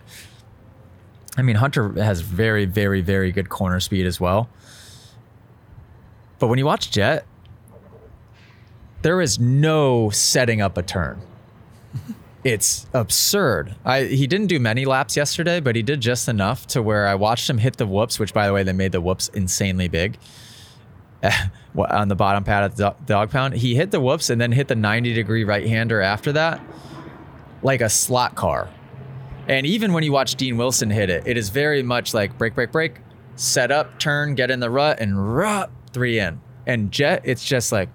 I 1.36 1.42
mean 1.42 1.57
Hunter 1.57 1.92
has 1.94 2.20
very 2.20 2.66
very 2.66 3.00
very 3.00 3.32
good 3.32 3.48
corner 3.48 3.80
speed 3.80 4.05
as 4.07 4.20
well. 4.20 4.50
But 6.38 6.48
when 6.48 6.59
you 6.59 6.66
watch 6.66 6.90
Jett, 6.90 7.24
there 9.00 9.22
is 9.22 9.38
no 9.40 10.11
setting 10.11 10.61
up 10.61 10.78
a 10.78 10.82
turn. 10.82 11.20
It's 12.44 12.88
absurd. 12.92 13.76
I 13.84 14.03
he 14.03 14.26
didn't 14.26 14.48
do 14.48 14.59
many 14.59 14.84
laps 14.84 15.16
yesterday, 15.16 15.61
but 15.61 15.76
he 15.76 15.82
did 15.82 16.00
just 16.00 16.28
enough 16.28 16.66
to 16.74 16.82
where 16.82 17.07
I 17.07 17.14
watched 17.14 17.48
him 17.48 17.59
hit 17.59 17.76
the 17.76 17.86
whoops, 17.86 18.18
which 18.18 18.34
by 18.34 18.48
the 18.48 18.53
way 18.53 18.64
they 18.64 18.72
made 18.72 18.90
the 18.90 19.00
whoops 19.00 19.28
insanely 19.28 19.86
big 19.86 20.18
on 21.76 22.08
the 22.08 22.14
bottom 22.14 22.44
pad 22.44 22.64
at 22.64 22.76
the 22.76 22.94
dog 23.06 23.30
pound. 23.30 23.54
He 23.54 23.74
hit 23.74 23.90
the 23.90 24.00
whoops 24.00 24.30
and 24.30 24.40
then 24.40 24.52
hit 24.52 24.68
the 24.68 24.74
90 24.76 25.14
degree 25.14 25.44
right 25.44 25.66
hander 25.66 26.00
after 26.00 26.32
that, 26.32 26.60
like 27.62 27.80
a 27.80 27.88
slot 27.88 28.34
car. 28.34 28.68
And 29.48 29.66
even 29.66 29.92
when 29.92 30.04
you 30.04 30.12
watch 30.12 30.36
Dean 30.36 30.56
Wilson 30.56 30.90
hit 30.90 31.10
it, 31.10 31.26
it 31.26 31.36
is 31.36 31.48
very 31.48 31.82
much 31.82 32.14
like 32.14 32.36
break, 32.38 32.54
break, 32.54 32.70
break, 32.72 32.98
set 33.36 33.70
up, 33.72 33.98
turn, 33.98 34.34
get 34.34 34.50
in 34.50 34.60
the 34.60 34.70
rut, 34.70 35.00
and 35.00 35.34
rut, 35.36 35.70
three 35.92 36.18
in. 36.18 36.40
And 36.66 36.92
Jett, 36.92 37.22
it's 37.24 37.44
just 37.44 37.72
like, 37.72 37.88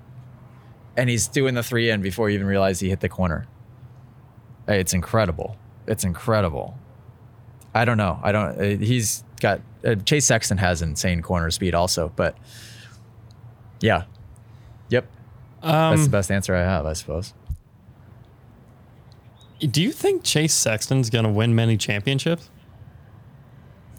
and 0.98 1.10
he's 1.10 1.28
doing 1.28 1.54
the 1.54 1.64
three 1.64 1.90
in 1.90 2.02
before 2.02 2.30
you 2.30 2.36
even 2.36 2.48
realize 2.48 2.80
he 2.80 2.90
hit 2.90 3.00
the 3.00 3.08
corner. 3.10 3.48
Hey, 4.68 4.80
It's 4.82 4.94
incredible. 4.94 5.56
It's 5.88 6.04
incredible. 6.04 6.78
I 7.74 7.86
don't 7.86 7.98
know. 7.98 8.20
I 8.24 8.32
don't. 8.32 8.60
uh, 8.60 8.84
He's 8.84 9.24
got 9.40 9.62
uh, 9.86 9.96
Chase 9.96 10.26
Sexton 10.26 10.58
has 10.58 10.82
insane 10.82 11.22
corner 11.22 11.52
speed 11.52 11.76
also, 11.76 12.12
but 12.16 12.36
yeah, 13.82 14.04
yep. 14.90 15.08
That's 15.62 16.02
the 16.02 16.06
Um, 16.06 16.12
best 16.12 16.32
answer 16.32 16.56
I 16.56 16.62
have, 16.62 16.86
I 16.86 16.94
suppose. 16.94 17.34
do 19.60 19.82
you 19.82 19.92
think 19.92 20.24
Chase 20.24 20.54
Sexton's 20.54 21.10
going 21.10 21.26
to 21.26 21.32
win 21.32 21.56
many 21.56 21.78
championships? 21.78 22.50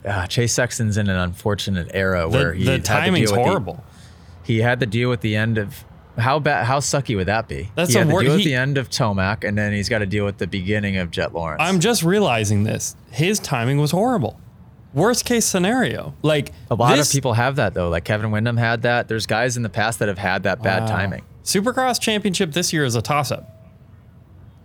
Ah, 0.06 0.26
Chase 0.26 0.52
Sexton's 0.54 0.96
in 0.96 1.08
an 1.08 1.16
unfortunate 1.16 1.90
era 1.92 2.22
The, 2.22 2.28
where 2.28 2.54
he 2.54 2.64
the 2.64 2.72
had 2.72 2.84
to 2.84 2.90
timing's 2.90 3.30
with 3.32 3.40
the- 3.40 3.44
horrible. 3.44 3.84
he 4.44 4.58
had 4.60 4.78
to 4.80 4.86
deal 4.86 5.10
with 5.10 5.20
the 5.20 5.34
end 5.36 5.58
of 5.58 5.84
how 6.16 6.38
bad, 6.38 6.64
how 6.66 6.78
sucky 6.80 7.14
would 7.16 7.26
that 7.26 7.48
be? 7.48 7.70
That's 7.74 7.90
he 7.92 7.96
a 7.96 8.00
had 8.00 8.08
to 8.08 8.12
wor- 8.12 8.22
deal 8.22 8.30
with 8.32 8.40
he- 8.40 8.46
the 8.46 8.54
end 8.54 8.78
of 8.78 8.88
Tomac, 8.88 9.42
and 9.46 9.58
then 9.58 9.72
he's 9.72 9.88
got 9.88 9.98
to 9.98 10.06
deal 10.06 10.24
with 10.24 10.38
the 10.38 10.46
beginning 10.46 10.96
of 10.96 11.10
Jett 11.10 11.34
Lawrence. 11.34 11.60
I'm 11.62 11.80
just 11.80 12.02
realizing 12.02 12.62
this. 12.64 12.94
His 13.10 13.38
timing 13.40 13.78
was 13.78 13.90
horrible. 13.90 14.38
Worst 14.94 15.24
case 15.24 15.44
scenario. 15.44 16.14
Like 16.22 16.52
a 16.70 16.74
lot 16.74 16.96
this- 16.96 17.08
of 17.08 17.12
people 17.12 17.34
have 17.34 17.56
that 17.56 17.74
though. 17.74 17.88
Like 17.88 18.04
Kevin 18.04 18.30
Windham 18.30 18.56
had 18.56 18.82
that. 18.82 19.08
There's 19.08 19.26
guys 19.26 19.56
in 19.56 19.62
the 19.62 19.68
past 19.68 19.98
that 19.98 20.08
have 20.08 20.18
had 20.18 20.44
that 20.44 20.62
bad 20.62 20.82
Wow. 20.82 20.96
timing. 20.96 21.22
Supercross 21.44 22.00
championship 22.00 22.52
this 22.52 22.72
year 22.72 22.84
is 22.84 22.94
a 22.94 23.02
toss 23.02 23.30
up. 23.30 23.54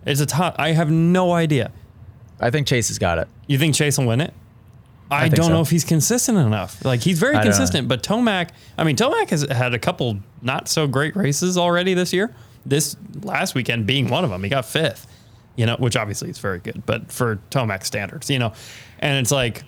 It's 0.06 0.20
a 0.20 0.26
toss. 0.26 0.54
I 0.58 0.72
have 0.72 0.90
no 0.90 1.32
idea. 1.32 1.72
I 2.40 2.50
think 2.50 2.66
Chase 2.66 2.88
has 2.88 2.98
got 2.98 3.18
it. 3.18 3.28
You 3.46 3.58
think 3.58 3.74
Chase 3.74 3.96
will 3.98 4.06
win 4.06 4.20
it? 4.20 4.32
I, 5.10 5.24
think 5.24 5.34
don't 5.36 5.46
so. 5.46 5.52
know 5.52 5.60
if 5.60 5.70
he's 5.70 5.84
consistent 5.84 6.38
enough. 6.38 6.84
Like 6.84 7.00
he's 7.00 7.18
very 7.20 7.36
I 7.36 7.42
consistent, 7.42 7.88
but 7.88 8.02
Tomac. 8.02 8.48
I 8.76 8.84
mean, 8.84 8.96
Tomac 8.96 9.30
has 9.30 9.42
had 9.50 9.72
a 9.74 9.78
couple 9.78 10.18
not 10.42 10.68
so 10.68 10.86
great 10.86 11.14
races 11.14 11.56
already 11.56 11.94
this 11.94 12.12
year. 12.12 12.34
This 12.66 12.96
last 13.22 13.54
weekend 13.54 13.86
being 13.86 14.08
one 14.08 14.24
of 14.24 14.30
them, 14.30 14.42
he 14.42 14.48
got 14.50 14.64
fifth. 14.64 15.06
You 15.56 15.66
know, 15.66 15.76
which 15.76 15.94
obviously 15.96 16.30
is 16.30 16.38
very 16.38 16.58
good, 16.58 16.84
but 16.84 17.12
for 17.12 17.36
Tomac 17.50 17.84
standards, 17.84 18.28
you 18.28 18.40
know, 18.40 18.52
and 18.98 19.18
it's 19.18 19.30
like 19.30 19.62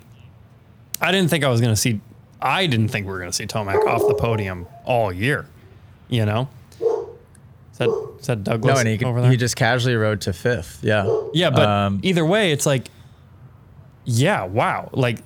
I 1.01 1.13
didn't 1.13 1.31
think 1.31 1.45
I 1.45 1.49
was 1.49 1.61
going 1.61 1.73
to 1.73 1.81
see. 1.81 2.01
I 2.41 2.67
didn't 2.67 2.89
think 2.89 3.07
we 3.07 3.13
were 3.13 3.19
going 3.19 3.31
to 3.31 3.37
see 3.37 3.47
Tomac 3.47 3.87
off 3.87 4.03
the 4.07 4.15
podium 4.15 4.67
all 4.85 5.13
year. 5.13 5.47
You 6.09 6.25
know, 6.25 6.49
is 6.81 7.79
that 7.79 8.17
is 8.21 8.27
that 8.27 8.45
Douglas 8.45 8.75
No, 8.75 8.81
and 8.81 8.89
he, 9.01 9.05
over 9.05 9.21
there? 9.21 9.31
he 9.31 9.37
just 9.37 9.57
casually 9.57 9.97
rode 9.97 10.21
to 10.23 10.33
fifth. 10.33 10.81
Yeah. 10.83 11.07
Yeah, 11.33 11.51
but 11.51 11.69
Um, 11.69 12.01
either 12.03 12.25
way, 12.25 12.53
it's 12.53 12.67
like, 12.67 12.89
yeah, 14.05 14.45
wow. 14.45 14.89
Like, 14.93 15.19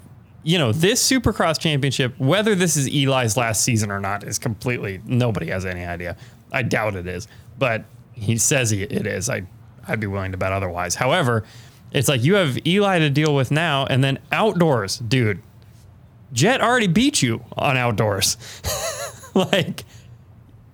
you 0.42 0.56
know, 0.58 0.72
this 0.72 1.06
Supercross 1.06 1.58
championship, 1.60 2.18
whether 2.18 2.54
this 2.54 2.76
is 2.76 2.86
Eli's 2.88 3.36
last 3.36 3.62
season 3.62 3.90
or 3.90 4.00
not, 4.00 4.24
is 4.24 4.38
completely 4.38 5.02
nobody 5.04 5.48
has 5.48 5.66
any 5.66 5.84
idea. 5.84 6.16
I 6.50 6.62
doubt 6.62 6.94
it 6.96 7.06
is, 7.06 7.28
but 7.58 7.84
he 8.12 8.38
says 8.38 8.70
he, 8.70 8.82
it 8.82 9.06
is. 9.06 9.28
I, 9.28 9.42
I'd 9.86 10.00
be 10.00 10.06
willing 10.06 10.32
to 10.32 10.38
bet 10.38 10.52
otherwise. 10.52 10.94
However, 10.94 11.44
it's 11.92 12.08
like 12.08 12.22
you 12.24 12.34
have 12.36 12.56
Eli 12.66 13.00
to 13.00 13.10
deal 13.10 13.34
with 13.34 13.50
now, 13.50 13.84
and 13.86 14.02
then 14.02 14.18
outdoors, 14.32 14.96
dude. 14.98 15.42
Jett 16.32 16.60
already 16.60 16.86
beat 16.86 17.22
you 17.22 17.44
on 17.56 17.76
outdoors, 17.76 18.36
like 19.34 19.84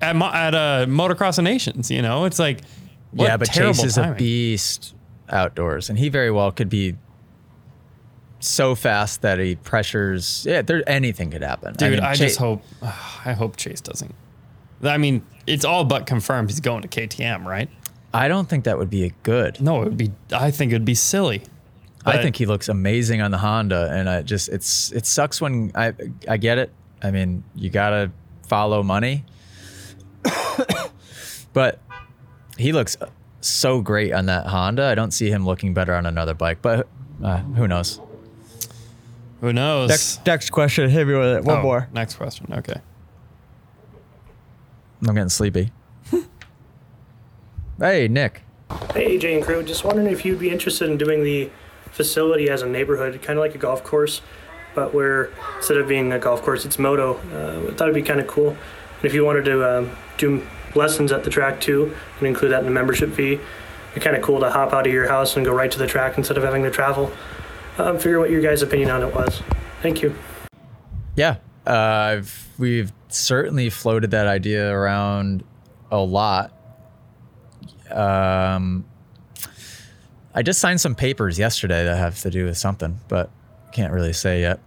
at 0.01 0.15
mo- 0.15 0.31
at 0.33 0.55
uh, 0.55 0.87
Motocross 0.87 1.39
of 1.39 1.45
Nations. 1.45 1.91
You 1.91 2.03
know, 2.03 2.25
it's 2.25 2.39
like 2.39 2.61
what 3.13 3.27
yeah, 3.27 3.37
but 3.37 3.51
Chase 3.51 3.83
is 3.83 3.95
timing. 3.95 4.13
a 4.13 4.15
beast 4.17 4.95
outdoors, 5.29 5.89
and 5.89 5.99
he 5.99 6.09
very 6.09 6.31
well 6.31 6.53
could 6.53 6.69
be 6.69 6.97
so 8.41 8.75
fast 8.75 9.23
that 9.23 9.39
he 9.39 9.57
pressures. 9.57 10.45
Yeah, 10.47 10.63
there 10.63 10.83
anything 10.89 11.31
could 11.31 11.43
happen. 11.43 11.75
Dude, 11.75 12.01
I, 12.01 12.09
mean, 12.09 12.15
just 12.17 12.39
Cha- 12.39 12.45
hope. 12.45 12.63
I 12.83 13.33
hope 13.33 13.57
Chase 13.57 13.81
doesn't. 13.81 14.15
I 14.83 14.99
mean, 14.99 15.25
it's 15.47 15.65
all 15.65 15.85
but 15.85 16.07
confirmed 16.07 16.51
he's 16.51 16.61
going 16.61 16.83
to 16.83 16.89
KTM, 16.89 17.45
right? 17.45 17.71
I 18.13 18.29
don't 18.29 18.49
think 18.49 18.65
that 18.65 18.79
would 18.79 18.91
be 18.91 19.05
a 19.05 19.11
good. 19.23 19.61
No, 19.61 19.83
it 19.83 19.87
would 19.87 19.97
be. 19.97 20.13
I 20.33 20.51
think 20.51 20.73
it 20.73 20.75
would 20.75 20.85
be 20.85 20.95
silly. 20.95 21.43
I 22.07 22.23
think 22.23 22.37
he 22.37 22.47
looks 22.47 22.69
amazing 22.69 23.21
on 23.21 23.31
the 23.31 23.39
Honda, 23.39 23.91
and 23.93 24.09
I 24.09 24.23
just 24.23 24.49
it's 24.49 24.93
it 24.93 25.07
sucks 25.07 25.41
when 25.41 25.73
I 25.75 25.93
I 26.29 26.37
get 26.37 26.59
it. 26.59 26.73
I 27.03 27.11
mean, 27.11 27.45
you 27.55 27.69
gotta 27.71 28.11
follow 28.47 28.83
money, 28.83 29.25
but 31.53 31.81
he 32.57 32.73
looks 32.73 32.97
so 33.41 33.81
great 33.81 34.13
on 34.13 34.27
that 34.27 34.47
Honda. 34.47 34.85
I 34.85 34.95
don't 34.95 35.13
see 35.13 35.31
him 35.31 35.45
looking 35.45 35.75
better 35.75 35.95
on 35.95 36.07
another 36.07 36.35
bike, 36.35 36.59
but 36.63 36.89
uh, 37.23 37.39
who 37.39 37.67
knows? 37.69 38.01
Who 39.41 39.53
knows? 39.53 40.19
next 40.27 40.51
question. 40.51 40.89
Hit 40.89 41.07
me 41.07 41.15
with 41.15 41.39
it. 41.39 41.49
Oh, 41.49 41.85
Next 41.93 42.15
question. 42.15 42.53
Okay. 42.53 42.81
I'm 45.07 45.15
getting 45.15 45.29
sleepy. 45.29 45.71
hey, 47.79 48.09
Nick. 48.09 48.43
Hey, 48.95 49.19
AJ 49.19 49.37
and 49.37 49.45
crew. 49.45 49.63
Just 49.63 49.85
wondering 49.85 50.09
if 50.09 50.25
you'd 50.25 50.39
be 50.39 50.51
interested 50.51 50.91
in 50.91 50.97
doing 50.97 51.23
the 51.23 51.51
facility 51.97 52.51
as 52.51 52.61
a 52.61 52.67
neighborhood, 52.67 53.21
kind 53.23 53.39
of 53.39 53.43
like 53.43 53.55
a 53.55 53.59
golf 53.59 53.83
course, 53.83 54.21
but 54.75 54.93
where 54.93 55.31
instead 55.57 55.79
of 55.79 55.89
being 55.89 56.13
a 56.13 56.19
golf 56.19 56.43
course, 56.43 56.67
it's 56.67 56.79
moto. 56.79 57.15
Uh, 57.33 57.71
I 57.71 57.75
thought 57.75 57.89
it'd 57.89 57.95
be 57.95 58.03
kind 58.03 58.21
of 58.21 58.27
cool. 58.27 58.51
And 58.51 59.05
if 59.05 59.15
you 59.15 59.25
wanted 59.25 59.47
to 59.47 59.79
um, 59.79 59.91
do 60.19 60.47
lessons 60.75 61.11
at 61.11 61.25
the 61.25 61.31
track 61.31 61.61
too, 61.61 61.95
and 62.19 62.29
include 62.29 62.53
that 62.53 62.61
in 62.61 62.67
the 62.67 62.71
membership 62.71 63.15
fee, 63.15 63.41
it'd 63.93 64.03
kind 64.03 64.15
of 64.15 64.23
cool 64.23 64.41
to 64.41 64.51
hop 64.51 64.75
out 64.75 64.87
of 64.87 64.93
your 64.93 65.09
house 65.09 65.37
and 65.37 65.47
go 65.47 65.53
right 65.53 65.71
to 65.71 65.79
the 65.79 65.87
track 65.87 66.19
instead 66.19 66.37
of 66.37 66.45
having 66.45 66.63
to 66.65 66.71
travel. 66.71 67.11
Um, 67.79 67.97
figure 67.97 68.19
what 68.19 68.31
your 68.31 68.43
guys' 68.43 68.61
opinion 68.63 68.91
on 68.91 69.03
it 69.03 69.15
was. 69.15 69.43
Thank 69.81 70.03
you. 70.03 70.15
Yeah, 71.15 71.37
uh, 71.67 72.21
we've 72.59 72.93
certainly 73.09 73.71
floated 73.71 74.11
that 74.11 74.27
idea 74.27 74.71
around 74.71 75.45
a 75.91 75.99
lot. 75.99 76.53
Um, 77.91 78.85
I 80.37 80.43
just 80.43 80.61
signed 80.61 80.83
some 80.83 80.95
papers 80.95 81.39
yesterday 81.39 81.85
that 81.87 81.97
have 81.97 82.21
to 82.21 82.31
do 82.31 82.45
with 82.45 82.59
something, 82.59 83.01
but 83.09 83.31
can't 83.73 83.91
really 83.91 84.13
say 84.13 84.43
yet. 84.43 84.61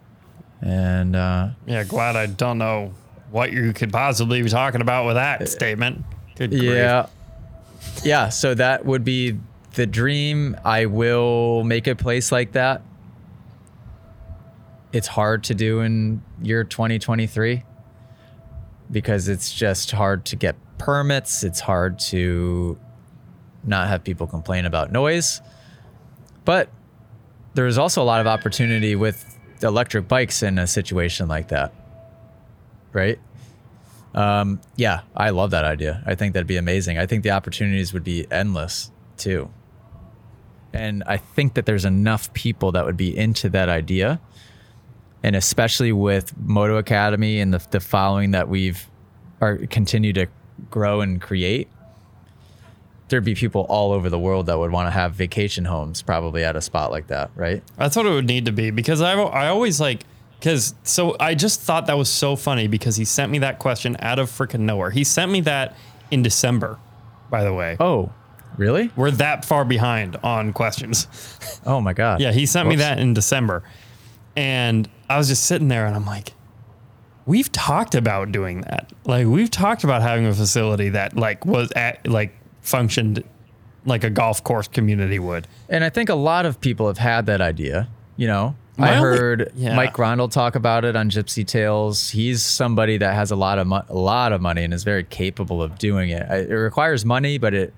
And 0.61 1.15
uh, 1.15 1.49
Yeah, 1.67 1.83
glad 1.83 2.15
I 2.15 2.25
don't 2.25 2.57
know 2.57 2.91
what 3.29 3.53
you 3.53 3.71
could 3.71 3.93
possibly 3.93 4.41
be 4.41 4.49
talking 4.49 4.81
about 4.81 5.05
with 5.05 5.15
that 5.15 5.47
statement. 5.47 6.03
Good 6.35 6.49
grief. 6.49 6.63
yeah, 6.63 7.05
yeah. 8.03 8.29
So 8.29 8.55
that 8.55 8.83
would 8.83 9.03
be 9.03 9.37
the 9.75 9.85
dream. 9.85 10.57
I 10.65 10.87
will 10.87 11.63
make 11.63 11.85
a 11.85 11.95
place 11.95 12.31
like 12.31 12.53
that. 12.53 12.81
It's 14.91 15.07
hard 15.07 15.43
to 15.45 15.53
do 15.53 15.81
in 15.81 16.23
year 16.41 16.63
2023 16.63 17.63
because 18.89 19.27
it's 19.27 19.53
just 19.53 19.91
hard 19.91 20.25
to 20.25 20.35
get 20.35 20.55
permits. 20.79 21.43
It's 21.43 21.59
hard 21.59 21.99
to 21.99 22.79
not 23.63 23.87
have 23.87 24.03
people 24.03 24.25
complain 24.25 24.65
about 24.65 24.91
noise. 24.91 25.41
But 26.49 26.71
there's 27.53 27.77
also 27.77 28.01
a 28.01 28.03
lot 28.05 28.21
of 28.21 28.25
opportunity 28.25 28.95
with 28.95 29.37
electric 29.61 30.07
bikes 30.07 30.41
in 30.41 30.57
a 30.57 30.65
situation 30.65 31.27
like 31.27 31.49
that. 31.49 31.71
Right? 32.91 33.19
Um, 34.15 34.59
yeah, 34.75 35.01
I 35.15 35.29
love 35.29 35.51
that 35.51 35.63
idea. 35.63 36.01
I 36.07 36.15
think 36.15 36.33
that'd 36.33 36.47
be 36.47 36.57
amazing. 36.57 36.97
I 36.97 37.05
think 37.05 37.21
the 37.21 37.29
opportunities 37.29 37.93
would 37.93 38.03
be 38.03 38.25
endless 38.31 38.89
too. 39.15 39.51
And 40.73 41.03
I 41.05 41.17
think 41.17 41.53
that 41.53 41.67
there's 41.67 41.85
enough 41.85 42.33
people 42.33 42.71
that 42.71 42.83
would 42.83 42.97
be 42.97 43.15
into 43.15 43.49
that 43.49 43.69
idea. 43.69 44.19
And 45.21 45.35
especially 45.35 45.91
with 45.91 46.35
Moto 46.35 46.77
Academy 46.77 47.41
and 47.41 47.53
the, 47.53 47.63
the 47.69 47.79
following 47.79 48.31
that 48.31 48.49
we've 48.49 48.89
are 49.39 49.57
continue 49.67 50.13
to 50.13 50.25
grow 50.71 51.01
and 51.01 51.21
create, 51.21 51.67
there'd 53.09 53.23
be 53.23 53.35
people 53.35 53.65
all 53.69 53.91
over 53.91 54.09
the 54.09 54.19
world 54.19 54.45
that 54.47 54.57
would 54.57 54.71
want 54.71 54.87
to 54.87 54.91
have 54.91 55.13
vacation 55.13 55.65
homes 55.65 56.01
probably 56.01 56.43
at 56.43 56.55
a 56.55 56.61
spot 56.61 56.91
like 56.91 57.07
that, 57.07 57.31
right? 57.35 57.63
That's 57.77 57.95
what 57.95 58.05
it 58.05 58.09
would 58.09 58.27
need 58.27 58.45
to 58.45 58.51
be 58.51 58.71
because 58.71 59.01
I 59.01 59.13
I 59.13 59.47
always 59.47 59.79
like 59.79 60.03
because 60.39 60.73
so 60.83 61.15
I 61.19 61.35
just 61.35 61.61
thought 61.61 61.87
that 61.87 61.97
was 61.97 62.09
so 62.09 62.35
funny 62.35 62.67
because 62.67 62.95
he 62.95 63.05
sent 63.05 63.31
me 63.31 63.39
that 63.39 63.59
question 63.59 63.97
out 63.99 64.19
of 64.19 64.29
freaking 64.29 64.61
nowhere. 64.61 64.89
He 64.91 65.03
sent 65.03 65.31
me 65.31 65.41
that 65.41 65.75
in 66.11 66.21
December, 66.21 66.79
by 67.29 67.43
the 67.43 67.53
way. 67.53 67.77
Oh, 67.79 68.11
really? 68.57 68.91
We're 68.95 69.11
that 69.11 69.45
far 69.45 69.65
behind 69.65 70.15
on 70.23 70.53
questions. 70.53 71.07
Oh 71.65 71.81
my 71.81 71.93
god. 71.93 72.21
Yeah, 72.21 72.31
he 72.31 72.45
sent 72.45 72.67
me 72.69 72.77
that 72.77 72.99
in 72.99 73.13
December. 73.13 73.63
And 74.35 74.89
I 75.09 75.17
was 75.17 75.27
just 75.27 75.45
sitting 75.45 75.67
there 75.67 75.85
and 75.85 75.95
I'm 75.95 76.05
like, 76.05 76.33
we've 77.25 77.51
talked 77.51 77.95
about 77.95 78.31
doing 78.31 78.61
that. 78.61 78.91
Like 79.05 79.27
we've 79.27 79.51
talked 79.51 79.83
about 79.83 80.01
having 80.01 80.25
a 80.25 80.33
facility 80.33 80.89
that 80.89 81.15
like 81.15 81.45
was 81.45 81.71
at 81.75 82.07
like 82.07 82.33
functioned 82.61 83.23
like 83.85 84.03
a 84.03 84.09
golf 84.09 84.43
course 84.43 84.67
community 84.67 85.19
would. 85.19 85.47
And 85.69 85.83
I 85.83 85.89
think 85.89 86.09
a 86.09 86.15
lot 86.15 86.45
of 86.45 86.59
people 86.61 86.87
have 86.87 86.97
had 86.97 87.25
that 87.27 87.41
idea. 87.41 87.87
You 88.17 88.27
know, 88.27 88.55
My 88.77 88.91
I 88.91 88.97
only- 88.97 89.17
heard 89.17 89.51
yeah. 89.55 89.75
Mike 89.75 89.93
Grondel 89.93 90.29
talk 90.29 90.55
about 90.55 90.83
it 90.85 90.95
on 90.95 91.09
Gypsy 91.09 91.45
Tales. 91.47 92.09
He's 92.09 92.43
somebody 92.43 92.97
that 92.97 93.13
has 93.15 93.31
a 93.31 93.35
lot 93.35 93.57
of 93.59 93.67
mo- 93.67 93.85
a 93.87 93.95
lot 93.95 94.33
of 94.33 94.41
money 94.41 94.63
and 94.63 94.73
is 94.73 94.83
very 94.83 95.03
capable 95.05 95.63
of 95.63 95.77
doing 95.77 96.09
it. 96.09 96.25
I- 96.29 96.39
It 96.39 96.53
requires 96.53 97.05
money, 97.05 97.37
but 97.37 97.53
it 97.53 97.73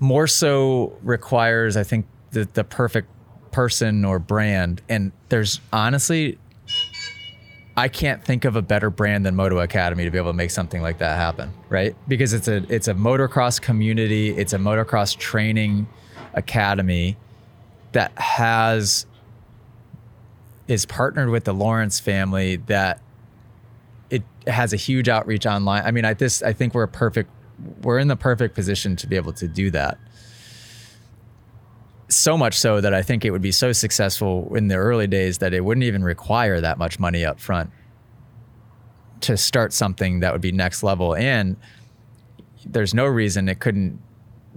more 0.00 0.26
so 0.26 0.94
requires, 1.02 1.76
I 1.76 1.82
think, 1.84 2.06
the 2.30 2.48
the 2.54 2.64
perfect 2.64 3.08
person 3.50 4.04
or 4.04 4.18
brand. 4.18 4.80
And 4.88 5.12
there's 5.28 5.60
honestly, 5.72 6.38
I 7.76 7.88
can't 7.88 8.22
think 8.22 8.44
of 8.44 8.54
a 8.54 8.62
better 8.62 8.90
brand 8.90 9.24
than 9.24 9.34
Moto 9.34 9.58
Academy 9.58 10.04
to 10.04 10.10
be 10.10 10.18
able 10.18 10.30
to 10.30 10.36
make 10.36 10.50
something 10.50 10.82
like 10.82 10.98
that 10.98 11.16
happen, 11.16 11.52
right? 11.68 11.96
Because 12.06 12.34
it's 12.34 12.48
a 12.48 12.64
it's 12.68 12.88
a 12.88 12.94
motocross 12.94 13.60
community, 13.60 14.30
it's 14.30 14.52
a 14.52 14.58
motocross 14.58 15.16
training 15.16 15.86
academy 16.34 17.16
that 17.92 18.16
has 18.18 19.06
is 20.68 20.84
partnered 20.86 21.30
with 21.30 21.44
the 21.44 21.54
Lawrence 21.54 21.98
family 21.98 22.56
that 22.56 23.00
it 24.10 24.22
has 24.46 24.72
a 24.72 24.76
huge 24.76 25.08
outreach 25.08 25.46
online. 25.46 25.82
I 25.84 25.90
mean, 25.90 26.04
I 26.04 26.12
this 26.12 26.42
I 26.42 26.52
think 26.52 26.74
we're 26.74 26.82
a 26.82 26.88
perfect 26.88 27.30
we're 27.82 27.98
in 27.98 28.08
the 28.08 28.16
perfect 28.16 28.54
position 28.54 28.96
to 28.96 29.06
be 29.06 29.16
able 29.16 29.32
to 29.34 29.48
do 29.48 29.70
that. 29.70 29.98
So 32.12 32.36
much 32.36 32.58
so 32.58 32.80
that 32.80 32.92
I 32.92 33.02
think 33.02 33.24
it 33.24 33.30
would 33.30 33.42
be 33.42 33.52
so 33.52 33.72
successful 33.72 34.54
in 34.54 34.68
the 34.68 34.76
early 34.76 35.06
days 35.06 35.38
that 35.38 35.54
it 35.54 35.64
wouldn't 35.64 35.84
even 35.84 36.04
require 36.04 36.60
that 36.60 36.78
much 36.78 36.98
money 36.98 37.24
up 37.24 37.40
front 37.40 37.70
to 39.22 39.36
start 39.36 39.72
something 39.72 40.20
that 40.20 40.32
would 40.32 40.40
be 40.40 40.52
next 40.52 40.82
level. 40.82 41.14
And 41.14 41.56
there's 42.66 42.92
no 42.92 43.06
reason 43.06 43.48
it 43.48 43.60
couldn't 43.60 44.00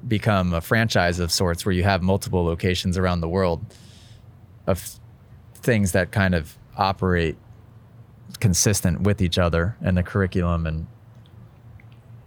become 0.07 0.53
a 0.53 0.61
franchise 0.61 1.19
of 1.19 1.31
sorts 1.31 1.65
where 1.65 1.73
you 1.73 1.83
have 1.83 2.01
multiple 2.01 2.43
locations 2.43 2.97
around 2.97 3.21
the 3.21 3.29
world 3.29 3.65
of 4.67 4.99
things 5.55 5.93
that 5.93 6.11
kind 6.11 6.35
of 6.35 6.57
operate 6.77 7.37
consistent 8.39 9.01
with 9.01 9.21
each 9.21 9.37
other 9.37 9.77
and 9.81 9.97
the 9.97 10.03
curriculum 10.03 10.67
and 10.67 10.87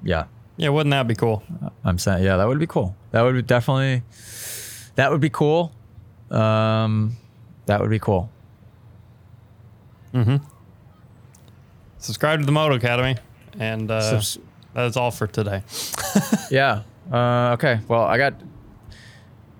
yeah. 0.03 0.25
Yeah, 0.57 0.71
wouldn't 0.71 0.91
that 0.91 1.07
be 1.07 1.15
cool? 1.15 1.43
i'm 1.85 1.99
saying 1.99 2.25
yeah 2.25 2.37
that 2.37 2.49
would 2.49 2.59
be 2.59 2.67
cool. 2.67 2.97
That 3.13 3.23
would 3.23 3.35
be 3.35 3.43
definitely 3.43 4.03
that 4.99 5.13
would 5.13 5.21
be 5.21 5.31
cool. 5.31 5.73
Um 6.31 7.17
that 7.67 7.81
would 7.81 7.91
be 7.91 8.01
cool. 8.01 8.31
Subscribe 11.99 12.41
to 12.41 12.47
the 12.47 12.53
Moto 12.53 12.75
Academy. 12.75 13.17
And 13.61 13.91
uh, 13.91 14.01
Subs- 14.01 14.39
that 14.75 14.87
is 14.87 14.97
all 14.97 15.11
for 15.13 15.27
today. 15.29 15.63
yeah. 16.51 16.83
Uh, 17.13 17.53
okay. 17.55 17.81
Well 17.87 18.03
i 18.03 18.19
got 18.19 18.35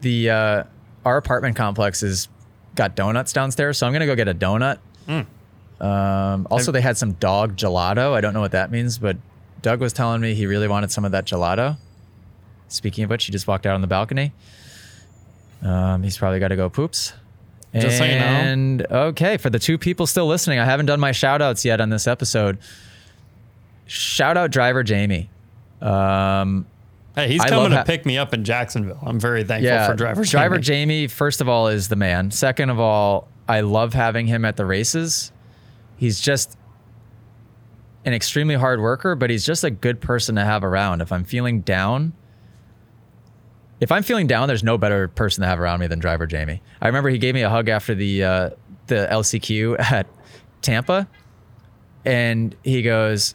the 0.01 0.31
uh 0.31 0.65
our 1.05 1.17
apartment 1.17 1.55
complex 1.57 2.01
has 2.01 2.29
got 2.75 2.95
donuts 2.95 3.33
downstairs 3.33 3.79
so 3.79 3.87
i'm 3.87 3.93
gonna 3.93 4.07
go 4.07 4.15
get 4.17 4.29
a 4.29 4.35
donut. 4.35 4.79
Um 5.81 6.49
also 6.51 6.73
they 6.73 6.81
had 6.81 6.97
some 6.99 7.13
dog 7.13 7.57
gelato. 7.57 8.13
I 8.13 8.21
don't 8.21 8.35
know 8.35 8.41
what 8.41 8.53
that 8.53 8.73
means 8.73 8.99
but 8.99 9.17
doug 9.63 9.79
was 9.81 9.93
telling 9.93 10.21
me 10.21 10.35
he 10.35 10.47
really 10.47 10.67
wanted 10.69 10.91
some 10.91 11.05
of 11.05 11.13
that 11.13 11.27
gelato. 11.27 11.77
Speaking 12.67 13.05
of 13.05 13.11
which 13.11 13.27
he 13.27 13.33
just 13.33 13.47
walked 13.47 13.67
out 13.67 13.75
on 13.77 13.83
the 13.83 13.87
balcony 13.87 14.33
um 15.63 16.03
he's 16.03 16.17
probably 16.19 16.39
got 16.41 16.49
to 16.49 16.57
go 16.57 16.69
poops 16.71 17.13
Just 17.75 17.99
so 17.99 18.05
you 18.05 18.13
know. 18.19 18.25
and 18.25 18.87
okay 18.91 19.37
for 19.37 19.51
the 19.51 19.59
two 19.59 19.77
people 19.79 20.07
still 20.07 20.27
listening 20.27 20.59
i 20.59 20.65
haven't 20.65 20.87
done 20.87 21.01
my 21.01 21.13
shout 21.13 21.43
outs 21.43 21.65
yet 21.65 21.81
on 21.81 21.91
this 21.91 22.07
episode 22.07 22.59
shout 23.87 24.37
out 24.37 24.51
driver 24.51 24.83
jamie 24.83 25.29
um 25.81 26.67
Hey, 27.15 27.27
he's 27.33 27.41
I 27.41 27.49
coming 27.49 27.71
to 27.71 27.79
ha- 27.79 27.83
pick 27.83 28.07
me 28.07 28.17
up 28.17 28.33
in 28.33 28.45
Jacksonville. 28.45 29.01
I'm 29.03 29.19
very 29.19 29.43
thankful 29.43 29.87
for 29.87 29.95
driver 29.97 30.23
Jamie. 30.23 30.31
driver. 30.31 30.59
Jamie. 30.59 31.07
First 31.09 31.41
of 31.41 31.49
all, 31.49 31.67
is 31.67 31.89
the 31.89 31.97
man. 31.97 32.31
Second 32.31 32.71
of 32.71 32.79
all, 32.79 33.27
I 33.49 33.63
love 33.63 33.93
having 33.93 34.29
him 34.29 34.45
at 34.45 34.57
the 34.57 34.65
races. 34.65 35.33
He's 35.97 36.21
just 36.21 36.57
an 38.05 38.13
extremely 38.15 38.55
hard 38.55 38.81
worker, 38.81 39.17
but 39.17 39.31
he's 39.31 39.45
just 39.45 39.65
a 39.65 39.71
good 39.71 40.01
person 40.01 40.37
to 40.37 40.45
have 40.45 40.63
around. 40.63 41.01
If 41.01 41.11
I'm 41.11 41.25
feeling 41.25 41.63
down, 41.63 42.13
if 43.81 43.93
I'm 43.93 44.03
feeling 44.03 44.27
down, 44.27 44.49
there's 44.49 44.65
no 44.65 44.79
better 44.79 45.09
person 45.09 45.43
to 45.43 45.49
have 45.49 45.61
around 45.61 45.81
me 45.81 45.87
than 45.87 45.99
driver 45.99 46.27
Jamie. 46.27 46.63
I 46.81 46.87
remember 46.87 47.11
he 47.11 47.19
gave 47.19 47.35
me 47.35 47.43
a 47.43 47.51
hug 47.51 47.69
after 47.69 47.95
the 47.95 48.25
uh, 48.25 48.51
the 48.87 49.07
LCQ 49.11 49.79
at 49.93 50.07
Tampa, 50.63 51.07
and 52.05 52.55
he 52.65 52.83
goes, 52.83 53.35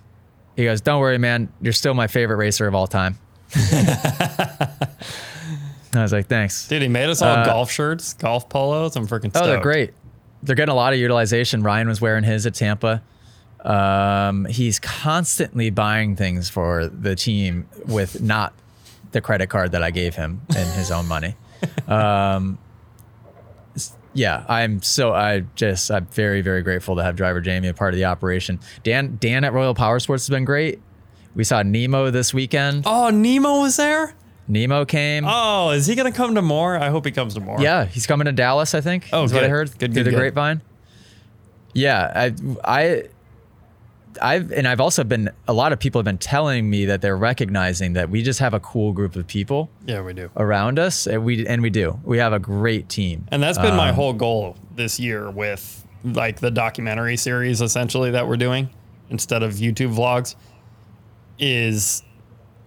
he 0.56 0.66
goes, 0.66 0.82
"Don't 0.82 1.00
worry, 1.00 1.18
man. 1.18 1.52
You're 1.62 1.74
still 1.74 1.94
my 1.94 2.08
favorite 2.08 2.38
racer 2.38 2.68
of 2.68 2.76
all 2.76 2.88
time." 2.88 3.18
I 3.56 4.78
was 5.96 6.12
like, 6.12 6.28
"Thanks." 6.28 6.68
Dude, 6.68 6.82
he 6.82 6.88
made 6.88 7.10
us 7.10 7.22
all 7.22 7.38
Uh, 7.38 7.46
golf 7.46 7.72
shirts, 7.72 8.14
golf 8.14 8.50
polos. 8.50 8.96
I'm 8.96 9.08
freaking 9.08 9.30
stoked. 9.30 9.38
Oh, 9.38 9.48
they're 9.48 9.62
great. 9.62 9.94
They're 10.42 10.56
getting 10.56 10.74
a 10.74 10.76
lot 10.76 10.94
of 10.94 11.00
utilization. 11.00 11.64
Ryan 11.64 11.88
was 11.88 12.02
wearing 12.02 12.24
his 12.24 12.46
at 12.46 12.56
Tampa. 12.56 13.02
Um, 13.64 14.46
he's 14.46 14.78
constantly 14.80 15.70
buying 15.70 16.18
things 16.18 16.50
for 16.50 16.88
the 16.88 17.16
team 17.16 17.68
with 17.86 18.22
not 18.22 18.54
the 19.14 19.22
credit 19.22 19.48
card 19.50 19.72
that 19.72 19.82
I 19.84 19.92
gave 19.92 20.16
him 20.16 20.42
and 20.56 20.70
his 20.72 20.92
own 20.92 21.08
money. 21.08 21.36
Um, 21.88 22.58
yeah, 24.14 24.46
I'm 24.48 24.82
so 24.82 25.14
I 25.14 25.46
just 25.56 25.90
I'm 25.90 26.06
very 26.08 26.42
very 26.42 26.62
grateful 26.62 26.96
to 26.98 27.04
have 27.04 27.16
driver 27.16 27.42
Jamie 27.42 27.68
a 27.70 27.74
part 27.74 27.94
of 27.94 27.98
the 27.98 28.06
operation. 28.06 28.60
Dan 28.84 29.18
Dan 29.20 29.44
at 29.44 29.54
Royal 29.54 29.74
Power 29.74 30.00
Sports 30.00 30.24
has 30.28 30.30
been 30.30 30.46
great. 30.46 30.82
We 31.36 31.44
saw 31.44 31.64
Nemo 31.64 32.12
this 32.12 32.34
weekend. 32.34 32.84
Oh, 32.86 33.10
Nemo 33.10 33.62
was 33.62 33.78
there? 33.78 34.14
Nemo 34.48 34.86
came. 34.86 35.24
Oh, 35.26 35.70
is 35.72 35.88
he 35.88 35.96
going 35.96 36.12
to 36.12 36.16
come 36.16 36.36
to 36.36 36.42
more? 36.42 36.78
I 36.78 36.90
hope 36.90 37.06
he 37.06 37.12
comes 37.12 37.34
to 37.36 37.40
more. 37.40 37.60
Yeah, 37.62 37.86
he's 37.86 38.06
coming 38.06 38.26
to 38.26 38.32
Dallas. 38.34 38.76
I 38.76 38.82
think. 38.82 39.08
Oh, 39.14 39.24
is 39.24 39.34
what 39.34 39.44
I 39.44 39.48
good. 39.48 39.50
heard 39.52 39.68
Good, 39.72 39.80
through 39.80 39.88
good, 40.04 40.06
the 40.06 40.10
good. 40.12 40.18
grapevine. 40.18 40.62
Yeah, 41.74 42.12
I, 42.14 42.34
I, 42.64 43.04
I've 44.22 44.52
and 44.52 44.68
I've 44.68 44.80
also 44.82 45.04
been. 45.04 45.30
A 45.48 45.54
lot 45.54 45.74
of 45.74 45.80
people 45.80 46.00
have 46.00 46.06
been 46.06 46.18
telling 46.18 46.70
me 46.70 46.86
that 46.86 47.02
they're 47.02 47.18
recognizing 47.18 47.94
that 47.94 48.10
we 48.10 48.22
just 48.24 48.40
have 48.40 48.54
a 48.54 48.60
cool 48.60 48.92
group 48.94 49.16
of 49.16 49.28
people 49.28 49.70
Yeah, 49.86 50.02
we 50.02 50.14
do. 50.14 50.30
around 50.38 50.80
us, 50.80 51.08
and 51.08 51.24
we 51.24 51.46
and 51.48 51.62
we 51.62 51.70
do. 51.70 52.00
We 52.04 52.18
have 52.20 52.34
a 52.34 52.40
great 52.40 52.90
team. 52.90 53.26
And 53.32 53.42
that's 53.42 53.58
been 53.58 53.76
my 53.76 53.90
Um, 53.90 53.96
whole 53.96 54.14
goal 54.14 54.56
this 54.76 55.00
year 55.00 55.30
with 55.30 55.86
like 56.04 56.40
the 56.40 56.52
documentary 56.52 57.16
series 57.18 57.62
essentially 57.62 58.12
that 58.12 58.28
we're 58.28 58.36
doing 58.38 58.70
instead 59.10 59.42
of 59.44 59.54
YouTube 59.54 59.96
vlogs 59.96 60.36
is 61.40 62.04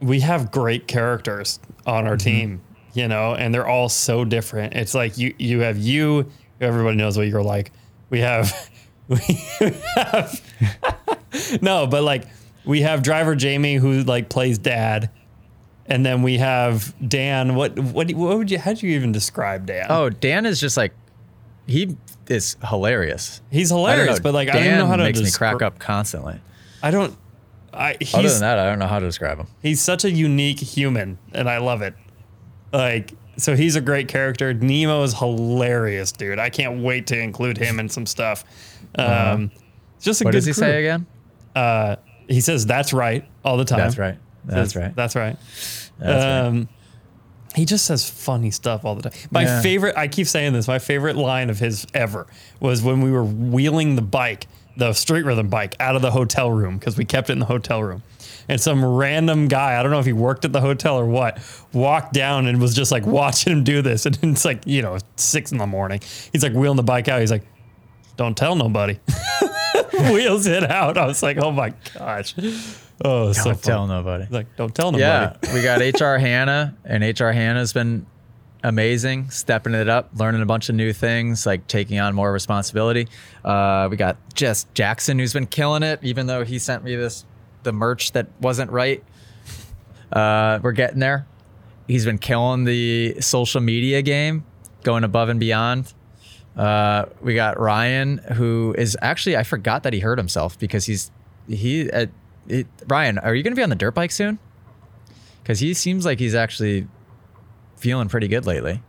we 0.01 0.20
have 0.20 0.51
great 0.51 0.86
characters 0.86 1.60
on 1.86 2.06
our 2.06 2.16
team, 2.16 2.60
you 2.94 3.09
know, 3.09 3.35
and 3.35 3.52
they're 3.55 3.66
all 3.66 3.89
so 3.89 4.24
different. 4.24 4.74
It's 4.74 4.94
like 4.94 5.18
you 5.18 5.35
you 5.39 5.60
have 5.60 5.78
you, 5.78 6.31
everybody 6.60 6.97
knows 6.97 7.16
what 7.16 7.28
you're 7.28 7.43
like. 7.43 7.73
We 8.10 8.20
have 8.20 8.52
We 9.09 9.18
have 9.94 10.40
no, 11.62 11.86
but 11.86 12.02
like 12.02 12.24
we 12.64 12.82
have 12.82 13.02
driver 13.02 13.34
Jamie 13.34 13.74
who 13.76 14.02
like 14.02 14.28
plays 14.28 14.58
dad, 14.58 15.10
and 15.86 16.04
then 16.04 16.22
we 16.22 16.38
have 16.38 16.94
Dan. 17.08 17.54
What 17.54 17.78
what 17.78 18.10
what 18.12 18.38
would 18.38 18.50
you? 18.50 18.58
How 18.58 18.72
would 18.72 18.82
you 18.82 18.90
even 18.90 19.12
describe 19.12 19.66
Dan? 19.66 19.86
Oh, 19.88 20.10
Dan 20.10 20.46
is 20.46 20.60
just 20.60 20.76
like 20.76 20.92
he 21.66 21.96
is 22.28 22.56
hilarious. 22.68 23.40
he's 23.50 23.70
hilarious, 23.70 24.18
know, 24.18 24.22
but 24.22 24.34
like 24.34 24.48
Dan 24.48 24.56
I 24.56 24.64
don't 24.68 24.78
know 24.78 24.86
how 24.86 24.96
to 24.96 25.04
makes 25.04 25.20
me 25.20 25.30
crack 25.30 25.62
up 25.62 25.78
constantly. 25.78 26.40
I 26.82 26.90
don't. 26.90 27.16
I 27.72 27.96
he's 28.00 28.14
Other 28.14 28.28
than 28.28 28.40
that, 28.40 28.58
I 28.58 28.66
don't 28.66 28.78
know 28.78 28.86
how 28.86 28.98
to 29.00 29.06
describe 29.06 29.38
him. 29.38 29.46
he's 29.62 29.80
such 29.82 30.04
a 30.04 30.10
unique 30.10 30.60
human, 30.60 31.18
and 31.32 31.48
I 31.48 31.58
love 31.58 31.82
it. 31.82 31.94
Like, 32.72 33.12
so 33.36 33.54
he's 33.54 33.76
a 33.76 33.80
great 33.80 34.08
character. 34.08 34.54
Nemo 34.54 35.02
is 35.02 35.12
hilarious, 35.18 36.10
dude. 36.12 36.38
I 36.38 36.48
can't 36.50 36.82
wait 36.82 37.06
to 37.08 37.18
include 37.18 37.58
him 37.58 37.78
in 37.78 37.88
some 37.88 38.06
stuff. 38.06 38.44
Um, 38.96 39.50
it's 39.96 40.04
just 40.04 40.20
a 40.20 40.24
Uh-huh. 40.24 40.28
What 40.28 40.32
good 40.32 40.38
does 40.38 40.46
he 40.46 40.52
crew. 40.52 40.60
say 40.60 40.78
again? 40.80 41.06
Uh, 41.56 41.96
he 42.28 42.40
says 42.40 42.66
that's 42.66 42.92
right 42.92 43.24
all 43.44 43.56
the 43.56 43.64
time. 43.64 43.78
That's 43.78 43.98
right. 43.98 44.18
That's 44.44 44.72
Says, 44.74 44.76
right. 44.82 44.94
That's 44.94 45.16
right. 45.16 45.36
That's 45.98 46.24
right. 46.24 46.38
um, 46.46 46.68
He 47.56 47.64
just 47.64 47.84
says 47.86 48.08
funny 48.08 48.50
stuff 48.50 48.84
all 48.84 48.94
the 48.94 49.08
time. 49.08 49.18
My 49.30 49.42
Yeah. 49.42 49.60
favorite, 49.62 49.96
I 49.96 50.06
keep 50.08 50.26
saying 50.26 50.52
this, 50.52 50.68
my 50.68 50.78
favorite 50.78 51.16
line 51.16 51.50
of 51.50 51.58
his 51.58 51.86
ever 51.94 52.26
was 52.60 52.82
when 52.82 53.00
we 53.00 53.10
were 53.10 53.24
wheeling 53.24 53.96
the 53.96 54.02
bike, 54.02 54.46
the 54.76 54.92
street 54.92 55.24
rhythm 55.24 55.48
bike, 55.48 55.74
out 55.80 55.96
of 55.96 56.02
the 56.02 56.10
hotel 56.10 56.50
room 56.50 56.76
because 56.78 56.96
we 56.98 57.04
kept 57.04 57.30
it 57.30 57.32
in 57.32 57.38
the 57.38 57.46
hotel 57.46 57.82
room. 57.82 58.02
And 58.48 58.60
some 58.60 58.84
random 58.84 59.48
guy, 59.48 59.80
I 59.80 59.82
don't 59.82 59.90
know 59.90 59.98
if 59.98 60.06
he 60.06 60.12
worked 60.12 60.44
at 60.44 60.52
the 60.52 60.60
hotel 60.60 60.96
or 60.98 61.06
what, 61.06 61.38
walked 61.72 62.12
down 62.12 62.46
and 62.46 62.60
was 62.60 62.74
just 62.74 62.92
like 62.92 63.06
watching 63.06 63.52
him 63.52 63.64
do 63.64 63.82
this. 63.82 64.04
And 64.06 64.18
it's 64.22 64.44
like, 64.44 64.66
you 64.66 64.82
know, 64.82 64.98
six 65.16 65.50
in 65.50 65.58
the 65.58 65.66
morning. 65.66 66.00
He's 66.32 66.42
like 66.42 66.52
wheeling 66.52 66.76
the 66.76 66.82
bike 66.84 67.08
out. 67.08 67.20
He's 67.20 67.30
like, 67.32 67.44
don't 68.16 68.36
tell 68.36 68.54
nobody. 68.54 68.98
Wheels 70.12 70.47
it 70.47 70.70
out. 70.70 70.98
I 70.98 71.07
was 71.07 71.23
like, 71.23 71.39
oh 71.39 71.51
my 71.51 71.73
gosh. 71.94 72.35
Oh, 73.05 73.32
Don't 73.32 73.62
tell 73.62 73.86
nobody. 73.86 74.27
Like, 74.31 74.57
don't 74.57 74.74
tell 74.74 74.90
nobody. 74.90 75.03
Yeah, 75.03 75.55
we 75.55 75.62
got 75.62 75.81
HR 75.81 76.16
Hannah, 76.16 76.74
and 76.85 77.03
HR 77.03 77.28
Hannah's 77.28 77.73
been 77.74 78.07
amazing, 78.65 79.31
stepping 79.31 79.74
it 79.74 79.89
up, 79.89 80.11
learning 80.16 80.40
a 80.43 80.47
bunch 80.47 80.69
of 80.70 80.74
new 80.74 80.93
things, 80.93 81.44
like 81.44 81.66
taking 81.66 81.98
on 81.98 82.15
more 82.15 82.32
responsibility. 82.32 83.07
Uh, 83.44 83.89
we 83.90 83.97
got 83.97 84.16
Jess 84.35 84.65
Jackson, 84.74 85.19
who's 85.19 85.32
been 85.35 85.47
killing 85.47 85.82
it, 85.82 86.01
even 86.03 86.27
though 86.27 86.44
he 86.44 86.59
sent 86.59 86.82
me 86.85 86.97
this 86.97 87.24
the 87.65 87.73
merch 87.73 88.12
that 88.12 88.28
wasn't 88.40 88.70
right. 88.70 89.05
Uh, 90.12 90.59
we're 90.62 90.73
getting 90.73 90.98
there. 91.01 91.27
He's 91.86 92.05
been 92.05 92.19
killing 92.19 92.65
the 92.65 93.20
social 93.20 93.61
media 93.61 94.03
game, 94.03 94.44
going 94.82 95.05
above 95.05 95.28
and 95.28 95.39
beyond. 95.39 95.93
Uh, 96.56 97.04
we 97.20 97.34
got 97.34 97.60
Ryan, 97.60 98.18
who 98.34 98.74
is 98.78 98.96
actually 99.02 99.36
I 99.36 99.42
forgot 99.42 99.82
that 99.82 99.92
he 99.92 100.00
hurt 100.00 100.18
himself 100.18 100.58
because 100.58 100.86
he's 100.86 101.10
he. 101.48 101.90
Uh, 101.90 102.06
it, 102.48 102.66
Ryan, 102.86 103.18
are 103.18 103.34
you 103.34 103.42
going 103.42 103.52
to 103.52 103.56
be 103.56 103.62
on 103.62 103.68
the 103.70 103.74
dirt 103.76 103.90
bike 103.94 104.10
soon? 104.10 104.38
Because 105.42 105.58
he 105.60 105.74
seems 105.74 106.04
like 106.04 106.18
he's 106.18 106.34
actually 106.34 106.86
feeling 107.76 108.08
pretty 108.08 108.28
good 108.28 108.46
lately. 108.46 108.80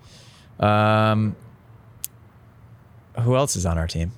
Um, 0.60 1.36
who 3.22 3.36
else 3.36 3.56
is 3.56 3.66
on 3.66 3.78
our 3.78 3.88
team? 3.88 4.12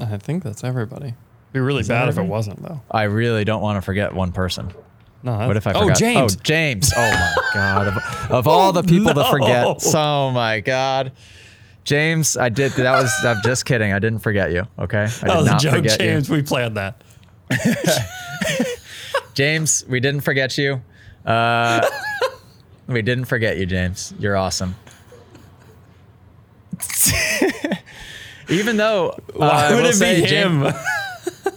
I 0.00 0.16
think 0.16 0.42
that's 0.42 0.64
everybody. 0.64 1.08
It'd 1.08 1.52
be 1.52 1.60
really 1.60 1.82
that 1.82 1.88
bad 1.88 2.08
if 2.08 2.18
it 2.18 2.26
wasn't 2.26 2.62
though. 2.62 2.80
I 2.90 3.02
really 3.04 3.44
don't 3.44 3.60
want 3.60 3.76
to 3.76 3.82
forget 3.82 4.14
one 4.14 4.32
person. 4.32 4.72
No, 5.22 5.46
What 5.46 5.56
if 5.56 5.66
I 5.66 5.72
oh? 5.74 5.90
James? 5.90 6.36
Oh, 6.36 6.40
James. 6.42 6.92
Oh 6.96 7.10
my 7.10 7.34
God. 7.54 7.86
Of, 7.88 8.30
of 8.30 8.48
all 8.48 8.72
the 8.72 8.82
people 8.82 9.14
to 9.14 9.22
no. 9.22 9.30
forget. 9.30 9.66
Oh 9.94 10.30
my 10.32 10.60
God. 10.60 11.12
James, 11.84 12.36
I 12.36 12.48
did. 12.48 12.72
That 12.72 13.00
was. 13.02 13.12
I'm 13.24 13.42
just 13.42 13.64
kidding. 13.66 13.92
I 13.92 13.98
didn't 13.98 14.20
forget 14.20 14.52
you. 14.52 14.66
Okay. 14.78 15.02
I 15.02 15.06
did 15.06 15.20
that 15.28 15.36
was 15.36 15.46
a 15.46 15.50
not 15.50 15.60
joke, 15.60 15.74
forget 15.74 16.00
you. 16.00 16.06
James. 16.06 16.30
We 16.30 16.42
planned 16.42 16.76
that. 16.76 17.02
James, 19.34 19.84
we 19.88 19.98
didn't 20.00 20.20
forget 20.20 20.56
you. 20.58 20.82
Uh, 21.26 21.86
we 22.86 23.02
didn't 23.02 23.24
forget 23.26 23.56
you, 23.58 23.66
James. 23.66 24.14
You're 24.18 24.36
awesome. 24.36 24.76
Even 28.48 28.76
though 28.76 29.10
uh, 29.10 29.20
Why 29.34 29.74
would 29.74 29.84
it 29.86 29.98
be 30.00 30.26
him? 30.26 30.66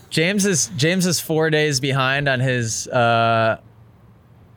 James 0.09 0.45
is 0.45 0.67
James 0.77 1.05
is 1.05 1.19
four 1.19 1.49
days 1.49 1.79
behind 1.79 2.29
on 2.29 2.39
his 2.39 2.87
uh, 2.87 3.59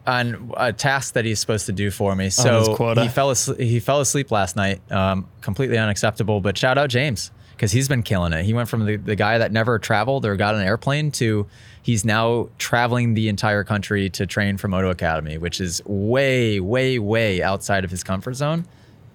on 0.08 0.52
a 0.56 0.72
task 0.72 1.14
that 1.14 1.24
he's 1.24 1.38
supposed 1.38 1.66
to 1.66 1.72
do 1.72 1.90
for 1.90 2.16
me. 2.16 2.30
So 2.30 2.74
he 2.96 3.08
fell 3.08 3.30
asleep, 3.30 3.60
he 3.60 3.78
fell 3.78 4.00
asleep 4.00 4.30
last 4.30 4.56
night. 4.56 4.80
Um, 4.90 5.28
completely 5.42 5.76
unacceptable. 5.78 6.40
But 6.40 6.56
shout 6.56 6.78
out 6.78 6.88
James 6.88 7.30
because 7.52 7.72
he's 7.72 7.88
been 7.88 8.02
killing 8.02 8.32
it. 8.32 8.44
He 8.44 8.54
went 8.54 8.68
from 8.68 8.86
the, 8.86 8.96
the 8.96 9.16
guy 9.16 9.38
that 9.38 9.52
never 9.52 9.78
traveled 9.78 10.24
or 10.24 10.34
got 10.36 10.54
an 10.54 10.62
airplane 10.62 11.10
to 11.12 11.46
he's 11.82 12.04
now 12.04 12.48
traveling 12.58 13.14
the 13.14 13.28
entire 13.28 13.64
country 13.64 14.08
to 14.10 14.26
train 14.26 14.56
for 14.56 14.68
Moto 14.68 14.88
Academy, 14.90 15.36
which 15.38 15.60
is 15.60 15.82
way 15.84 16.58
way 16.60 16.98
way 16.98 17.42
outside 17.42 17.84
of 17.84 17.90
his 17.90 18.02
comfort 18.02 18.34
zone, 18.34 18.64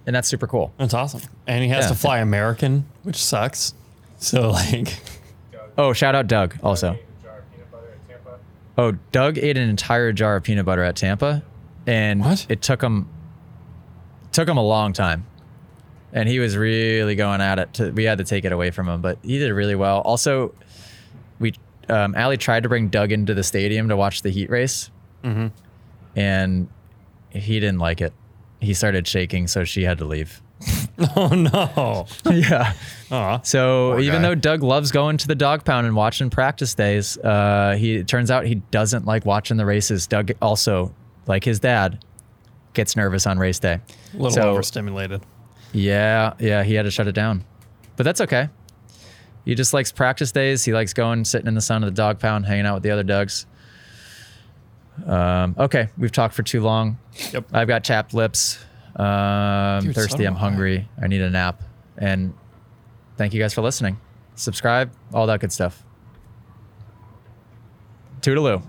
and 0.05 0.15
that's 0.15 0.27
super 0.27 0.45
cool. 0.47 0.73
That's 0.77 0.93
awesome. 0.93 1.21
And 1.47 1.63
he 1.63 1.69
has 1.69 1.85
Yeah. 1.85 1.89
to 1.89 1.95
fly 1.95 2.19
American, 2.19 2.85
which 3.03 3.17
sucks. 3.17 3.73
So 4.19 4.51
like, 4.51 4.99
Oh, 5.75 5.91
shout 5.93 6.13
out 6.13 6.27
Doug 6.27 6.55
also. 6.61 6.99
Oh, 8.77 8.93
Doug 9.11 9.37
ate 9.37 9.57
an 9.57 9.69
entire 9.69 10.11
jar 10.11 10.35
of 10.35 10.43
peanut 10.43 10.65
butter 10.65 10.83
at 10.83 10.95
Tampa, 10.95 11.43
and 11.85 12.21
What? 12.21 12.45
it 12.49 12.61
took 12.61 12.81
him 12.81 13.07
took 14.31 14.47
him 14.49 14.57
a 14.57 14.63
long 14.63 14.93
time, 14.93 15.27
and 16.11 16.27
he 16.27 16.39
was 16.39 16.57
really 16.57 17.13
going 17.15 17.39
at 17.41 17.59
it. 17.59 17.73
To, 17.75 17.91
we 17.91 18.03
had 18.05 18.17
to 18.17 18.23
take 18.23 18.45
it 18.45 18.51
away 18.51 18.71
from 18.71 18.89
him, 18.89 18.99
but 19.01 19.19
he 19.21 19.37
did 19.37 19.51
really 19.53 19.75
well. 19.75 19.99
Also, 20.01 20.55
we 21.39 21.53
um, 21.89 22.15
Allie 22.15 22.37
tried 22.37 22.63
to 22.63 22.69
bring 22.69 22.87
Doug 22.89 23.11
into 23.11 23.33
the 23.35 23.43
stadium 23.43 23.89
to 23.89 23.95
watch 23.97 24.21
the 24.23 24.29
heat 24.31 24.49
race, 24.49 24.89
and 26.15 26.67
he 27.29 27.59
didn't 27.59 27.79
like 27.79 28.01
it. 28.01 28.13
He 28.59 28.73
started 28.73 29.07
shaking, 29.07 29.47
so 29.47 29.63
she 29.65 29.83
had 29.83 29.97
to 29.99 30.05
leave. 30.05 30.41
oh 31.15 31.27
no. 31.29 32.05
yeah. 32.31 32.73
Aw. 33.11 33.41
So 33.41 33.99
even 33.99 34.21
guy. 34.21 34.29
though 34.29 34.35
Doug 34.35 34.63
loves 34.63 34.91
going 34.91 35.17
to 35.17 35.27
the 35.27 35.35
dog 35.35 35.65
pound 35.65 35.85
and 35.87 35.95
watching 35.95 36.29
practice 36.29 36.73
days, 36.75 37.17
uh, 37.17 37.75
he 37.77 37.95
it 37.95 38.07
turns 38.07 38.31
out 38.31 38.45
he 38.45 38.55
doesn't 38.55 39.05
like 39.05 39.25
watching 39.25 39.57
the 39.57 39.65
races. 39.65 40.07
Doug 40.07 40.31
also, 40.41 40.93
like 41.27 41.43
his 41.43 41.59
dad, 41.59 42.03
gets 42.73 42.95
nervous 42.95 43.25
on 43.27 43.37
race 43.39 43.59
day. 43.59 43.79
A 44.13 44.17
little 44.17 44.31
So- 44.31 44.49
overstimulated. 44.51 45.21
Yeah, 45.75 46.33
yeah, 46.39 46.63
he 46.63 46.75
had 46.75 46.83
to 46.83 46.91
shut 46.91 47.07
it 47.07 47.13
down, 47.13 47.43
but 47.95 48.03
that's 48.03 48.21
okay. 48.21 48.49
He 49.43 49.55
just 49.55 49.73
likes 49.73 49.91
practice 49.91 50.31
days. 50.31 50.63
He 50.63 50.71
likes 50.71 50.93
going, 50.93 51.25
sitting 51.25 51.47
in 51.47 51.55
the 51.55 51.61
sun 51.61 51.83
of 51.83 51.87
the 51.87 51.95
dog 51.95 52.19
pound, 52.19 52.45
hanging 52.45 52.65
out 52.67 52.75
with 52.75 52.83
the 52.83 52.91
other 52.91 53.01
dogs. 53.03 53.45
Um, 55.05 55.55
okay, 55.57 55.89
we've 55.97 56.11
talked 56.11 56.35
for 56.35 56.43
too 56.43 56.61
long. 56.61 56.99
Yep. 57.33 57.47
I've 57.51 57.67
got 57.67 57.83
chapped 57.83 58.13
lips. 58.13 58.63
Um, 58.95 59.85
Dude, 59.85 59.95
so 59.95 60.01
thirsty. 60.01 60.17
do 60.19 60.27
I'm 60.27 60.35
I. 60.35 60.39
hungry. 60.39 60.87
I 61.01 61.07
need 61.07 61.21
a 61.21 61.29
nap. 61.29 61.63
And 61.97 62.33
thank 63.17 63.33
you 63.33 63.39
guys 63.41 63.53
for 63.53 63.61
listening. 63.61 63.99
Subscribe, 64.35 64.91
all 65.13 65.27
that 65.27 65.39
good 65.39 65.51
stuff. 65.51 65.83
Toodaloo. 68.21 68.63